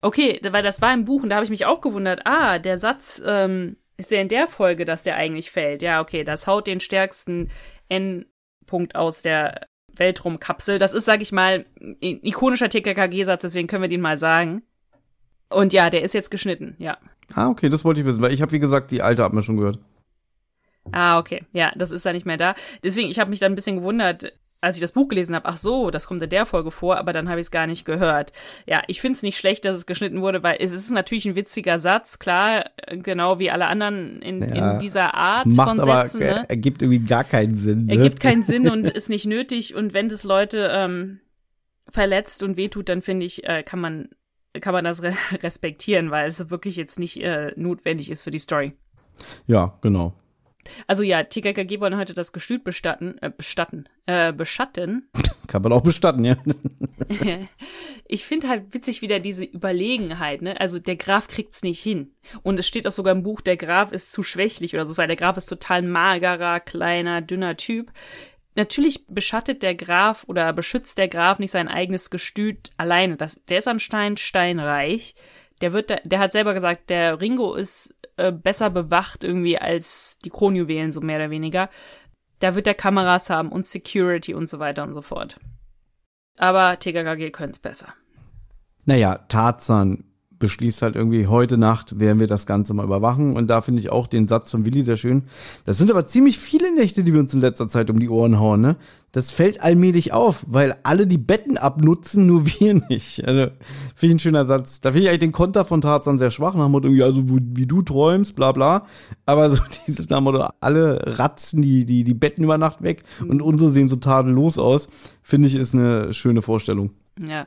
Okay, 0.02 0.40
weil 0.50 0.62
das 0.62 0.82
war 0.82 0.92
im 0.92 1.04
Buch 1.04 1.22
und 1.22 1.30
da 1.30 1.36
habe 1.36 1.44
ich 1.44 1.50
mich 1.50 1.64
auch 1.64 1.80
gewundert, 1.80 2.22
ah, 2.24 2.58
der 2.58 2.76
Satz, 2.76 3.22
ähm, 3.24 3.76
ist 3.96 4.10
der 4.10 4.20
in 4.20 4.28
der 4.28 4.48
Folge, 4.48 4.84
dass 4.84 5.04
der 5.04 5.16
eigentlich 5.16 5.50
fällt? 5.50 5.80
Ja, 5.82 6.00
okay, 6.00 6.24
das 6.24 6.46
haut 6.46 6.66
den 6.66 6.80
stärksten 6.80 7.50
N-Punkt 7.88 8.96
aus 8.96 9.22
der 9.22 9.60
Weltraumkapsel. 9.94 10.78
Das 10.78 10.92
ist, 10.92 11.04
sag 11.04 11.20
ich 11.20 11.32
mal, 11.32 11.66
ein 11.80 12.20
ikonischer 12.22 12.68
TKKG-Satz, 12.68 13.42
deswegen 13.42 13.68
können 13.68 13.82
wir 13.82 13.88
den 13.88 14.00
mal 14.00 14.18
sagen. 14.18 14.62
Und 15.50 15.72
ja, 15.72 15.90
der 15.90 16.02
ist 16.02 16.14
jetzt 16.14 16.30
geschnitten, 16.30 16.74
ja. 16.78 16.98
Ah, 17.34 17.48
okay, 17.48 17.68
das 17.68 17.84
wollte 17.84 18.00
ich 18.00 18.06
wissen, 18.06 18.22
weil 18.22 18.32
ich 18.32 18.42
habe, 18.42 18.52
wie 18.52 18.58
gesagt, 18.58 18.90
die 18.90 19.02
alte 19.02 19.24
Abmischung 19.24 19.56
gehört. 19.56 19.78
Ah, 20.90 21.18
okay. 21.18 21.44
Ja, 21.52 21.72
das 21.76 21.90
ist 21.92 22.04
da 22.04 22.12
nicht 22.12 22.26
mehr 22.26 22.36
da. 22.36 22.54
Deswegen, 22.82 23.08
ich 23.08 23.18
habe 23.18 23.30
mich 23.30 23.40
dann 23.40 23.52
ein 23.52 23.56
bisschen 23.56 23.76
gewundert, 23.76 24.32
als 24.60 24.76
ich 24.76 24.82
das 24.82 24.92
Buch 24.92 25.08
gelesen 25.08 25.34
habe, 25.34 25.48
ach 25.48 25.56
so, 25.56 25.90
das 25.90 26.06
kommt 26.06 26.22
in 26.22 26.30
der 26.30 26.46
Folge 26.46 26.70
vor, 26.70 26.96
aber 26.96 27.12
dann 27.12 27.28
habe 27.28 27.40
ich 27.40 27.46
es 27.46 27.50
gar 27.50 27.66
nicht 27.66 27.84
gehört. 27.84 28.32
Ja, 28.66 28.82
ich 28.86 29.00
finde 29.00 29.16
es 29.16 29.22
nicht 29.22 29.38
schlecht, 29.38 29.64
dass 29.64 29.76
es 29.76 29.86
geschnitten 29.86 30.20
wurde, 30.22 30.42
weil 30.42 30.56
es 30.60 30.70
ist 30.72 30.90
natürlich 30.90 31.24
ein 31.26 31.34
witziger 31.34 31.78
Satz, 31.78 32.18
klar, 32.18 32.64
äh, 32.76 32.96
genau 32.96 33.38
wie 33.40 33.50
alle 33.50 33.66
anderen 33.66 34.22
in, 34.22 34.40
Ja, 34.54 34.72
in 34.74 34.78
dieser 34.78 35.14
Art 35.14 35.46
Macht 35.46 35.68
von 35.70 35.80
aber, 35.80 36.04
Sätzen. 36.04 36.22
äh, 36.22 36.34
Ne? 36.34 36.50
ergibt 36.50 36.82
irgendwie 36.82 37.00
gar 37.04 37.24
keinen 37.24 37.54
Sinn. 37.56 37.86
Ne? 37.86 37.92
Ergibt 37.96 38.20
keinen 38.20 38.42
Sinn 38.44 38.68
und 38.70 38.88
ist 38.90 39.08
nicht 39.08 39.26
nötig. 39.26 39.74
Und 39.74 39.94
wenn 39.94 40.08
das 40.08 40.22
Leute 40.24 40.70
ähm, 40.72 41.20
verletzt 41.90 42.42
und 42.44 42.56
wehtut, 42.56 42.88
dann 42.88 43.02
finde 43.02 43.26
ich, 43.26 43.44
äh, 43.44 43.62
kann 43.64 43.80
man 43.80 44.08
kann 44.60 44.72
man 44.72 44.84
das 44.84 45.02
re 45.02 45.14
respektieren, 45.42 46.10
weil 46.10 46.28
es 46.28 46.50
wirklich 46.50 46.76
jetzt 46.76 46.98
nicht 46.98 47.22
äh, 47.22 47.52
notwendig 47.56 48.10
ist 48.10 48.22
für 48.22 48.30
die 48.30 48.38
Story. 48.38 48.72
Ja, 49.46 49.78
genau. 49.82 50.14
Also 50.86 51.02
ja, 51.02 51.24
TKKG 51.24 51.80
wollen 51.80 51.96
heute 51.96 52.14
das 52.14 52.32
Gestüt 52.32 52.64
bestatten, 52.64 53.18
äh, 53.20 53.30
bestatten, 53.30 53.88
äh, 54.06 54.32
beschatten. 54.32 55.08
Kann 55.48 55.62
man 55.62 55.72
auch 55.72 55.82
bestatten, 55.82 56.24
ja. 56.24 56.36
ich 58.06 58.24
finde 58.24 58.48
halt 58.48 58.72
witzig 58.72 59.02
wieder 59.02 59.18
diese 59.18 59.44
Überlegenheit, 59.44 60.40
ne? 60.40 60.60
Also 60.60 60.78
der 60.78 60.96
Graf 60.96 61.26
kriegt's 61.26 61.62
nicht 61.62 61.82
hin. 61.82 62.14
Und 62.42 62.58
es 62.58 62.66
steht 62.66 62.86
auch 62.86 62.92
sogar 62.92 63.12
im 63.12 63.24
Buch, 63.24 63.40
der 63.40 63.56
Graf 63.56 63.92
ist 63.92 64.12
zu 64.12 64.22
schwächlich 64.22 64.74
oder 64.74 64.86
so, 64.86 64.96
weil 64.96 65.08
der 65.08 65.16
Graf 65.16 65.36
ist 65.36 65.46
total 65.46 65.82
magerer, 65.82 66.60
kleiner, 66.60 67.20
dünner 67.20 67.56
Typ. 67.56 67.90
Natürlich 68.54 69.06
beschattet 69.06 69.62
der 69.62 69.74
Graf 69.74 70.24
oder 70.26 70.52
beschützt 70.52 70.98
der 70.98 71.08
Graf 71.08 71.38
nicht 71.38 71.50
sein 71.50 71.68
eigenes 71.68 72.10
Gestüt 72.10 72.70
alleine. 72.76 73.16
Das, 73.16 73.40
der 73.48 73.58
ist 73.58 73.68
anscheinend 73.68 74.20
steinreich. 74.20 75.14
Der 75.62 75.72
wird, 75.72 75.92
der 76.04 76.18
hat 76.18 76.32
selber 76.32 76.52
gesagt, 76.52 76.90
der 76.90 77.20
Ringo 77.20 77.54
ist 77.54 77.94
äh, 78.16 78.30
besser 78.30 78.68
bewacht 78.68 79.24
irgendwie 79.24 79.58
als 79.58 80.18
die 80.24 80.30
Kronjuwelen, 80.30 80.92
so 80.92 81.00
mehr 81.00 81.16
oder 81.16 81.30
weniger. 81.30 81.70
Da 82.40 82.54
wird 82.54 82.66
der 82.66 82.74
Kameras 82.74 83.30
haben 83.30 83.50
und 83.50 83.64
Security 83.64 84.34
und 84.34 84.48
so 84.48 84.58
weiter 84.58 84.82
und 84.82 84.92
so 84.92 85.00
fort. 85.00 85.38
Aber 86.36 86.78
TKKG 86.78 87.30
können's 87.30 87.58
besser. 87.58 87.94
Naja, 88.84 89.18
Tarzan 89.28 90.11
beschließt 90.42 90.82
halt 90.82 90.96
irgendwie, 90.96 91.28
heute 91.28 91.56
Nacht 91.56 92.00
werden 92.00 92.18
wir 92.18 92.26
das 92.26 92.46
Ganze 92.46 92.74
mal 92.74 92.84
überwachen. 92.84 93.36
Und 93.36 93.46
da 93.46 93.60
finde 93.60 93.80
ich 93.80 93.90
auch 93.90 94.08
den 94.08 94.26
Satz 94.26 94.50
von 94.50 94.66
Willi 94.66 94.82
sehr 94.82 94.96
schön. 94.96 95.22
Das 95.64 95.78
sind 95.78 95.88
aber 95.88 96.04
ziemlich 96.04 96.36
viele 96.36 96.74
Nächte, 96.74 97.04
die 97.04 97.14
wir 97.14 97.20
uns 97.20 97.32
in 97.32 97.40
letzter 97.40 97.68
Zeit 97.68 97.90
um 97.90 98.00
die 98.00 98.08
Ohren 98.08 98.40
hauen, 98.40 98.60
ne? 98.60 98.76
Das 99.12 99.30
fällt 99.30 99.62
allmählich 99.62 100.12
auf, 100.14 100.44
weil 100.48 100.74
alle 100.82 101.06
die 101.06 101.18
Betten 101.18 101.58
abnutzen, 101.58 102.26
nur 102.26 102.46
wir 102.60 102.74
nicht. 102.74 103.24
Also, 103.24 103.52
finde 103.94 104.06
ich 104.06 104.14
ein 104.14 104.18
schöner 104.18 104.46
Satz. 104.46 104.80
Da 104.80 104.90
finde 104.90 105.04
ich 105.04 105.08
eigentlich 105.10 105.20
den 105.20 105.32
Konter 105.32 105.64
von 105.64 105.80
Tarzan 105.80 106.18
sehr 106.18 106.32
schwach, 106.32 106.54
nach 106.54 106.64
dem 106.64 106.72
Motto, 106.72 106.88
irgendwie, 106.88 107.04
also, 107.04 107.22
wie, 107.28 107.66
du 107.66 107.82
träumst, 107.82 108.34
bla, 108.34 108.50
bla. 108.50 108.86
Aber 109.24 109.48
so 109.48 109.62
dieses 109.86 110.08
nach 110.08 110.18
dem 110.18 110.24
Motto, 110.24 110.48
alle 110.58 111.18
ratzen 111.18 111.62
die, 111.62 111.84
die, 111.84 112.02
die 112.02 112.14
Betten 112.14 112.42
über 112.42 112.58
Nacht 112.58 112.82
weg 112.82 113.04
und 113.28 113.40
unsere 113.40 113.70
sehen 113.70 113.88
so 113.88 113.96
tadellos 113.96 114.58
aus, 114.58 114.88
finde 115.22 115.46
ich, 115.46 115.54
ist 115.54 115.74
eine 115.74 116.12
schöne 116.12 116.42
Vorstellung. 116.42 116.90
Ja. 117.24 117.46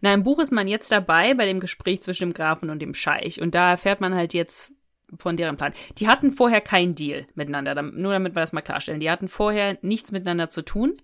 Na, 0.00 0.12
im 0.14 0.22
Buch 0.22 0.38
ist 0.38 0.52
man 0.52 0.68
jetzt 0.68 0.90
dabei 0.92 1.34
bei 1.34 1.46
dem 1.46 1.60
Gespräch 1.60 2.02
zwischen 2.02 2.30
dem 2.30 2.34
Grafen 2.34 2.70
und 2.70 2.80
dem 2.80 2.94
Scheich. 2.94 3.40
Und 3.40 3.54
da 3.54 3.70
erfährt 3.70 4.00
man 4.00 4.14
halt 4.14 4.34
jetzt 4.34 4.72
von 5.18 5.36
deren 5.36 5.56
Plan. 5.56 5.72
Die 5.98 6.08
hatten 6.08 6.32
vorher 6.32 6.60
keinen 6.60 6.94
Deal 6.94 7.26
miteinander, 7.34 7.80
nur 7.82 8.12
damit 8.12 8.34
wir 8.34 8.40
das 8.40 8.52
mal 8.52 8.62
klarstellen. 8.62 9.00
Die 9.00 9.10
hatten 9.10 9.28
vorher 9.28 9.78
nichts 9.82 10.12
miteinander 10.12 10.48
zu 10.48 10.62
tun. 10.62 11.00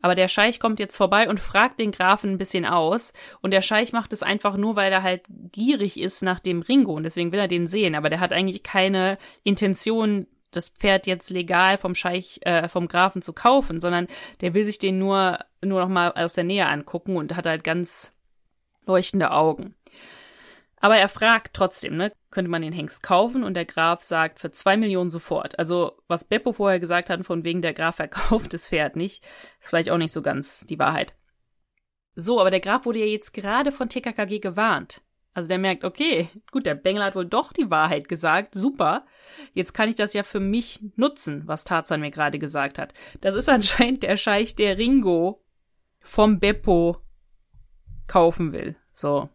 Aber 0.00 0.14
der 0.14 0.28
Scheich 0.28 0.60
kommt 0.60 0.80
jetzt 0.80 0.96
vorbei 0.96 1.28
und 1.28 1.40
fragt 1.40 1.80
den 1.80 1.92
Grafen 1.92 2.32
ein 2.32 2.38
bisschen 2.38 2.66
aus. 2.66 3.12
Und 3.40 3.52
der 3.52 3.62
Scheich 3.62 3.92
macht 3.92 4.12
es 4.12 4.22
einfach 4.22 4.56
nur, 4.56 4.76
weil 4.76 4.92
er 4.92 5.02
halt 5.02 5.22
gierig 5.52 5.98
ist 5.98 6.22
nach 6.22 6.40
dem 6.40 6.62
Ringo. 6.62 6.94
Und 6.94 7.04
deswegen 7.04 7.32
will 7.32 7.40
er 7.40 7.48
den 7.48 7.66
sehen. 7.66 7.94
Aber 7.94 8.10
der 8.10 8.20
hat 8.20 8.32
eigentlich 8.32 8.62
keine 8.62 9.18
Intention, 9.42 10.26
das 10.50 10.68
Pferd 10.68 11.06
jetzt 11.06 11.30
legal 11.30 11.78
vom 11.78 11.94
Scheich, 11.94 12.40
äh, 12.42 12.68
vom 12.68 12.86
Grafen 12.86 13.22
zu 13.22 13.32
kaufen, 13.32 13.80
sondern 13.80 14.06
der 14.40 14.54
will 14.54 14.64
sich 14.64 14.78
den 14.78 14.98
nur, 14.98 15.38
nur 15.62 15.80
noch 15.80 15.88
mal 15.88 16.12
aus 16.12 16.34
der 16.34 16.44
Nähe 16.44 16.68
angucken 16.68 17.16
und 17.16 17.36
hat 17.36 17.46
halt 17.46 17.64
ganz 17.64 18.13
leuchtende 18.86 19.30
Augen. 19.30 19.74
Aber 20.84 20.98
er 20.98 21.08
fragt 21.08 21.54
trotzdem, 21.54 21.96
ne, 21.96 22.12
könnte 22.30 22.50
man 22.50 22.60
den 22.60 22.74
Hengst 22.74 23.02
kaufen? 23.02 23.42
Und 23.42 23.54
der 23.54 23.64
Graf 23.64 24.02
sagt 24.02 24.38
für 24.38 24.50
zwei 24.50 24.76
Millionen 24.76 25.10
sofort. 25.10 25.58
Also, 25.58 25.96
was 26.08 26.24
Beppo 26.24 26.52
vorher 26.52 26.78
gesagt 26.78 27.08
hat, 27.08 27.24
von 27.24 27.42
wegen 27.42 27.62
der 27.62 27.72
Graf 27.72 27.96
verkauft 27.96 28.52
das 28.52 28.68
Pferd 28.68 28.94
nicht, 28.94 29.24
ist 29.60 29.68
vielleicht 29.68 29.88
auch 29.88 29.96
nicht 29.96 30.12
so 30.12 30.20
ganz 30.20 30.66
die 30.66 30.78
Wahrheit. 30.78 31.14
So, 32.16 32.38
aber 32.38 32.50
der 32.50 32.60
Graf 32.60 32.84
wurde 32.84 32.98
ja 32.98 33.06
jetzt 33.06 33.32
gerade 33.32 33.72
von 33.72 33.88
TKKG 33.88 34.40
gewarnt. 34.40 35.00
Also 35.32 35.48
der 35.48 35.58
merkt, 35.58 35.84
okay, 35.84 36.28
gut, 36.52 36.66
der 36.66 36.76
Bengel 36.76 37.02
hat 37.02 37.16
wohl 37.16 37.24
doch 37.24 37.52
die 37.52 37.70
Wahrheit 37.70 38.08
gesagt, 38.08 38.54
super. 38.54 39.04
Jetzt 39.52 39.72
kann 39.72 39.88
ich 39.88 39.96
das 39.96 40.12
ja 40.12 40.22
für 40.22 40.38
mich 40.38 40.80
nutzen, 40.96 41.42
was 41.46 41.64
Tarzan 41.64 42.00
mir 42.00 42.12
gerade 42.12 42.38
gesagt 42.38 42.78
hat. 42.78 42.94
Das 43.20 43.34
ist 43.34 43.48
anscheinend 43.48 44.02
der 44.02 44.16
Scheich, 44.16 44.54
der 44.54 44.78
Ringo 44.78 45.42
vom 46.00 46.38
Beppo 46.38 47.03
kaufen 48.06 48.52
will. 48.52 48.76
So. 48.92 49.28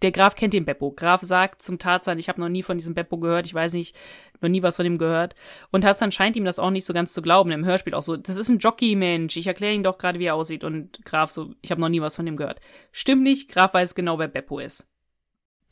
Der 0.00 0.12
Graf 0.12 0.36
kennt 0.36 0.54
den 0.54 0.64
Beppo. 0.64 0.92
Graf 0.92 1.22
sagt 1.22 1.60
zum 1.60 1.80
Tarzan, 1.80 2.20
ich 2.20 2.28
habe 2.28 2.40
noch 2.40 2.48
nie 2.48 2.62
von 2.62 2.78
diesem 2.78 2.94
Beppo 2.94 3.18
gehört, 3.18 3.46
ich 3.46 3.54
weiß 3.54 3.72
nicht, 3.72 3.96
noch 4.40 4.48
nie 4.48 4.62
was 4.62 4.76
von 4.76 4.86
ihm 4.86 4.96
gehört. 4.96 5.34
Und 5.72 5.80
Tarzan 5.80 6.12
scheint 6.12 6.36
ihm 6.36 6.44
das 6.44 6.60
auch 6.60 6.70
nicht 6.70 6.84
so 6.84 6.92
ganz 6.94 7.12
zu 7.12 7.20
glauben, 7.20 7.50
im 7.50 7.64
Hörspiel 7.64 7.94
auch 7.94 8.02
so, 8.02 8.16
das 8.16 8.36
ist 8.36 8.48
ein 8.48 8.58
Jockey-Mensch, 8.58 9.36
ich 9.36 9.48
erkläre 9.48 9.74
ihm 9.74 9.82
doch 9.82 9.98
gerade, 9.98 10.20
wie 10.20 10.26
er 10.26 10.36
aussieht. 10.36 10.62
Und 10.62 11.04
Graf 11.04 11.32
so, 11.32 11.52
ich 11.62 11.72
habe 11.72 11.80
noch 11.80 11.88
nie 11.88 12.00
was 12.00 12.14
von 12.14 12.26
ihm 12.28 12.36
gehört. 12.36 12.60
Stimmt 12.92 13.24
nicht, 13.24 13.50
Graf 13.50 13.74
weiß 13.74 13.96
genau, 13.96 14.20
wer 14.20 14.28
Beppo 14.28 14.60
ist. 14.60 14.86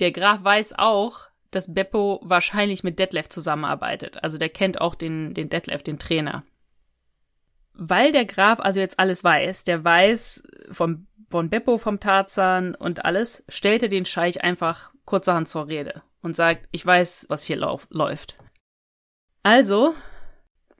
Der 0.00 0.10
Graf 0.10 0.42
weiß 0.42 0.74
auch, 0.76 1.28
dass 1.52 1.72
Beppo 1.72 2.20
wahrscheinlich 2.24 2.82
mit 2.82 2.98
Detlef 2.98 3.28
zusammenarbeitet. 3.28 4.22
Also 4.24 4.38
der 4.38 4.48
kennt 4.48 4.80
auch 4.80 4.94
den, 4.94 5.34
den 5.34 5.48
Detlef, 5.48 5.82
den 5.82 5.98
Trainer. 5.98 6.44
Weil 7.78 8.12
der 8.12 8.24
Graf 8.24 8.58
also 8.60 8.80
jetzt 8.80 8.98
alles 8.98 9.22
weiß, 9.22 9.64
der 9.64 9.84
weiß 9.84 10.42
vom 10.70 11.06
von 11.30 11.50
Beppo 11.50 11.78
vom 11.78 12.00
Tarzan 12.00 12.74
und 12.74 13.04
alles, 13.04 13.44
stellte 13.48 13.88
den 13.88 14.04
Scheich 14.04 14.44
einfach 14.44 14.90
kurzerhand 15.04 15.48
zur 15.48 15.68
Rede 15.68 16.02
und 16.22 16.36
sagt, 16.36 16.68
ich 16.72 16.84
weiß, 16.84 17.26
was 17.28 17.44
hier 17.44 17.56
läuft. 17.56 18.38
Also 19.42 19.94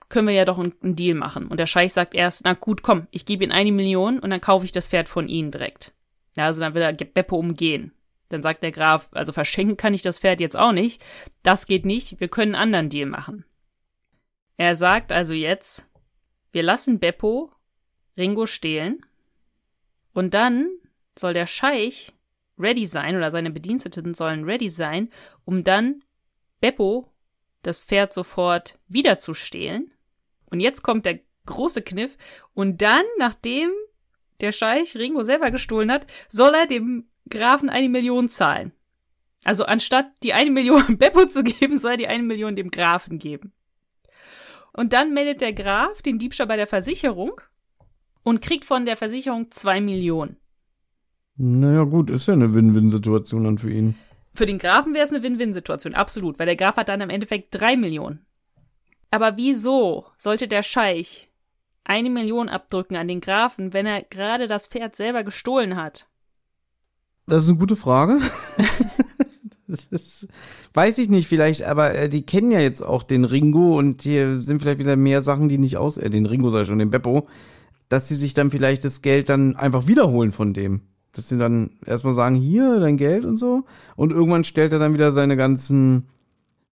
können 0.09 0.29
wir 0.29 0.35
ja 0.35 0.45
doch 0.45 0.59
einen 0.59 0.97
Deal 0.97 1.17
machen. 1.17 1.49
Und 1.49 1.59
der 1.59 1.67
Scheich 1.67 1.93
sagt 1.93 2.15
erst, 2.15 2.45
na 2.45 2.55
gut, 2.55 2.83
komm, 2.83 3.09
ich 3.11 3.27
gebe 3.27 3.45
ihm 3.45 3.51
eine 3.51 3.73
Million 3.73 4.19
und 4.19 4.31
dann 4.31 4.41
kaufe 4.41 4.65
ich 4.65 4.73
das 4.73 4.89
Pferd 4.89 5.09
von 5.09 5.29
Ihnen 5.29 5.51
direkt. 5.51 5.93
Ja, 6.37 6.45
also 6.45 6.61
dann 6.61 6.75
will 6.75 6.83
er 6.83 6.93
Beppo 6.93 7.37
umgehen. 7.37 7.93
Dann 8.29 8.43
sagt 8.43 8.63
der 8.63 8.73
Graf, 8.73 9.09
also 9.13 9.33
verschenken 9.33 9.77
kann 9.77 9.95
ich 9.95 10.03
das 10.03 10.19
Pferd 10.19 10.41
jetzt 10.41 10.57
auch 10.57 10.73
nicht. 10.73 11.03
Das 11.43 11.67
geht 11.67 11.85
nicht, 11.85 12.21
wir 12.21 12.29
können 12.29 12.55
einen 12.55 12.63
anderen 12.63 12.89
Deal 12.89 13.07
machen. 13.07 13.45
Er 14.57 14.75
sagt 14.75 15.13
also 15.13 15.35
jetzt, 15.35 15.89
wir 16.53 16.63
lassen 16.63 16.99
Beppo 16.99 17.53
Ringo 18.17 18.47
stehlen 18.47 19.05
und 20.13 20.35
dann 20.35 20.69
soll 21.19 21.35
der 21.35 21.47
Scheich 21.47 22.13
ready 22.59 22.87
sein 22.87 23.17
oder 23.17 23.31
seine 23.31 23.51
Bediensteten 23.51 24.15
sollen 24.15 24.45
ready 24.45 24.69
sein, 24.69 25.11
um 25.45 25.65
dann 25.65 26.03
Beppo 26.61 27.13
das 27.63 27.79
Pferd 27.79 28.13
sofort 28.13 28.79
wieder 28.89 29.19
zu 29.19 29.35
stehlen. 29.35 29.93
Und 30.51 30.61
jetzt 30.61 30.83
kommt 30.83 31.05
der 31.05 31.21
große 31.47 31.83
Kniff. 31.83 32.17
Und 32.55 32.83
dann, 32.83 33.05
nachdem 33.19 33.71
der 34.41 34.53
Scheich 34.53 34.97
Ringo 34.97 35.23
selber 35.23 35.51
gestohlen 35.51 35.91
hat, 35.91 36.07
soll 36.29 36.55
er 36.55 36.67
dem 36.67 37.09
Grafen 37.29 37.69
eine 37.69 37.89
Million 37.89 38.29
zahlen. 38.29 38.73
Also 39.45 39.65
anstatt 39.65 40.07
die 40.23 40.33
eine 40.33 40.51
Million 40.51 40.99
Beppo 40.99 41.27
zu 41.27 41.43
geben, 41.43 41.79
soll 41.79 41.93
er 41.93 41.97
die 41.97 42.09
eine 42.09 42.23
Million 42.23 42.57
dem 42.57 42.71
Grafen 42.71 43.19
geben. 43.19 43.53
Und 44.77 44.93
dann 44.93 45.15
meldet 45.15 45.41
der 45.41 45.55
Graf 45.55 46.03
den 46.03 46.19
Diebstahl 46.19 46.47
bei 46.47 46.57
der 46.57 46.67
Versicherung 46.67 47.41
und 48.23 48.43
kriegt 48.43 48.67
von 48.67 48.85
der 48.85 48.99
Versicherung 48.99 49.51
zwei 49.51 49.81
Millionen. 49.81 50.37
Naja, 51.37 51.85
gut, 51.85 52.11
ist 52.11 52.29
ja 52.29 52.35
eine 52.35 52.55
Win-Win-Situation 52.55 53.45
dann 53.45 53.59
für 53.59 53.71
ihn. 53.71 53.97
Für 54.35 54.45
den 54.45 54.59
Grafen 54.59 54.93
wäre 54.93 55.05
es 55.05 55.13
eine 55.13 55.23
Win-Win-Situation, 55.23 55.95
absolut, 55.95 56.39
weil 56.39 56.45
der 56.47 56.57
Graf 56.57 56.77
hat 56.77 56.91
dann 56.91 57.01
im 57.01 57.09
Endeffekt 57.09 57.55
drei 57.55 57.77
Millionen. 57.77 58.27
Aber 59.11 59.39
wieso 59.39 60.07
sollte 60.19 60.47
der 60.47 60.63
Scheich 60.63 61.31
eine 61.85 62.11
Million 62.11 62.51
abdrücken 62.51 62.97
an 62.97 63.09
den 63.09 63.23
Grafen, 63.23 63.73
wenn 63.73 63.87
er 63.87 64.03
gerade 64.03 64.47
das 64.47 64.67
Pferd 64.67 64.95
selber 64.95 65.25
gestohlen 65.25 65.77
hat? 65.77 66.07
Das 67.27 67.45
ist 67.45 67.49
eine 67.49 67.59
gute 67.59 67.77
Frage. 67.77 68.21
das 69.69 69.85
ist, 69.87 70.29
weiß 70.75 70.99
ich 70.99 71.09
nicht, 71.09 71.29
vielleicht, 71.29 71.63
aber 71.65 71.95
äh, 71.95 72.09
die 72.09 72.25
kennen 72.25 72.51
ja 72.51 72.61
jetzt 72.61 72.83
auch 72.83 73.03
den 73.03 73.25
Ringo 73.25 73.79
und 73.79 74.03
hier 74.03 74.41
sind 74.41 74.61
vielleicht 74.61 74.79
wieder 74.79 74.97
mehr 74.97 75.23
Sachen, 75.23 75.49
die 75.49 75.59
nicht 75.59 75.77
aus, 75.77 75.97
äh, 75.97 76.11
den 76.11 76.27
Ringo 76.27 76.51
sei 76.51 76.65
schon, 76.65 76.79
den 76.79 76.91
Beppo, 76.91 77.27
dass 77.89 78.09
sie 78.09 78.15
sich 78.15 78.35
dann 78.35 78.51
vielleicht 78.51 78.85
das 78.85 79.03
Geld 79.03 79.29
dann 79.29 79.57
einfach 79.57 79.87
wiederholen 79.87 80.33
von 80.33 80.55
dem. 80.55 80.83
Dass 81.13 81.29
sie 81.29 81.39
dann 81.39 81.71
erstmal 81.85 82.15
sagen, 82.15 82.35
hier, 82.35 82.79
dein 82.79 82.97
Geld 82.97 83.25
und 83.25 83.39
so. 83.39 83.65
Und 83.97 84.13
irgendwann 84.13 84.45
stellt 84.45 84.73
er 84.73 84.79
dann 84.79 84.93
wieder 84.93 85.13
seine 85.13 85.37
ganzen 85.37 86.09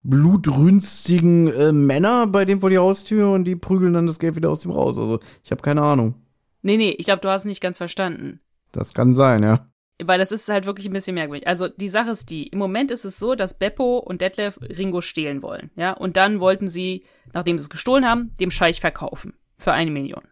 blutrünstigen 0.02 1.48
äh, 1.48 1.72
Männer 1.72 2.26
bei 2.26 2.44
dem 2.44 2.60
vor 2.60 2.68
die 2.68 2.78
Haustür 2.78 3.30
und 3.30 3.44
die 3.44 3.56
prügeln 3.56 3.94
dann 3.94 4.06
das 4.06 4.18
Geld 4.18 4.36
wieder 4.36 4.50
aus 4.50 4.60
dem 4.60 4.70
raus. 4.70 4.98
Also, 4.98 5.20
ich 5.42 5.50
habe 5.50 5.62
keine 5.62 5.82
Ahnung. 5.82 6.14
Nee, 6.60 6.76
nee, 6.76 6.94
ich 6.98 7.06
glaube, 7.06 7.20
du 7.20 7.28
hast 7.28 7.46
nicht 7.46 7.62
ganz 7.62 7.78
verstanden. 7.78 8.40
Das 8.70 8.92
kann 8.92 9.14
sein, 9.14 9.42
ja. 9.42 9.66
Weil 10.02 10.18
das 10.18 10.32
ist 10.32 10.48
halt 10.48 10.66
wirklich 10.66 10.86
ein 10.86 10.92
bisschen 10.92 11.14
merkwürdig. 11.14 11.46
Also 11.46 11.68
die 11.68 11.88
Sache 11.88 12.10
ist 12.10 12.30
die, 12.30 12.48
im 12.48 12.58
Moment 12.58 12.90
ist 12.90 13.04
es 13.04 13.18
so, 13.18 13.34
dass 13.36 13.58
Beppo 13.58 13.98
und 13.98 14.20
Detlef 14.20 14.58
Ringo 14.60 15.00
stehlen 15.00 15.42
wollen, 15.42 15.70
ja. 15.76 15.92
Und 15.92 16.16
dann 16.16 16.40
wollten 16.40 16.68
sie, 16.68 17.04
nachdem 17.32 17.58
sie 17.58 17.62
es 17.62 17.70
gestohlen 17.70 18.08
haben, 18.08 18.34
dem 18.40 18.50
Scheich 18.50 18.80
verkaufen. 18.80 19.34
Für 19.56 19.72
eine 19.72 19.92
Million. 19.92 20.26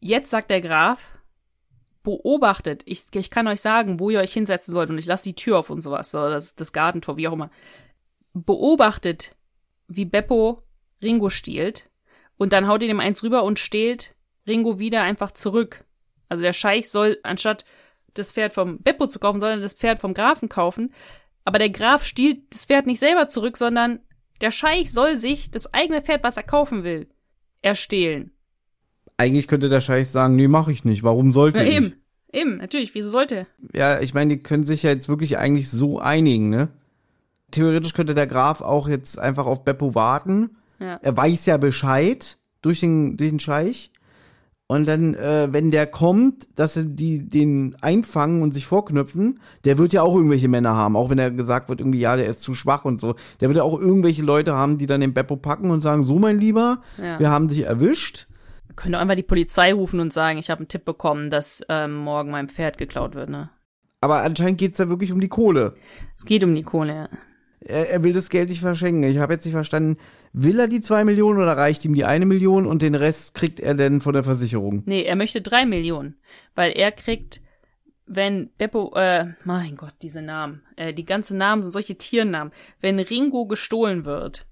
Jetzt 0.00 0.30
sagt 0.30 0.50
der 0.50 0.62
Graf, 0.62 1.16
beobachtet, 2.02 2.82
ich, 2.86 3.04
ich 3.12 3.30
kann 3.30 3.48
euch 3.48 3.60
sagen, 3.60 3.98
wo 4.00 4.10
ihr 4.10 4.20
euch 4.20 4.32
hinsetzen 4.32 4.72
sollt 4.72 4.90
und 4.90 4.98
ich 4.98 5.06
lasse 5.06 5.24
die 5.24 5.34
Tür 5.34 5.58
auf 5.58 5.70
und 5.70 5.82
sowas, 5.82 6.14
oder 6.14 6.30
das, 6.30 6.54
das 6.54 6.72
Gartentor, 6.72 7.16
wie 7.16 7.28
auch 7.28 7.32
immer. 7.32 7.50
Beobachtet, 8.32 9.34
wie 9.88 10.04
Beppo 10.04 10.62
Ringo 11.02 11.30
stiehlt 11.30 11.90
und 12.36 12.52
dann 12.52 12.68
haut 12.68 12.82
ihr 12.82 12.88
dem 12.88 13.00
eins 13.00 13.22
rüber 13.22 13.42
und 13.42 13.58
stehlt 13.58 14.14
Ringo 14.46 14.78
wieder 14.78 15.02
einfach 15.02 15.32
zurück. 15.32 15.84
Also 16.28 16.42
der 16.42 16.52
Scheich 16.52 16.88
soll, 16.90 17.18
anstatt 17.22 17.64
das 18.18 18.32
Pferd 18.32 18.52
vom 18.52 18.78
Beppo 18.82 19.06
zu 19.06 19.18
kaufen, 19.18 19.40
soll 19.40 19.50
er 19.50 19.60
das 19.60 19.74
Pferd 19.74 20.00
vom 20.00 20.14
Grafen 20.14 20.48
kaufen. 20.48 20.92
Aber 21.44 21.58
der 21.58 21.70
Graf 21.70 22.04
stiehlt 22.04 22.52
das 22.54 22.64
Pferd 22.64 22.86
nicht 22.86 23.00
selber 23.00 23.28
zurück, 23.28 23.56
sondern 23.56 24.00
der 24.40 24.50
Scheich 24.50 24.92
soll 24.92 25.16
sich 25.16 25.50
das 25.50 25.72
eigene 25.72 26.02
Pferd, 26.02 26.24
was 26.24 26.36
er 26.36 26.42
kaufen 26.42 26.84
will, 26.84 27.08
erstehlen 27.62 28.32
eigentlich 29.16 29.48
könnte 29.48 29.68
der 29.68 29.80
Scheich 29.80 30.08
sagen, 30.08 30.36
nee, 30.36 30.48
mach 30.48 30.68
ich 30.68 30.84
nicht. 30.84 31.02
Warum 31.02 31.32
sollte 31.32 31.62
ja, 31.62 31.70
eben. 31.70 31.86
ich? 32.32 32.40
Eben, 32.40 32.56
natürlich. 32.58 32.94
Wieso 32.94 33.10
sollte? 33.10 33.46
Ja, 33.72 34.00
ich 34.00 34.14
meine, 34.14 34.36
die 34.36 34.42
können 34.42 34.66
sich 34.66 34.82
ja 34.82 34.90
jetzt 34.90 35.08
wirklich 35.08 35.38
eigentlich 35.38 35.70
so 35.70 35.98
einigen, 35.98 36.50
ne? 36.50 36.68
Theoretisch 37.50 37.94
könnte 37.94 38.14
der 38.14 38.26
Graf 38.26 38.60
auch 38.60 38.88
jetzt 38.88 39.18
einfach 39.18 39.46
auf 39.46 39.64
Beppo 39.64 39.94
warten. 39.94 40.56
Ja. 40.80 40.98
Er 41.00 41.16
weiß 41.16 41.46
ja 41.46 41.56
Bescheid 41.56 42.36
durch 42.60 42.80
den, 42.80 43.16
durch 43.16 43.30
den 43.30 43.38
Scheich. 43.38 43.92
Und 44.68 44.88
dann, 44.88 45.14
äh, 45.14 45.48
wenn 45.52 45.70
der 45.70 45.86
kommt, 45.86 46.48
dass 46.58 46.74
sie 46.74 46.88
die, 46.88 47.28
den 47.28 47.76
einfangen 47.80 48.42
und 48.42 48.52
sich 48.52 48.66
vorknüpfen, 48.66 49.40
der 49.64 49.78
wird 49.78 49.92
ja 49.92 50.02
auch 50.02 50.16
irgendwelche 50.16 50.48
Männer 50.48 50.74
haben, 50.74 50.96
auch 50.96 51.08
wenn 51.08 51.18
er 51.18 51.30
gesagt 51.30 51.68
wird, 51.68 51.80
irgendwie, 51.80 52.00
ja, 52.00 52.16
der 52.16 52.26
ist 52.26 52.40
zu 52.40 52.54
schwach 52.54 52.84
und 52.84 52.98
so. 52.98 53.14
Der 53.40 53.48
wird 53.48 53.58
ja 53.58 53.62
auch 53.62 53.78
irgendwelche 53.78 54.22
Leute 54.22 54.56
haben, 54.56 54.76
die 54.76 54.86
dann 54.86 55.00
den 55.00 55.14
Beppo 55.14 55.36
packen 55.36 55.70
und 55.70 55.80
sagen, 55.80 56.02
so 56.02 56.18
mein 56.18 56.40
Lieber, 56.40 56.82
ja. 56.98 57.20
wir 57.20 57.30
haben 57.30 57.48
dich 57.48 57.62
erwischt 57.62 58.26
können 58.76 58.92
doch 58.92 59.00
einfach 59.00 59.14
die 59.14 59.22
Polizei 59.22 59.72
rufen 59.72 60.00
und 60.00 60.12
sagen, 60.12 60.38
ich 60.38 60.50
habe 60.50 60.60
einen 60.60 60.68
Tipp 60.68 60.84
bekommen, 60.84 61.30
dass 61.30 61.62
ähm, 61.68 61.96
morgen 61.96 62.30
mein 62.30 62.48
Pferd 62.48 62.78
geklaut 62.78 63.14
wird, 63.14 63.30
ne? 63.30 63.50
Aber 64.02 64.18
anscheinend 64.22 64.58
geht's 64.58 64.76
da 64.76 64.88
wirklich 64.88 65.10
um 65.10 65.20
die 65.20 65.28
Kohle. 65.28 65.74
Es 66.14 66.26
geht 66.26 66.44
um 66.44 66.54
die 66.54 66.62
Kohle, 66.62 66.94
ja. 66.94 67.08
Er, 67.66 67.90
er 67.90 68.02
will 68.02 68.12
das 68.12 68.30
Geld 68.30 68.48
nicht 68.48 68.60
verschenken. 68.60 69.04
Ich 69.04 69.18
habe 69.18 69.32
jetzt 69.32 69.44
nicht 69.44 69.54
verstanden, 69.54 69.98
will 70.32 70.58
er 70.60 70.68
die 70.68 70.80
zwei 70.80 71.04
Millionen 71.04 71.40
oder 71.40 71.56
reicht 71.56 71.84
ihm 71.84 71.94
die 71.94 72.04
eine 72.04 72.26
Million 72.26 72.66
und 72.66 72.82
den 72.82 72.94
Rest 72.94 73.34
kriegt 73.34 73.60
er 73.60 73.74
denn 73.74 74.00
von 74.00 74.14
der 74.14 74.24
Versicherung? 74.24 74.82
Nee, 74.86 75.02
er 75.02 75.16
möchte 75.16 75.42
drei 75.42 75.66
Millionen. 75.66 76.16
Weil 76.54 76.72
er 76.72 76.92
kriegt, 76.92 77.40
wenn 78.06 78.50
Beppo, 78.56 78.94
äh, 78.94 79.34
mein 79.44 79.76
Gott, 79.76 79.94
diese 80.02 80.22
Namen. 80.22 80.62
Äh, 80.76 80.94
die 80.94 81.04
ganzen 81.04 81.38
Namen 81.38 81.62
sind 81.62 81.72
solche 81.72 81.96
Tiernamen. 81.96 82.52
Wenn 82.80 83.00
Ringo 83.00 83.46
gestohlen 83.46 84.04
wird, 84.04 84.46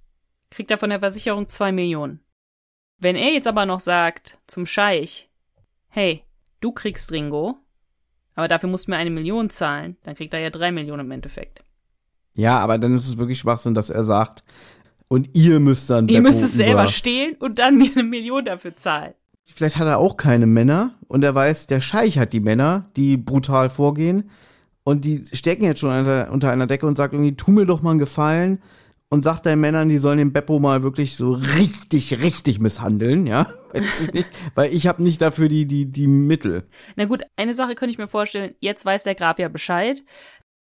kriegt 0.51 0.70
er 0.70 0.78
von 0.78 0.91
der 0.91 1.01
Versicherung 1.01 1.49
zwei 1.49 1.73
Millionen. 1.73 2.20
Wenn 2.99 3.16
er 3.16 3.32
jetzt 3.32 3.47
aber 3.47 3.66
noch 3.66 3.81
sagt 3.81 4.39
zum 4.47 4.66
Scheich, 4.66 5.28
hey, 5.89 6.24
du 6.61 6.73
kriegst 6.73 7.12
Ringo, 7.12 7.59
aber 8.35 8.49
dafür 8.49 8.69
musst 8.69 8.86
du 8.86 8.91
mir 8.91 8.97
eine 8.97 9.11
Million 9.11 9.51
zahlen, 9.51 9.97
dann 10.03 10.15
kriegt 10.15 10.35
er 10.35 10.41
ja 10.41 10.51
drei 10.51 10.73
Millionen 10.73 11.07
im 11.07 11.12
Endeffekt. 11.12 11.62
Ja, 12.35 12.59
aber 12.59 12.78
dann 12.78 12.97
ist 12.97 13.06
es 13.06 13.19
wirklich 13.19 13.39
Schwachsinn, 13.39 13.74
dass 13.74 13.90
er 13.90 14.05
sagt, 14.05 14.44
und 15.09 15.31
ihr 15.35 15.61
müsst 15.61 15.90
dann. 15.90 16.09
Ihr 16.09 16.19
Beppo 16.19 16.28
müsst 16.28 16.43
es 16.43 16.55
selber 16.55 16.86
stehlen 16.86 17.36
und 17.39 17.59
dann 17.59 17.78
mir 17.78 17.90
eine 17.93 18.02
Million 18.02 18.44
dafür 18.44 18.74
zahlen. 18.74 19.15
Vielleicht 19.47 19.77
hat 19.77 19.86
er 19.86 19.98
auch 19.98 20.16
keine 20.16 20.47
Männer 20.47 20.94
und 21.06 21.23
er 21.23 21.35
weiß, 21.35 21.66
der 21.66 21.81
Scheich 21.81 22.19
hat 22.19 22.32
die 22.32 22.40
Männer, 22.40 22.90
die 22.97 23.16
brutal 23.16 23.69
vorgehen 23.70 24.31
und 24.85 25.05
die 25.05 25.24
stecken 25.32 25.65
jetzt 25.65 25.81
schon 25.81 25.97
unter, 25.97 26.31
unter 26.32 26.51
einer 26.51 26.66
Decke 26.66 26.86
und 26.86 26.94
sagt 26.94 27.12
irgendwie, 27.12 27.36
tu 27.36 27.51
mir 27.51 27.66
doch 27.66 27.82
mal 27.82 27.90
einen 27.90 27.98
Gefallen 27.98 28.62
und 29.11 29.23
sagt 29.23 29.47
deinen 29.47 29.61
Männern, 29.61 29.89
die 29.89 29.98
sollen 29.98 30.19
den 30.19 30.32
Beppo 30.32 30.59
mal 30.59 30.82
wirklich 30.82 31.16
so 31.16 31.32
richtig, 31.32 32.20
richtig 32.23 32.59
misshandeln, 32.59 33.27
ja? 33.27 33.47
Nicht, 34.12 34.31
weil 34.55 34.73
ich 34.73 34.86
habe 34.86 35.02
nicht 35.02 35.20
dafür 35.20 35.48
die, 35.48 35.66
die, 35.66 35.86
die 35.86 36.06
Mittel. 36.06 36.65
Na 36.97 37.05
gut, 37.05 37.23
eine 37.36 37.55
Sache 37.55 37.74
könnte 37.74 37.93
ich 37.93 37.98
mir 37.98 38.09
vorstellen, 38.09 38.55
jetzt 38.61 38.85
weiß 38.85 39.02
der 39.02 39.15
Graf 39.15 39.39
ja 39.39 39.48
Bescheid. 39.48 40.02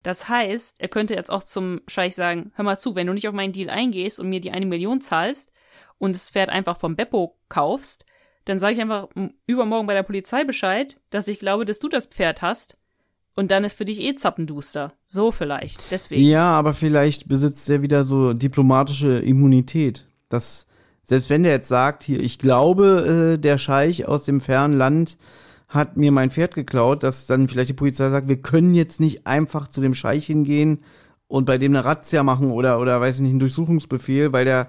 Das 0.04 0.30
heißt, 0.30 0.80
er 0.80 0.88
könnte 0.88 1.14
jetzt 1.14 1.32
auch 1.32 1.44
zum 1.44 1.82
Scheich 1.88 2.16
sagen, 2.16 2.52
hör 2.56 2.66
mal 2.66 2.80
zu, 2.80 2.96
wenn 2.96 3.08
du 3.08 3.14
nicht 3.14 3.28
auf 3.28 3.34
meinen 3.34 3.54
Deal 3.54 3.70
eingehst 3.70 4.20
und 4.20 4.30
mir 4.30 4.42
die 4.42 4.52
eine 4.52 4.66
Million 4.66 5.02
zahlst 5.02 5.52
und 6.00 6.16
das 6.16 6.30
Pferd 6.30 6.50
einfach 6.50 6.78
vom 6.78 6.96
Beppo 6.96 7.38
kaufst, 7.50 8.06
dann 8.46 8.58
sage 8.58 8.74
ich 8.74 8.82
einfach 8.82 9.10
übermorgen 9.46 9.88
bei 9.88 9.94
der 9.94 10.04
Polizei 10.04 10.44
Bescheid, 10.44 11.00
dass 11.12 11.28
ich 11.28 11.38
glaube, 11.38 11.66
dass 11.66 11.80
du 11.80 11.88
das 11.88 12.08
Pferd 12.08 12.42
hast 12.42 12.78
und 13.36 13.52
dann 13.52 13.64
ist 13.64 13.78
für 13.78 13.86
dich 13.86 14.02
eh 14.02 14.16
Zappenduster. 14.16 14.94
So 15.06 15.32
vielleicht, 15.32 15.80
deswegen. 15.92 16.24
Ja, 16.24 16.50
aber 16.50 16.74
vielleicht 16.74 17.28
besitzt 17.28 17.70
er 17.70 17.82
wieder 17.82 18.04
so 18.04 18.34
diplomatische 18.34 19.20
Immunität. 19.20 20.08
Das, 20.30 20.68
selbst 21.04 21.30
wenn 21.30 21.44
der 21.44 21.54
jetzt 21.54 21.70
sagt, 21.70 22.04
hier, 22.04 22.20
ich 22.20 22.40
glaube, 22.40 23.36
äh, 23.36 23.40
der 23.40 23.58
Scheich 23.58 24.08
aus 24.08 24.26
dem 24.26 24.42
fernen 24.42 24.78
Land 24.78 25.18
hat 25.72 25.96
mir 25.96 26.12
mein 26.12 26.32
Pferd 26.32 26.54
geklaut, 26.54 27.02
dass 27.02 27.28
dann 27.28 27.48
vielleicht 27.48 27.70
die 27.70 27.74
Polizei 27.74 28.10
sagt, 28.10 28.28
wir 28.28 28.42
können 28.42 28.74
jetzt 28.74 29.00
nicht 29.00 29.26
einfach 29.26 29.70
zu 29.70 29.80
dem 29.80 29.94
Scheich 29.94 30.26
hingehen 30.26 30.80
und 31.28 31.46
bei 31.46 31.58
dem 31.58 31.72
eine 31.72 31.86
Razzia 31.86 32.24
machen 32.24 32.52
oder, 32.52 32.80
oder 32.80 33.00
weiß 33.00 33.16
ich 33.16 33.22
nicht, 33.22 33.32
einen 33.32 33.40
Durchsuchungsbefehl, 33.40 34.34
weil 34.34 34.44
der 34.44 34.68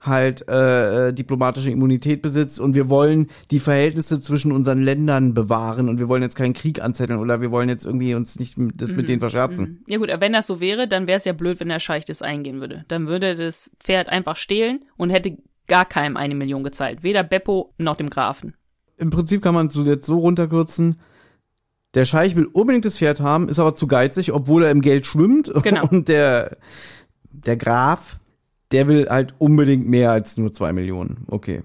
halt 0.00 0.48
äh, 0.48 1.08
äh, 1.08 1.12
diplomatische 1.12 1.70
Immunität 1.70 2.22
besitzt 2.22 2.60
und 2.60 2.74
wir 2.74 2.88
wollen 2.88 3.28
die 3.50 3.58
Verhältnisse 3.58 4.20
zwischen 4.20 4.52
unseren 4.52 4.78
Ländern 4.78 5.34
bewahren 5.34 5.88
und 5.88 5.98
wir 5.98 6.08
wollen 6.08 6.22
jetzt 6.22 6.36
keinen 6.36 6.52
Krieg 6.52 6.80
anzetteln 6.80 7.18
oder 7.18 7.40
wir 7.40 7.50
wollen 7.50 7.68
jetzt 7.68 7.84
irgendwie 7.84 8.14
uns 8.14 8.38
nicht 8.38 8.56
das 8.74 8.92
mit 8.92 9.08
denen 9.08 9.20
verscherzen. 9.20 9.82
Ja 9.88 9.98
gut, 9.98 10.10
aber 10.10 10.20
wenn 10.20 10.34
das 10.34 10.46
so 10.46 10.60
wäre, 10.60 10.86
dann 10.86 11.08
wäre 11.08 11.18
es 11.18 11.24
ja 11.24 11.32
blöd, 11.32 11.58
wenn 11.58 11.68
der 11.68 11.80
Scheich 11.80 12.04
das 12.04 12.22
eingehen 12.22 12.60
würde. 12.60 12.84
Dann 12.86 13.08
würde 13.08 13.28
er 13.28 13.34
das 13.34 13.72
Pferd 13.80 14.08
einfach 14.08 14.36
stehlen 14.36 14.84
und 14.96 15.10
hätte 15.10 15.36
gar 15.66 15.86
keinem 15.86 16.16
eine 16.16 16.34
Million 16.36 16.62
gezahlt. 16.62 17.02
Weder 17.02 17.24
Beppo 17.24 17.72
noch 17.78 17.96
dem 17.96 18.10
Grafen. 18.10 18.54
Im 18.96 19.10
Prinzip 19.10 19.42
kann 19.42 19.54
man 19.54 19.66
es 19.66 19.74
jetzt 19.74 20.06
so 20.06 20.18
runterkürzen. 20.18 20.96
Der 21.94 22.04
Scheich 22.04 22.34
will 22.34 22.46
unbedingt 22.46 22.84
das 22.84 22.98
Pferd 22.98 23.20
haben, 23.20 23.48
ist 23.48 23.58
aber 23.58 23.74
zu 23.74 23.86
geizig, 23.86 24.32
obwohl 24.32 24.64
er 24.64 24.70
im 24.70 24.80
Geld 24.80 25.06
schwimmt. 25.06 25.52
Genau. 25.62 25.86
Und 25.88 26.08
der, 26.08 26.56
der 27.30 27.56
Graf, 27.56 28.18
der 28.72 28.88
will 28.88 29.08
halt 29.08 29.34
unbedingt 29.38 29.88
mehr 29.88 30.10
als 30.10 30.36
nur 30.36 30.52
zwei 30.52 30.72
Millionen. 30.72 31.24
Okay. 31.28 31.62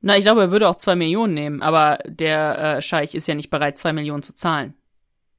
Na, 0.00 0.16
ich 0.16 0.24
glaube, 0.24 0.42
er 0.42 0.50
würde 0.50 0.68
auch 0.68 0.76
zwei 0.76 0.96
Millionen 0.96 1.34
nehmen, 1.34 1.62
aber 1.62 1.98
der 2.06 2.76
äh, 2.76 2.82
Scheich 2.82 3.14
ist 3.14 3.26
ja 3.26 3.34
nicht 3.34 3.50
bereit, 3.50 3.78
zwei 3.78 3.92
Millionen 3.92 4.22
zu 4.22 4.34
zahlen. 4.34 4.74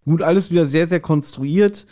Gut, 0.05 0.21
alles 0.21 0.51
wieder 0.51 0.67
sehr, 0.67 0.87
sehr 0.87 0.99
konstruiert, 0.99 1.85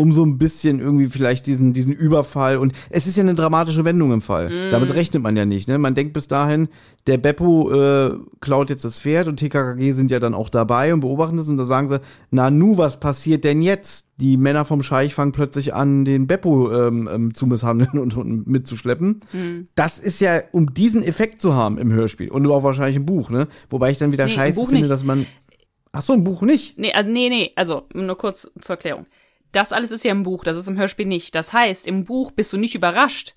um 0.00 0.14
so 0.14 0.24
ein 0.24 0.38
bisschen 0.38 0.80
irgendwie 0.80 1.08
vielleicht 1.08 1.46
diesen, 1.46 1.74
diesen 1.74 1.92
Überfall. 1.92 2.56
Und 2.56 2.72
es 2.88 3.06
ist 3.06 3.18
ja 3.18 3.22
eine 3.22 3.34
dramatische 3.34 3.84
Wendung 3.84 4.12
im 4.12 4.22
Fall. 4.22 4.48
Mm. 4.48 4.70
Damit 4.70 4.94
rechnet 4.94 5.22
man 5.22 5.36
ja 5.36 5.44
nicht. 5.44 5.68
Ne? 5.68 5.76
Man 5.76 5.94
denkt 5.94 6.14
bis 6.14 6.26
dahin, 6.26 6.68
der 7.06 7.18
Beppo 7.18 7.70
äh, 7.70 8.16
klaut 8.40 8.70
jetzt 8.70 8.86
das 8.86 8.98
Pferd 8.98 9.28
und 9.28 9.36
TKKG 9.36 9.92
sind 9.92 10.10
ja 10.10 10.18
dann 10.18 10.32
auch 10.32 10.48
dabei 10.48 10.94
und 10.94 11.00
beobachten 11.00 11.36
das. 11.36 11.50
Und 11.50 11.58
da 11.58 11.66
sagen 11.66 11.86
sie, 11.88 12.00
na 12.30 12.50
nu, 12.50 12.78
was 12.78 12.98
passiert 12.98 13.44
denn 13.44 13.60
jetzt? 13.60 14.08
Die 14.20 14.38
Männer 14.38 14.64
vom 14.64 14.82
Scheich 14.82 15.14
fangen 15.14 15.32
plötzlich 15.32 15.74
an, 15.74 16.06
den 16.06 16.26
Beppo 16.26 16.72
ähm, 16.72 17.06
ähm, 17.12 17.34
zu 17.34 17.46
misshandeln 17.46 17.98
und, 17.98 18.16
und 18.16 18.46
mitzuschleppen. 18.46 19.20
Hm. 19.32 19.68
Das 19.74 19.98
ist 19.98 20.22
ja, 20.22 20.40
um 20.52 20.72
diesen 20.72 21.02
Effekt 21.02 21.42
zu 21.42 21.52
haben 21.54 21.76
im 21.76 21.92
Hörspiel 21.92 22.30
und 22.30 22.46
auch 22.46 22.62
wahrscheinlich 22.62 22.96
im 22.96 23.04
Buch. 23.04 23.28
ne? 23.28 23.48
Wobei 23.68 23.90
ich 23.90 23.98
dann 23.98 24.12
wieder 24.12 24.24
Nee, 24.24 24.32
scheiße 24.32 24.60
finde, 24.60 24.76
nicht. 24.76 24.90
dass 24.90 25.04
man... 25.04 25.26
Ach 25.92 26.00
so, 26.00 26.14
im 26.14 26.24
Buch 26.24 26.40
nicht. 26.40 26.78
Nee, 26.78 26.92
also, 26.92 27.10
nee, 27.10 27.28
nee, 27.28 27.50
also 27.54 27.82
nur 27.92 28.16
kurz 28.16 28.50
zur 28.60 28.76
Erklärung. 28.76 29.06
Das 29.52 29.72
alles 29.72 29.90
ist 29.90 30.04
ja 30.04 30.12
im 30.12 30.22
Buch, 30.22 30.44
das 30.44 30.56
ist 30.56 30.68
im 30.68 30.76
Hörspiel 30.78 31.06
nicht. 31.06 31.34
Das 31.34 31.52
heißt, 31.52 31.86
im 31.86 32.04
Buch 32.04 32.30
bist 32.30 32.52
du 32.52 32.56
nicht 32.56 32.74
überrascht, 32.74 33.34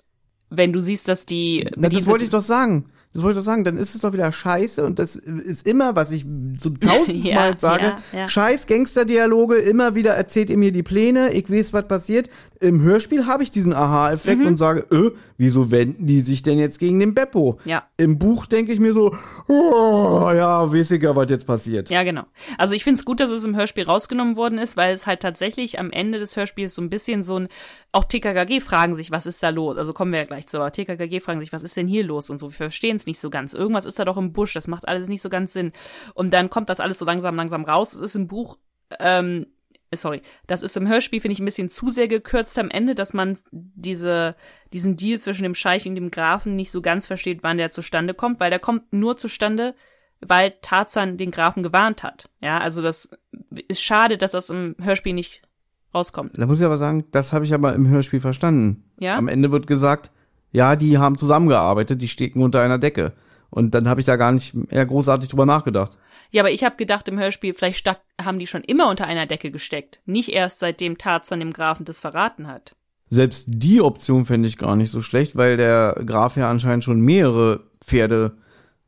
wenn 0.50 0.72
du 0.72 0.80
siehst, 0.80 1.08
dass 1.08 1.26
die. 1.26 1.68
Na, 1.76 1.88
das 1.88 2.06
wollte 2.06 2.24
ich 2.24 2.30
doch 2.30 2.42
sagen. 2.42 2.86
Das 3.12 3.22
wollte 3.22 3.38
ich 3.38 3.44
doch 3.44 3.50
sagen. 3.50 3.62
Dann 3.64 3.76
ist 3.76 3.94
es 3.94 4.00
doch 4.00 4.12
wieder 4.12 4.30
scheiße. 4.32 4.84
Und 4.84 4.98
das 4.98 5.14
ist 5.16 5.66
immer, 5.68 5.94
was 5.94 6.10
ich 6.10 6.24
zum 6.58 6.78
tausendsten 6.80 7.22
Ja, 7.24 7.56
sage. 7.56 7.84
ja, 8.12 8.18
ja. 8.20 8.28
Scheiß 8.28 8.66
Gangsterdialoge. 8.66 9.56
Immer 9.56 9.94
wieder 9.94 10.14
erzählt 10.14 10.50
ihr 10.50 10.56
mir 10.58 10.72
die 10.72 10.82
Pläne. 10.82 11.32
Ich 11.32 11.50
weiß, 11.50 11.72
was 11.72 11.86
passiert. 11.86 12.28
Im 12.64 12.80
Hörspiel 12.82 13.26
habe 13.26 13.42
ich 13.42 13.50
diesen 13.50 13.72
Aha-Effekt 13.74 14.40
Mhm. 14.40 14.46
und 14.46 14.56
sage, 14.56 14.86
äh, 14.90 15.10
wieso 15.36 15.70
wenden 15.70 16.06
die 16.06 16.20
sich 16.22 16.42
denn 16.42 16.58
jetzt 16.58 16.78
gegen 16.78 16.98
den 16.98 17.14
Beppo? 17.14 17.58
Ja. 17.66 17.84
Im 17.98 18.18
Buch 18.18 18.46
denke 18.46 18.72
ich 18.72 18.80
mir 18.80 18.94
so, 18.94 19.14
oh, 19.48 20.30
ja, 20.34 20.72
weiß 20.72 20.92
ich 20.92 21.02
ja, 21.02 21.14
was 21.14 21.30
jetzt 21.30 21.46
passiert. 21.46 21.90
Ja, 21.90 22.02
genau. 22.02 22.22
Also 22.58 22.74
ich 22.74 22.82
finde 22.84 22.98
es 22.98 23.04
gut, 23.04 23.20
dass 23.20 23.30
es 23.30 23.44
im 23.44 23.54
Hörspiel 23.54 23.84
rausgenommen 23.84 24.36
worden 24.36 24.58
ist, 24.58 24.76
weil 24.76 24.94
es 24.94 25.06
halt 25.06 25.20
tatsächlich 25.20 25.78
am 25.78 25.90
Ende 25.90 26.18
des 26.18 26.36
Hörspiels 26.36 26.74
so 26.74 26.82
ein 26.82 26.90
bisschen 26.90 27.22
so 27.22 27.38
ein, 27.38 27.48
auch 27.92 28.04
TKKG 28.04 28.60
fragen 28.60 28.96
sich, 28.96 29.10
was 29.10 29.26
ist 29.26 29.42
da 29.42 29.50
los? 29.50 29.76
Also 29.76 29.92
kommen 29.92 30.12
wir 30.12 30.20
ja 30.20 30.24
gleich 30.24 30.46
zu, 30.46 30.56
aber 30.56 30.72
TKKG 30.72 31.20
fragen 31.20 31.40
sich, 31.40 31.52
was 31.52 31.62
ist 31.62 31.76
denn 31.76 31.86
hier 31.86 32.04
los 32.04 32.30
und 32.30 32.38
so, 32.38 32.48
wir 32.48 32.54
verstehen 32.56 32.96
es 32.96 33.06
nicht 33.06 33.20
so 33.20 33.30
ganz. 33.30 33.52
Irgendwas 33.52 33.84
ist 33.84 33.98
da 33.98 34.04
doch 34.04 34.16
im 34.16 34.32
Busch, 34.32 34.54
das 34.54 34.68
macht 34.68 34.88
alles 34.88 35.08
nicht 35.08 35.22
so 35.22 35.28
ganz 35.28 35.52
Sinn. 35.52 35.72
Und 36.14 36.32
dann 36.32 36.48
kommt 36.50 36.68
das 36.70 36.80
alles 36.80 36.98
so 36.98 37.04
langsam, 37.04 37.36
langsam 37.36 37.64
raus. 37.64 37.92
Es 37.92 38.00
ist 38.00 38.14
im 38.16 38.26
Buch, 38.26 38.58
ähm, 39.00 39.46
sorry, 39.96 40.22
das 40.46 40.62
ist 40.62 40.76
im 40.76 40.88
Hörspiel, 40.88 41.20
finde 41.20 41.34
ich, 41.34 41.40
ein 41.40 41.44
bisschen 41.44 41.70
zu 41.70 41.90
sehr 41.90 42.08
gekürzt 42.08 42.58
am 42.58 42.70
Ende, 42.70 42.94
dass 42.94 43.14
man 43.14 43.38
diese, 43.52 44.36
diesen 44.72 44.96
Deal 44.96 45.20
zwischen 45.20 45.42
dem 45.42 45.54
Scheich 45.54 45.86
und 45.86 45.94
dem 45.94 46.10
Grafen 46.10 46.56
nicht 46.56 46.70
so 46.70 46.82
ganz 46.82 47.06
versteht, 47.06 47.42
wann 47.42 47.58
der 47.58 47.70
zustande 47.70 48.14
kommt, 48.14 48.40
weil 48.40 48.50
der 48.50 48.58
kommt 48.58 48.92
nur 48.92 49.16
zustande, 49.16 49.74
weil 50.20 50.54
Tarzan 50.62 51.16
den 51.16 51.30
Grafen 51.30 51.62
gewarnt 51.62 52.02
hat. 52.02 52.28
Ja, 52.40 52.58
also 52.58 52.82
das 52.82 53.10
ist 53.68 53.82
schade, 53.82 54.18
dass 54.18 54.32
das 54.32 54.50
im 54.50 54.76
Hörspiel 54.80 55.12
nicht 55.12 55.42
rauskommt. 55.94 56.32
Da 56.36 56.46
muss 56.46 56.58
ich 56.58 56.66
aber 56.66 56.76
sagen, 56.76 57.04
das 57.12 57.32
habe 57.32 57.44
ich 57.44 57.54
aber 57.54 57.74
im 57.74 57.88
Hörspiel 57.88 58.20
verstanden. 58.20 58.84
Ja? 58.98 59.16
Am 59.16 59.28
Ende 59.28 59.52
wird 59.52 59.66
gesagt, 59.66 60.10
ja, 60.50 60.76
die 60.76 60.98
haben 60.98 61.18
zusammengearbeitet, 61.18 62.02
die 62.02 62.08
stecken 62.08 62.42
unter 62.42 62.60
einer 62.60 62.78
Decke. 62.78 63.12
Und 63.54 63.72
dann 63.72 63.88
habe 63.88 64.00
ich 64.00 64.06
da 64.06 64.16
gar 64.16 64.32
nicht 64.32 64.52
eher 64.68 64.84
großartig 64.84 65.28
drüber 65.28 65.46
nachgedacht. 65.46 65.96
Ja, 66.32 66.42
aber 66.42 66.50
ich 66.50 66.64
habe 66.64 66.74
gedacht 66.74 67.06
im 67.06 67.20
Hörspiel, 67.20 67.54
vielleicht 67.54 67.78
stack, 67.78 68.00
haben 68.20 68.40
die 68.40 68.48
schon 68.48 68.64
immer 68.64 68.90
unter 68.90 69.06
einer 69.06 69.26
Decke 69.26 69.52
gesteckt. 69.52 70.00
Nicht 70.06 70.30
erst 70.30 70.58
seitdem 70.58 70.98
Tarzan 70.98 71.38
dem 71.38 71.52
Grafen 71.52 71.84
das 71.84 72.00
verraten 72.00 72.48
hat. 72.48 72.74
Selbst 73.10 73.46
die 73.48 73.80
Option 73.80 74.24
fände 74.24 74.48
ich 74.48 74.58
gar 74.58 74.74
nicht 74.74 74.90
so 74.90 75.02
schlecht, 75.02 75.36
weil 75.36 75.56
der 75.56 76.02
Graf 76.04 76.36
ja 76.36 76.50
anscheinend 76.50 76.82
schon 76.82 76.98
mehrere 76.98 77.60
Pferde 77.80 78.36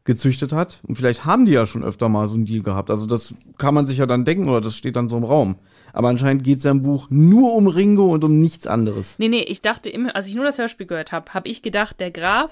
gezüchtet 0.02 0.52
hat. 0.52 0.80
Und 0.82 0.96
vielleicht 0.96 1.24
haben 1.24 1.46
die 1.46 1.52
ja 1.52 1.64
schon 1.64 1.84
öfter 1.84 2.08
mal 2.08 2.26
so 2.26 2.34
einen 2.34 2.46
Deal 2.46 2.64
gehabt. 2.64 2.90
Also 2.90 3.06
das 3.06 3.36
kann 3.58 3.72
man 3.72 3.86
sich 3.86 3.98
ja 3.98 4.06
dann 4.06 4.24
denken 4.24 4.48
oder 4.48 4.60
das 4.60 4.76
steht 4.76 4.96
dann 4.96 5.08
so 5.08 5.16
im 5.16 5.22
Raum. 5.22 5.60
Aber 5.92 6.08
anscheinend 6.08 6.42
geht's 6.42 6.64
ja 6.64 6.72
im 6.72 6.82
Buch 6.82 7.06
nur 7.08 7.54
um 7.54 7.68
Ringo 7.68 8.12
und 8.12 8.24
um 8.24 8.36
nichts 8.40 8.66
anderes. 8.66 9.20
Nee, 9.20 9.28
nee, 9.28 9.44
ich 9.46 9.62
dachte 9.62 9.90
immer, 9.90 10.16
als 10.16 10.26
ich 10.26 10.34
nur 10.34 10.44
das 10.44 10.58
Hörspiel 10.58 10.86
gehört 10.86 11.12
habe, 11.12 11.32
habe 11.34 11.48
ich 11.48 11.62
gedacht, 11.62 12.00
der 12.00 12.10
Graf 12.10 12.50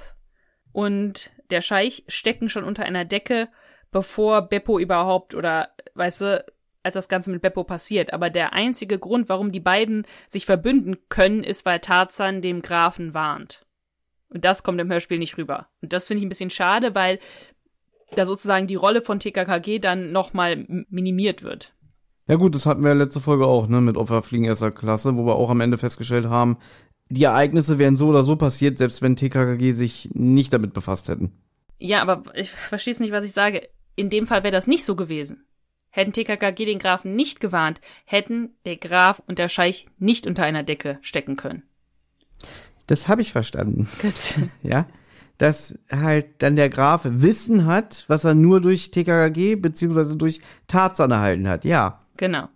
und 0.70 1.30
der 1.50 1.60
Scheich 1.60 2.04
stecken 2.08 2.48
schon 2.48 2.64
unter 2.64 2.84
einer 2.84 3.04
Decke, 3.04 3.48
bevor 3.90 4.42
Beppo 4.42 4.78
überhaupt 4.78 5.34
oder, 5.34 5.70
weißt 5.94 6.20
du, 6.22 6.44
als 6.82 6.94
das 6.94 7.08
Ganze 7.08 7.30
mit 7.30 7.42
Beppo 7.42 7.64
passiert. 7.64 8.12
Aber 8.12 8.30
der 8.30 8.52
einzige 8.52 8.98
Grund, 8.98 9.28
warum 9.28 9.52
die 9.52 9.60
beiden 9.60 10.06
sich 10.28 10.46
verbünden 10.46 10.96
können, 11.08 11.42
ist, 11.42 11.64
weil 11.64 11.80
Tarzan 11.80 12.42
dem 12.42 12.62
Grafen 12.62 13.14
warnt. 13.14 13.66
Und 14.28 14.44
das 14.44 14.62
kommt 14.62 14.80
im 14.80 14.90
Hörspiel 14.90 15.18
nicht 15.18 15.38
rüber. 15.38 15.68
Und 15.80 15.92
das 15.92 16.06
finde 16.06 16.18
ich 16.18 16.26
ein 16.26 16.28
bisschen 16.28 16.50
schade, 16.50 16.94
weil 16.94 17.18
da 18.14 18.26
sozusagen 18.26 18.66
die 18.66 18.74
Rolle 18.74 19.00
von 19.00 19.18
TKKG 19.18 19.78
dann 19.78 20.12
nochmal 20.12 20.66
minimiert 20.88 21.42
wird. 21.42 21.72
Ja 22.26 22.36
gut, 22.36 22.54
das 22.54 22.66
hatten 22.66 22.82
wir 22.82 22.88
ja 22.88 22.94
letzte 22.94 23.20
Folge 23.20 23.46
auch, 23.46 23.68
ne, 23.68 23.80
mit 23.80 23.96
Opferfliegen 23.96 24.46
erster 24.46 24.70
Klasse, 24.70 25.16
wo 25.16 25.26
wir 25.26 25.36
auch 25.36 25.50
am 25.50 25.60
Ende 25.60 25.78
festgestellt 25.78 26.26
haben, 26.26 26.58
die 27.14 27.24
Ereignisse 27.24 27.78
wären 27.78 27.96
so 27.96 28.08
oder 28.08 28.24
so 28.24 28.36
passiert, 28.36 28.78
selbst 28.78 29.00
wenn 29.02 29.16
TKKG 29.16 29.72
sich 29.72 30.10
nicht 30.12 30.52
damit 30.52 30.72
befasst 30.72 31.08
hätten. 31.08 31.32
Ja, 31.78 32.02
aber 32.02 32.22
ich 32.34 32.50
verstehe 32.50 32.94
nicht, 32.98 33.12
was 33.12 33.24
ich 33.24 33.32
sage. 33.32 33.68
In 33.96 34.10
dem 34.10 34.26
Fall 34.26 34.42
wäre 34.42 34.52
das 34.52 34.66
nicht 34.66 34.84
so 34.84 34.96
gewesen. 34.96 35.46
Hätten 35.90 36.12
TKKG 36.12 36.64
den 36.64 36.78
Grafen 36.80 37.14
nicht 37.14 37.40
gewarnt, 37.40 37.80
hätten 38.04 38.50
der 38.66 38.76
Graf 38.76 39.22
und 39.26 39.38
der 39.38 39.48
Scheich 39.48 39.86
nicht 39.98 40.26
unter 40.26 40.42
einer 40.42 40.64
Decke 40.64 40.98
stecken 41.02 41.36
können. 41.36 41.62
Das 42.86 43.06
habe 43.06 43.22
ich 43.22 43.32
verstanden. 43.32 43.88
Gut. 44.02 44.34
Ja. 44.62 44.86
Dass 45.38 45.78
halt 45.90 46.42
dann 46.42 46.56
der 46.56 46.68
Graf 46.68 47.02
Wissen 47.04 47.66
hat, 47.66 48.04
was 48.08 48.24
er 48.24 48.34
nur 48.34 48.60
durch 48.60 48.90
TKKG 48.90 49.56
beziehungsweise 49.56 50.16
durch 50.16 50.40
Tarzan 50.66 51.10
erhalten 51.10 51.48
hat. 51.48 51.64
Ja. 51.64 52.04
Genau. 52.16 52.48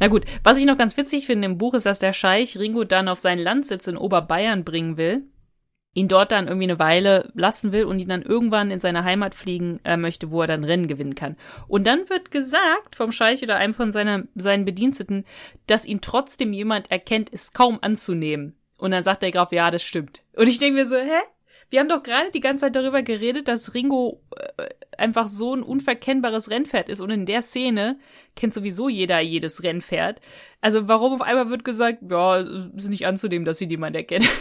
Na 0.00 0.08
gut, 0.08 0.24
was 0.42 0.58
ich 0.58 0.66
noch 0.66 0.78
ganz 0.78 0.96
witzig 0.96 1.26
finde 1.26 1.46
im 1.46 1.58
Buch 1.58 1.74
ist, 1.74 1.86
dass 1.86 1.98
der 1.98 2.12
Scheich 2.12 2.58
Ringo 2.58 2.84
dann 2.84 3.08
auf 3.08 3.20
seinen 3.20 3.42
Landsitz 3.42 3.86
in 3.86 3.96
Oberbayern 3.96 4.64
bringen 4.64 4.96
will, 4.96 5.24
ihn 5.94 6.08
dort 6.08 6.32
dann 6.32 6.46
irgendwie 6.46 6.64
eine 6.64 6.78
Weile 6.78 7.30
lassen 7.34 7.72
will 7.72 7.84
und 7.84 7.98
ihn 7.98 8.08
dann 8.08 8.22
irgendwann 8.22 8.70
in 8.70 8.80
seine 8.80 9.04
Heimat 9.04 9.34
fliegen 9.34 9.80
äh, 9.84 9.96
möchte, 9.96 10.30
wo 10.30 10.40
er 10.40 10.48
dann 10.48 10.64
Rennen 10.64 10.88
gewinnen 10.88 11.14
kann. 11.14 11.36
Und 11.68 11.86
dann 11.86 12.08
wird 12.08 12.30
gesagt 12.30 12.96
vom 12.96 13.12
Scheich 13.12 13.42
oder 13.42 13.56
einem 13.56 13.74
von 13.74 13.92
seiner, 13.92 14.24
seinen 14.34 14.64
Bediensteten, 14.64 15.24
dass 15.66 15.86
ihn 15.86 16.00
trotzdem 16.00 16.52
jemand 16.52 16.90
erkennt, 16.90 17.30
ist 17.30 17.54
kaum 17.54 17.78
anzunehmen. 17.80 18.56
Und 18.76 18.90
dann 18.90 19.04
sagt 19.04 19.22
der 19.22 19.30
Graf, 19.30 19.52
ja, 19.52 19.70
das 19.70 19.82
stimmt. 19.82 20.22
Und 20.34 20.48
ich 20.48 20.58
denke 20.58 20.80
mir 20.80 20.86
so, 20.86 20.96
hä? 20.96 21.20
Wir 21.74 21.80
haben 21.80 21.88
doch 21.88 22.04
gerade 22.04 22.30
die 22.32 22.38
ganze 22.38 22.66
Zeit 22.66 22.76
darüber 22.76 23.02
geredet, 23.02 23.48
dass 23.48 23.74
Ringo 23.74 24.20
äh, 24.36 24.62
einfach 24.96 25.26
so 25.26 25.56
ein 25.56 25.64
unverkennbares 25.64 26.48
Rennpferd 26.48 26.88
ist. 26.88 27.00
Und 27.00 27.10
in 27.10 27.26
der 27.26 27.42
Szene 27.42 27.98
kennt 28.36 28.54
sowieso 28.54 28.88
jeder 28.88 29.18
jedes 29.18 29.64
Rennpferd. 29.64 30.20
Also 30.60 30.86
warum 30.86 31.14
auf 31.14 31.20
einmal 31.20 31.50
wird 31.50 31.64
gesagt, 31.64 31.98
ja, 32.08 32.36
ist 32.76 32.88
nicht 32.88 33.08
anzunehmen, 33.08 33.44
dass 33.44 33.58
sie 33.58 33.66
niemand 33.66 33.96
erkennt. 33.96 34.28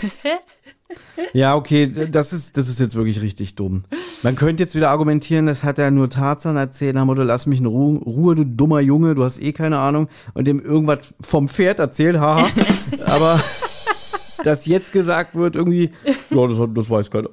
Ja, 1.33 1.55
okay, 1.55 1.87
das 1.87 2.33
ist, 2.33 2.55
das 2.55 2.67
ist 2.67 2.79
jetzt 2.79 2.93
wirklich 2.93 3.19
richtig 3.19 3.55
dumm. 3.55 3.85
Man 4.21 4.35
könnte 4.35 4.61
jetzt 4.61 4.75
wieder 4.75 4.91
argumentieren, 4.91 5.47
das 5.47 5.63
hat 5.63 5.79
er 5.79 5.89
nur 5.89 6.07
Tarzan 6.07 6.55
erzählt, 6.55 6.95
dem 6.95 7.07
Motto, 7.07 7.23
lass 7.23 7.47
mich 7.47 7.57
in 7.57 7.65
Ruhe, 7.65 7.97
Ruhe, 7.97 8.35
du 8.35 8.43
dummer 8.43 8.79
Junge, 8.79 9.15
du 9.15 9.23
hast 9.23 9.41
eh 9.41 9.53
keine 9.53 9.79
Ahnung, 9.79 10.07
und 10.35 10.47
dem 10.47 10.59
irgendwas 10.59 11.15
vom 11.19 11.47
Pferd 11.47 11.79
erzählt, 11.79 12.19
haha. 12.19 12.47
Aber 13.07 13.39
dass 14.43 14.65
jetzt 14.65 14.91
gesagt 14.91 15.35
wird, 15.35 15.55
irgendwie, 15.55 15.91
ja, 16.29 16.47
das, 16.47 16.59
das 16.73 16.89
weiß 16.89 17.11
keiner. 17.11 17.29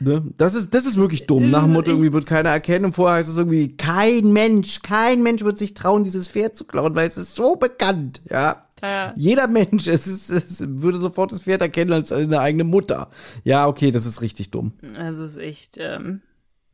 Ne? 0.00 0.24
Das, 0.36 0.54
ist, 0.54 0.74
das 0.74 0.84
ist 0.84 0.96
wirklich 0.96 1.26
dumm. 1.26 1.50
Nach 1.50 1.64
dem 1.64 1.72
Motto, 1.72 1.90
irgendwie 1.90 2.12
wird 2.12 2.26
keiner 2.26 2.50
erkennen. 2.50 2.86
Und 2.86 2.94
vorher 2.94 3.18
heißt 3.18 3.28
es 3.28 3.36
irgendwie, 3.36 3.76
kein 3.76 4.32
Mensch, 4.32 4.82
kein 4.82 5.22
Mensch 5.22 5.42
wird 5.42 5.58
sich 5.58 5.74
trauen, 5.74 6.04
dieses 6.04 6.28
Pferd 6.28 6.56
zu 6.56 6.64
klauen, 6.64 6.94
weil 6.94 7.06
es 7.06 7.16
ist 7.16 7.34
so 7.34 7.56
bekannt. 7.56 8.20
Ja. 8.28 8.66
Ja. 8.82 9.14
Jeder 9.16 9.46
Mensch, 9.46 9.86
es, 9.86 10.08
ist, 10.08 10.30
es 10.30 10.64
würde 10.66 10.98
sofort 10.98 11.30
das 11.30 11.42
Pferd 11.42 11.60
erkennen 11.62 11.92
als 11.92 12.08
seine 12.08 12.40
eigene 12.40 12.64
Mutter. 12.64 13.10
Ja, 13.44 13.68
okay, 13.68 13.92
das 13.92 14.06
ist 14.06 14.22
richtig 14.22 14.50
dumm. 14.50 14.72
Also 14.98 15.22
ist 15.22 15.38
echt, 15.38 15.78
ähm, 15.78 16.20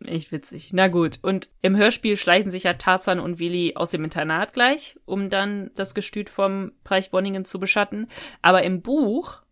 echt 0.02 0.32
witzig. 0.32 0.70
Na 0.72 0.88
gut. 0.88 1.18
Und 1.20 1.50
im 1.60 1.76
Hörspiel 1.76 2.16
schleichen 2.16 2.50
sich 2.50 2.62
ja 2.62 2.72
Tarzan 2.74 3.20
und 3.20 3.38
Willi 3.38 3.74
aus 3.76 3.90
dem 3.90 4.04
Internat 4.04 4.54
gleich, 4.54 4.96
um 5.04 5.28
dann 5.28 5.70
das 5.74 5.94
Gestüt 5.94 6.30
vom 6.30 6.72
Preich 6.82 7.10
Bonningen 7.10 7.44
zu 7.44 7.60
beschatten. 7.60 8.06
Aber 8.40 8.62
im 8.62 8.80
Buch 8.80 9.42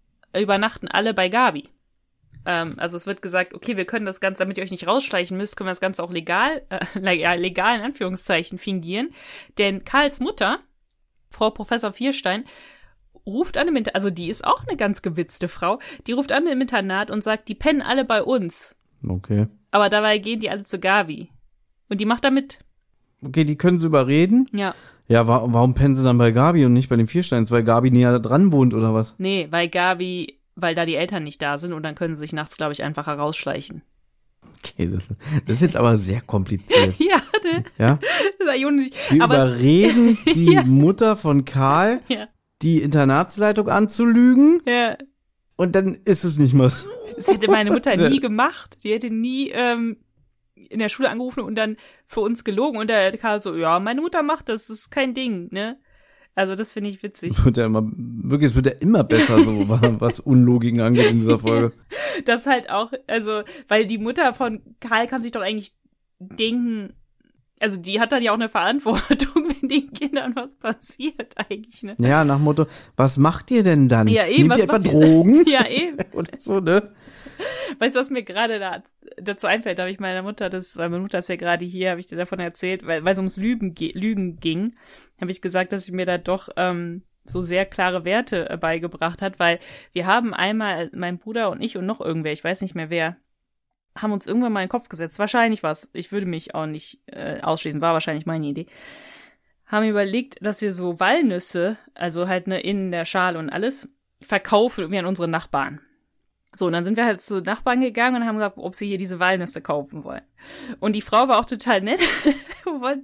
übernachten 0.42 0.88
alle 0.88 1.14
bei 1.14 1.28
Gabi. 1.28 1.68
Ähm, 2.46 2.74
also 2.76 2.96
es 2.96 3.06
wird 3.06 3.22
gesagt, 3.22 3.54
okay, 3.54 3.76
wir 3.76 3.84
können 3.84 4.06
das 4.06 4.20
Ganze, 4.20 4.40
damit 4.40 4.56
ihr 4.56 4.64
euch 4.64 4.70
nicht 4.70 4.86
rausschleichen 4.86 5.36
müsst, 5.36 5.56
können 5.56 5.66
wir 5.66 5.72
das 5.72 5.80
Ganze 5.80 6.02
auch 6.02 6.12
legal, 6.12 6.62
äh, 6.70 7.16
ja, 7.16 7.34
legal 7.34 7.76
in 7.78 7.84
Anführungszeichen 7.84 8.58
fingieren. 8.58 9.10
Denn 9.58 9.84
Karls 9.84 10.20
Mutter, 10.20 10.60
Frau 11.30 11.50
Professor 11.50 11.92
Vierstein, 11.92 12.44
ruft 13.26 13.56
an 13.56 13.68
im 13.68 13.76
Internat, 13.76 13.96
also 13.96 14.10
die 14.10 14.28
ist 14.28 14.44
auch 14.44 14.66
eine 14.66 14.76
ganz 14.76 15.02
gewitzte 15.02 15.48
Frau, 15.48 15.80
die 16.06 16.12
ruft 16.12 16.30
an 16.30 16.46
im 16.46 16.60
Internat 16.60 17.10
und 17.10 17.24
sagt, 17.24 17.48
die 17.48 17.56
pennen 17.56 17.82
alle 17.82 18.04
bei 18.04 18.22
uns. 18.22 18.76
Okay. 19.06 19.48
Aber 19.72 19.90
dabei 19.90 20.18
gehen 20.18 20.40
die 20.40 20.48
alle 20.48 20.64
zu 20.64 20.78
Gabi. 20.78 21.30
Und 21.88 22.00
die 22.00 22.06
macht 22.06 22.24
da 22.24 22.30
mit. 22.30 22.60
Okay, 23.22 23.44
die 23.44 23.56
können 23.56 23.78
sie 23.78 23.86
überreden. 23.86 24.48
Ja. 24.52 24.74
Ja, 25.08 25.28
wa 25.28 25.42
warum 25.46 25.74
pennen 25.74 25.94
sie 25.94 26.02
dann 26.02 26.18
bei 26.18 26.30
Gabi 26.32 26.64
und 26.64 26.72
nicht 26.72 26.88
bei 26.88 26.96
den 26.96 27.06
Viersteins? 27.06 27.50
Weil 27.50 27.62
Gabi 27.62 27.90
näher 27.90 28.18
dran 28.18 28.50
wohnt 28.52 28.74
oder 28.74 28.92
was? 28.92 29.14
Nee, 29.18 29.46
weil 29.50 29.68
Gabi, 29.68 30.38
weil 30.56 30.74
da 30.74 30.84
die 30.84 30.96
Eltern 30.96 31.22
nicht 31.24 31.40
da 31.42 31.58
sind 31.58 31.72
und 31.72 31.82
dann 31.82 31.94
können 31.94 32.14
sie 32.16 32.20
sich 32.20 32.32
nachts, 32.32 32.56
glaube 32.56 32.72
ich, 32.72 32.82
einfach 32.82 33.06
herausschleichen. 33.06 33.82
Okay, 34.64 34.88
das, 34.92 35.08
das 35.46 35.56
ist 35.56 35.60
jetzt 35.62 35.76
aber 35.76 35.96
sehr 35.98 36.20
kompliziert. 36.22 36.94
ja, 36.98 37.16
ne? 37.44 37.64
Ja? 37.78 37.98
Wir 38.40 39.22
Aber 39.22 39.38
es- 39.38 39.48
überreden 39.48 40.18
die 40.34 40.52
Ja. 40.54 40.64
Mutter 40.64 41.16
von 41.16 41.44
Karl, 41.44 42.00
Ja. 42.08 42.26
die 42.62 42.82
Internatsleitung 42.82 43.68
anzulügen 43.68 44.60
Ja. 44.66 44.96
und 45.56 45.74
dann 45.76 45.94
ist 46.04 46.24
es 46.24 46.38
nicht 46.38 46.54
mehr 46.54 46.68
so. 46.68 46.88
Das 47.16 47.28
hätte 47.28 47.50
meine 47.50 47.70
Mutter 47.70 47.96
nie 48.10 48.20
gemacht. 48.20 48.78
Die 48.82 48.90
hätte 48.92 49.10
nie 49.10 49.50
ähm, 49.54 49.96
in 50.56 50.78
der 50.78 50.88
Schule 50.88 51.10
angerufen 51.10 51.40
und 51.40 51.54
dann 51.54 51.76
für 52.06 52.20
uns 52.20 52.42
gelogen. 52.42 52.78
Und 52.78 52.88
der 52.88 53.16
Karl 53.18 53.40
so, 53.40 53.54
ja, 53.54 53.78
meine 53.78 54.00
Mutter 54.00 54.22
macht 54.22 54.48
das, 54.48 54.66
das 54.66 54.78
ist 54.78 54.90
kein 54.90 55.14
Ding, 55.14 55.48
ne? 55.52 55.78
Also 56.34 56.54
das 56.54 56.72
finde 56.72 56.90
ich 56.90 57.02
witzig. 57.02 57.30
Es 57.30 57.44
wird 57.44 57.56
ja 57.56 57.66
immer, 57.66 57.82
wirklich, 57.94 58.50
es 58.50 58.54
wird 58.56 58.66
ja 58.66 58.72
immer 58.72 59.04
besser 59.04 59.40
so, 59.40 59.68
wa- 59.68 59.80
was 60.00 60.20
Unlogiken 60.20 60.80
angeht 60.80 61.10
in 61.10 61.20
dieser 61.20 61.38
Folge. 61.38 61.72
Das 62.24 62.46
halt 62.46 62.68
auch, 62.70 62.92
also, 63.06 63.42
weil 63.68 63.86
die 63.86 63.98
Mutter 63.98 64.34
von 64.34 64.60
Karl 64.80 65.06
kann 65.06 65.22
sich 65.22 65.32
doch 65.32 65.40
eigentlich 65.42 65.74
denken, 66.18 66.92
also 67.58 67.80
die 67.80 68.00
hat 68.00 68.12
dann 68.12 68.22
ja 68.22 68.32
auch 68.32 68.36
eine 68.36 68.48
Verantwortung, 68.50 69.48
wenn 69.60 69.68
den 69.68 69.90
Kindern 69.92 70.34
was 70.36 70.54
passiert 70.56 71.34
eigentlich, 71.48 71.82
ne? 71.82 71.94
Ja, 71.98 72.24
nach 72.24 72.38
Motto, 72.38 72.66
was 72.96 73.16
macht 73.16 73.50
ihr 73.50 73.62
denn 73.62 73.88
dann? 73.88 74.08
Ja, 74.08 74.26
eben, 74.26 74.48
Nehmt 74.48 74.50
was 74.50 74.58
ihr 74.58 74.64
etwa 74.64 74.78
Drogen? 74.78 75.44
Ja, 75.46 75.66
eben. 75.66 75.96
Oder 76.12 76.32
so, 76.38 76.60
ne? 76.60 76.92
Weißt 77.78 77.94
du, 77.94 78.00
was 78.00 78.10
mir 78.10 78.22
gerade 78.22 78.58
da, 78.58 78.82
dazu 79.18 79.46
einfällt? 79.46 79.78
Da 79.78 79.82
habe 79.84 79.90
ich 79.90 80.00
meiner 80.00 80.22
Mutter 80.22 80.50
das, 80.50 80.76
weil 80.76 80.88
meine 80.88 81.02
Mutter 81.02 81.18
ist 81.18 81.28
ja 81.28 81.36
gerade 81.36 81.64
hier, 81.64 81.90
habe 81.90 82.00
ich 82.00 82.06
dir 82.06 82.16
davon 82.16 82.38
erzählt, 82.40 82.86
weil 82.86 83.04
weil 83.04 83.12
es 83.12 83.18
ums 83.18 83.36
Lügen, 83.36 83.74
ge- 83.74 83.92
Lügen 83.92 84.38
ging, 84.38 84.76
habe 85.20 85.30
ich 85.30 85.42
gesagt, 85.42 85.72
dass 85.72 85.86
sie 85.86 85.92
mir 85.92 86.06
da 86.06 86.18
doch 86.18 86.48
ähm, 86.56 87.02
so 87.24 87.40
sehr 87.40 87.66
klare 87.66 88.04
Werte 88.04 88.48
äh, 88.50 88.56
beigebracht 88.56 89.22
hat, 89.22 89.38
weil 89.38 89.58
wir 89.92 90.06
haben 90.06 90.32
einmal, 90.34 90.90
mein 90.94 91.18
Bruder 91.18 91.50
und 91.50 91.60
ich 91.62 91.76
und 91.76 91.86
noch 91.86 92.00
irgendwer, 92.00 92.32
ich 92.32 92.44
weiß 92.44 92.60
nicht 92.60 92.74
mehr 92.74 92.90
wer, 92.90 93.16
haben 93.96 94.12
uns 94.12 94.26
irgendwann 94.26 94.52
mal 94.52 94.60
in 94.60 94.66
den 94.66 94.70
Kopf 94.70 94.88
gesetzt. 94.88 95.18
Wahrscheinlich 95.18 95.62
was, 95.62 95.90
ich 95.94 96.12
würde 96.12 96.26
mich 96.26 96.54
auch 96.54 96.66
nicht 96.66 97.00
äh, 97.06 97.40
ausschließen, 97.40 97.80
war 97.80 97.94
wahrscheinlich 97.94 98.26
meine 98.26 98.46
Idee. 98.46 98.66
Haben 99.66 99.88
überlegt, 99.88 100.36
dass 100.44 100.60
wir 100.60 100.72
so 100.72 101.00
Walnüsse, 101.00 101.76
also 101.94 102.28
halt 102.28 102.46
ne, 102.46 102.60
in 102.60 102.92
der 102.92 103.04
Schale 103.04 103.38
und 103.38 103.50
alles, 103.50 103.88
verkaufen 104.22 104.82
irgendwie 104.82 104.98
an 105.00 105.06
unsere 105.06 105.28
Nachbarn. 105.28 105.80
So, 106.56 106.66
und 106.66 106.72
dann 106.72 106.86
sind 106.86 106.96
wir 106.96 107.04
halt 107.04 107.20
zu 107.20 107.42
Nachbarn 107.42 107.82
gegangen 107.82 108.22
und 108.22 108.26
haben 108.26 108.36
gesagt, 108.36 108.56
ob 108.56 108.74
sie 108.74 108.86
hier 108.86 108.96
diese 108.96 109.20
Walnüsse 109.20 109.60
kaufen 109.60 110.04
wollen. 110.04 110.22
Und 110.80 110.94
die 110.94 111.02
Frau 111.02 111.28
war 111.28 111.38
auch 111.38 111.44
total 111.44 111.80
nett. 111.82 112.00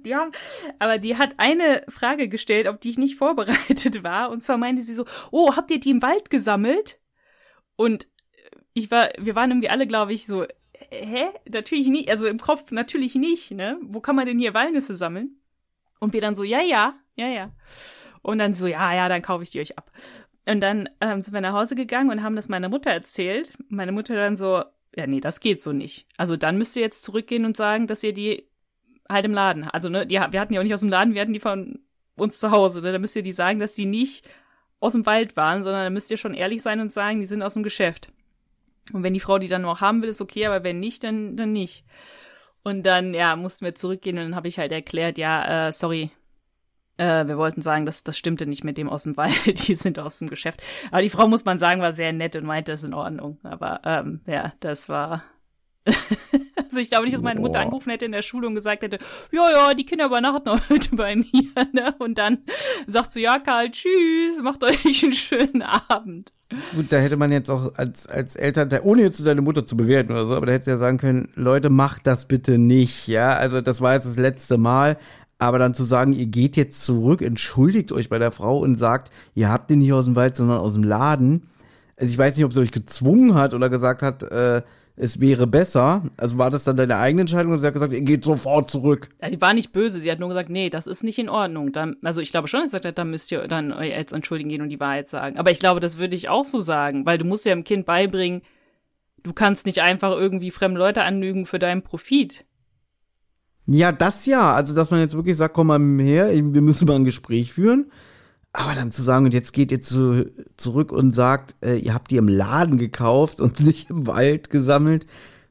Ja, 0.03 0.29
aber 0.77 0.99
die 0.99 1.17
hat 1.17 1.35
eine 1.37 1.83
Frage 1.87 2.27
gestellt, 2.27 2.67
auf 2.67 2.77
die 2.77 2.91
ich 2.91 2.97
nicht 2.99 3.15
vorbereitet 3.17 4.03
war. 4.03 4.29
Und 4.29 4.43
zwar 4.43 4.57
meinte 4.57 4.83
sie 4.83 4.93
so, 4.93 5.05
oh, 5.31 5.55
habt 5.55 5.71
ihr 5.71 5.79
die 5.79 5.89
im 5.89 6.01
Wald 6.01 6.29
gesammelt? 6.29 6.99
Und 7.75 8.07
ich 8.73 8.91
war, 8.91 9.09
wir 9.17 9.35
waren 9.35 9.49
irgendwie 9.49 9.69
alle, 9.69 9.87
glaube 9.87 10.13
ich, 10.13 10.27
so, 10.27 10.45
hä? 10.91 11.25
Natürlich 11.49 11.87
nicht, 11.87 12.09
also 12.11 12.27
im 12.27 12.39
Kopf 12.39 12.71
natürlich 12.71 13.15
nicht, 13.15 13.51
ne? 13.51 13.79
Wo 13.81 13.99
kann 13.99 14.15
man 14.15 14.27
denn 14.27 14.37
hier 14.37 14.53
Walnüsse 14.53 14.95
sammeln? 14.95 15.37
Und 15.99 16.13
wir 16.13 16.21
dann 16.21 16.35
so, 16.35 16.43
ja, 16.43 16.61
ja, 16.61 16.95
ja, 17.15 17.27
ja. 17.27 17.51
Und 18.21 18.37
dann 18.37 18.53
so, 18.53 18.67
ja, 18.67 18.93
ja, 18.93 19.09
dann 19.09 19.21
kaufe 19.21 19.43
ich 19.43 19.51
die 19.51 19.59
euch 19.59 19.77
ab. 19.77 19.91
Und 20.45 20.59
dann 20.61 20.89
ähm, 20.99 21.21
sind 21.21 21.33
wir 21.33 21.41
nach 21.41 21.53
Hause 21.53 21.75
gegangen 21.75 22.09
und 22.09 22.21
haben 22.21 22.35
das 22.35 22.49
meiner 22.49 22.69
Mutter 22.69 22.91
erzählt. 22.91 23.53
Meine 23.69 23.91
Mutter 23.91 24.15
dann 24.15 24.35
so, 24.35 24.63
ja, 24.95 25.07
nee, 25.07 25.21
das 25.21 25.39
geht 25.39 25.61
so 25.61 25.71
nicht. 25.71 26.05
Also 26.17 26.35
dann 26.35 26.57
müsst 26.57 26.75
ihr 26.75 26.81
jetzt 26.81 27.03
zurückgehen 27.03 27.45
und 27.45 27.55
sagen, 27.55 27.87
dass 27.87 28.03
ihr 28.03 28.13
die 28.13 28.47
halt 29.09 29.25
im 29.25 29.33
Laden, 29.33 29.63
also 29.65 29.89
ne, 29.89 30.05
die, 30.05 30.15
wir 30.15 30.39
hatten 30.39 30.53
die 30.53 30.59
auch 30.59 30.63
nicht 30.63 30.73
aus 30.73 30.81
dem 30.81 30.89
Laden, 30.89 31.13
wir 31.13 31.21
hatten 31.21 31.33
die 31.33 31.39
von 31.39 31.79
uns 32.15 32.39
zu 32.39 32.51
Hause. 32.51 32.81
Ne? 32.81 32.91
Da 32.91 32.99
müsst 32.99 33.15
ihr 33.15 33.23
die 33.23 33.31
sagen, 33.31 33.59
dass 33.59 33.75
die 33.75 33.85
nicht 33.85 34.27
aus 34.79 34.93
dem 34.93 35.05
Wald 35.05 35.37
waren, 35.37 35.63
sondern 35.63 35.83
da 35.83 35.89
müsst 35.89 36.11
ihr 36.11 36.17
schon 36.17 36.33
ehrlich 36.33 36.61
sein 36.61 36.81
und 36.81 36.91
sagen, 36.91 37.21
die 37.21 37.25
sind 37.25 37.41
aus 37.41 37.53
dem 37.53 37.63
Geschäft. 37.63 38.11
Und 38.91 39.03
wenn 39.03 39.13
die 39.13 39.21
Frau 39.21 39.39
die 39.39 39.47
dann 39.47 39.61
noch 39.61 39.79
haben 39.79 40.01
will, 40.01 40.09
ist 40.09 40.19
okay, 40.19 40.45
aber 40.45 40.63
wenn 40.63 40.79
nicht, 40.79 41.05
dann, 41.05 41.37
dann 41.37 41.53
nicht. 41.53 41.85
Und 42.63 42.83
dann, 42.83 43.13
ja, 43.13 43.35
mussten 43.35 43.65
wir 43.65 43.75
zurückgehen 43.75 44.17
und 44.17 44.23
dann 44.25 44.35
habe 44.35 44.49
ich 44.49 44.59
halt 44.59 44.71
erklärt, 44.71 45.17
ja, 45.17 45.67
äh, 45.67 45.71
sorry, 45.71 46.11
äh, 46.97 47.27
wir 47.27 47.37
wollten 47.37 47.61
sagen, 47.61 47.85
das, 47.85 48.03
das 48.03 48.17
stimmte 48.17 48.45
nicht 48.45 48.63
mit 48.63 48.77
dem 48.77 48.89
aus 48.89 49.03
dem 49.03 49.17
Wald, 49.17 49.35
die 49.67 49.75
sind 49.75 49.99
aus 49.99 50.19
dem 50.19 50.29
Geschäft. 50.29 50.61
Aber 50.91 51.01
die 51.01 51.09
Frau, 51.09 51.27
muss 51.27 51.45
man 51.45 51.59
sagen, 51.59 51.81
war 51.81 51.93
sehr 51.93 52.13
nett 52.13 52.35
und 52.35 52.45
meinte, 52.45 52.71
das 52.71 52.81
ist 52.81 52.87
in 52.87 52.93
Ordnung. 52.93 53.39
Aber 53.43 53.81
ähm, 53.85 54.21
ja, 54.27 54.53
das 54.59 54.89
war. 54.89 55.23
also 55.85 56.79
ich 56.79 56.89
glaube 56.89 57.03
nicht, 57.03 57.13
dass 57.13 57.21
meine 57.21 57.41
Mutter 57.41 57.59
angerufen 57.59 57.89
hätte 57.89 58.05
in 58.05 58.13
der 58.13 58.21
Schule 58.21 58.47
und 58.47 58.55
gesagt 58.55 58.83
hätte, 58.83 58.99
ja, 59.33 59.51
ja, 59.51 59.73
die 59.73 59.85
Kinder 59.85 60.05
übernachten 60.05 60.49
heute 60.69 60.95
bei 60.95 61.15
mir. 61.15 61.51
Ne? 61.73 61.93
Und 61.99 62.17
dann 62.17 62.39
sagt 62.87 63.11
so, 63.11 63.19
ja, 63.19 63.39
Karl, 63.39 63.69
tschüss, 63.71 64.41
macht 64.41 64.63
euch 64.63 65.03
einen 65.03 65.11
schönen 65.11 65.61
Abend. 65.61 66.31
Gut, 66.75 66.85
da 66.89 66.97
hätte 66.97 67.17
man 67.17 67.31
jetzt 67.31 67.49
auch 67.49 67.73
als, 67.75 68.07
als 68.07 68.35
Eltern, 68.35 68.69
ohne 68.83 69.01
jetzt 69.01 69.25
deine 69.25 69.41
Mutter 69.41 69.65
zu 69.65 69.75
bewerten 69.75 70.11
oder 70.11 70.25
so, 70.25 70.35
aber 70.35 70.45
da 70.45 70.53
hättest 70.53 70.67
du 70.67 70.71
ja 70.71 70.77
sagen 70.77 70.99
können, 70.99 71.29
Leute, 71.35 71.69
macht 71.69 72.05
das 72.07 72.27
bitte 72.27 72.57
nicht, 72.57 73.07
ja. 73.07 73.35
Also 73.35 73.59
das 73.61 73.81
war 73.81 73.93
jetzt 73.93 74.07
das 74.07 74.17
letzte 74.17 74.57
Mal. 74.57 74.97
Aber 75.43 75.59
dann 75.59 75.73
zu 75.73 75.83
sagen, 75.83 76.13
ihr 76.13 76.25
geht 76.25 76.55
jetzt 76.55 76.81
zurück, 76.83 77.21
entschuldigt 77.21 77.91
euch 77.91 78.07
bei 78.07 78.17
der 78.17 78.31
Frau 78.31 78.59
und 78.59 78.77
sagt, 78.77 79.11
ihr 79.35 79.51
habt 79.51 79.69
den 79.69 79.79
nicht 79.79 79.91
aus 79.91 80.05
dem 80.05 80.15
Wald, 80.15 80.37
sondern 80.37 80.59
aus 80.59 80.73
dem 80.73 80.83
Laden. 80.83 81.49
Also 81.97 82.13
ich 82.13 82.17
weiß 82.17 82.37
nicht, 82.37 82.45
ob 82.45 82.53
sie 82.53 82.61
euch 82.61 82.71
gezwungen 82.71 83.35
hat 83.35 83.53
oder 83.53 83.69
gesagt 83.69 84.01
hat, 84.01 84.23
äh, 84.23 84.61
es 84.95 85.19
wäre 85.19 85.45
besser. 85.45 86.03
Also 86.15 86.37
war 86.37 86.49
das 86.49 86.63
dann 86.63 86.77
deine 86.77 86.97
eigene 86.97 87.21
Entscheidung 87.21 87.51
und 87.51 87.59
sie 87.59 87.67
hat 87.67 87.73
gesagt, 87.73 87.91
ihr 87.91 88.01
geht 88.01 88.23
sofort 88.23 88.71
zurück. 88.71 89.09
Ja, 89.21 89.29
die 89.29 89.41
war 89.41 89.53
nicht 89.53 89.73
böse, 89.73 89.99
sie 89.99 90.09
hat 90.09 90.19
nur 90.19 90.29
gesagt, 90.29 90.49
nee, 90.49 90.69
das 90.69 90.87
ist 90.87 91.03
nicht 91.03 91.19
in 91.19 91.27
Ordnung. 91.27 91.73
Dann, 91.73 91.97
also 92.03 92.21
ich 92.21 92.31
glaube 92.31 92.47
schon, 92.47 92.61
dass 92.61 92.71
sie 92.71 92.77
gesagt 92.77 92.85
hat, 92.85 92.97
da 92.97 93.03
müsst 93.03 93.31
ihr 93.31 93.47
dann 93.49 93.73
euch 93.73 93.89
jetzt 93.89 94.13
entschuldigen 94.13 94.49
gehen 94.49 94.61
und 94.61 94.69
die 94.69 94.79
Wahrheit 94.79 95.09
sagen. 95.09 95.37
Aber 95.37 95.51
ich 95.51 95.59
glaube, 95.59 95.81
das 95.81 95.97
würde 95.97 96.15
ich 96.15 96.29
auch 96.29 96.45
so 96.45 96.61
sagen, 96.61 97.05
weil 97.05 97.17
du 97.17 97.25
musst 97.25 97.45
ja 97.45 97.53
dem 97.53 97.65
Kind 97.65 97.85
beibringen, 97.85 98.43
du 99.23 99.33
kannst 99.33 99.65
nicht 99.65 99.81
einfach 99.81 100.11
irgendwie 100.11 100.51
fremde 100.51 100.79
Leute 100.79 101.03
anlügen 101.03 101.45
für 101.45 101.59
deinen 101.59 101.81
Profit. 101.81 102.45
Ja, 103.65 103.91
das 103.91 104.25
ja. 104.25 104.53
Also, 104.53 104.75
dass 104.75 104.91
man 104.91 104.99
jetzt 104.99 105.15
wirklich 105.15 105.37
sagt, 105.37 105.53
komm 105.53 105.67
mal 105.67 105.79
her, 105.99 106.31
wir 106.31 106.61
müssen 106.61 106.87
mal 106.87 106.95
ein 106.95 107.05
Gespräch 107.05 107.53
führen. 107.53 107.91
Aber 108.51 108.75
dann 108.75 108.91
zu 108.91 109.01
sagen, 109.01 109.25
und 109.25 109.33
jetzt 109.33 109.51
geht 109.51 109.71
ihr 109.71 109.81
zu, 109.81 110.31
zurück 110.57 110.91
und 110.91 111.11
sagt, 111.11 111.55
äh, 111.65 111.77
ihr 111.77 111.93
habt 111.95 112.11
die 112.11 112.17
im 112.17 112.27
Laden 112.27 112.77
gekauft 112.77 113.41
und 113.41 113.59
nicht 113.65 113.89
im 113.89 114.05
Wald 114.05 114.49
gesammelt, 114.51 115.07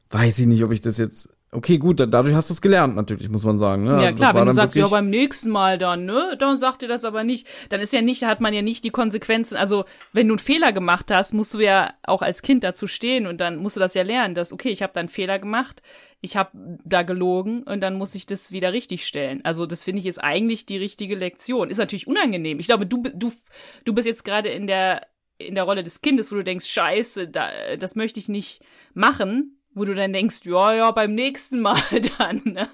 weiß 0.09 0.39
ich 0.39 0.47
nicht, 0.47 0.63
ob 0.63 0.71
ich 0.71 0.81
das 0.81 0.97
jetzt. 0.97 1.29
Okay, 1.53 1.77
gut, 1.77 1.99
dadurch 1.99 2.33
hast 2.33 2.49
du 2.49 2.53
es 2.53 2.61
gelernt, 2.61 2.95
natürlich, 2.95 3.29
muss 3.29 3.43
man 3.43 3.57
sagen. 3.57 3.83
Ne? 3.83 3.91
Ja, 3.91 3.97
also 4.07 4.17
klar, 4.17 4.35
wenn 4.35 4.45
du 4.45 4.53
sagst, 4.53 4.75
ja, 4.75 4.87
beim 4.87 5.09
nächsten 5.09 5.49
Mal 5.49 5.77
dann, 5.77 6.05
ne, 6.05 6.35
dann 6.39 6.59
sagt 6.59 6.81
ihr 6.81 6.87
das 6.87 7.05
aber 7.05 7.23
nicht. 7.23 7.47
Dann 7.69 7.79
ist 7.79 7.93
ja 7.93 8.01
nicht, 8.01 8.21
da 8.21 8.27
hat 8.27 8.41
man 8.41 8.53
ja 8.53 8.61
nicht 8.61 8.83
die 8.83 8.89
Konsequenzen. 8.89 9.55
Also, 9.55 9.85
wenn 10.11 10.27
du 10.27 10.33
einen 10.33 10.39
Fehler 10.39 10.71
gemacht 10.71 11.11
hast, 11.11 11.33
musst 11.33 11.53
du 11.53 11.59
ja 11.59 11.93
auch 12.03 12.21
als 12.21 12.41
Kind 12.41 12.63
dazu 12.63 12.87
stehen 12.87 13.27
und 13.27 13.39
dann 13.39 13.57
musst 13.57 13.75
du 13.75 13.79
das 13.79 13.93
ja 13.93 14.03
lernen, 14.03 14.35
dass, 14.35 14.51
okay, 14.51 14.69
ich 14.69 14.81
habe 14.81 14.93
da 14.93 14.99
einen 14.99 15.09
Fehler 15.09 15.39
gemacht, 15.39 15.81
ich 16.21 16.35
habe 16.35 16.49
da 16.83 17.03
gelogen 17.03 17.63
und 17.63 17.81
dann 17.81 17.95
muss 17.95 18.15
ich 18.15 18.25
das 18.25 18.51
wieder 18.51 18.73
richtig 18.73 19.05
stellen. 19.05 19.41
Also, 19.43 19.65
das 19.65 19.83
finde 19.83 19.99
ich 19.99 20.05
ist 20.05 20.19
eigentlich 20.23 20.65
die 20.65 20.77
richtige 20.77 21.15
Lektion. 21.15 21.69
Ist 21.69 21.77
natürlich 21.77 22.07
unangenehm. 22.07 22.59
Ich 22.59 22.67
glaube, 22.67 22.85
du, 22.85 23.03
du, 23.13 23.31
du 23.85 23.93
bist 23.93 24.07
jetzt 24.07 24.25
gerade 24.25 24.49
in 24.49 24.67
der, 24.67 25.07
in 25.37 25.55
der 25.55 25.65
Rolle 25.65 25.83
des 25.83 26.01
Kindes, 26.01 26.31
wo 26.31 26.35
du 26.35 26.43
denkst, 26.43 26.65
scheiße, 26.65 27.27
da, 27.27 27.49
das 27.77 27.95
möchte 27.95 28.19
ich 28.19 28.29
nicht 28.29 28.61
machen 28.93 29.59
wo 29.73 29.85
du 29.85 29.95
dann 29.95 30.13
denkst, 30.13 30.41
ja, 30.45 30.73
ja, 30.73 30.91
beim 30.91 31.15
nächsten 31.15 31.61
Mal 31.61 31.77
dann. 32.17 32.41
Ne? 32.45 32.69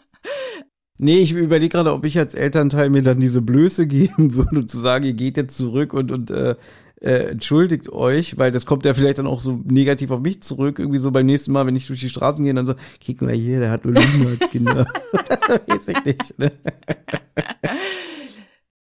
Nee, 0.98 1.20
ich 1.20 1.32
überlege 1.32 1.70
gerade, 1.70 1.94
ob 1.94 2.06
ich 2.06 2.20
als 2.20 2.34
Elternteil 2.34 2.90
mir 2.90 3.02
dann 3.02 3.20
diese 3.20 3.42
Blöße 3.42 3.88
geben 3.88 4.36
würde, 4.36 4.66
zu 4.66 4.78
sagen, 4.78 5.06
ihr 5.06 5.14
geht 5.14 5.38
jetzt 5.38 5.58
zurück 5.58 5.94
und, 5.94 6.12
und 6.12 6.32
äh, 6.32 6.56
äh, 7.02 7.30
entschuldigt 7.30 7.90
euch, 7.90 8.38
weil 8.38 8.52
das 8.52 8.66
kommt 8.66 8.86
ja 8.86 8.94
vielleicht 8.94 9.20
dann 9.20 9.28
auch 9.28 9.40
so 9.40 9.62
negativ 9.66 10.12
auf 10.12 10.20
mich 10.20 10.44
zurück. 10.44 10.80
Irgendwie 10.80 11.00
so 11.00 11.12
beim 11.12 11.26
nächsten 11.26 11.54
Mal, 11.54 11.66
wenn 11.66 11.76
ich 11.76 11.88
durch 11.88 12.02
die 12.02 12.10
Straßen 12.10 12.44
gehe, 12.44 12.54
dann 12.54 12.66
so, 12.66 12.76
kick 13.00 13.22
mal 13.22 13.34
hier, 13.34 13.60
der 13.60 13.72
hat 13.72 13.86
nur 13.86 13.94
Lügen 13.94 14.28
als 14.28 14.52
Kinder. 14.52 14.86
Weiß 15.68 15.88
ich 15.88 16.04
nicht, 16.04 16.38
ne? 16.38 16.52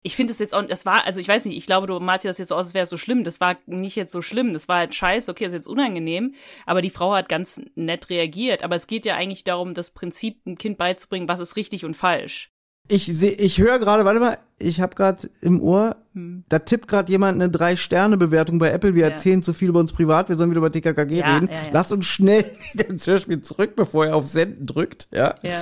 Ich 0.03 0.15
finde 0.15 0.33
es 0.33 0.39
jetzt 0.39 0.55
auch, 0.55 0.65
das 0.65 0.85
war, 0.85 1.05
also 1.05 1.19
ich 1.19 1.27
weiß 1.27 1.45
nicht, 1.45 1.57
ich 1.57 1.67
glaube, 1.67 1.87
du 1.87 1.99
malst 1.99 2.25
dir 2.25 2.29
das 2.29 2.39
jetzt 2.39 2.49
so 2.49 2.55
aus, 2.55 2.67
als 2.67 2.73
wäre 2.73 2.83
es 2.83 2.89
so 2.89 2.97
schlimm. 2.97 3.23
Das 3.23 3.39
war 3.39 3.57
nicht 3.67 3.95
jetzt 3.95 4.11
so 4.11 4.21
schlimm. 4.21 4.53
Das 4.53 4.67
war 4.67 4.77
halt 4.77 4.95
scheiße, 4.95 5.29
okay, 5.29 5.45
ist 5.45 5.53
jetzt 5.53 5.67
unangenehm. 5.67 6.33
Aber 6.65 6.81
die 6.81 6.89
Frau 6.89 7.13
hat 7.13 7.29
ganz 7.29 7.61
nett 7.75 8.09
reagiert. 8.09 8.63
Aber 8.63 8.75
es 8.75 8.87
geht 8.87 9.05
ja 9.05 9.15
eigentlich 9.15 9.43
darum, 9.43 9.75
das 9.75 9.91
Prinzip 9.91 10.41
einem 10.45 10.57
Kind 10.57 10.77
beizubringen, 10.77 11.27
was 11.27 11.39
ist 11.39 11.55
richtig 11.55 11.85
und 11.85 11.95
falsch. 11.95 12.51
Ich 12.87 13.05
sehe, 13.05 13.31
ich 13.31 13.57
höre 13.57 13.79
gerade, 13.79 14.03
warte 14.03 14.19
mal, 14.19 14.37
ich 14.57 14.81
habe 14.81 14.95
gerade 14.95 15.29
im 15.41 15.61
Ohr, 15.61 15.95
hm. 16.13 16.43
da 16.49 16.59
tippt 16.59 16.87
gerade 16.87 17.11
jemand 17.11 17.35
eine 17.35 17.49
Drei-Sterne-Bewertung 17.49 18.59
bei 18.59 18.69
Apple. 18.71 18.95
Wir 18.95 19.07
ja. 19.07 19.09
erzählen 19.09 19.41
zu 19.41 19.53
viel 19.53 19.69
über 19.69 19.79
uns 19.79 19.93
privat, 19.93 20.29
wir 20.29 20.35
sollen 20.35 20.51
wieder 20.51 20.59
über 20.59 20.71
TKKG 20.71 21.19
ja, 21.19 21.33
reden. 21.33 21.49
Ja, 21.51 21.69
Lass 21.71 21.91
uns 21.91 22.05
schnell 22.05 22.45
wieder 22.73 22.89
ins 22.89 23.07
Hörspiel 23.07 23.41
zurück, 23.41 23.75
bevor 23.75 24.05
er 24.07 24.15
auf 24.15 24.27
Senden 24.27 24.65
drückt. 24.65 25.07
Ja. 25.11 25.35
ja. 25.41 25.61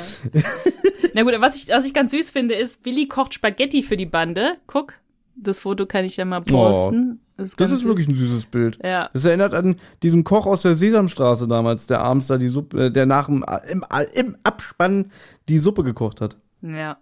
Na 1.14 1.24
gut, 1.24 1.34
was 1.40 1.56
ich, 1.56 1.70
was 1.70 1.86
ich 1.86 1.94
ganz 1.94 2.12
süß 2.12 2.30
finde, 2.30 2.56
ist, 2.56 2.86
Willi 2.86 3.08
kocht 3.08 3.34
Spaghetti 3.34 3.84
für 3.84 3.98
die 3.98 4.06
Bande. 4.06 4.54
Guck, 4.68 4.94
das 5.36 5.60
Foto 5.60 5.86
kann 5.86 6.06
ich 6.06 6.18
ja 6.18 6.26
mal 6.26 6.42
posten. 6.42 7.20
Oh. 7.20 7.26
Das 7.38 7.48
ist, 7.52 7.62
das 7.62 7.72
ist 7.72 7.86
wirklich 7.86 8.10
ein 8.10 8.16
süßes 8.16 8.48
Bild. 8.48 8.80
Ja. 8.84 9.10
Das 9.14 9.24
erinnert 9.24 9.54
an 9.54 9.78
diesen 10.04 10.26
Koch 10.26 10.46
aus 10.46 10.64
der 10.64 10.76
Sesamstraße 10.76 11.48
damals, 11.48 11.88
der 11.88 12.02
abends 12.02 12.28
da 12.28 12.38
die 12.38 12.50
Suppe, 12.50 12.88
äh, 12.88 12.92
der 12.92 13.06
nach 13.06 13.28
dem, 13.28 13.46
im, 13.72 13.86
im 14.14 14.36
Abspann 14.44 15.12
die 15.48 15.58
Suppe 15.58 15.86
gekocht 15.86 16.20
hat. 16.20 16.36
Ja. 16.62 16.98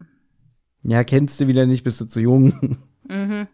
Ja, 0.84 1.03
kennst 1.03 1.39
du 1.39 1.47
wieder 1.47 1.65
nicht, 1.65 1.84
bist 1.84 2.01
du 2.01 2.05
zu 2.05 2.19
jung. 2.21 2.77
Mhm. 3.09 3.47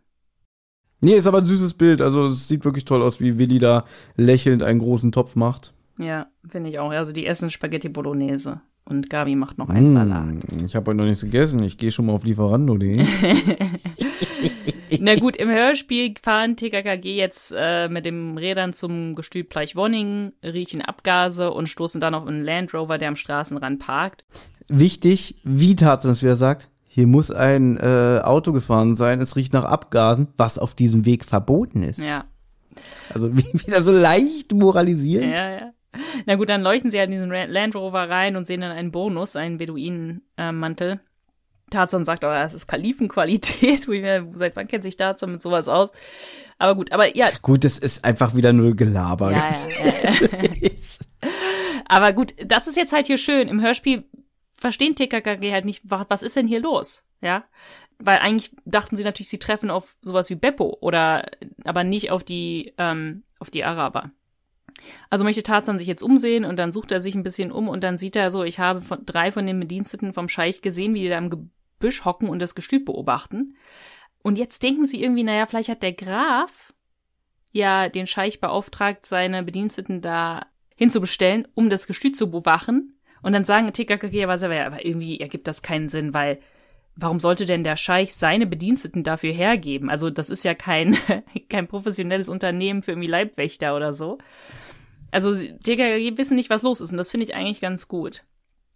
Nee, 0.99 1.13
ist 1.13 1.27
aber 1.27 1.39
ein 1.39 1.45
süßes 1.45 1.75
Bild. 1.75 2.01
Also 2.01 2.27
es 2.27 2.47
sieht 2.47 2.65
wirklich 2.65 2.85
toll 2.85 3.01
aus, 3.01 3.19
wie 3.19 3.37
Willi 3.37 3.59
da 3.59 3.85
lächelnd 4.15 4.63
einen 4.63 4.79
großen 4.79 5.11
Topf 5.11 5.35
macht. 5.35 5.73
Ja, 5.99 6.27
finde 6.47 6.69
ich 6.69 6.79
auch. 6.79 6.91
Also 6.91 7.11
die 7.11 7.25
essen 7.25 7.49
Spaghetti 7.49 7.89
Bolognese. 7.89 8.61
Und 8.85 9.09
Gabi 9.09 9.35
macht 9.35 9.57
noch 9.57 9.69
einen 9.69 9.87
mmh, 9.87 9.91
Salat. 9.91 10.25
Ich 10.65 10.75
habe 10.75 10.89
heute 10.89 10.97
noch 10.97 11.05
nichts 11.05 11.21
gegessen. 11.21 11.61
Ich 11.63 11.77
gehe 11.77 11.91
schon 11.91 12.05
mal 12.05 12.13
auf 12.13 12.23
Lieferando.de. 12.23 13.05
Na 14.99 15.15
gut, 15.15 15.35
im 15.37 15.49
Hörspiel 15.49 16.13
fahren 16.21 16.55
TKKG 16.55 17.15
jetzt 17.15 17.53
äh, 17.57 17.89
mit 17.89 18.05
dem 18.05 18.37
Rädern 18.37 18.73
zum 18.73 19.15
Gestüt 19.15 19.49
Pleichwonningen, 19.49 20.33
riechen 20.43 20.81
Abgase 20.81 21.51
und 21.51 21.67
stoßen 21.67 21.99
dann 21.99 22.13
auf 22.13 22.27
einen 22.27 22.43
Land 22.43 22.73
Rover, 22.73 22.97
der 22.97 23.09
am 23.09 23.15
Straßenrand 23.15 23.79
parkt. 23.79 24.23
Wichtig, 24.67 25.39
wie 25.43 25.75
Tarzan 25.75 26.11
es 26.11 26.21
wieder 26.21 26.35
sagt, 26.35 26.69
hier 26.87 27.07
muss 27.07 27.31
ein 27.31 27.77
äh, 27.77 28.21
Auto 28.23 28.53
gefahren 28.53 28.95
sein, 28.95 29.19
es 29.19 29.35
riecht 29.35 29.53
nach 29.53 29.65
Abgasen, 29.65 30.27
was 30.37 30.59
auf 30.59 30.75
diesem 30.75 31.05
Weg 31.05 31.25
verboten 31.25 31.81
ist. 31.81 31.99
Ja. 31.99 32.25
Also 33.13 33.35
wieder 33.35 33.81
so 33.81 33.91
leicht 33.91 34.51
moralisieren. 34.53 35.29
Ja, 35.29 35.49
ja. 35.49 35.73
Na 36.25 36.35
gut, 36.35 36.49
dann 36.49 36.61
leuchten 36.61 36.91
sie 36.91 36.99
halt 36.99 37.07
in 37.07 37.13
diesen 37.13 37.29
Land 37.29 37.75
Rover 37.75 38.09
rein 38.09 38.35
und 38.35 38.47
sehen 38.47 38.61
dann 38.61 38.71
einen 38.71 38.91
Bonus, 38.91 39.35
einen 39.35 39.57
Beduinenmantel. 39.57 40.91
Äh, 40.91 40.97
Tarzan 41.69 42.05
sagt, 42.05 42.23
oh, 42.23 42.27
das 42.27 42.53
ist 42.53 42.67
Kalifenqualität. 42.67 43.81
Seit 44.35 44.55
wann 44.55 44.67
kennt 44.67 44.83
sich 44.83 44.97
Tarzan 44.97 45.31
mit 45.31 45.41
sowas 45.41 45.67
aus? 45.67 45.91
Aber 46.59 46.75
gut, 46.75 46.91
aber 46.91 47.15
ja. 47.15 47.29
Gut, 47.41 47.63
das 47.63 47.79
ist 47.79 48.05
einfach 48.05 48.35
wieder 48.35 48.53
nur 48.53 48.75
Gelaber. 48.75 49.31
Ja, 49.31 49.49
ja, 49.83 49.93
ja, 50.03 51.29
aber 51.85 52.13
gut, 52.13 52.33
das 52.45 52.67
ist 52.67 52.77
jetzt 52.77 52.93
halt 52.93 53.07
hier 53.07 53.17
schön. 53.17 53.47
Im 53.47 53.61
Hörspiel 53.61 54.03
verstehen 54.53 54.95
TKKG 54.95 55.51
halt 55.51 55.65
nicht, 55.65 55.81
was 55.83 56.23
ist 56.23 56.35
denn 56.35 56.47
hier 56.47 56.61
los? 56.61 57.03
Ja, 57.21 57.45
weil 57.99 58.19
eigentlich 58.19 58.51
dachten 58.65 58.97
sie 58.97 59.03
natürlich, 59.03 59.29
sie 59.29 59.39
treffen 59.39 59.69
auf 59.69 59.95
sowas 60.01 60.29
wie 60.29 60.35
Beppo 60.35 60.77
oder 60.81 61.25
aber 61.63 61.83
nicht 61.83 62.11
auf 62.11 62.23
die 62.23 62.73
ähm, 62.77 63.23
auf 63.39 63.49
die 63.49 63.63
Araber. 63.63 64.11
Also 65.09 65.23
möchte 65.23 65.43
Tarzan 65.43 65.79
sich 65.79 65.87
jetzt 65.87 66.03
umsehen 66.03 66.45
und 66.45 66.57
dann 66.57 66.73
sucht 66.73 66.91
er 66.91 66.99
sich 66.99 67.15
ein 67.15 67.23
bisschen 67.23 67.51
um 67.51 67.69
und 67.69 67.83
dann 67.83 67.97
sieht 67.97 68.15
er 68.15 68.31
so, 68.31 68.43
ich 68.43 68.59
habe 68.59 68.81
von, 68.81 69.05
drei 69.05 69.31
von 69.31 69.45
den 69.45 69.59
Bediensteten 69.59 70.13
vom 70.13 70.27
Scheich 70.29 70.61
gesehen, 70.61 70.93
wie 70.93 71.01
die 71.03 71.09
da 71.09 71.17
im 71.17 71.29
Gebüsch 71.29 72.03
hocken 72.03 72.27
und 72.27 72.39
das 72.39 72.55
Gestüt 72.55 72.85
beobachten. 72.85 73.55
Und 74.23 74.37
jetzt 74.37 74.63
denken 74.63 74.85
sie 74.85 75.01
irgendwie, 75.01 75.23
naja, 75.23 75.45
vielleicht 75.45 75.69
hat 75.69 75.83
der 75.83 75.93
Graf 75.93 76.73
ja 77.51 77.89
den 77.89 78.07
Scheich 78.07 78.39
beauftragt, 78.39 79.05
seine 79.05 79.43
Bediensteten 79.43 80.01
da 80.01 80.45
hinzubestellen, 80.75 81.47
um 81.53 81.69
das 81.69 81.87
Gestüt 81.87 82.17
zu 82.17 82.31
bewachen. 82.31 82.95
Und 83.23 83.33
dann 83.33 83.45
sagen 83.45 83.71
TKKG, 83.71 84.25
aber, 84.25 84.33
aber 84.33 84.85
irgendwie 84.85 85.19
ergibt 85.19 85.47
das 85.47 85.63
keinen 85.63 85.89
Sinn, 85.89 86.13
weil 86.13 86.39
warum 86.95 87.19
sollte 87.19 87.45
denn 87.45 87.63
der 87.63 87.77
Scheich 87.77 88.13
seine 88.13 88.45
Bediensteten 88.45 89.03
dafür 89.03 89.31
hergeben? 89.31 89.89
Also 89.89 90.09
das 90.09 90.29
ist 90.29 90.43
ja 90.43 90.53
kein, 90.53 90.95
kein 91.49 91.67
professionelles 91.67 92.29
Unternehmen 92.29 92.83
für 92.83 92.91
irgendwie 92.91 93.07
Leibwächter 93.07 93.75
oder 93.75 93.93
so. 93.93 94.19
Also 95.09 95.33
TKKG 95.33 96.17
wissen 96.17 96.35
nicht, 96.35 96.49
was 96.49 96.63
los 96.63 96.81
ist 96.81 96.91
und 96.91 96.97
das 96.97 97.11
finde 97.11 97.25
ich 97.25 97.33
eigentlich 97.33 97.61
ganz 97.61 97.87
gut. 97.87 98.23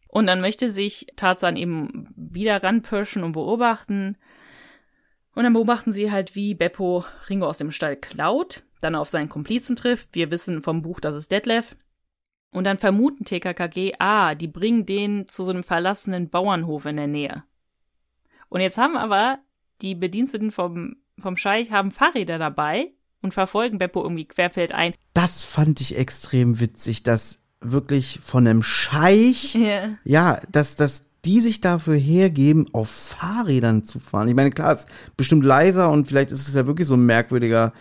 Und 0.08 0.28
dann 0.28 0.42
möchte 0.42 0.70
sich 0.70 1.08
Tarzan 1.16 1.58
eben 1.58 2.08
wieder 2.16 2.64
ranpirschen 2.64 3.24
und 3.24 3.34
beobachten. 3.34 4.18
Und 5.36 5.44
dann 5.44 5.54
beobachten 5.54 5.92
sie 5.92 6.12
halt, 6.12 6.34
wie 6.34 6.56
Beppo 6.56 7.04
Ringo 7.30 7.48
aus 7.48 7.58
dem 7.58 7.72
Stall 7.72 7.98
klaut, 7.98 8.64
dann 8.82 8.96
auf 8.96 9.10
seinen 9.10 9.30
Komplizen 9.30 9.76
trifft. 9.76 10.10
Wir 10.14 10.32
wissen 10.32 10.64
vom 10.64 10.82
Buch, 10.82 11.00
das 11.00 11.16
ist 11.16 11.32
Detlef. 11.32 11.76
Und 12.58 12.64
dann 12.64 12.80
vermuten 12.80 13.24
TKKG, 13.24 13.94
ah, 14.00 14.34
die 14.34 14.48
bringen 14.48 14.88
den 14.88 15.28
zu 15.28 15.44
so 15.44 15.52
einem 15.52 15.64
verlassenen 15.64 16.32
Bauernhof 16.32 16.88
in 16.88 16.96
der 16.98 17.06
Nähe. 17.06 17.44
Und 18.50 18.62
jetzt 18.62 18.80
haben 18.80 18.98
aber 18.98 19.38
die 19.84 19.94
Bediensteten 19.94 20.50
vom, 20.50 20.96
vom 21.20 21.38
Scheich 21.38 21.70
haben 21.70 21.92
Fahrräder 21.92 22.40
dabei 22.40 22.94
und 23.22 23.36
verfolgen 23.36 23.78
Beppo 23.78 24.02
irgendwie 24.02 24.26
querfeldein. 24.26 24.96
Das 25.14 25.44
fand 25.44 25.82
ich 25.82 26.00
extrem 26.00 26.60
witzig, 26.60 27.04
dass 27.04 27.44
wirklich 27.62 28.22
von 28.24 28.48
einem 28.48 28.64
Scheich, 28.64 29.54
yeah. 29.56 30.00
ja, 30.04 30.42
dass, 30.52 30.76
dass 30.76 31.06
die 31.26 31.42
sich 31.42 31.62
dafür 31.62 31.96
hergeben, 31.96 32.74
auf 32.74 32.90
Fahrrädern 32.90 33.84
zu 33.84 34.00
fahren. 34.00 34.30
Ich 34.30 34.36
meine, 34.36 34.50
klar, 34.50 34.74
es 34.74 34.86
ist 34.86 34.90
bestimmt 35.16 35.46
leiser 35.46 35.92
und 35.92 36.08
vielleicht 36.08 36.32
ist 36.32 36.48
es 36.48 36.56
ja 36.56 36.66
wirklich 36.66 36.88
so 36.88 36.96
ein 36.96 37.06
merkwürdiger 37.06 37.72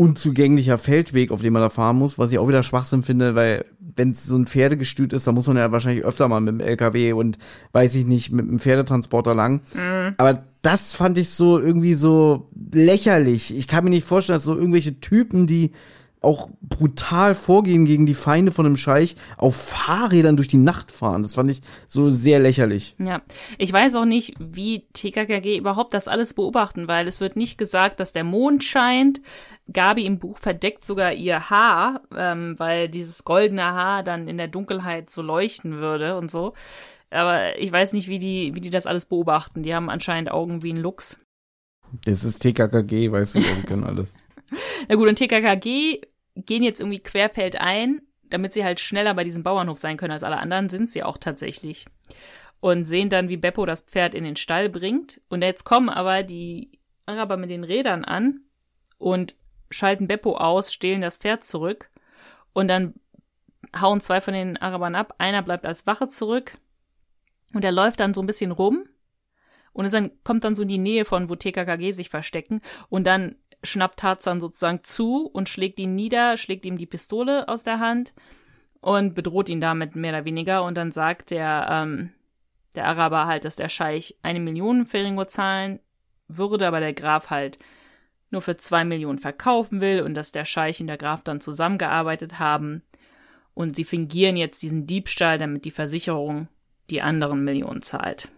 unzugänglicher 0.00 0.78
Feldweg, 0.78 1.30
auf 1.30 1.42
dem 1.42 1.52
man 1.52 1.60
da 1.60 1.68
fahren 1.68 1.98
muss, 1.98 2.18
was 2.18 2.32
ich 2.32 2.38
auch 2.38 2.48
wieder 2.48 2.62
Schwachsinn 2.62 3.02
finde, 3.02 3.34
weil 3.34 3.66
wenn 3.96 4.12
es 4.12 4.24
so 4.24 4.34
ein 4.34 4.46
Pferdegestüt 4.46 5.12
ist, 5.12 5.26
dann 5.26 5.34
muss 5.34 5.46
man 5.46 5.58
ja 5.58 5.72
wahrscheinlich 5.72 6.06
öfter 6.06 6.26
mal 6.26 6.40
mit 6.40 6.54
dem 6.54 6.60
LKW 6.60 7.12
und 7.12 7.36
weiß 7.72 7.96
ich 7.96 8.06
nicht, 8.06 8.32
mit 8.32 8.48
dem 8.48 8.58
Pferdetransporter 8.58 9.34
lang. 9.34 9.60
Mhm. 9.74 10.14
Aber 10.16 10.42
das 10.62 10.94
fand 10.94 11.18
ich 11.18 11.28
so 11.28 11.58
irgendwie 11.58 11.92
so 11.92 12.48
lächerlich. 12.72 13.54
Ich 13.54 13.68
kann 13.68 13.84
mir 13.84 13.90
nicht 13.90 14.06
vorstellen, 14.06 14.36
dass 14.36 14.44
so 14.44 14.56
irgendwelche 14.56 15.00
Typen, 15.00 15.46
die 15.46 15.72
auch 16.20 16.50
brutal 16.60 17.34
vorgehen 17.34 17.86
gegen 17.86 18.04
die 18.04 18.14
Feinde 18.14 18.52
von 18.52 18.64
dem 18.64 18.76
Scheich, 18.76 19.16
auf 19.38 19.56
Fahrrädern 19.56 20.36
durch 20.36 20.48
die 20.48 20.58
Nacht 20.58 20.92
fahren. 20.92 21.22
Das 21.22 21.34
fand 21.34 21.50
ich 21.50 21.62
so 21.88 22.10
sehr 22.10 22.38
lächerlich. 22.38 22.94
Ja, 22.98 23.22
ich 23.56 23.72
weiß 23.72 23.94
auch 23.94 24.04
nicht, 24.04 24.34
wie 24.38 24.86
TKKG 24.92 25.56
überhaupt 25.56 25.94
das 25.94 26.08
alles 26.08 26.34
beobachten, 26.34 26.88
weil 26.88 27.08
es 27.08 27.20
wird 27.20 27.36
nicht 27.36 27.56
gesagt, 27.56 28.00
dass 28.00 28.12
der 28.12 28.24
Mond 28.24 28.64
scheint. 28.64 29.22
Gabi 29.72 30.04
im 30.04 30.18
Buch 30.18 30.36
verdeckt 30.36 30.84
sogar 30.84 31.12
ihr 31.12 31.48
Haar, 31.48 32.02
ähm, 32.14 32.54
weil 32.58 32.88
dieses 32.88 33.24
goldene 33.24 33.64
Haar 33.64 34.02
dann 34.02 34.28
in 34.28 34.36
der 34.36 34.48
Dunkelheit 34.48 35.08
so 35.08 35.22
leuchten 35.22 35.78
würde 35.78 36.18
und 36.18 36.30
so. 36.30 36.52
Aber 37.10 37.58
ich 37.58 37.72
weiß 37.72 37.92
nicht, 37.92 38.08
wie 38.08 38.18
die, 38.18 38.54
wie 38.54 38.60
die 38.60 38.70
das 38.70 38.86
alles 38.86 39.06
beobachten. 39.06 39.62
Die 39.62 39.74
haben 39.74 39.90
anscheinend 39.90 40.30
Augen 40.30 40.62
wie 40.62 40.72
ein 40.72 40.76
Luchs. 40.76 41.18
Das 42.04 42.24
ist 42.24 42.40
TKKG, 42.40 43.10
weißt 43.10 43.36
du, 43.36 43.40
die 43.40 43.66
können 43.66 43.84
alles. 43.84 44.12
Na 44.88 44.94
gut, 44.94 45.08
und 45.08 45.16
TKKG 45.16 46.00
gehen 46.34 46.62
jetzt 46.62 46.80
irgendwie 46.80 47.00
querfeldein, 47.00 48.02
damit 48.24 48.52
sie 48.52 48.64
halt 48.64 48.80
schneller 48.80 49.14
bei 49.14 49.24
diesem 49.24 49.42
Bauernhof 49.42 49.78
sein 49.78 49.96
können 49.96 50.12
als 50.12 50.22
alle 50.22 50.38
anderen, 50.38 50.68
sind 50.68 50.90
sie 50.90 51.02
auch 51.02 51.18
tatsächlich. 51.18 51.86
Und 52.60 52.84
sehen 52.84 53.08
dann, 53.08 53.28
wie 53.28 53.36
Beppo 53.36 53.64
das 53.64 53.82
Pferd 53.82 54.14
in 54.14 54.24
den 54.24 54.36
Stall 54.36 54.68
bringt. 54.68 55.20
Und 55.28 55.42
jetzt 55.42 55.64
kommen 55.64 55.88
aber 55.88 56.22
die 56.22 56.78
Araber 57.06 57.36
mit 57.36 57.50
den 57.50 57.64
Rädern 57.64 58.04
an 58.04 58.42
und 58.98 59.34
schalten 59.70 60.06
Beppo 60.06 60.36
aus, 60.36 60.72
stehlen 60.72 61.00
das 61.00 61.16
Pferd 61.16 61.44
zurück. 61.44 61.90
Und 62.52 62.68
dann 62.68 62.94
hauen 63.78 64.00
zwei 64.00 64.20
von 64.20 64.34
den 64.34 64.56
Arabern 64.56 64.94
ab. 64.94 65.14
Einer 65.18 65.42
bleibt 65.42 65.64
als 65.64 65.86
Wache 65.86 66.08
zurück. 66.08 66.58
Und 67.54 67.64
er 67.64 67.72
läuft 67.72 68.00
dann 68.00 68.14
so 68.14 68.20
ein 68.20 68.26
bisschen 68.26 68.50
rum. 68.50 68.86
Und 69.72 69.84
es 69.84 69.92
dann, 69.92 70.10
kommt 70.24 70.44
dann 70.44 70.56
so 70.56 70.62
in 70.62 70.68
die 70.68 70.78
Nähe 70.78 71.04
von, 71.04 71.28
wo 71.30 71.36
TKKG 71.36 71.92
sich 71.92 72.10
verstecken. 72.10 72.60
Und 72.88 73.06
dann 73.06 73.36
schnappt 73.62 74.00
Tarzan 74.00 74.40
sozusagen 74.40 74.82
zu 74.82 75.26
und 75.26 75.48
schlägt 75.48 75.78
ihn 75.78 75.94
nieder, 75.94 76.36
schlägt 76.36 76.64
ihm 76.64 76.76
die 76.76 76.86
Pistole 76.86 77.48
aus 77.48 77.62
der 77.62 77.78
Hand 77.78 78.14
und 78.80 79.14
bedroht 79.14 79.48
ihn 79.48 79.60
damit 79.60 79.96
mehr 79.96 80.12
oder 80.12 80.24
weniger. 80.24 80.64
Und 80.64 80.76
dann 80.76 80.92
sagt 80.92 81.30
der, 81.30 81.66
ähm, 81.70 82.12
der 82.74 82.86
Araber 82.86 83.26
halt, 83.26 83.44
dass 83.44 83.56
der 83.56 83.68
Scheich 83.68 84.16
eine 84.22 84.40
Million 84.40 84.86
Feringo 84.86 85.24
zahlen 85.24 85.80
würde, 86.28 86.66
aber 86.66 86.80
der 86.80 86.94
Graf 86.94 87.30
halt 87.30 87.58
nur 88.30 88.42
für 88.42 88.56
zwei 88.56 88.84
Millionen 88.84 89.18
verkaufen 89.18 89.80
will 89.80 90.02
und 90.02 90.14
dass 90.14 90.32
der 90.32 90.44
Scheich 90.44 90.80
und 90.80 90.86
der 90.86 90.96
Graf 90.96 91.22
dann 91.22 91.40
zusammengearbeitet 91.40 92.38
haben. 92.38 92.82
Und 93.54 93.76
sie 93.76 93.84
fingieren 93.84 94.36
jetzt 94.36 94.62
diesen 94.62 94.86
Diebstahl, 94.86 95.36
damit 95.36 95.64
die 95.64 95.72
Versicherung 95.72 96.48
die 96.88 97.02
anderen 97.02 97.44
Millionen 97.44 97.82
zahlt. 97.82 98.30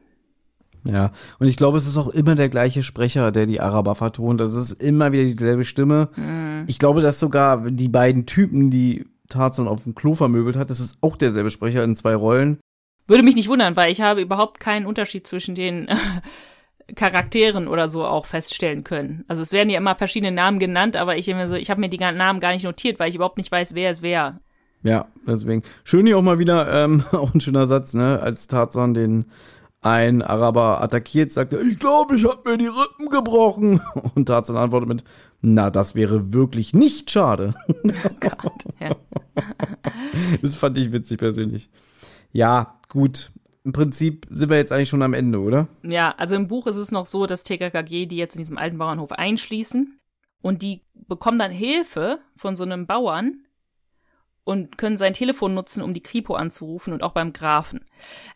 Ja, 0.85 1.13
und 1.39 1.47
ich 1.47 1.57
glaube, 1.57 1.79
es 1.79 1.87
ist 1.87 1.97
auch 1.97 2.09
immer 2.09 2.35
der 2.35 2.49
gleiche 2.49 2.83
Sprecher, 2.83 3.31
der 3.31 3.47
die 3.47 3.61
Araber 3.61 3.95
vertont. 3.95 4.41
Das 4.41 4.55
ist 4.55 4.73
immer 4.83 5.13
wieder 5.13 5.25
dieselbe 5.25 5.65
Stimme. 5.65 6.09
Mhm. 6.17 6.65
Ich 6.67 6.79
glaube, 6.79 7.01
dass 7.01 7.21
sogar 7.21 7.71
die 7.71 7.89
beiden 7.89 8.27
Typen, 8.27 8.71
die 8.71 9.07
Tarzan 9.29 9.69
auf 9.69 9.85
dem 9.85 9.95
Klo 9.95 10.15
vermöbelt 10.15 10.57
hat, 10.57 10.71
das 10.71 10.81
ist 10.81 10.99
auch 11.01 11.17
derselbe 11.17 11.51
Sprecher 11.51 11.85
in 11.85 11.97
zwei 11.97 12.15
Rollen. 12.15 12.59
Würde 13.07 13.23
mich 13.23 13.37
nicht 13.37 13.49
wundern, 13.49 13.77
weil 13.77 13.93
ich 13.93 14.01
habe 14.01 14.21
überhaupt 14.21 14.61
keinen 14.61 14.87
Unterschied 14.87 15.27
zwischen 15.27 15.55
den 15.55 15.89
Charakteren 16.95 17.69
oder 17.69 17.89
so 17.89 18.05
auch 18.05 18.27
feststellen 18.27 18.85
können. 18.85 19.25
Also 19.29 19.43
es 19.43 19.53
werden 19.53 19.71
ja 19.71 19.79
immer 19.79 19.95
verschiedene 19.95 20.33
Namen 20.33 20.59
genannt, 20.59 20.97
aber 20.97 21.17
ich, 21.17 21.27
so, 21.47 21.55
ich 21.55 21.71
habe 21.71 21.81
mir 21.81 21.89
die 21.89 21.99
Namen 21.99 22.41
gar 22.41 22.53
nicht 22.53 22.65
notiert, 22.65 22.99
weil 22.99 23.09
ich 23.09 23.15
überhaupt 23.15 23.39
nicht 23.39 23.51
weiß, 23.51 23.75
wer 23.75 23.91
ist 23.91 24.03
wer. 24.03 24.41
Ja, 24.83 25.07
deswegen. 25.27 25.63
Schön 25.85 26.07
hier 26.07 26.19
auch 26.19 26.23
mal 26.23 26.39
wieder, 26.39 26.85
ähm, 26.85 27.05
auch 27.13 27.35
ein 27.35 27.41
schöner 27.41 27.67
Satz, 27.67 27.95
ne, 27.95 28.21
als 28.21 28.47
Tarzan 28.47 28.95
den 28.95 29.27
ein 29.83 30.23
Araber 30.23 30.81
attackiert, 30.81 31.31
sagt 31.31 31.53
er, 31.53 31.61
ich 31.61 31.79
glaube, 31.79 32.17
ich 32.17 32.25
habe 32.25 32.51
mir 32.51 32.57
die 32.57 32.69
Rippen 32.69 33.09
gebrochen. 33.11 33.81
Und 34.15 34.27
Tarzan 34.27 34.57
antwortet 34.57 34.89
mit, 34.89 35.05
na, 35.41 35.71
das 35.71 35.95
wäre 35.95 36.33
wirklich 36.33 36.73
nicht 36.73 37.11
schade. 37.11 37.55
Oh 38.05 38.17
Gott, 38.21 38.65
ja. 38.81 38.91
das 40.43 40.55
fand 40.55 40.79
ich 40.79 40.93
witzig 40.93 41.19
persönlich. 41.19 41.69
Ja, 42.33 42.79
gut. 42.89 43.33
Im 43.65 43.73
Prinzip 43.73 44.27
sind 44.31 44.51
wir 44.51 44.57
jetzt 44.57 44.73
eigentlich 44.73 44.89
schon 44.89 45.03
am 45.03 45.15
Ende, 45.15 45.41
oder? 45.41 45.69
Ja, 45.83 46.15
also 46.17 46.35
im 46.37 46.49
Buch 46.49 46.67
ist 46.67 46.77
es 46.77 46.91
noch 46.91 47.07
so, 47.07 47.27
dass 47.27 47.45
TKKG 47.45 48.07
die 48.07 48.17
jetzt 48.17 48.35
in 48.35 48.43
diesem 48.43 48.59
alten 48.59 48.79
Bauernhof 48.79 49.13
einschließen 49.13 49.99
und 50.43 50.63
die 50.63 50.83
bekommen 51.09 51.39
dann 51.39 51.51
Hilfe 51.51 52.19
von 52.37 52.57
so 52.57 52.65
einem 52.65 52.87
Bauern, 52.87 53.45
und 54.45 54.77
können 54.77 54.97
sein 54.97 55.13
Telefon 55.13 55.55
nutzen, 55.55 55.83
um 55.83 55.95
die 55.95 56.03
Kripo 56.03 56.35
anzurufen 56.35 56.93
und 56.93 57.03
auch 57.03 57.13
beim 57.13 57.33
Grafen. 57.33 57.85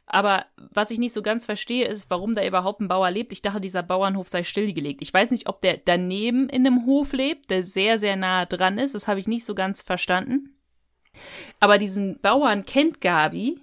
Aber 0.06 0.46
was 0.56 0.90
ich 0.90 0.98
nicht 0.98 1.12
so 1.12 1.22
ganz 1.22 1.44
verstehe, 1.44 1.86
ist, 1.86 2.10
warum 2.10 2.34
da 2.34 2.46
überhaupt 2.46 2.80
ein 2.80 2.88
Bauer 2.88 3.10
lebt. 3.10 3.32
Ich 3.32 3.42
dachte, 3.42 3.60
dieser 3.60 3.82
Bauernhof 3.82 4.28
sei 4.28 4.44
stillgelegt. 4.44 5.02
Ich 5.02 5.12
weiß 5.12 5.32
nicht, 5.32 5.48
ob 5.48 5.60
der 5.62 5.78
daneben 5.78 6.48
in 6.48 6.66
einem 6.66 6.86
Hof 6.86 7.12
lebt, 7.12 7.50
der 7.50 7.64
sehr, 7.64 7.98
sehr 7.98 8.16
nah 8.16 8.46
dran 8.46 8.78
ist. 8.78 8.94
Das 8.94 9.08
habe 9.08 9.18
ich 9.18 9.26
nicht 9.26 9.44
so 9.44 9.54
ganz 9.54 9.82
verstanden. 9.82 10.56
Aber 11.58 11.78
diesen 11.78 12.20
Bauern 12.20 12.64
kennt 12.64 13.00
Gabi, 13.00 13.60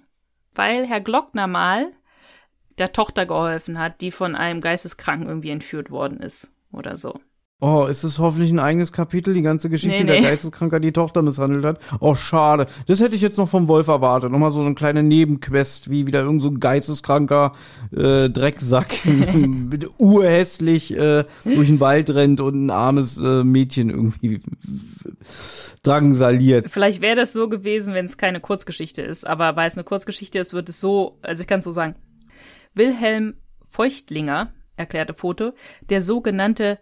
weil 0.54 0.86
Herr 0.86 1.00
Glockner 1.00 1.46
mal 1.46 1.92
der 2.78 2.92
Tochter 2.92 3.24
geholfen 3.24 3.78
hat, 3.78 4.00
die 4.00 4.10
von 4.10 4.34
einem 4.34 4.60
Geisteskranken 4.60 5.28
irgendwie 5.28 5.50
entführt 5.50 5.90
worden 5.90 6.20
ist 6.20 6.52
oder 6.72 6.96
so. 6.96 7.20
Oh, 7.66 7.86
ist 7.86 8.04
es 8.04 8.18
hoffentlich 8.18 8.50
ein 8.50 8.58
eigenes 8.58 8.92
Kapitel, 8.92 9.32
die 9.32 9.40
ganze 9.40 9.70
Geschichte, 9.70 10.00
Nee, 10.00 10.04
der 10.04 10.20
nee. 10.20 10.26
Geisteskranker 10.26 10.80
die 10.80 10.92
Tochter 10.92 11.22
misshandelt 11.22 11.64
hat? 11.64 11.80
Oh, 11.98 12.14
schade. 12.14 12.66
Das 12.88 13.00
hätte 13.00 13.16
ich 13.16 13.22
jetzt 13.22 13.38
noch 13.38 13.48
vom 13.48 13.68
Wolf 13.68 13.88
erwartet. 13.88 14.30
Nochmal 14.30 14.52
so 14.52 14.60
eine 14.60 14.74
kleine 14.74 15.02
Nebenquest, 15.02 15.88
wie 15.88 16.06
wieder 16.06 16.20
irgend 16.20 16.42
so 16.42 16.48
ein 16.48 16.60
geisteskranker 16.60 17.54
äh, 17.90 18.28
Drecksack 18.28 19.00
urhässlich 19.98 20.94
äh, 20.94 21.24
durch 21.44 21.68
den 21.68 21.80
Wald 21.80 22.10
rennt 22.10 22.42
und 22.42 22.66
ein 22.66 22.68
armes 22.68 23.16
äh, 23.16 23.42
Mädchen 23.44 23.88
irgendwie 23.88 24.42
drangsaliert. 25.82 26.66
Vielleicht 26.68 27.00
wäre 27.00 27.16
das 27.16 27.32
so 27.32 27.48
gewesen, 27.48 27.94
wenn 27.94 28.04
es 28.04 28.18
keine 28.18 28.40
Kurzgeschichte 28.40 29.00
ist, 29.00 29.26
aber 29.26 29.56
weil 29.56 29.68
es 29.68 29.74
eine 29.74 29.84
Kurzgeschichte 29.84 30.38
ist, 30.38 30.52
wird 30.52 30.68
es 30.68 30.82
so, 30.82 31.18
also 31.22 31.40
ich 31.40 31.46
kann 31.46 31.60
es 31.60 31.64
so 31.64 31.72
sagen. 31.72 31.94
Wilhelm 32.74 33.36
Feuchtlinger, 33.70 34.52
erklärte 34.76 35.14
Foto, 35.14 35.52
der 35.88 36.02
sogenannte 36.02 36.78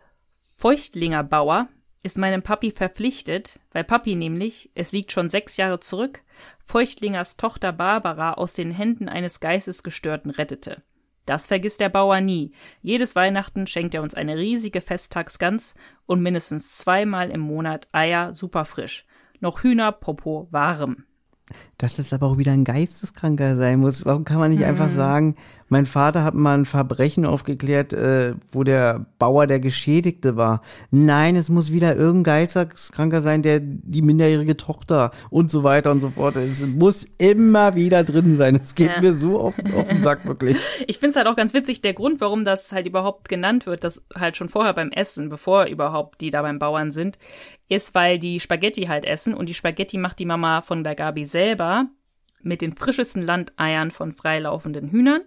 Feuchtlinger 0.62 1.24
Bauer, 1.24 1.66
ist 2.04 2.16
meinem 2.16 2.44
Papi 2.44 2.70
verpflichtet, 2.70 3.58
weil 3.72 3.82
Papi 3.82 4.14
nämlich, 4.14 4.70
es 4.76 4.92
liegt 4.92 5.10
schon 5.10 5.28
sechs 5.28 5.56
Jahre 5.56 5.80
zurück, 5.80 6.22
Feuchtlingers 6.64 7.36
Tochter 7.36 7.72
Barbara 7.72 8.34
aus 8.34 8.54
den 8.54 8.70
Händen 8.70 9.08
eines 9.08 9.40
Geistesgestörten 9.40 10.30
rettete. 10.30 10.84
Das 11.26 11.48
vergisst 11.48 11.80
der 11.80 11.88
Bauer 11.88 12.20
nie. 12.20 12.52
Jedes 12.80 13.16
Weihnachten 13.16 13.66
schenkt 13.66 13.96
er 13.96 14.02
uns 14.02 14.14
eine 14.14 14.36
riesige 14.36 14.80
Festtagsgans 14.80 15.74
und 16.06 16.22
mindestens 16.22 16.76
zweimal 16.76 17.30
im 17.32 17.40
Monat 17.40 17.88
Eier 17.90 18.32
superfrisch. 18.32 19.04
Noch 19.40 19.64
Hühner, 19.64 19.90
Popo, 19.90 20.46
warm. 20.52 21.06
Dass 21.82 21.96
das 21.96 22.12
aber 22.12 22.28
auch 22.28 22.38
wieder 22.38 22.52
ein 22.52 22.62
Geisteskranker 22.62 23.56
sein 23.56 23.80
muss. 23.80 24.06
Warum 24.06 24.24
kann 24.24 24.38
man 24.38 24.52
nicht 24.52 24.64
einfach 24.64 24.88
sagen, 24.88 25.34
mein 25.68 25.84
Vater 25.86 26.22
hat 26.22 26.34
mal 26.34 26.56
ein 26.56 26.64
Verbrechen 26.64 27.24
aufgeklärt, 27.26 27.92
äh, 27.92 28.34
wo 28.52 28.62
der 28.62 29.06
Bauer 29.18 29.48
der 29.48 29.58
Geschädigte 29.58 30.36
war. 30.36 30.60
Nein, 30.92 31.34
es 31.34 31.48
muss 31.48 31.72
wieder 31.72 31.96
irgendein 31.96 32.34
Geisteskranker 32.34 33.20
sein, 33.20 33.42
der 33.42 33.58
die 33.60 34.02
minderjährige 34.02 34.56
Tochter 34.56 35.10
und 35.30 35.50
so 35.50 35.64
weiter 35.64 35.90
und 35.90 36.00
so 36.00 36.10
fort. 36.10 36.36
Es 36.36 36.64
muss 36.64 37.04
immer 37.18 37.74
wieder 37.74 38.04
drin 38.04 38.36
sein. 38.36 38.54
Es 38.54 38.76
geht 38.76 38.90
Ja. 38.90 39.00
mir 39.00 39.12
so 39.14 39.40
auf, 39.40 39.54
auf 39.74 39.88
den 39.88 40.00
Sack, 40.02 40.24
wirklich. 40.24 40.56
Ich 40.86 40.98
find's 40.98 41.16
halt 41.16 41.26
auch 41.26 41.36
ganz 41.36 41.52
witzig, 41.54 41.80
der 41.82 41.94
Grund, 41.94 42.20
warum 42.20 42.44
das 42.44 42.70
halt 42.72 42.86
überhaupt 42.86 43.28
genannt 43.28 43.66
wird, 43.66 43.82
das 43.82 44.02
halt 44.14 44.36
schon 44.36 44.50
vorher 44.50 44.74
beim 44.74 44.90
Essen, 44.92 45.30
bevor 45.30 45.64
überhaupt 45.64 46.20
die 46.20 46.30
da 46.30 46.42
beim 46.42 46.58
Bauern 46.58 46.92
sind, 46.92 47.18
ist, 47.68 47.94
weil 47.94 48.18
die 48.18 48.38
Spaghetti 48.40 48.82
halt 48.82 49.06
essen 49.06 49.32
und 49.32 49.48
die 49.48 49.54
Spaghetti 49.54 49.96
macht 49.96 50.18
die 50.18 50.26
Mama 50.26 50.60
von 50.60 50.84
der 50.84 50.94
Gabi 50.94 51.24
selber 51.24 51.71
mit 52.42 52.60
den 52.60 52.76
frischesten 52.76 53.22
Landeiern 53.22 53.90
von 53.90 54.12
freilaufenden 54.12 54.90
Hühnern 54.90 55.22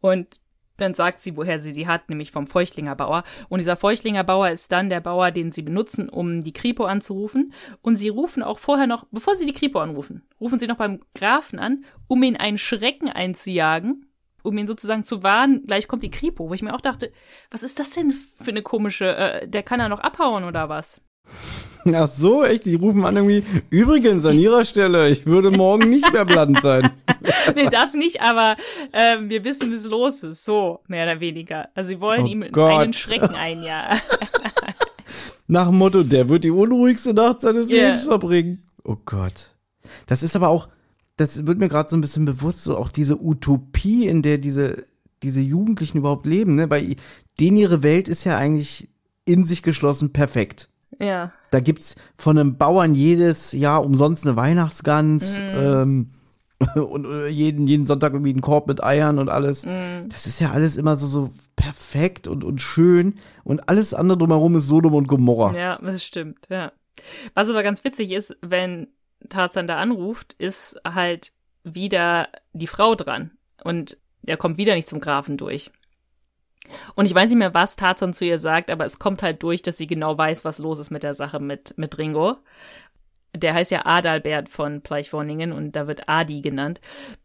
und 0.00 0.40
dann 0.80 0.94
sagt 0.94 1.20
sie, 1.20 1.36
woher 1.36 1.60
sie 1.60 1.72
sie 1.72 1.86
hat, 1.86 2.08
nämlich 2.08 2.30
vom 2.30 2.46
Feuchtlinger 2.46 2.96
Bauer. 2.96 3.24
Und 3.48 3.58
dieser 3.58 3.76
Feuchtlinger 3.76 4.24
Bauer 4.24 4.48
ist 4.48 4.72
dann 4.72 4.88
der 4.88 5.00
Bauer, 5.00 5.30
den 5.30 5.50
sie 5.50 5.62
benutzen, 5.62 6.08
um 6.08 6.40
die 6.40 6.52
Kripo 6.52 6.84
anzurufen. 6.84 7.52
Und 7.82 7.96
sie 7.96 8.08
rufen 8.08 8.42
auch 8.42 8.58
vorher 8.58 8.86
noch, 8.86 9.06
bevor 9.10 9.36
sie 9.36 9.46
die 9.46 9.52
Kripo 9.52 9.78
anrufen, 9.78 10.22
rufen 10.40 10.58
sie 10.58 10.66
noch 10.66 10.78
beim 10.78 11.00
Grafen 11.14 11.58
an, 11.58 11.84
um 12.08 12.22
ihn 12.22 12.36
einen 12.36 12.58
Schrecken 12.58 13.08
einzujagen, 13.08 14.06
um 14.42 14.56
ihn 14.56 14.66
sozusagen 14.66 15.04
zu 15.04 15.22
warnen, 15.22 15.64
gleich 15.64 15.86
kommt 15.86 16.02
die 16.02 16.10
Kripo, 16.10 16.48
wo 16.48 16.54
ich 16.54 16.62
mir 16.62 16.74
auch 16.74 16.80
dachte, 16.80 17.12
was 17.50 17.62
ist 17.62 17.78
das 17.78 17.90
denn 17.90 18.10
für 18.10 18.50
eine 18.50 18.62
komische, 18.62 19.16
äh, 19.16 19.48
der 19.48 19.62
kann 19.62 19.80
ja 19.80 19.88
noch 19.88 20.00
abhauen 20.00 20.44
oder 20.44 20.68
was? 20.68 21.00
Ach 21.92 22.08
so, 22.10 22.44
echt? 22.44 22.66
Die 22.66 22.74
rufen 22.74 23.04
an 23.04 23.16
irgendwie, 23.16 23.42
übrigens 23.70 24.24
an 24.26 24.38
ihrer 24.38 24.64
Stelle, 24.64 25.08
ich 25.08 25.26
würde 25.26 25.50
morgen 25.50 25.88
nicht 25.88 26.12
mehr 26.12 26.24
bland 26.24 26.60
sein. 26.60 26.90
nee, 27.56 27.68
das 27.70 27.94
nicht, 27.94 28.20
aber 28.20 28.56
ähm, 28.92 29.28
wir 29.30 29.44
wissen, 29.44 29.72
was 29.74 29.84
los 29.84 30.22
ist, 30.22 30.44
so, 30.44 30.80
mehr 30.88 31.04
oder 31.04 31.20
weniger. 31.20 31.68
Also 31.74 31.88
sie 31.88 32.00
wollen 32.00 32.24
Oh 32.24 32.26
ihm 32.28 32.44
Gott. 32.52 32.72
einen 32.72 32.92
Schrecken 32.92 33.34
einjagen. 33.34 34.00
Nach 35.46 35.68
dem 35.68 35.78
Motto, 35.78 36.02
der 36.02 36.28
wird 36.28 36.44
die 36.44 36.50
unruhigste 36.50 37.12
Nacht 37.12 37.40
seines 37.40 37.68
Yeah. 37.70 37.88
Lebens 37.88 38.04
verbringen. 38.04 38.62
Oh 38.84 38.96
Gott. 39.04 39.56
Das 40.06 40.22
ist 40.22 40.36
aber 40.36 40.48
auch, 40.48 40.68
das 41.16 41.46
wird 41.46 41.58
mir 41.58 41.68
gerade 41.68 41.88
so 41.88 41.96
ein 41.96 42.00
bisschen 42.00 42.24
bewusst, 42.24 42.62
so 42.62 42.76
auch 42.76 42.90
diese 42.90 43.20
Utopie, 43.22 44.06
in 44.06 44.22
der 44.22 44.38
diese, 44.38 44.84
diese 45.22 45.40
Jugendlichen 45.40 45.98
überhaupt 45.98 46.26
leben, 46.26 46.54
ne? 46.54 46.70
Weil 46.70 46.94
denen 47.40 47.56
ihre 47.56 47.82
Welt 47.82 48.08
ist 48.08 48.24
ja 48.24 48.38
eigentlich 48.38 48.88
in 49.24 49.44
sich 49.44 49.62
geschlossen 49.62 50.12
perfekt. 50.12 50.68
Ja. 51.00 51.32
Da 51.50 51.60
gibt's 51.60 51.96
von 52.16 52.38
einem 52.38 52.56
Bauern 52.56 52.94
jedes 52.94 53.52
Jahr 53.52 53.84
umsonst 53.84 54.26
eine 54.26 54.36
Weihnachtsgans 54.36 55.40
Mhm. 55.40 55.44
ähm, 55.56 56.10
und 56.74 57.06
äh, 57.06 57.26
jeden, 57.28 57.66
jeden 57.66 57.86
Sonntag 57.86 58.12
irgendwie 58.12 58.32
einen 58.32 58.42
Korb 58.42 58.66
mit 58.66 58.84
Eiern 58.84 59.18
und 59.18 59.30
alles. 59.30 59.64
Mhm. 59.64 60.08
Das 60.10 60.26
ist 60.26 60.40
ja 60.40 60.50
alles 60.50 60.76
immer 60.76 60.96
so, 60.96 61.06
so 61.06 61.30
perfekt 61.56 62.28
und, 62.28 62.44
und 62.44 62.60
schön 62.60 63.14
und 63.44 63.68
alles 63.68 63.94
andere 63.94 64.18
drumherum 64.18 64.56
ist 64.56 64.68
Sodom 64.68 64.94
und 64.94 65.08
Gomorra. 65.08 65.54
Ja, 65.56 65.78
das 65.80 66.04
stimmt, 66.04 66.46
ja. 66.50 66.72
Was 67.34 67.48
aber 67.48 67.62
ganz 67.62 67.82
witzig 67.82 68.10
ist, 68.12 68.36
wenn 68.42 68.88
Tarzan 69.30 69.66
da 69.66 69.78
anruft, 69.78 70.34
ist 70.34 70.78
halt 70.84 71.32
wieder 71.64 72.28
die 72.52 72.66
Frau 72.66 72.94
dran. 72.94 73.30
Und 73.64 73.96
er 74.26 74.36
kommt 74.36 74.58
wieder 74.58 74.74
nicht 74.74 74.88
zum 74.88 75.00
Grafen 75.00 75.36
durch. 75.38 75.70
Und 76.94 77.06
ich 77.06 77.14
weiß 77.14 77.30
nicht 77.30 77.38
mehr, 77.38 77.54
was 77.54 77.76
Tarzan 77.76 78.14
zu 78.14 78.24
ihr 78.24 78.38
sagt, 78.38 78.70
aber 78.70 78.84
es 78.84 78.98
kommt 78.98 79.22
halt 79.22 79.42
durch, 79.42 79.62
dass 79.62 79.76
sie 79.76 79.86
genau 79.86 80.16
weiß, 80.16 80.44
was 80.44 80.58
los 80.58 80.78
ist 80.78 80.90
mit 80.90 81.02
der 81.02 81.14
Sache 81.14 81.40
mit, 81.40 81.76
mit 81.76 81.98
Ringo. 81.98 82.36
Der 83.34 83.54
heißt 83.54 83.70
ja 83.70 83.86
Adalbert 83.86 84.48
von 84.48 84.80
Pleichworningen 84.80 85.52
und 85.52 85.76
da 85.76 85.86
wird 85.86 86.08
Adi 86.08 86.40
genannt. 86.40 86.80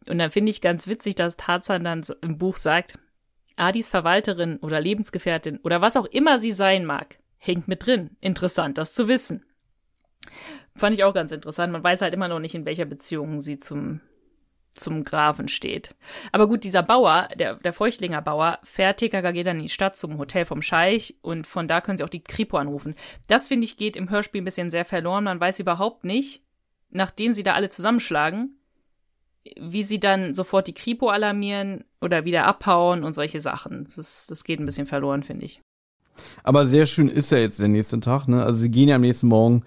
Und 0.08 0.20
dann 0.20 0.32
finde 0.32 0.52
ich 0.52 0.62
ganz 0.62 0.88
witzig, 0.88 1.16
dass 1.16 1.38
Tarzan 1.38 1.84
dann 1.84 2.06
im 2.22 2.38
Buch 2.38 2.58
sagt, 2.58 3.00
Adis 3.56 3.88
Verwalterin 3.88 4.58
oder 4.58 4.82
Lebensgefährtin 4.82 5.60
oder 5.64 5.82
was 5.82 5.98
auch 5.98 6.06
immer 6.06 6.40
sie 6.40 6.52
sein 6.52 6.86
mag, 6.86 7.18
hängt 7.38 7.68
mit 7.68 7.86
drin. 7.86 8.12
Interessant, 8.22 8.78
das 8.78 8.94
zu 8.94 9.08
wissen. 9.08 9.46
Fand 10.76 10.94
ich 10.94 11.04
auch 11.04 11.14
ganz 11.14 11.32
interessant. 11.32 11.72
Man 11.72 11.84
weiß 11.84 12.02
halt 12.02 12.14
immer 12.14 12.28
noch 12.28 12.40
nicht, 12.40 12.56
in 12.56 12.66
welcher 12.66 12.86
Beziehung 12.86 13.40
sie 13.40 13.60
zum, 13.60 14.02
zum 14.76 15.04
Grafen 15.04 15.48
steht. 15.48 15.96
Aber 16.32 16.48
gut, 16.48 16.64
dieser 16.64 16.84
Bauer, 16.84 17.28
der, 17.36 17.56
der 17.56 17.74
Feuchtlinger 17.74 18.22
Bauer, 18.22 18.60
fährt 18.64 19.00
TKKG 19.00 19.44
dann 19.44 19.58
in 19.58 19.64
die 19.64 19.70
Stadt 19.70 19.96
zum 19.96 20.18
Hotel 20.18 20.46
vom 20.46 20.62
Scheich 20.62 21.16
und 21.22 21.48
von 21.48 21.68
da 21.68 21.82
können 21.82 21.98
sie 21.98 22.04
auch 22.04 22.10
die 22.10 22.24
Kripo 22.24 22.58
anrufen. 22.58 22.96
Das, 23.28 23.48
finde 23.48 23.66
ich, 23.66 23.78
geht 23.78 23.96
im 23.96 24.10
Hörspiel 24.10 24.42
ein 24.42 24.46
bisschen 24.46 24.70
sehr 24.70 24.86
verloren. 24.86 25.24
Man 25.24 25.40
weiß 25.40 25.60
überhaupt 25.60 26.04
nicht, 26.04 26.42
nachdem 26.90 27.34
sie 27.34 27.44
da 27.44 27.54
alle 27.54 27.70
zusammenschlagen, 27.70 28.58
wie 29.60 29.84
sie 29.84 30.00
dann 30.00 30.36
sofort 30.36 30.68
die 30.68 30.74
Kripo 30.74 31.10
alarmieren 31.10 31.84
oder 32.02 32.26
wieder 32.26 32.46
abhauen 32.46 33.04
und 33.04 33.14
solche 33.14 33.40
Sachen. 33.40 33.88
Das, 33.96 34.28
das 34.28 34.44
geht 34.44 34.60
ein 34.60 34.66
bisschen 34.66 34.88
verloren, 34.88 35.24
finde 35.24 35.46
ich. 35.46 35.62
Aber 36.44 36.68
sehr 36.68 36.86
schön 36.86 37.10
ist 37.10 37.32
ja 37.32 37.38
jetzt 37.38 37.60
der 37.60 37.68
nächste 37.68 38.00
Tag, 38.00 38.28
ne? 38.28 38.44
Also 38.44 38.62
sie 38.62 38.72
gehen 38.72 38.90
ja 38.90 38.96
am 38.96 39.02
nächsten 39.02 39.28
Morgen 39.28 39.64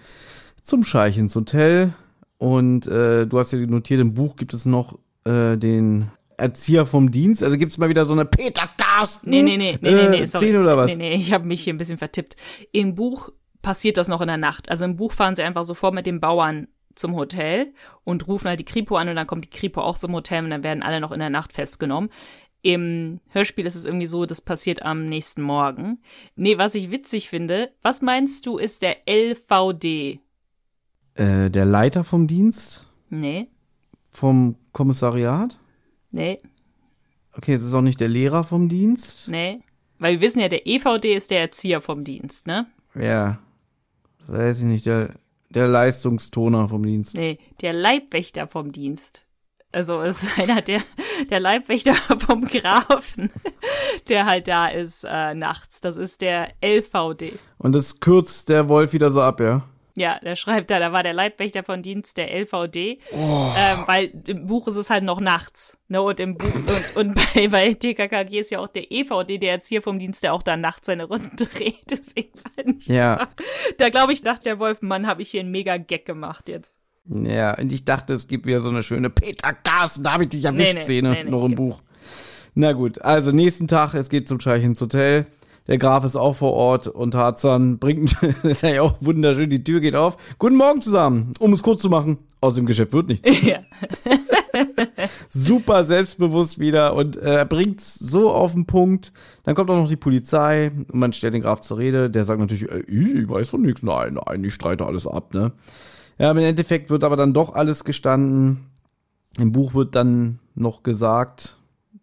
zum 0.62 0.84
Scheich 0.84 1.18
ins 1.18 1.36
Hotel 1.36 1.94
und 2.38 2.86
äh, 2.86 3.26
du 3.26 3.38
hast 3.38 3.52
ja 3.52 3.58
notiert, 3.58 4.00
im 4.00 4.14
Buch 4.14 4.36
gibt 4.36 4.54
es 4.54 4.64
noch 4.64 4.98
äh, 5.24 5.56
den 5.56 6.10
Erzieher 6.36 6.86
vom 6.86 7.10
Dienst. 7.10 7.42
Also 7.42 7.58
gibt 7.58 7.72
es 7.72 7.78
mal 7.78 7.88
wieder 7.88 8.06
so 8.06 8.12
eine 8.12 8.24
Peter 8.24 8.68
Carsten 8.78 9.30
Nee, 9.30 9.42
nee, 9.42 9.56
nee, 9.56 9.78
nee, 9.80 9.90
nee, 9.90 10.08
nee, 10.08 10.20
äh, 10.20 10.26
sorry. 10.26 10.46
Szene 10.46 10.60
oder 10.60 10.76
was? 10.76 10.86
Nee, 10.86 10.96
nee, 10.96 11.14
ich 11.16 11.32
habe 11.32 11.46
mich 11.46 11.62
hier 11.62 11.74
ein 11.74 11.78
bisschen 11.78 11.98
vertippt. 11.98 12.36
Im 12.72 12.94
Buch 12.94 13.30
passiert 13.60 13.96
das 13.96 14.08
noch 14.08 14.20
in 14.20 14.28
der 14.28 14.36
Nacht. 14.36 14.70
Also 14.70 14.84
im 14.84 14.96
Buch 14.96 15.12
fahren 15.12 15.34
sie 15.34 15.42
einfach 15.42 15.64
sofort 15.64 15.94
mit 15.94 16.06
dem 16.06 16.20
Bauern 16.20 16.68
zum 16.94 17.16
Hotel 17.16 17.72
und 18.04 18.26
rufen 18.28 18.48
halt 18.48 18.60
die 18.60 18.64
Kripo 18.64 18.96
an 18.96 19.08
und 19.08 19.16
dann 19.16 19.26
kommt 19.26 19.44
die 19.44 19.50
Kripo 19.50 19.80
auch 19.80 19.98
zum 19.98 20.14
Hotel 20.14 20.44
und 20.44 20.50
dann 20.50 20.64
werden 20.64 20.82
alle 20.82 21.00
noch 21.00 21.12
in 21.12 21.20
der 21.20 21.30
Nacht 21.30 21.52
festgenommen. 21.52 22.10
Im 22.62 23.20
Hörspiel 23.28 23.66
ist 23.66 23.76
es 23.76 23.84
irgendwie 23.84 24.06
so, 24.06 24.26
das 24.26 24.40
passiert 24.40 24.82
am 24.82 25.06
nächsten 25.06 25.42
Morgen. 25.42 25.98
Nee, 26.34 26.58
was 26.58 26.74
ich 26.74 26.90
witzig 26.90 27.28
finde, 27.28 27.70
was 27.82 28.02
meinst 28.02 28.46
du 28.46 28.58
ist 28.58 28.82
der 28.82 28.96
LVD? 29.08 30.20
Äh, 31.18 31.50
der 31.50 31.64
Leiter 31.64 32.04
vom 32.04 32.26
Dienst, 32.26 32.86
Nee, 33.10 33.48
vom 34.10 34.56
Kommissariat. 34.72 35.58
nee, 36.10 36.38
Okay, 37.32 37.54
es 37.54 37.62
ist 37.64 37.72
auch 37.74 37.82
nicht 37.82 38.00
der 38.00 38.08
Lehrer 38.08 38.42
vom 38.44 38.68
Dienst. 38.68 39.28
nee. 39.28 39.60
Weil 40.00 40.14
wir 40.14 40.20
wissen 40.20 40.38
ja, 40.40 40.48
der 40.48 40.64
EVD 40.66 41.14
ist 41.16 41.30
der 41.32 41.40
Erzieher 41.40 41.80
vom 41.80 42.04
Dienst, 42.04 42.46
ne? 42.46 42.66
Ja, 42.94 43.40
weiß 44.28 44.60
ich 44.60 44.64
nicht, 44.66 44.86
der, 44.86 45.14
der 45.50 45.66
Leistungstoner 45.66 46.68
vom 46.68 46.84
Dienst. 46.84 47.14
Nee, 47.16 47.38
der 47.62 47.72
Leibwächter 47.72 48.46
vom 48.46 48.70
Dienst. 48.70 49.24
Also 49.72 50.00
es 50.00 50.22
ist 50.22 50.38
einer 50.38 50.62
der, 50.62 50.82
der 51.30 51.40
Leibwächter 51.40 51.94
vom 52.20 52.44
Grafen, 52.44 53.30
der 54.08 54.26
halt 54.26 54.46
da 54.46 54.68
ist 54.68 55.04
äh, 55.04 55.34
nachts. 55.34 55.80
Das 55.80 55.96
ist 55.96 56.20
der 56.20 56.52
LVD. 56.62 57.32
Und 57.58 57.74
das 57.74 57.98
kürzt 57.98 58.48
der 58.50 58.68
Wolf 58.68 58.92
wieder 58.92 59.10
so 59.10 59.20
ab, 59.20 59.40
ja? 59.40 59.64
Ja, 59.98 60.18
der 60.22 60.36
schreibt 60.36 60.70
da, 60.70 60.78
da 60.78 60.92
war 60.92 61.02
der 61.02 61.12
Leibwächter 61.12 61.64
von 61.64 61.82
Dienst 61.82 62.16
der 62.16 62.32
LVD, 62.32 62.98
ähm, 63.12 63.78
weil 63.86 64.12
im 64.26 64.46
Buch 64.46 64.68
ist 64.68 64.76
es 64.76 64.90
halt 64.90 65.04
noch 65.04 65.20
nachts. 65.20 65.78
Ne? 65.88 66.00
Und 66.00 66.20
im 66.20 66.36
Buch 66.36 66.54
und, 66.54 66.96
und 66.96 67.14
bei, 67.34 67.48
bei 67.48 67.74
TKKG 67.74 68.38
ist 68.40 68.50
ja 68.50 68.60
auch 68.60 68.68
der 68.68 68.92
EVD, 68.92 69.38
der 69.38 69.52
Erzieher 69.52 69.82
vom 69.82 69.98
Dienst, 69.98 70.22
der 70.22 70.34
auch 70.34 70.42
da 70.42 70.56
nachts 70.56 70.86
seine 70.86 71.04
Runden 71.04 71.36
dreht. 71.36 71.90
Deswegen 71.90 72.30
fand 72.38 72.82
ich 72.82 72.86
Ja. 72.86 73.16
das 73.16 73.28
Da 73.78 73.88
glaube 73.88 74.12
ich, 74.12 74.22
dachte 74.22 74.44
der 74.44 74.58
Wolf, 74.58 74.82
Mann, 74.82 75.06
habe 75.06 75.22
ich 75.22 75.30
hier 75.30 75.40
einen 75.40 75.50
mega 75.50 75.76
Gag 75.76 76.04
gemacht 76.04 76.48
jetzt. 76.48 76.78
Ja, 77.10 77.58
und 77.58 77.72
ich 77.72 77.84
dachte, 77.84 78.12
es 78.14 78.28
gibt 78.28 78.44
wieder 78.46 78.60
so 78.60 78.68
eine 78.68 78.82
schöne 78.82 79.08
Peter 79.08 79.52
Carsten, 79.54 80.04
da 80.04 80.12
habe 80.12 80.24
ich 80.24 80.28
dich 80.28 80.44
erwischt 80.44 80.74
Nee, 80.74 80.78
nee, 80.78 80.84
Szene 80.84 81.10
nee, 81.24 81.24
noch 81.24 81.44
im 81.44 81.54
Buch. 81.54 81.80
Na 82.54 82.72
gut, 82.72 83.00
also 83.00 83.30
nächsten 83.30 83.66
Tag, 83.68 83.94
es 83.94 84.10
geht 84.10 84.28
zum 84.28 84.40
Scheich 84.40 84.62
ins 84.62 84.80
Hotel. 84.80 85.26
Der 85.68 85.76
Graf 85.76 86.02
ist 86.04 86.16
auch 86.16 86.34
vor 86.34 86.54
Ort 86.54 86.88
und 86.88 87.10
Tarzan 87.10 87.78
bringt, 87.78 88.16
das 88.42 88.44
ist 88.44 88.62
ja 88.62 88.80
auch 88.80 88.94
wunderschön, 89.00 89.50
die 89.50 89.62
Tür 89.62 89.80
geht 89.80 89.94
auf. 89.94 90.16
Guten 90.38 90.56
Morgen 90.56 90.80
zusammen, 90.80 91.34
um 91.38 91.52
es 91.52 91.62
kurz 91.62 91.82
zu 91.82 91.90
machen. 91.90 92.18
Aus 92.40 92.54
dem 92.54 92.64
Geschäft 92.64 92.92
wird 92.92 93.08
nichts. 93.08 93.28
Ja. 93.42 93.58
Super 95.30 95.84
selbstbewusst 95.84 96.58
wieder 96.58 96.94
und 96.94 97.16
äh, 97.16 97.36
er 97.36 97.44
bringt's 97.44 97.96
so 97.96 98.30
auf 98.30 98.52
den 98.52 98.64
Punkt. 98.64 99.12
Dann 99.42 99.54
kommt 99.54 99.70
auch 99.70 99.76
noch 99.76 99.88
die 99.88 99.96
Polizei 99.96 100.70
und 100.70 100.94
man 100.94 101.12
stellt 101.12 101.34
den 101.34 101.42
Graf 101.42 101.60
zur 101.60 101.78
Rede. 101.78 102.08
Der 102.08 102.24
sagt 102.24 102.40
natürlich, 102.40 102.70
äh, 102.70 102.80
ich 102.80 103.28
weiß 103.28 103.50
von 103.50 103.60
nichts. 103.60 103.82
Nein, 103.82 104.18
nein, 104.24 104.44
ich 104.44 104.54
streite 104.54 104.86
alles 104.86 105.06
ab, 105.06 105.34
ne? 105.34 105.52
Ja, 106.18 106.30
im 106.30 106.38
Endeffekt 106.38 106.90
wird 106.90 107.04
aber 107.04 107.16
dann 107.16 107.34
doch 107.34 107.54
alles 107.54 107.84
gestanden. 107.84 108.66
Im 109.38 109.52
Buch 109.52 109.74
wird 109.74 109.94
dann 109.94 110.38
noch 110.54 110.82
gesagt, 110.82 111.57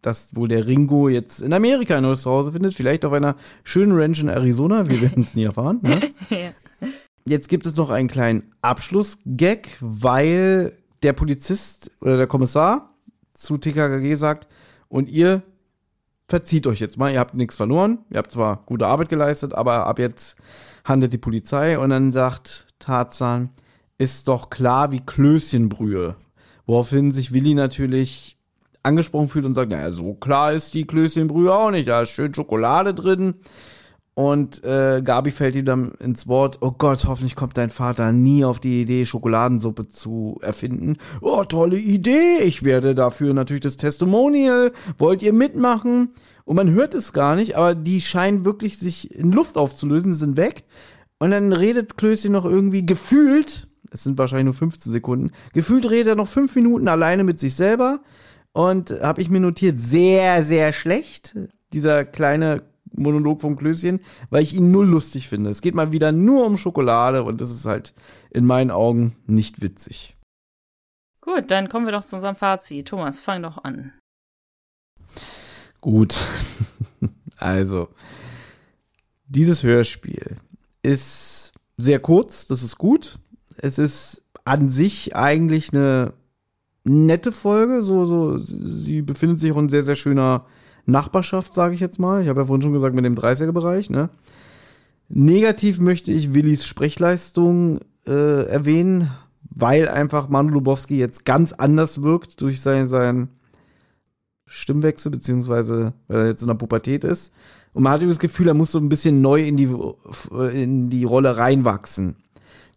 dass 0.06 0.36
wohl 0.36 0.48
der 0.48 0.68
Ringo 0.68 1.10
jetzt 1.10 1.42
in 1.42 1.52
Amerika 1.52 1.98
ein 1.98 2.04
neues 2.04 2.22
Zuhause 2.22 2.52
findet. 2.52 2.76
Vielleicht 2.76 3.06
auf 3.06 3.14
einer 3.14 3.36
schönen 3.64 3.98
Ranch 3.98 4.20
in 4.20 4.30
Arizona. 4.30 4.88
Wir 4.88 5.02
werden 5.02 5.24
es 5.24 5.36
nie 5.36 5.44
erfahren. 5.44 5.80
Ne? 5.82 6.02
Ja. 6.30 6.52
Jetzt 7.28 7.50
gibt 7.50 7.66
es 7.66 7.76
noch 7.76 7.90
einen 7.90 8.08
kleinen 8.08 8.52
Abschlussgag, 8.62 9.70
weil 9.80 10.74
der 11.02 11.14
Polizist 11.14 11.90
oder 12.02 12.18
der 12.18 12.28
Kommissar 12.28 12.94
zu 13.34 13.58
TKKG 13.58 14.14
sagt, 14.16 14.48
und 14.90 15.10
ihr 15.10 15.42
verzieht 16.28 16.68
euch 16.68 16.80
jetzt 16.80 16.98
mal, 16.98 17.12
ihr 17.12 17.20
habt 17.20 17.34
nichts 17.34 17.56
verloren, 17.56 18.00
ihr 18.12 18.20
habt 18.20 18.32
zwar 18.32 18.64
gute 18.68 18.86
Arbeit 18.86 19.10
geleistet, 19.10 19.54
aber 19.54 19.88
ab 19.88 19.98
jetzt 19.98 20.38
handelt 20.84 21.14
die 21.14 21.18
Polizei 21.18 21.80
und 21.80 21.90
dann 21.90 22.12
sagt 22.12 22.68
Tarzan, 22.78 23.50
ist 23.98 24.28
doch 24.28 24.52
klar 24.52 24.92
wie 24.92 25.00
Klößchenbrühe. 25.00 26.16
Woraufhin 26.68 27.12
sich 27.12 27.32
Willi 27.32 27.56
natürlich 27.56 28.35
angesprochen 28.86 29.30
fühlt 29.30 29.46
und 29.46 29.54
sagt, 29.54 29.72
naja, 29.72 29.92
so 29.92 30.14
klar 30.14 30.54
ist 30.54 30.74
die 30.74 30.86
Klößchenbrühe 30.86 31.54
auch 31.54 31.72
nicht, 31.72 31.88
da 31.88 32.02
ist 32.02 32.12
schön 32.12 32.34
Schokolade 32.34 32.94
drin. 32.94 33.36
Und 34.16 34.64
äh, 34.64 35.02
Gabi 35.04 35.30
fällt 35.30 35.58
ihm 35.58 35.66
dann 35.66 35.92
ins 36.00 36.26
Wort, 36.26 36.60
oh 36.62 36.72
Gott, 36.72 37.04
hoffentlich 37.06 37.36
kommt 37.36 37.58
dein 37.58 37.70
Vater 37.70 38.14
nie 38.14 38.46
auf 38.46 38.62
die 38.62 38.82
Idee, 38.82 39.06
Schokoladensuppe 39.06 39.90
zu 39.90 40.40
erfinden. 40.42 40.96
Oh, 41.20 41.44
tolle 41.44 41.78
Idee, 41.78 42.38
ich 42.42 42.64
werde 42.64 42.96
dafür 42.96 43.34
natürlich 43.34 43.64
das 43.64 43.76
Testimonial. 43.76 44.72
Wollt 44.98 45.22
ihr 45.22 45.34
mitmachen? 45.34 46.14
Und 46.46 46.56
man 46.56 46.72
hört 46.72 46.96
es 46.96 47.12
gar 47.12 47.36
nicht, 47.36 47.58
aber 47.58 47.76
die 47.76 48.00
scheinen 48.00 48.46
wirklich 48.46 48.78
sich 48.78 49.14
in 49.14 49.34
Luft 49.34 49.58
aufzulösen, 49.58 50.14
sind 50.14 50.38
weg. 50.38 50.64
Und 51.20 51.32
dann 51.32 51.52
redet 51.52 51.98
Klößchen 51.98 52.32
noch 52.32 52.46
irgendwie 52.46 52.86
gefühlt, 52.86 53.68
es 53.92 54.04
sind 54.04 54.18
wahrscheinlich 54.18 54.46
nur 54.46 54.54
15 54.54 54.94
Sekunden, 54.94 55.32
gefühlt 55.54 55.90
redet 55.90 56.08
er 56.08 56.16
noch 56.16 56.28
fünf 56.28 56.56
Minuten 56.56 56.88
alleine 56.88 57.26
mit 57.26 57.40
sich 57.40 57.56
selber. 57.56 58.00
Und 58.56 58.92
habe 59.02 59.22
ich 59.22 59.30
mir 59.30 59.42
notiert, 59.42 59.78
sehr, 59.78 60.42
sehr 60.42 60.72
schlecht, 60.72 61.36
dieser 61.74 62.06
kleine 62.06 62.64
Monolog 62.94 63.42
vom 63.42 63.58
Klößchen, 63.58 64.00
weil 64.30 64.44
ich 64.44 64.54
ihn 64.54 64.72
null 64.72 64.88
lustig 64.88 65.28
finde. 65.28 65.50
Es 65.50 65.60
geht 65.60 65.76
mal 65.76 65.92
wieder 65.92 66.14
nur 66.14 66.46
um 66.46 66.58
Schokolade 66.58 67.24
und 67.24 67.42
das 67.42 67.52
ist 67.52 67.66
halt 67.66 67.94
in 68.30 68.46
meinen 68.46 68.72
Augen 68.72 69.18
nicht 69.28 69.62
witzig. 69.62 70.16
Gut, 71.20 71.52
dann 71.52 71.68
kommen 71.68 71.86
wir 71.86 71.92
doch 71.92 72.06
zu 72.06 72.16
unserem 72.16 72.38
Fazit. 72.38 72.88
Thomas, 72.88 73.20
fang 73.20 73.44
doch 73.44 73.62
an. 73.66 73.92
Gut. 75.82 76.16
also, 77.38 77.90
dieses 79.28 79.64
Hörspiel 79.64 80.38
ist 80.82 81.52
sehr 81.76 82.00
kurz, 82.00 82.48
das 82.48 82.64
ist 82.64 82.78
gut. 82.78 83.20
Es 83.58 83.80
ist 83.80 84.24
an 84.46 84.70
sich 84.70 85.14
eigentlich 85.14 85.74
eine 85.74 86.14
nette 86.86 87.32
Folge, 87.32 87.82
so, 87.82 88.06
so, 88.06 88.38
sie 88.38 89.02
befindet 89.02 89.40
sich 89.40 89.52
auch 89.52 89.58
in 89.58 89.70
sehr, 89.70 89.84
sehr 89.84 89.96
schöner 89.96 90.46
Nachbarschaft, 90.86 91.54
sage 91.54 91.74
ich 91.74 91.82
jetzt 91.82 92.00
mal. 92.00 92.22
Ich 92.22 92.30
habe 92.30 92.42
ja 92.42 92.46
vorhin 92.46 92.62
schon 92.62 92.74
gesagt, 92.74 92.96
mit 92.96 93.04
dem 93.04 93.16
30er-Bereich, 93.16 93.90
ne? 93.90 94.10
Negativ 95.10 95.80
möchte 95.80 96.12
ich 96.12 96.34
Willis 96.34 96.66
Sprechleistung 96.66 97.80
äh, 98.08 98.46
erwähnen, 98.48 99.12
weil 99.50 99.88
einfach 99.88 100.30
Manu 100.30 100.50
Lubowski 100.50 100.98
jetzt 100.98 101.26
ganz 101.26 101.54
anders 101.54 102.02
wirkt 102.02 102.42
durch 102.42 102.62
sein, 102.62 102.88
sein 102.88 103.30
Stimmwechsel, 104.48 105.12
beziehungsweise 105.12 105.94
weil 106.08 106.18
er 106.20 106.28
jetzt 106.28 106.42
in 106.42 106.48
der 106.48 106.56
Pubertät 106.56 107.04
ist. 107.04 107.34
Und 107.74 107.84
man 107.84 107.94
hatte 107.94 108.08
das 108.08 108.20
Gefühl, 108.20 108.48
er 108.48 108.54
muss 108.54 108.72
so 108.72 108.80
ein 108.80 108.90
bisschen 108.90 109.22
neu 109.22 109.46
in 109.46 109.58
die, 109.58 109.70
in 110.54 110.90
die 110.90 111.04
Rolle 111.04 111.38
reinwachsen. 111.38 112.16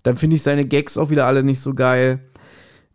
Dann 0.03 0.17
finde 0.17 0.37
ich 0.37 0.43
seine 0.43 0.65
Gags 0.65 0.97
auch 0.97 1.11
wieder 1.11 1.27
alle 1.27 1.43
nicht 1.43 1.61
so 1.61 1.75
geil. 1.75 2.21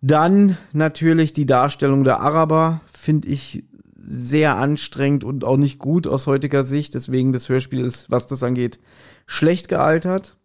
Dann 0.05 0.57
natürlich 0.73 1.31
die 1.31 1.45
Darstellung 1.45 2.03
der 2.03 2.19
Araber, 2.19 2.81
finde 2.91 3.29
ich 3.29 3.63
sehr 3.95 4.57
anstrengend 4.57 5.23
und 5.23 5.45
auch 5.45 5.55
nicht 5.55 5.79
gut 5.79 6.07
aus 6.07 6.27
heutiger 6.27 6.65
Sicht. 6.65 6.93
Deswegen 6.93 7.31
das 7.31 7.47
Hörspiel 7.47 7.85
ist, 7.85 8.11
was 8.11 8.27
das 8.27 8.43
angeht, 8.43 8.81
schlecht 9.27 9.69
gealtert. 9.69 10.35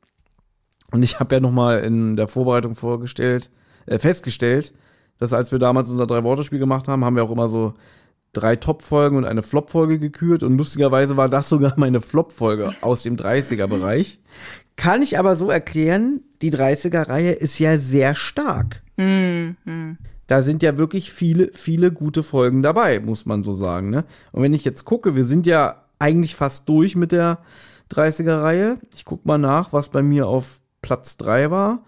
Und 0.92 1.02
ich 1.02 1.18
habe 1.18 1.34
ja 1.34 1.40
noch 1.40 1.50
mal 1.50 1.80
in 1.80 2.14
der 2.14 2.28
Vorbereitung 2.28 2.76
vorgestellt, 2.76 3.50
äh, 3.86 3.98
festgestellt, 3.98 4.74
dass 5.18 5.32
als 5.32 5.50
wir 5.50 5.58
damals 5.58 5.90
unser 5.90 6.06
Drei-Worte-Spiel 6.06 6.60
gemacht 6.60 6.86
haben, 6.86 7.04
haben 7.04 7.16
wir 7.16 7.24
auch 7.24 7.32
immer 7.32 7.48
so 7.48 7.74
drei 8.32 8.54
Top-Folgen 8.54 9.16
und 9.16 9.24
eine 9.24 9.42
Flop-Folge 9.42 9.98
gekürt. 9.98 10.44
Und 10.44 10.56
lustigerweise 10.56 11.16
war 11.16 11.28
das 11.28 11.48
sogar 11.48 11.74
meine 11.76 12.00
Flop-Folge 12.00 12.74
aus 12.80 13.02
dem 13.02 13.16
30er-Bereich. 13.16 14.20
Kann 14.78 15.02
ich 15.02 15.18
aber 15.18 15.34
so 15.34 15.50
erklären, 15.50 16.22
die 16.40 16.52
30er-Reihe 16.52 17.32
ist 17.32 17.58
ja 17.58 17.76
sehr 17.78 18.14
stark. 18.14 18.84
Mhm. 18.96 19.56
Da 20.28 20.42
sind 20.42 20.62
ja 20.62 20.78
wirklich 20.78 21.12
viele, 21.12 21.50
viele 21.52 21.90
gute 21.90 22.22
Folgen 22.22 22.62
dabei, 22.62 23.00
muss 23.00 23.26
man 23.26 23.42
so 23.42 23.52
sagen. 23.52 23.90
Ne? 23.90 24.04
Und 24.30 24.42
wenn 24.42 24.54
ich 24.54 24.64
jetzt 24.64 24.84
gucke, 24.84 25.16
wir 25.16 25.24
sind 25.24 25.48
ja 25.48 25.84
eigentlich 25.98 26.36
fast 26.36 26.68
durch 26.68 26.94
mit 26.94 27.10
der 27.10 27.40
30er-Reihe. 27.90 28.78
Ich 28.94 29.04
guck 29.04 29.26
mal 29.26 29.36
nach, 29.36 29.72
was 29.72 29.88
bei 29.88 30.00
mir 30.00 30.28
auf 30.28 30.60
Platz 30.80 31.16
3 31.16 31.50
war. 31.50 31.82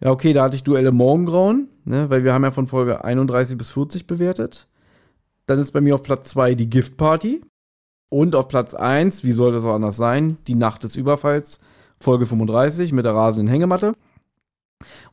Ja, 0.00 0.10
okay, 0.10 0.32
da 0.32 0.44
hatte 0.44 0.56
ich 0.56 0.64
Duelle 0.64 0.90
Morgengrauen, 0.90 1.68
ne, 1.84 2.08
weil 2.08 2.24
wir 2.24 2.32
haben 2.32 2.44
ja 2.44 2.50
von 2.50 2.66
Folge 2.66 3.04
31 3.04 3.58
bis 3.58 3.72
40 3.72 4.06
bewertet. 4.06 4.68
Dann 5.44 5.58
ist 5.58 5.72
bei 5.72 5.82
mir 5.82 5.96
auf 5.96 6.02
Platz 6.02 6.30
2 6.30 6.54
die 6.54 6.70
Gift 6.70 6.96
Party. 6.96 7.42
Und 8.08 8.34
auf 8.34 8.48
Platz 8.48 8.72
1, 8.72 9.22
wie 9.22 9.32
soll 9.32 9.52
das 9.52 9.66
auch 9.66 9.74
anders 9.74 9.98
sein, 9.98 10.38
die 10.46 10.54
Nacht 10.54 10.82
des 10.82 10.96
Überfalls, 10.96 11.60
Folge 12.02 12.26
35 12.26 12.92
mit 12.92 13.04
der 13.04 13.14
rasenden 13.14 13.48
Hängematte. 13.48 13.94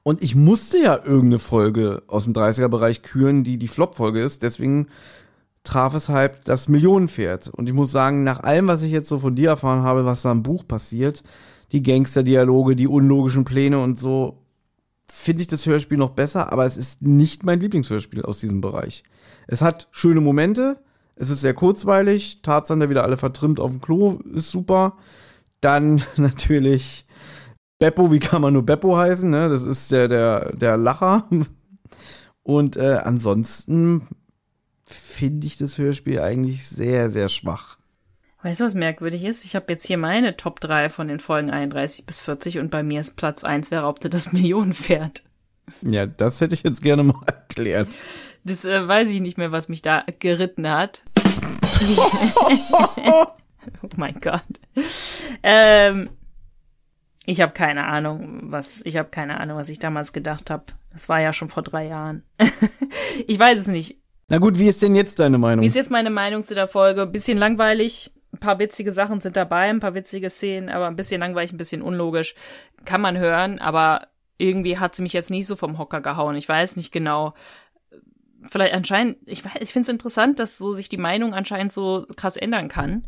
Und 0.04 0.22
ich 0.22 0.36
musste 0.36 0.80
ja 0.80 0.96
irgendeine 0.96 1.40
Folge 1.40 2.04
aus 2.08 2.24
dem 2.24 2.34
30er-Bereich 2.34 3.02
küren, 3.02 3.44
die 3.44 3.58
die 3.58 3.68
Flop-Folge 3.68 4.22
ist. 4.22 4.44
Deswegen 4.44 4.88
traf 5.64 5.94
es 5.94 6.10
halt 6.10 6.40
das 6.46 6.68
Millionenpferd. 6.68 7.50
Und 7.50 7.70
ich 7.70 7.76
muss 7.76 7.92
sagen, 7.92 8.24
nach 8.24 8.44
allem, 8.44 8.68
was 8.68 8.82
ich 8.82 8.92
jetzt 8.92 9.10
so 9.10 9.20
von 9.20 9.36
dir 9.36 9.50
erfahren 9.50 9.84
habe, 9.84 10.06
was 10.06 10.24
da 10.24 10.32
im 10.32 10.44
Buch 10.44 10.68
passiert, 10.68 11.24
die 11.72 11.84
Gangster-Dialoge, 11.84 12.76
die 12.76 12.88
unlogischen 12.88 13.46
Pläne 13.46 13.80
und 13.80 14.00
so, 14.00 14.38
finde 15.12 15.42
ich 15.42 15.48
das 15.48 15.66
Hörspiel 15.66 15.98
noch 15.98 16.12
besser, 16.12 16.52
aber 16.52 16.66
es 16.66 16.78
ist 16.78 17.02
nicht 17.02 17.44
mein 17.44 17.60
Lieblingshörspiel 17.60 18.24
aus 18.24 18.40
diesem 18.40 18.62
Bereich. 18.62 19.04
Es 19.48 19.62
hat 19.62 19.88
schöne 19.92 20.22
Momente, 20.22 20.80
es 21.16 21.30
ist 21.30 21.42
sehr 21.42 21.54
kurzweilig, 21.54 22.42
Tarzan, 22.42 22.80
der 22.80 22.90
wieder 22.90 23.04
alle 23.04 23.18
vertrimmt 23.18 23.60
auf 23.60 23.72
dem 23.72 23.82
Klo, 23.82 24.20
ist 24.34 24.52
super. 24.52 24.98
Dann 25.62 26.02
natürlich 26.18 27.06
Beppo, 27.80 28.12
wie 28.12 28.20
kann 28.20 28.42
man 28.42 28.54
nur 28.54 28.66
Beppo 28.66 28.98
heißen, 28.98 29.30
ne? 29.30 29.50
Das 29.50 29.64
ist 29.64 29.92
der, 29.92 30.08
der, 30.08 30.56
der 30.56 30.78
Lacher. 30.78 31.28
Und 32.44 32.78
äh, 32.78 33.00
ansonsten 33.04 34.08
finde 34.86 35.48
ich 35.48 35.58
das 35.58 35.78
Hörspiel 35.78 36.20
eigentlich 36.20 36.68
sehr, 36.68 37.10
sehr 37.10 37.30
schwach. 37.30 37.78
Weißt 38.42 38.62
du, 38.62 38.64
was 38.64 38.74
merkwürdig 38.74 39.24
ist? 39.24 39.44
Ich 39.44 39.56
habe 39.56 39.66
jetzt 39.70 39.86
hier 39.86 39.98
meine 39.98 40.38
Top 40.38 40.62
3 40.62 40.90
von 40.90 41.10
den 41.10 41.20
Folgen 41.20 41.50
31 41.50 42.06
bis 42.06 42.22
40 42.22 42.60
und 42.60 42.72
bei 42.72 42.84
mir 42.84 43.02
ist 43.02 43.18
Platz 43.18 43.44
1, 43.44 43.70
wer 43.70 43.82
raubte 43.82 44.10
das 44.10 44.32
Millionenpferd? 44.34 45.24
Ja, 45.82 46.06
das 46.06 46.42
hätte 46.42 46.54
ich 46.54 46.64
jetzt 46.64 46.82
gerne 46.82 47.04
mal 47.04 47.22
erklärt. 47.26 47.90
Das 48.44 48.66
äh, 48.66 48.88
weiß 48.88 49.10
ich 49.10 49.22
nicht 49.22 49.38
mehr, 49.38 49.52
was 49.52 49.70
mich 49.70 49.82
da 49.82 50.04
geritten 50.20 50.68
hat. 50.70 51.04
oh 53.84 53.90
mein 53.96 54.20
Gott. 54.22 54.44
Ähm, 55.44 56.10
ich 57.26 57.42
habe 57.42 57.54
keine 57.54 57.86
Ahnung, 57.86 58.52
was 58.52 58.86
ich 58.86 58.98
habe 58.98 59.10
keine 59.10 59.40
Ahnung, 59.40 59.58
was 59.58 59.70
ich 59.70 59.80
damals 59.80 60.14
gedacht 60.14 60.50
habe. 60.50 60.66
Das 60.92 61.10
war 61.10 61.20
ja 61.20 61.34
schon 61.34 61.50
vor 61.50 61.64
drei 61.64 61.88
Jahren. 61.88 62.24
ich 63.28 63.38
weiß 63.38 63.60
es 63.60 63.68
nicht. 63.68 64.00
Na 64.28 64.38
gut, 64.38 64.60
wie 64.60 64.68
ist 64.68 64.82
denn 64.82 64.96
jetzt 64.96 65.20
deine 65.20 65.38
Meinung? 65.38 65.64
Wie 65.64 65.68
ist 65.68 65.76
jetzt 65.76 65.92
meine 65.92 66.10
Meinung 66.10 66.44
zu 66.44 66.54
der 66.54 66.68
Folge? 66.68 67.08
Bisschen 67.08 67.38
langweilig, 67.38 68.12
ein 68.34 68.40
paar 68.40 68.60
witzige 68.60 68.92
Sachen 68.92 69.22
sind 69.22 69.36
dabei, 69.36 69.70
ein 69.70 69.80
paar 69.80 69.96
witzige 69.96 70.30
Szenen, 70.30 70.70
aber 70.70 70.88
ein 70.88 70.96
bisschen 70.96 71.20
langweilig, 71.20 71.52
ein 71.52 71.58
bisschen 71.58 71.82
unlogisch. 71.82 72.36
Kann 72.86 73.02
man 73.02 73.18
hören, 73.18 73.60
aber 73.60 74.08
irgendwie 74.38 74.78
hat 74.78 74.96
sie 74.96 75.02
mich 75.02 75.14
jetzt 75.14 75.32
nicht 75.32 75.48
so 75.48 75.56
vom 75.56 75.78
Hocker 75.78 76.02
gehauen. 76.02 76.36
Ich 76.36 76.48
weiß 76.48 76.76
nicht 76.76 76.92
genau. 76.92 77.34
Vielleicht 78.50 78.74
anscheinend, 78.74 79.18
ich 79.26 79.44
weiß, 79.44 79.62
ich 79.62 79.74
finde 79.74 79.90
es 79.90 79.94
interessant, 79.94 80.40
dass 80.40 80.58
so 80.58 80.74
sich 80.74 80.90
die 80.90 80.98
Meinung 80.98 81.34
anscheinend 81.34 81.74
so 81.74 82.06
krass 82.16 82.38
ändern 82.38 82.70
kann. 82.70 83.06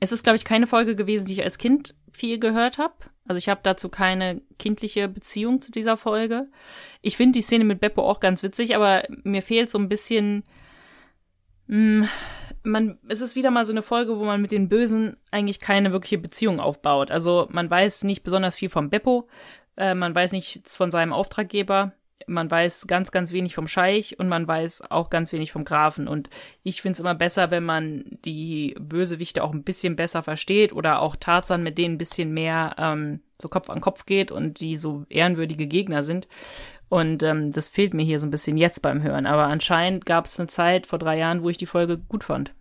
Es 0.00 0.12
ist, 0.12 0.22
glaube 0.22 0.36
ich, 0.36 0.44
keine 0.44 0.66
Folge 0.66 0.96
gewesen, 0.96 1.26
die 1.26 1.34
ich 1.34 1.44
als 1.44 1.58
Kind 1.58 1.94
viel 2.12 2.38
gehört 2.38 2.78
habe. 2.78 2.94
Also 3.26 3.38
ich 3.38 3.48
habe 3.48 3.60
dazu 3.62 3.88
keine 3.88 4.42
kindliche 4.58 5.08
Beziehung 5.08 5.60
zu 5.60 5.72
dieser 5.72 5.96
Folge. 5.96 6.48
Ich 7.00 7.16
finde 7.16 7.38
die 7.38 7.42
Szene 7.42 7.64
mit 7.64 7.80
Beppo 7.80 8.02
auch 8.02 8.20
ganz 8.20 8.42
witzig, 8.42 8.76
aber 8.76 9.04
mir 9.22 9.42
fehlt 9.42 9.70
so 9.70 9.78
ein 9.78 9.88
bisschen. 9.88 10.44
Mh, 11.66 12.02
hm, 12.02 12.08
man, 12.64 12.98
es 13.08 13.20
ist 13.20 13.36
wieder 13.36 13.50
mal 13.50 13.66
so 13.66 13.72
eine 13.72 13.82
Folge, 13.82 14.18
wo 14.18 14.24
man 14.24 14.40
mit 14.40 14.50
den 14.50 14.68
Bösen 14.68 15.16
eigentlich 15.30 15.60
keine 15.60 15.92
wirkliche 15.92 16.18
Beziehung 16.18 16.60
aufbaut. 16.60 17.10
Also 17.10 17.46
man 17.50 17.70
weiß 17.70 18.04
nicht 18.04 18.22
besonders 18.22 18.56
viel 18.56 18.70
vom 18.70 18.90
Beppo, 18.90 19.28
äh, 19.76 19.94
man 19.94 20.14
weiß 20.14 20.32
nichts 20.32 20.76
von 20.76 20.90
seinem 20.90 21.12
Auftraggeber, 21.12 21.92
man 22.26 22.50
weiß 22.50 22.86
ganz, 22.86 23.10
ganz 23.10 23.32
wenig 23.32 23.54
vom 23.54 23.68
Scheich 23.68 24.18
und 24.18 24.28
man 24.28 24.46
weiß 24.46 24.90
auch 24.90 25.10
ganz 25.10 25.32
wenig 25.32 25.52
vom 25.52 25.64
Grafen. 25.64 26.08
Und 26.08 26.30
ich 26.62 26.82
finde 26.82 26.94
es 26.94 27.00
immer 27.00 27.14
besser, 27.14 27.50
wenn 27.50 27.64
man 27.64 28.04
die 28.24 28.74
Bösewichte 28.80 29.42
auch 29.42 29.52
ein 29.52 29.64
bisschen 29.64 29.96
besser 29.96 30.22
versteht 30.22 30.72
oder 30.72 31.00
auch 31.00 31.16
Tarzan 31.16 31.62
mit 31.62 31.78
denen 31.78 31.94
ein 31.94 31.98
bisschen 31.98 32.32
mehr 32.32 32.74
ähm, 32.78 33.20
so 33.40 33.48
Kopf 33.48 33.68
an 33.70 33.80
Kopf 33.80 34.06
geht 34.06 34.30
und 34.30 34.60
die 34.60 34.76
so 34.76 35.04
ehrenwürdige 35.08 35.66
Gegner 35.66 36.02
sind. 36.02 36.28
Und 36.88 37.22
ähm, 37.22 37.50
das 37.50 37.68
fehlt 37.68 37.94
mir 37.94 38.04
hier 38.04 38.20
so 38.20 38.26
ein 38.26 38.30
bisschen 38.30 38.56
jetzt 38.56 38.82
beim 38.82 39.02
Hören. 39.02 39.26
Aber 39.26 39.46
anscheinend 39.46 40.06
gab 40.06 40.26
es 40.26 40.38
eine 40.38 40.46
Zeit 40.46 40.86
vor 40.86 40.98
drei 40.98 41.18
Jahren, 41.18 41.42
wo 41.42 41.50
ich 41.50 41.56
die 41.56 41.66
Folge 41.66 41.98
gut 41.98 42.24
fand. 42.24 42.52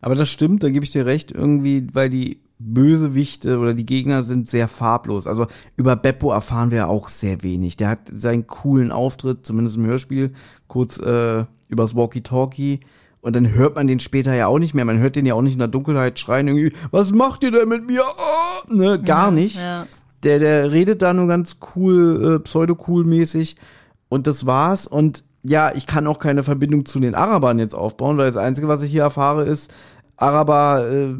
Aber 0.00 0.14
das 0.14 0.28
stimmt, 0.28 0.62
da 0.62 0.70
gebe 0.70 0.84
ich 0.84 0.90
dir 0.90 1.06
recht, 1.06 1.32
irgendwie, 1.32 1.86
weil 1.92 2.10
die 2.10 2.40
Bösewichte 2.58 3.58
oder 3.58 3.74
die 3.74 3.84
Gegner 3.84 4.22
sind 4.22 4.48
sehr 4.48 4.68
farblos. 4.68 5.26
Also 5.26 5.46
über 5.76 5.94
Beppo 5.96 6.32
erfahren 6.32 6.70
wir 6.70 6.88
auch 6.88 7.08
sehr 7.08 7.42
wenig. 7.42 7.76
Der 7.76 7.88
hat 7.88 8.00
seinen 8.10 8.46
coolen 8.46 8.92
Auftritt, 8.92 9.44
zumindest 9.46 9.76
im 9.76 9.86
Hörspiel, 9.86 10.32
kurz 10.66 10.98
äh, 10.98 11.44
übers 11.68 11.94
Walkie-Talkie. 11.94 12.80
Und 13.20 13.36
dann 13.36 13.52
hört 13.52 13.74
man 13.74 13.86
den 13.86 14.00
später 14.00 14.34
ja 14.34 14.46
auch 14.46 14.58
nicht 14.58 14.72
mehr. 14.72 14.84
Man 14.84 15.00
hört 15.00 15.16
den 15.16 15.26
ja 15.26 15.34
auch 15.34 15.42
nicht 15.42 15.54
in 15.54 15.58
der 15.58 15.68
Dunkelheit 15.68 16.18
schreien, 16.18 16.48
irgendwie, 16.48 16.72
was 16.92 17.12
macht 17.12 17.42
ihr 17.44 17.50
denn 17.50 17.68
mit 17.68 17.86
mir? 17.86 18.02
Oh! 18.02 18.74
Ne, 18.74 19.02
gar 19.02 19.30
nicht. 19.30 19.56
Ja. 19.56 19.86
Der, 20.22 20.38
der 20.38 20.70
redet 20.70 21.02
da 21.02 21.12
nur 21.12 21.26
ganz 21.26 21.58
cool, 21.74 22.36
äh, 22.36 22.38
pseudo-cool 22.38 23.04
mäßig. 23.04 23.56
Und 24.08 24.26
das 24.26 24.46
war's. 24.46 24.86
Und 24.86 25.24
ja, 25.42 25.72
ich 25.74 25.86
kann 25.86 26.06
auch 26.06 26.18
keine 26.18 26.42
Verbindung 26.42 26.86
zu 26.86 27.00
den 27.00 27.14
Arabern 27.14 27.58
jetzt 27.58 27.74
aufbauen, 27.74 28.16
weil 28.16 28.26
das 28.26 28.36
Einzige, 28.36 28.68
was 28.68 28.82
ich 28.82 28.90
hier 28.90 29.02
erfahre, 29.02 29.44
ist, 29.44 29.72
Araber 30.16 30.88
äh, 30.90 31.14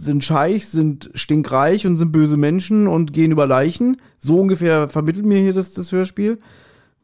sind 0.00 0.24
scheich, 0.24 0.66
sind 0.68 1.10
stinkreich 1.14 1.86
und 1.86 1.96
sind 1.96 2.12
böse 2.12 2.36
Menschen 2.36 2.86
und 2.86 3.12
gehen 3.12 3.32
über 3.32 3.46
Leichen. 3.46 4.00
So 4.18 4.40
ungefähr 4.40 4.88
vermittelt 4.88 5.26
mir 5.26 5.38
hier 5.38 5.52
das, 5.52 5.74
das 5.74 5.92
Hörspiel. 5.92 6.38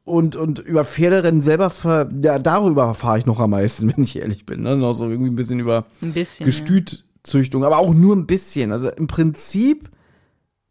Und, 0.05 0.36
und 0.36 0.60
über 0.60 0.85
Pferderennen 0.85 1.43
selber, 1.43 1.68
ver, 1.70 2.09
ja, 2.23 2.39
darüber 2.39 2.85
erfahre 2.85 3.18
ich 3.18 3.27
noch 3.27 3.40
am 3.40 3.51
meisten, 3.51 3.93
wenn 3.97 4.05
ich 4.05 4.16
ehrlich 4.16 4.47
bin. 4.47 4.62
Ne? 4.62 4.77
Noch 4.77 4.94
so 4.94 5.09
irgendwie 5.09 5.31
ein 5.31 5.36
bisschen 5.36 5.60
über 5.60 5.86
Ein 6.01 6.12
bisschen. 6.12 6.47
Gestützüchtung, 6.47 7.64
aber 7.64 7.78
auch 7.78 7.93
nur 7.93 8.14
ein 8.14 8.27
bisschen. 8.27 8.73
Also 8.73 8.89
im 8.89 9.09
Prinzip, 9.09 9.90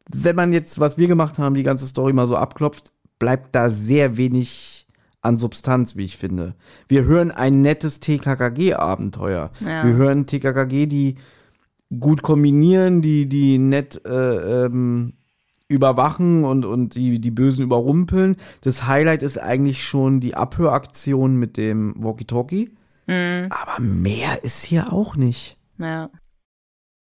wenn 0.09 0.35
man 0.35 0.53
jetzt, 0.53 0.79
was 0.79 0.97
wir 0.97 1.07
gemacht 1.07 1.37
haben, 1.37 1.55
die 1.55 1.63
ganze 1.63 1.85
Story 1.85 2.13
mal 2.13 2.27
so 2.27 2.37
abklopft, 2.37 2.91
bleibt 3.19 3.55
da 3.55 3.69
sehr 3.69 4.17
wenig 4.17 4.87
an 5.21 5.37
Substanz, 5.37 5.95
wie 5.95 6.05
ich 6.05 6.17
finde. 6.17 6.55
Wir 6.87 7.03
hören 7.03 7.31
ein 7.31 7.61
nettes 7.61 7.99
TKKG-Abenteuer. 7.99 9.51
Ja. 9.59 9.83
Wir 9.83 9.93
hören 9.93 10.27
TKKG, 10.27 10.85
die 10.85 11.15
gut 11.99 12.21
kombinieren, 12.21 13.01
die, 13.01 13.27
die 13.27 13.57
nett 13.57 14.01
äh, 14.05 14.65
ähm, 14.65 15.13
überwachen 15.67 16.43
und, 16.43 16.65
und 16.65 16.95
die, 16.95 17.19
die 17.19 17.31
Bösen 17.31 17.63
überrumpeln. 17.63 18.37
Das 18.61 18.87
Highlight 18.87 19.23
ist 19.23 19.37
eigentlich 19.37 19.83
schon 19.83 20.19
die 20.19 20.35
Abhöraktion 20.35 21.35
mit 21.37 21.57
dem 21.57 21.95
Walkie-Talkie. 21.97 22.71
Mhm. 23.07 23.49
Aber 23.49 23.81
mehr 23.81 24.43
ist 24.43 24.63
hier 24.63 24.93
auch 24.93 25.15
nicht. 25.15 25.57
Ja. 25.77 26.09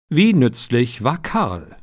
Wie 0.08 0.34
nützlich 0.34 1.02
war 1.02 1.20
Karl? 1.20 1.76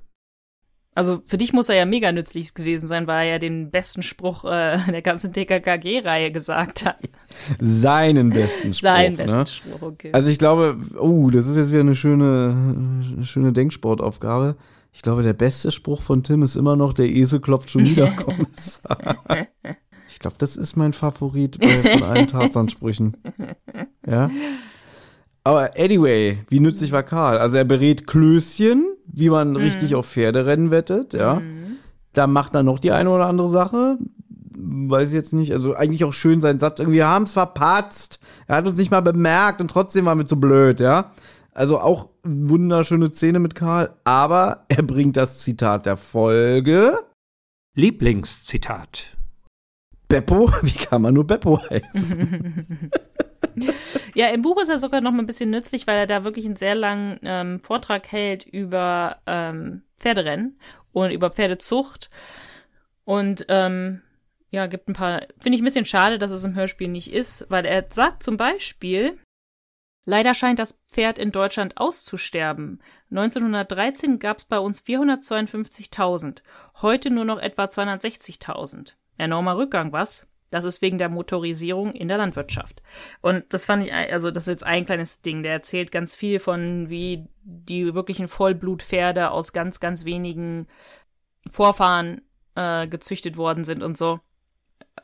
Also 0.99 1.21
für 1.27 1.37
dich 1.37 1.53
muss 1.53 1.69
er 1.69 1.77
ja 1.77 1.85
mega 1.85 2.11
nützlich 2.11 2.53
gewesen 2.53 2.85
sein, 2.85 3.07
weil 3.07 3.19
er 3.19 3.31
ja 3.31 3.39
den 3.39 3.71
besten 3.71 4.01
Spruch 4.01 4.43
äh, 4.43 4.79
der 4.91 5.01
ganzen 5.01 5.31
TKKG-Reihe 5.31 6.29
gesagt 6.29 6.83
hat. 6.83 6.97
Seinen 7.57 8.31
besten 8.31 8.73
Spruch. 8.73 8.89
Seinen 8.89 9.15
besten 9.15 9.37
ne? 9.37 9.47
Spruch, 9.47 9.81
okay. 9.81 10.09
Also 10.11 10.29
ich 10.29 10.37
glaube, 10.37 10.75
oh, 10.99 11.29
das 11.29 11.47
ist 11.47 11.55
jetzt 11.55 11.71
wieder 11.71 11.79
eine 11.79 11.95
schöne, 11.95 13.13
eine 13.15 13.25
schöne 13.25 13.53
Denksportaufgabe. 13.53 14.57
Ich 14.91 15.01
glaube, 15.01 15.23
der 15.23 15.31
beste 15.31 15.71
Spruch 15.71 16.01
von 16.01 16.21
Tim 16.21 16.43
ist 16.43 16.57
immer 16.57 16.75
noch, 16.75 16.91
der 16.91 17.07
Esel 17.07 17.39
klopft 17.39 17.71
schon 17.71 17.85
wieder, 17.85 18.07
Kommissar. 18.17 19.19
Ich 20.09 20.19
glaube, 20.19 20.35
das 20.37 20.57
ist 20.57 20.75
mein 20.75 20.91
Favorit 20.91 21.59
bei, 21.61 21.97
von 21.97 22.03
allen 22.03 22.27
Tarzan-Sprüchen. 22.27 23.15
Ja. 24.05 24.29
Aber 25.49 25.71
anyway, 25.75 26.37
wie 26.49 26.59
nützlich 26.59 26.91
war 26.91 27.01
Karl? 27.01 27.39
Also 27.39 27.57
er 27.57 27.63
berät 27.63 28.05
Klößchen, 28.05 28.85
wie 29.07 29.31
man 29.31 29.55
richtig 29.55 29.95
auf 29.95 30.05
Pferderennen 30.07 30.69
wettet, 30.69 31.15
ja. 31.15 31.41
Da 32.13 32.27
macht 32.27 32.53
er 32.53 32.61
noch 32.61 32.77
die 32.77 32.91
eine 32.91 33.09
oder 33.09 33.25
andere 33.25 33.49
Sache. 33.49 33.97
Weiß 34.55 35.09
ich 35.09 35.15
jetzt 35.15 35.33
nicht. 35.33 35.51
Also 35.51 35.73
eigentlich 35.73 36.03
auch 36.03 36.13
schön 36.13 36.39
sein 36.39 36.59
Satz. 36.59 36.79
Irgendwie, 36.79 36.97
wir 36.97 37.07
haben 37.07 37.23
es 37.23 37.33
verpatzt. 37.33 38.19
Er 38.45 38.57
hat 38.57 38.67
uns 38.67 38.77
nicht 38.77 38.91
mal 38.91 39.01
bemerkt 39.01 39.59
und 39.59 39.71
trotzdem 39.71 40.05
waren 40.05 40.19
wir 40.19 40.27
zu 40.27 40.39
blöd, 40.39 40.79
ja. 40.79 41.13
Also 41.51 41.79
auch 41.79 42.09
wunderschöne 42.21 43.11
Szene 43.11 43.39
mit 43.39 43.55
Karl. 43.55 43.89
Aber 44.03 44.65
er 44.67 44.83
bringt 44.83 45.17
das 45.17 45.39
Zitat 45.39 45.87
der 45.87 45.97
Folge. 45.97 46.95
Lieblingszitat. 47.73 49.17
Beppo? 50.07 50.51
Wie 50.61 50.73
kann 50.73 51.01
man 51.01 51.15
nur 51.15 51.25
Beppo 51.25 51.59
heißen? 51.71 52.67
Ja, 54.15 54.27
im 54.27 54.41
Buch 54.41 54.59
ist 54.61 54.69
er 54.69 54.79
sogar 54.79 55.01
noch 55.01 55.11
mal 55.11 55.19
ein 55.19 55.27
bisschen 55.27 55.49
nützlich, 55.49 55.87
weil 55.87 55.97
er 55.97 56.07
da 56.07 56.23
wirklich 56.23 56.45
einen 56.45 56.55
sehr 56.55 56.75
langen 56.75 57.19
ähm, 57.23 57.59
Vortrag 57.61 58.11
hält 58.11 58.43
über 58.43 59.21
ähm, 59.25 59.83
Pferderennen 59.97 60.59
und 60.91 61.11
über 61.11 61.29
Pferdezucht. 61.29 62.09
Und 63.05 63.45
ähm, 63.49 64.01
ja, 64.49 64.67
gibt 64.67 64.87
ein 64.87 64.93
paar, 64.93 65.21
finde 65.39 65.55
ich 65.55 65.61
ein 65.61 65.65
bisschen 65.65 65.85
schade, 65.85 66.17
dass 66.17 66.31
es 66.31 66.43
im 66.43 66.55
Hörspiel 66.55 66.87
nicht 66.87 67.13
ist, 67.13 67.45
weil 67.49 67.65
er 67.65 67.85
sagt 67.89 68.23
zum 68.23 68.37
Beispiel, 68.37 69.19
leider 70.05 70.33
scheint 70.33 70.59
das 70.59 70.79
Pferd 70.89 71.19
in 71.19 71.31
Deutschland 71.31 71.77
auszusterben. 71.77 72.81
1913 73.11 74.19
gab 74.19 74.39
es 74.39 74.45
bei 74.45 74.59
uns 74.59 74.81
452.000, 74.81 76.41
heute 76.81 77.11
nur 77.11 77.25
noch 77.25 77.39
etwa 77.39 77.65
260.000. 77.65 78.93
Enormer 79.17 79.57
Rückgang, 79.57 79.91
was? 79.91 80.27
Das 80.51 80.65
ist 80.65 80.81
wegen 80.81 80.97
der 80.97 81.09
Motorisierung 81.09 81.93
in 81.93 82.07
der 82.07 82.17
Landwirtschaft. 82.17 82.81
Und 83.21 83.45
das 83.49 83.65
fand 83.65 83.85
ich, 83.85 83.93
also 83.93 84.31
das 84.31 84.43
ist 84.43 84.49
jetzt 84.49 84.65
ein 84.65 84.85
kleines 84.85 85.21
Ding. 85.21 85.43
Der 85.43 85.53
erzählt 85.53 85.91
ganz 85.91 86.15
viel 86.15 86.39
von, 86.39 86.89
wie 86.89 87.27
die 87.43 87.93
wirklichen 87.93 88.27
Vollblutpferde 88.27 89.31
aus 89.31 89.53
ganz, 89.53 89.79
ganz 89.79 90.05
wenigen 90.05 90.67
Vorfahren 91.49 92.21
äh, 92.55 92.87
gezüchtet 92.87 93.37
worden 93.37 93.63
sind 93.63 93.83
und 93.83 93.97
so. 93.97 94.19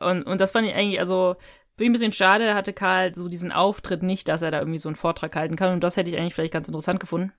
Und, 0.00 0.24
und 0.24 0.40
das 0.40 0.50
fand 0.50 0.66
ich 0.66 0.74
eigentlich, 0.74 1.00
also, 1.00 1.36
bin 1.76 1.90
ein 1.90 1.92
bisschen 1.92 2.12
schade, 2.12 2.54
hatte 2.54 2.72
Karl 2.72 3.14
so 3.14 3.28
diesen 3.28 3.52
Auftritt 3.52 4.02
nicht, 4.02 4.28
dass 4.28 4.42
er 4.42 4.50
da 4.50 4.58
irgendwie 4.58 4.78
so 4.78 4.88
einen 4.88 4.96
Vortrag 4.96 5.36
halten 5.36 5.56
kann. 5.56 5.72
Und 5.72 5.80
das 5.84 5.96
hätte 5.96 6.10
ich 6.10 6.18
eigentlich 6.18 6.34
vielleicht 6.34 6.52
ganz 6.52 6.68
interessant 6.68 7.00
gefunden. 7.00 7.32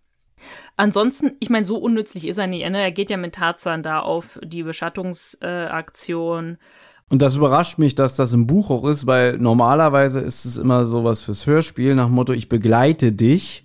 Ansonsten, 0.76 1.36
ich 1.40 1.50
meine, 1.50 1.66
so 1.66 1.78
unnützlich 1.78 2.28
ist 2.28 2.38
er 2.38 2.48
nicht. 2.48 2.70
Ne? 2.70 2.82
Er 2.82 2.92
geht 2.92 3.10
ja 3.10 3.18
mit 3.18 3.36
Tarzan 3.36 3.82
da 3.84 4.00
auf 4.00 4.40
die 4.44 4.64
Beschattungsaktion. 4.64 6.54
Äh, 6.54 6.58
Und 7.10 7.22
das 7.22 7.38
überrascht 7.38 7.78
mich, 7.78 7.96
dass 7.96 8.16
das 8.16 8.34
im 8.34 8.48
Buch 8.48 8.70
auch 8.70 8.86
ist, 8.86 9.08
weil 9.08 9.38
normalerweise 9.38 10.20
ist 10.20 10.46
es 10.46 10.58
immer 10.58 10.86
sowas 10.86 11.22
fürs 11.22 11.46
Hörspiel 11.46 11.96
nach 11.96 12.08
dem 12.08 12.16
Motto, 12.16 12.34
ich 12.34 12.50
begleite 12.50 13.14
dich. 13.14 13.64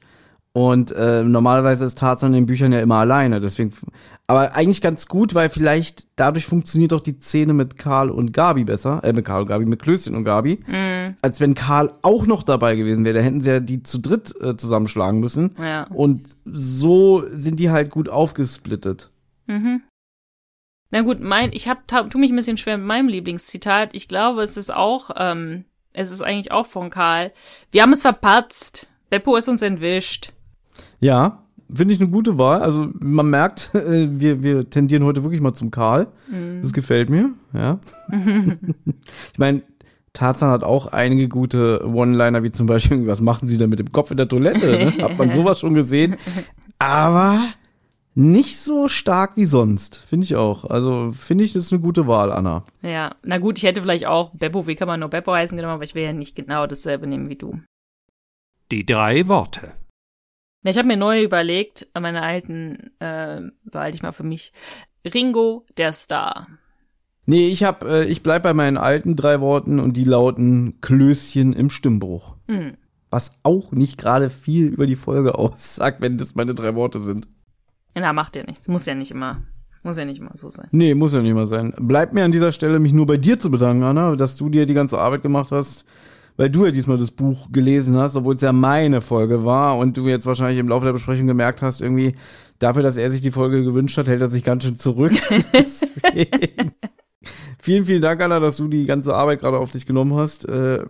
Und 0.54 0.92
äh, 0.92 1.24
normalerweise 1.24 1.86
ist 1.86 1.98
Tarzan 1.98 2.34
in 2.34 2.42
den 2.42 2.46
Büchern 2.46 2.72
ja 2.72 2.80
immer 2.80 2.96
alleine. 2.96 3.40
Deswegen, 3.40 3.72
aber 4.26 4.54
eigentlich 4.54 4.82
ganz 4.82 5.06
gut, 5.06 5.34
weil 5.34 5.48
vielleicht 5.48 6.06
dadurch 6.16 6.44
funktioniert 6.44 6.92
auch 6.92 7.00
die 7.00 7.18
Szene 7.18 7.54
mit 7.54 7.78
Karl 7.78 8.10
und 8.10 8.32
Gabi 8.32 8.64
besser. 8.64 9.02
Äh, 9.02 9.14
mit 9.14 9.24
Karl 9.24 9.42
und 9.42 9.48
Gabi, 9.48 9.64
mit 9.64 9.80
Klößchen 9.80 10.14
und 10.14 10.24
Gabi. 10.24 10.62
Mhm. 10.66 11.14
Als 11.22 11.40
wenn 11.40 11.54
Karl 11.54 11.94
auch 12.02 12.26
noch 12.26 12.42
dabei 12.42 12.76
gewesen 12.76 13.04
wäre. 13.04 13.18
Da 13.18 13.24
hätten 13.24 13.40
sie 13.40 13.50
ja 13.50 13.60
die 13.60 13.82
zu 13.82 13.98
dritt 13.98 14.34
äh, 14.42 14.54
zusammenschlagen 14.54 15.20
müssen. 15.20 15.56
Ja. 15.58 15.84
Und 15.84 16.36
so 16.44 17.24
sind 17.32 17.58
die 17.58 17.70
halt 17.70 17.88
gut 17.88 18.10
aufgesplittet. 18.10 19.10
Mhm. 19.46 19.80
Na 20.92 21.02
gut, 21.02 21.20
mein, 21.20 21.52
ich 21.52 21.66
hab, 21.68 21.88
tu 21.88 22.18
mich 22.18 22.30
ein 22.30 22.36
bisschen 22.36 22.58
schwer 22.58 22.78
mit 22.78 22.86
meinem 22.86 23.08
Lieblingszitat. 23.08 23.94
Ich 23.94 24.06
glaube, 24.06 24.42
es 24.42 24.56
ist 24.56 24.72
auch, 24.72 25.10
ähm, 25.16 25.64
es 25.92 26.12
ist 26.12 26.22
eigentlich 26.22 26.52
auch 26.52 26.66
von 26.66 26.90
Karl. 26.90 27.32
Wir 27.72 27.82
haben 27.82 27.92
es 27.92 28.02
verpatzt. 28.02 28.86
Beppo 29.10 29.34
ist 29.36 29.48
uns 29.48 29.62
entwischt. 29.62 30.32
Ja, 31.00 31.42
finde 31.72 31.94
ich 31.94 32.00
eine 32.00 32.10
gute 32.10 32.38
Wahl. 32.38 32.62
Also 32.62 32.88
man 33.00 33.28
merkt, 33.28 33.70
äh, 33.74 34.08
wir, 34.20 34.44
wir 34.44 34.70
tendieren 34.70 35.04
heute 35.04 35.24
wirklich 35.24 35.40
mal 35.40 35.54
zum 35.54 35.72
Karl. 35.72 36.06
Das 36.62 36.72
gefällt 36.72 37.10
mir, 37.10 37.30
ja. 37.52 37.78
ich 38.10 39.38
meine, 39.38 39.62
Tarzan 40.12 40.50
hat 40.50 40.62
auch 40.62 40.86
einige 40.86 41.28
gute 41.28 41.86
One-Liner, 41.86 42.42
wie 42.42 42.50
zum 42.50 42.66
Beispiel, 42.66 43.06
was 43.06 43.20
machen 43.20 43.46
sie 43.46 43.58
da 43.58 43.66
mit 43.66 43.78
dem 43.78 43.92
Kopf 43.92 44.10
in 44.10 44.18
der 44.18 44.28
Toilette? 44.28 44.66
Ne? 44.66 45.02
Hat 45.02 45.18
man 45.18 45.30
sowas 45.32 45.60
schon 45.60 45.74
gesehen. 45.74 46.16
Aber 46.78 47.40
nicht 48.14 48.58
so 48.58 48.88
stark 48.88 49.36
wie 49.36 49.46
sonst, 49.46 49.96
finde 49.96 50.24
ich 50.24 50.36
auch. 50.36 50.64
Also 50.64 51.12
finde 51.12 51.44
ich, 51.44 51.52
das 51.52 51.66
ist 51.66 51.72
eine 51.72 51.82
gute 51.82 52.06
Wahl, 52.06 52.30
Anna. 52.30 52.64
Ja, 52.82 53.14
na 53.22 53.38
gut, 53.38 53.58
ich 53.58 53.64
hätte 53.64 53.80
vielleicht 53.80 54.06
auch 54.06 54.30
Beppo, 54.34 54.66
wie 54.66 54.74
kann 54.74 54.88
man 54.88 55.00
nur 55.00 55.08
Beppo 55.08 55.32
heißen 55.32 55.56
genommen, 55.56 55.74
aber 55.74 55.84
ich 55.84 55.94
will 55.94 56.04
ja 56.04 56.12
nicht 56.12 56.36
genau 56.36 56.66
dasselbe 56.66 57.06
nehmen 57.06 57.28
wie 57.28 57.36
du. 57.36 57.60
Die 58.70 58.84
drei 58.84 59.28
Worte. 59.28 59.72
Na, 60.62 60.70
ich 60.70 60.78
habe 60.78 60.88
mir 60.88 60.96
neu 60.96 61.22
überlegt, 61.22 61.88
meine 61.98 62.22
alten 62.22 62.90
äh, 63.00 63.40
behalte 63.64 63.96
ich 63.96 64.02
mal 64.02 64.12
für 64.12 64.22
mich. 64.22 64.52
Ringo, 65.04 65.66
der 65.76 65.92
Star. 65.92 66.46
Nee, 67.24 67.48
ich 67.48 67.64
hab, 67.64 67.84
äh, 67.84 68.04
ich 68.04 68.22
bleib 68.22 68.42
bei 68.42 68.54
meinen 68.54 68.76
alten 68.76 69.16
drei 69.16 69.40
Worten 69.40 69.80
und 69.80 69.96
die 69.96 70.04
lauten 70.04 70.80
Klößchen 70.80 71.52
im 71.52 71.70
Stimmbruch. 71.70 72.36
Hm. 72.48 72.76
Was 73.10 73.38
auch 73.42 73.72
nicht 73.72 73.98
gerade 73.98 74.30
viel 74.30 74.66
über 74.66 74.86
die 74.86 74.96
Folge 74.96 75.34
aussagt, 75.38 76.00
wenn 76.00 76.18
das 76.18 76.34
meine 76.34 76.54
drei 76.54 76.74
Worte 76.74 77.00
sind. 77.00 77.28
Na, 77.94 78.12
macht 78.12 78.36
ja 78.36 78.42
nichts. 78.44 78.68
Muss 78.68 78.86
ja 78.86 78.94
nicht 78.94 79.10
immer, 79.10 79.42
muss 79.82 79.96
ja 79.96 80.04
nicht 80.04 80.18
immer 80.18 80.32
so 80.34 80.50
sein. 80.50 80.68
Nee, 80.70 80.94
muss 80.94 81.12
ja 81.12 81.20
nicht 81.22 81.34
mal 81.34 81.46
sein. 81.46 81.74
Bleibt 81.78 82.14
mir 82.14 82.24
an 82.24 82.32
dieser 82.32 82.52
Stelle, 82.52 82.78
mich 82.78 82.92
nur 82.92 83.06
bei 83.06 83.16
dir 83.16 83.38
zu 83.38 83.50
bedanken, 83.50 83.82
Anna, 83.82 84.16
dass 84.16 84.36
du 84.36 84.48
dir 84.48 84.66
die 84.66 84.74
ganze 84.74 84.98
Arbeit 84.98 85.22
gemacht 85.22 85.50
hast, 85.50 85.84
weil 86.36 86.48
du 86.50 86.64
ja 86.64 86.70
diesmal 86.70 86.98
das 86.98 87.10
Buch 87.10 87.52
gelesen 87.52 87.96
hast, 87.96 88.16
obwohl 88.16 88.34
es 88.34 88.40
ja 88.40 88.52
meine 88.52 89.00
Folge 89.00 89.44
war 89.44 89.76
und 89.78 89.96
du 89.96 90.08
jetzt 90.08 90.26
wahrscheinlich 90.26 90.58
im 90.58 90.68
Laufe 90.68 90.86
der 90.86 90.92
Besprechung 90.92 91.26
gemerkt 91.26 91.60
hast, 91.62 91.80
irgendwie 91.82 92.14
dafür, 92.58 92.82
dass 92.82 92.96
er 92.96 93.10
sich 93.10 93.20
die 93.20 93.30
Folge 93.30 93.62
gewünscht 93.62 93.98
hat, 93.98 94.08
hält 94.08 94.22
er 94.22 94.28
sich 94.28 94.44
ganz 94.44 94.64
schön 94.64 94.76
zurück. 94.76 95.12
Vielen, 97.60 97.84
vielen 97.84 98.02
Dank, 98.02 98.20
Anna, 98.20 98.40
dass 98.40 98.56
du 98.56 98.66
die 98.66 98.86
ganze 98.86 99.14
Arbeit 99.14 99.38
gerade 99.38 99.58
auf 99.58 99.70
dich 99.70 99.86
genommen 99.86 100.16
hast. 100.16 100.48
Äh, 100.48 100.84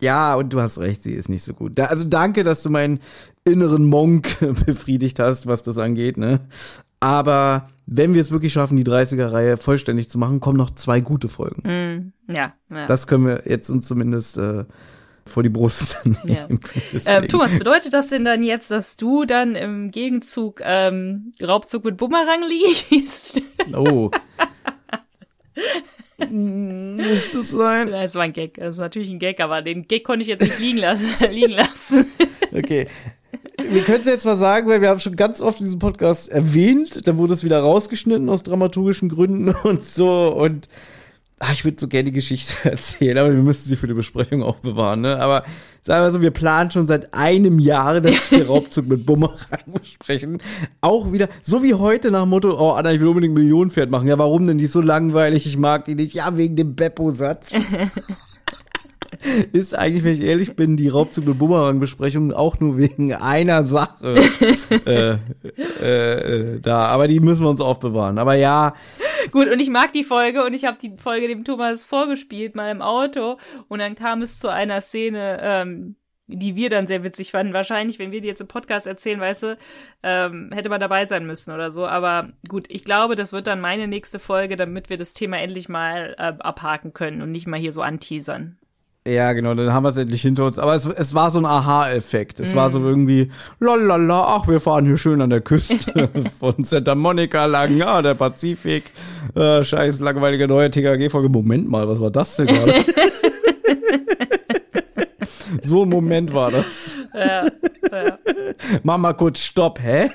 ja, 0.00 0.34
und 0.34 0.52
du 0.52 0.60
hast 0.60 0.78
recht, 0.78 1.04
sie 1.04 1.12
ist 1.12 1.28
nicht 1.28 1.44
so 1.44 1.54
gut. 1.54 1.78
Da, 1.78 1.84
also 1.84 2.02
danke, 2.08 2.42
dass 2.42 2.64
du 2.64 2.70
meinen 2.70 2.98
inneren 3.46 3.86
Monk 3.86 4.36
befriedigt 4.66 5.18
hast, 5.18 5.46
was 5.46 5.62
das 5.62 5.78
angeht, 5.78 6.16
ne? 6.18 6.40
Aber 7.00 7.68
wenn 7.86 8.14
wir 8.14 8.20
es 8.20 8.30
wirklich 8.30 8.52
schaffen, 8.52 8.76
die 8.76 8.84
30er-Reihe 8.84 9.56
vollständig 9.56 10.08
zu 10.10 10.18
machen, 10.18 10.40
kommen 10.40 10.58
noch 10.58 10.70
zwei 10.70 11.00
gute 11.00 11.28
Folgen. 11.28 11.62
Hm, 11.64 12.12
ja, 12.34 12.54
ja. 12.70 12.86
Das 12.86 13.06
können 13.06 13.26
wir 13.26 13.42
jetzt 13.46 13.68
uns 13.70 13.86
zumindest 13.86 14.38
äh, 14.38 14.64
vor 15.26 15.42
die 15.42 15.48
Brust 15.50 15.98
Ja. 16.04 16.12
nehmen. 16.24 16.48
Ähm, 16.50 16.60
Deswegen. 16.92 17.28
Thomas, 17.28 17.52
bedeutet 17.56 17.92
das 17.94 18.08
denn 18.08 18.24
dann 18.24 18.42
jetzt, 18.42 18.70
dass 18.70 18.96
du 18.96 19.24
dann 19.24 19.54
im 19.54 19.90
Gegenzug 19.90 20.60
ähm, 20.64 21.32
Raubzug 21.42 21.84
mit 21.84 21.96
Bumerang 21.96 22.40
liest? 22.90 23.42
Oh. 23.74 24.10
Muss 26.18 27.30
das 27.32 27.50
sein? 27.50 27.90
Das 27.90 28.14
war 28.14 28.22
ein 28.22 28.32
Gag. 28.32 28.54
Das 28.54 28.74
ist 28.76 28.80
natürlich 28.80 29.10
ein 29.10 29.18
Gag, 29.18 29.40
aber 29.40 29.60
den 29.62 29.86
Gag 29.88 30.04
konnte 30.04 30.22
ich 30.22 30.28
jetzt 30.28 30.42
nicht 30.42 30.58
liegen 30.60 30.78
lassen. 30.78 31.04
liegen 31.32 31.52
lassen. 31.52 32.06
Okay. 32.52 32.86
Wir 33.70 33.82
können 33.82 34.00
es 34.00 34.06
jetzt 34.06 34.24
mal 34.24 34.36
sagen, 34.36 34.68
weil 34.68 34.80
wir 34.80 34.88
haben 34.88 35.00
schon 35.00 35.16
ganz 35.16 35.40
oft 35.40 35.60
in 35.60 35.66
diesem 35.66 35.78
Podcast 35.78 36.28
erwähnt, 36.28 37.06
dann 37.06 37.18
wurde 37.18 37.32
es 37.32 37.44
wieder 37.44 37.60
rausgeschnitten 37.60 38.28
aus 38.28 38.42
dramaturgischen 38.42 39.08
Gründen 39.08 39.48
und 39.64 39.84
so 39.84 40.28
und 40.28 40.68
ah, 41.38 41.52
ich 41.52 41.64
würde 41.64 41.76
so 41.78 41.88
gerne 41.88 42.04
die 42.04 42.12
Geschichte 42.12 42.56
erzählen, 42.70 43.18
aber 43.18 43.32
wir 43.32 43.42
müssen 43.42 43.68
sie 43.68 43.76
für 43.76 43.86
die 43.86 43.94
Besprechung 43.94 44.42
auch 44.42 44.56
bewahren, 44.56 45.02
ne? 45.02 45.18
Aber 45.18 45.44
sagen 45.82 46.04
wir 46.04 46.10
so, 46.10 46.20
wir 46.20 46.30
planen 46.30 46.70
schon 46.70 46.86
seit 46.86 47.12
einem 47.14 47.58
Jahr, 47.58 48.00
dass 48.00 48.30
wir 48.30 48.46
Raubzug 48.46 48.88
mit 48.88 49.06
Bumerang 49.06 49.72
besprechen. 49.80 50.38
Auch 50.80 51.12
wieder, 51.12 51.28
so 51.42 51.62
wie 51.62 51.74
heute 51.74 52.10
nach 52.10 52.22
dem 52.22 52.30
Motto, 52.30 52.58
oh 52.58 52.72
Anna, 52.72 52.92
ich 52.92 53.00
will 53.00 53.08
unbedingt 53.08 53.34
Millionenpferd 53.34 53.90
machen. 53.90 54.08
Ja, 54.08 54.18
warum 54.18 54.46
denn? 54.46 54.58
Die 54.58 54.64
ist 54.64 54.72
so 54.72 54.80
langweilig, 54.80 55.46
ich 55.46 55.56
mag 55.56 55.84
die 55.84 55.94
nicht. 55.94 56.14
Ja, 56.14 56.36
wegen 56.36 56.56
dem 56.56 56.74
Beppo-Satz. 56.74 57.52
ist 59.52 59.74
eigentlich, 59.74 60.04
wenn 60.04 60.14
ich 60.14 60.22
ehrlich 60.22 60.56
bin, 60.56 60.76
die 60.76 60.88
Raubzug 60.88 61.26
mit 61.26 61.38
Bumerang-Besprechung 61.38 62.32
auch 62.32 62.60
nur 62.60 62.76
wegen 62.76 63.14
einer 63.14 63.64
Sache 63.64 64.16
äh, 64.86 65.16
äh, 65.80 66.54
äh, 66.54 66.60
da. 66.60 66.86
Aber 66.86 67.08
die 67.08 67.20
müssen 67.20 67.44
wir 67.44 67.50
uns 67.50 67.60
aufbewahren. 67.60 68.18
Aber 68.18 68.34
ja, 68.34 68.74
Gut, 69.32 69.48
und 69.48 69.60
ich 69.60 69.70
mag 69.70 69.92
die 69.92 70.04
Folge 70.04 70.44
und 70.44 70.54
ich 70.54 70.64
habe 70.64 70.78
die 70.80 70.96
Folge 70.96 71.28
dem 71.28 71.44
Thomas 71.44 71.84
vorgespielt, 71.84 72.54
mal 72.54 72.70
im 72.70 72.82
Auto. 72.82 73.38
Und 73.68 73.80
dann 73.80 73.96
kam 73.96 74.22
es 74.22 74.38
zu 74.38 74.52
einer 74.52 74.80
Szene, 74.80 75.38
ähm, 75.42 75.96
die 76.28 76.56
wir 76.56 76.70
dann 76.70 76.86
sehr 76.86 77.04
witzig 77.04 77.30
fanden. 77.32 77.52
Wahrscheinlich, 77.52 77.98
wenn 77.98 78.12
wir 78.12 78.20
die 78.20 78.28
jetzt 78.28 78.40
im 78.40 78.48
Podcast 78.48 78.86
erzählen, 78.86 79.20
weißt 79.20 79.42
du, 79.44 79.58
ähm, 80.02 80.50
hätte 80.52 80.68
man 80.68 80.80
dabei 80.80 81.06
sein 81.06 81.26
müssen 81.26 81.52
oder 81.52 81.70
so. 81.70 81.86
Aber 81.86 82.30
gut, 82.48 82.66
ich 82.68 82.84
glaube, 82.84 83.14
das 83.14 83.32
wird 83.32 83.46
dann 83.46 83.60
meine 83.60 83.88
nächste 83.88 84.18
Folge, 84.18 84.56
damit 84.56 84.90
wir 84.90 84.96
das 84.96 85.12
Thema 85.12 85.38
endlich 85.38 85.68
mal 85.68 86.14
äh, 86.18 86.34
abhaken 86.38 86.92
können 86.92 87.22
und 87.22 87.32
nicht 87.32 87.46
mal 87.46 87.60
hier 87.60 87.72
so 87.72 87.82
anteasern. 87.82 88.58
Ja, 89.06 89.32
genau, 89.34 89.54
dann 89.54 89.72
haben 89.72 89.84
wir 89.84 89.90
es 89.90 89.96
endlich 89.96 90.22
hinter 90.22 90.46
uns. 90.46 90.58
Aber 90.58 90.74
es, 90.74 90.84
es 90.84 91.14
war 91.14 91.30
so 91.30 91.38
ein 91.38 91.46
Aha-Effekt. 91.46 92.40
Es 92.40 92.56
war 92.56 92.72
so 92.72 92.80
irgendwie, 92.80 93.30
lalala, 93.60 94.36
ach, 94.36 94.48
wir 94.48 94.58
fahren 94.58 94.84
hier 94.84 94.98
schön 94.98 95.22
an 95.22 95.30
der 95.30 95.40
Küste 95.40 96.08
von 96.40 96.64
Santa 96.64 96.96
Monica 96.96 97.44
lang, 97.46 97.76
ja, 97.76 98.02
der 98.02 98.14
Pazifik. 98.14 98.90
Äh, 99.36 99.62
scheiß 99.62 100.00
langweilige 100.00 100.48
neue 100.48 100.72
TKG-Folge. 100.72 101.28
Moment 101.28 101.68
mal, 101.68 101.86
was 101.86 102.00
war 102.00 102.10
das 102.10 102.34
denn 102.36 102.48
gerade? 102.48 102.74
so 105.62 105.84
ein 105.84 105.88
Moment 105.88 106.32
war 106.32 106.50
das. 106.50 106.98
Ja, 107.14 107.46
Mach 108.82 108.98
mal 108.98 109.14
kurz 109.14 109.40
Stopp, 109.40 109.80
hä? 109.80 110.10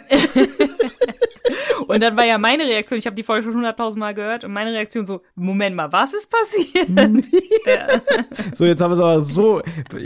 Und 1.87 2.01
dann 2.01 2.15
war 2.15 2.25
ja 2.25 2.37
meine 2.37 2.63
Reaktion, 2.63 2.97
ich 2.97 3.05
habe 3.05 3.15
die 3.15 3.23
Folge 3.23 3.43
schon 3.43 3.53
hunderttausend 3.53 3.99
Mal 3.99 4.13
gehört 4.13 4.43
und 4.43 4.53
meine 4.53 4.71
Reaktion 4.71 5.05
so, 5.05 5.21
Moment 5.35 5.75
mal, 5.75 5.91
was 5.91 6.13
ist 6.13 6.31
passiert? 6.31 6.87
ja. 7.65 8.01
So, 8.55 8.65
jetzt 8.65 8.81
haben 8.81 8.91
wir 8.91 8.97
es 8.97 9.03
aber 9.03 9.21
so, 9.21 9.61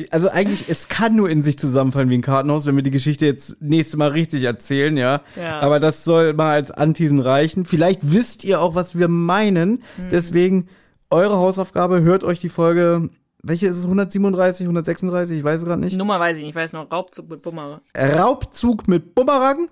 also 0.10 0.30
eigentlich, 0.30 0.66
es 0.68 0.88
kann 0.88 1.16
nur 1.16 1.30
in 1.30 1.44
sich 1.44 1.60
zusammenfallen 1.60 2.10
wie 2.10 2.18
ein 2.18 2.22
Kartenhaus, 2.22 2.66
wenn 2.66 2.76
wir 2.76 2.84
die 2.84 2.92
Geschichte 2.92 3.28
jetzt 3.28 3.62
nächstes 3.62 3.98
Mal 3.98 4.10
richtig 4.10 4.44
erzählen, 4.44 4.98
ja. 4.98 5.22
Ja. 5.36 5.60
Aber 5.60 5.80
das 5.80 6.04
soll 6.04 6.34
mal 6.34 6.54
als 6.54 6.72
Antiesen 6.72 7.20
reichen. 7.20 7.66
Vielleicht 7.66 8.00
wisst 8.02 8.44
ihr 8.44 8.62
auch, 8.62 8.74
was 8.74 8.98
wir 8.98 9.08
meinen. 9.08 9.84
Deswegen, 10.10 10.68
eure 11.10 11.38
Hausaufgabe, 11.38 12.02
hört 12.02 12.24
euch 12.24 12.40
die 12.40 12.50
Folge, 12.50 13.10
welche 13.48 13.68
ist 13.68 13.78
es, 13.78 13.84
137, 13.84 14.66
136, 14.66 15.38
ich 15.38 15.44
weiß 15.44 15.62
es 15.62 15.66
gerade 15.66 15.82
nicht. 15.82 15.96
Nummer 15.96 16.20
weiß 16.20 16.38
ich 16.38 16.44
nicht, 16.44 16.52
ich 16.52 16.56
weiß 16.56 16.74
noch, 16.74 16.92
Raubzug 16.92 17.30
mit 17.30 17.42
Bummer. 17.42 17.82
Raubzug 17.96 18.88
mit 18.88 19.14
Bumerang. 19.14 19.70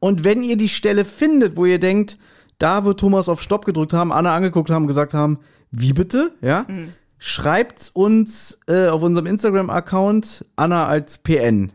Und 0.00 0.24
wenn 0.24 0.42
ihr 0.42 0.56
die 0.56 0.68
Stelle 0.68 1.04
findet, 1.04 1.56
wo 1.56 1.66
ihr 1.66 1.78
denkt, 1.78 2.18
da 2.58 2.84
wird 2.84 3.00
Thomas 3.00 3.28
auf 3.28 3.42
Stopp 3.42 3.64
gedrückt 3.64 3.92
haben, 3.92 4.12
Anna 4.12 4.34
angeguckt 4.34 4.70
haben, 4.70 4.86
gesagt 4.86 5.12
haben, 5.14 5.38
wie 5.70 5.92
bitte, 5.92 6.32
ja, 6.40 6.66
schreibt's 7.18 7.90
uns 7.90 8.60
äh, 8.68 8.88
auf 8.88 9.02
unserem 9.02 9.26
Instagram-Account 9.26 10.46
Anna 10.56 10.86
als 10.86 11.18
PN. 11.18 11.72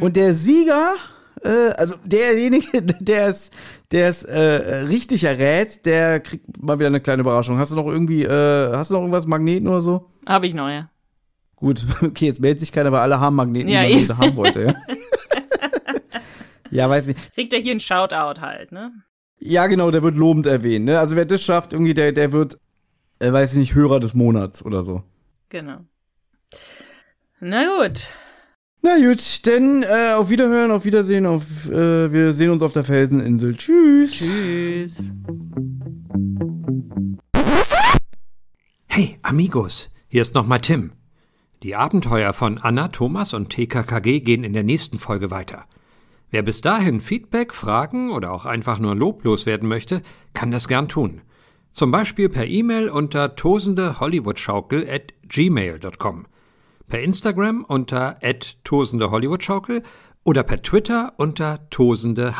Und 0.00 0.16
der 0.16 0.32
Sieger, 0.34 0.94
äh, 1.44 1.70
also 1.76 1.94
derjenige, 2.04 2.82
der 3.00 3.28
es, 3.28 3.50
der 3.90 4.08
es 4.08 4.22
äh, 4.22 4.40
richtig 4.40 5.24
errät, 5.24 5.84
der 5.86 6.20
kriegt 6.20 6.62
mal 6.62 6.78
wieder 6.78 6.88
eine 6.88 7.00
kleine 7.00 7.22
Überraschung. 7.22 7.58
Hast 7.58 7.72
du 7.72 7.76
noch 7.76 7.86
irgendwie, 7.86 8.24
äh, 8.24 8.72
hast 8.72 8.90
du 8.90 8.94
noch 8.94 9.00
irgendwas 9.00 9.26
Magneten 9.26 9.68
oder 9.68 9.80
so? 9.80 10.10
Habe 10.26 10.46
ich 10.46 10.54
noch, 10.54 10.68
ja. 10.68 10.88
Gut, 11.56 11.84
okay, 12.02 12.26
jetzt 12.26 12.40
meldet 12.40 12.60
sich 12.60 12.72
keiner, 12.72 12.90
weil 12.92 13.00
alle 13.00 13.20
haben 13.20 13.36
Magneten, 13.36 13.68
die 13.68 13.74
Ja, 13.74 13.82
man 13.82 13.90
eben. 13.90 14.02
heute 14.02 14.18
haben 14.18 14.36
wollte, 14.36 14.62
ja. 14.62 14.74
ja, 16.70 16.88
weiß 16.90 17.06
nicht. 17.06 17.34
Kriegt 17.34 17.52
er 17.52 17.60
hier 17.60 17.72
einen 17.72 17.80
Shoutout 17.80 18.40
halt, 18.40 18.72
ne? 18.72 18.92
Ja, 19.38 19.66
genau, 19.66 19.90
der 19.90 20.02
wird 20.02 20.16
lobend 20.16 20.46
erwähnt. 20.46 20.84
Ne? 20.84 20.98
Also 20.98 21.16
wer 21.16 21.24
das 21.24 21.42
schafft, 21.42 21.72
irgendwie, 21.72 21.94
der, 21.94 22.12
der 22.12 22.32
wird, 22.32 22.58
äh, 23.18 23.32
weiß 23.32 23.52
ich 23.52 23.58
nicht, 23.58 23.74
Hörer 23.74 23.98
des 24.00 24.14
Monats 24.14 24.64
oder 24.64 24.82
so. 24.82 25.02
Genau. 25.48 25.78
Na 27.40 27.64
gut. 27.64 28.06
Na 28.84 28.96
gut, 28.96 29.46
denn 29.46 29.84
äh, 29.84 30.14
auf 30.14 30.28
Wiederhören, 30.28 30.72
auf 30.72 30.84
Wiedersehen, 30.84 31.24
auf 31.24 31.70
äh, 31.70 32.12
wir 32.12 32.32
sehen 32.32 32.50
uns 32.50 32.62
auf 32.62 32.72
der 32.72 32.82
Felseninsel. 32.82 33.56
Tschüss. 33.56 34.10
Tschüss. 34.10 35.12
Hey, 38.88 39.18
Amigos, 39.22 39.88
hier 40.08 40.20
ist 40.20 40.34
nochmal 40.34 40.60
Tim. 40.60 40.92
Die 41.62 41.76
Abenteuer 41.76 42.32
von 42.32 42.58
Anna, 42.58 42.88
Thomas 42.88 43.34
und 43.34 43.50
TKKG 43.50 44.18
gehen 44.18 44.42
in 44.42 44.52
der 44.52 44.64
nächsten 44.64 44.98
Folge 44.98 45.30
weiter. 45.30 45.64
Wer 46.32 46.42
bis 46.42 46.60
dahin 46.60 47.00
Feedback, 47.00 47.54
Fragen 47.54 48.10
oder 48.10 48.32
auch 48.32 48.46
einfach 48.46 48.80
nur 48.80 48.96
loblos 48.96 49.46
werden 49.46 49.68
möchte, 49.68 50.02
kann 50.34 50.50
das 50.50 50.66
gern 50.66 50.88
tun. 50.88 51.20
Zum 51.70 51.92
Beispiel 51.92 52.28
per 52.28 52.48
E-Mail 52.48 52.88
unter 52.88 53.36
tosendehollywoodschaukel 53.36 54.88
at 54.90 55.14
gmail.com, 55.28 56.26
per 56.88 57.00
Instagram 57.00 57.64
unter 57.68 58.16
at 58.22 58.56
tosendehollywoodschaukel 58.64 59.82
oder 60.24 60.42
per 60.42 60.62
Twitter 60.62 61.12
unter 61.16 61.68
tosendeh. 61.70 62.32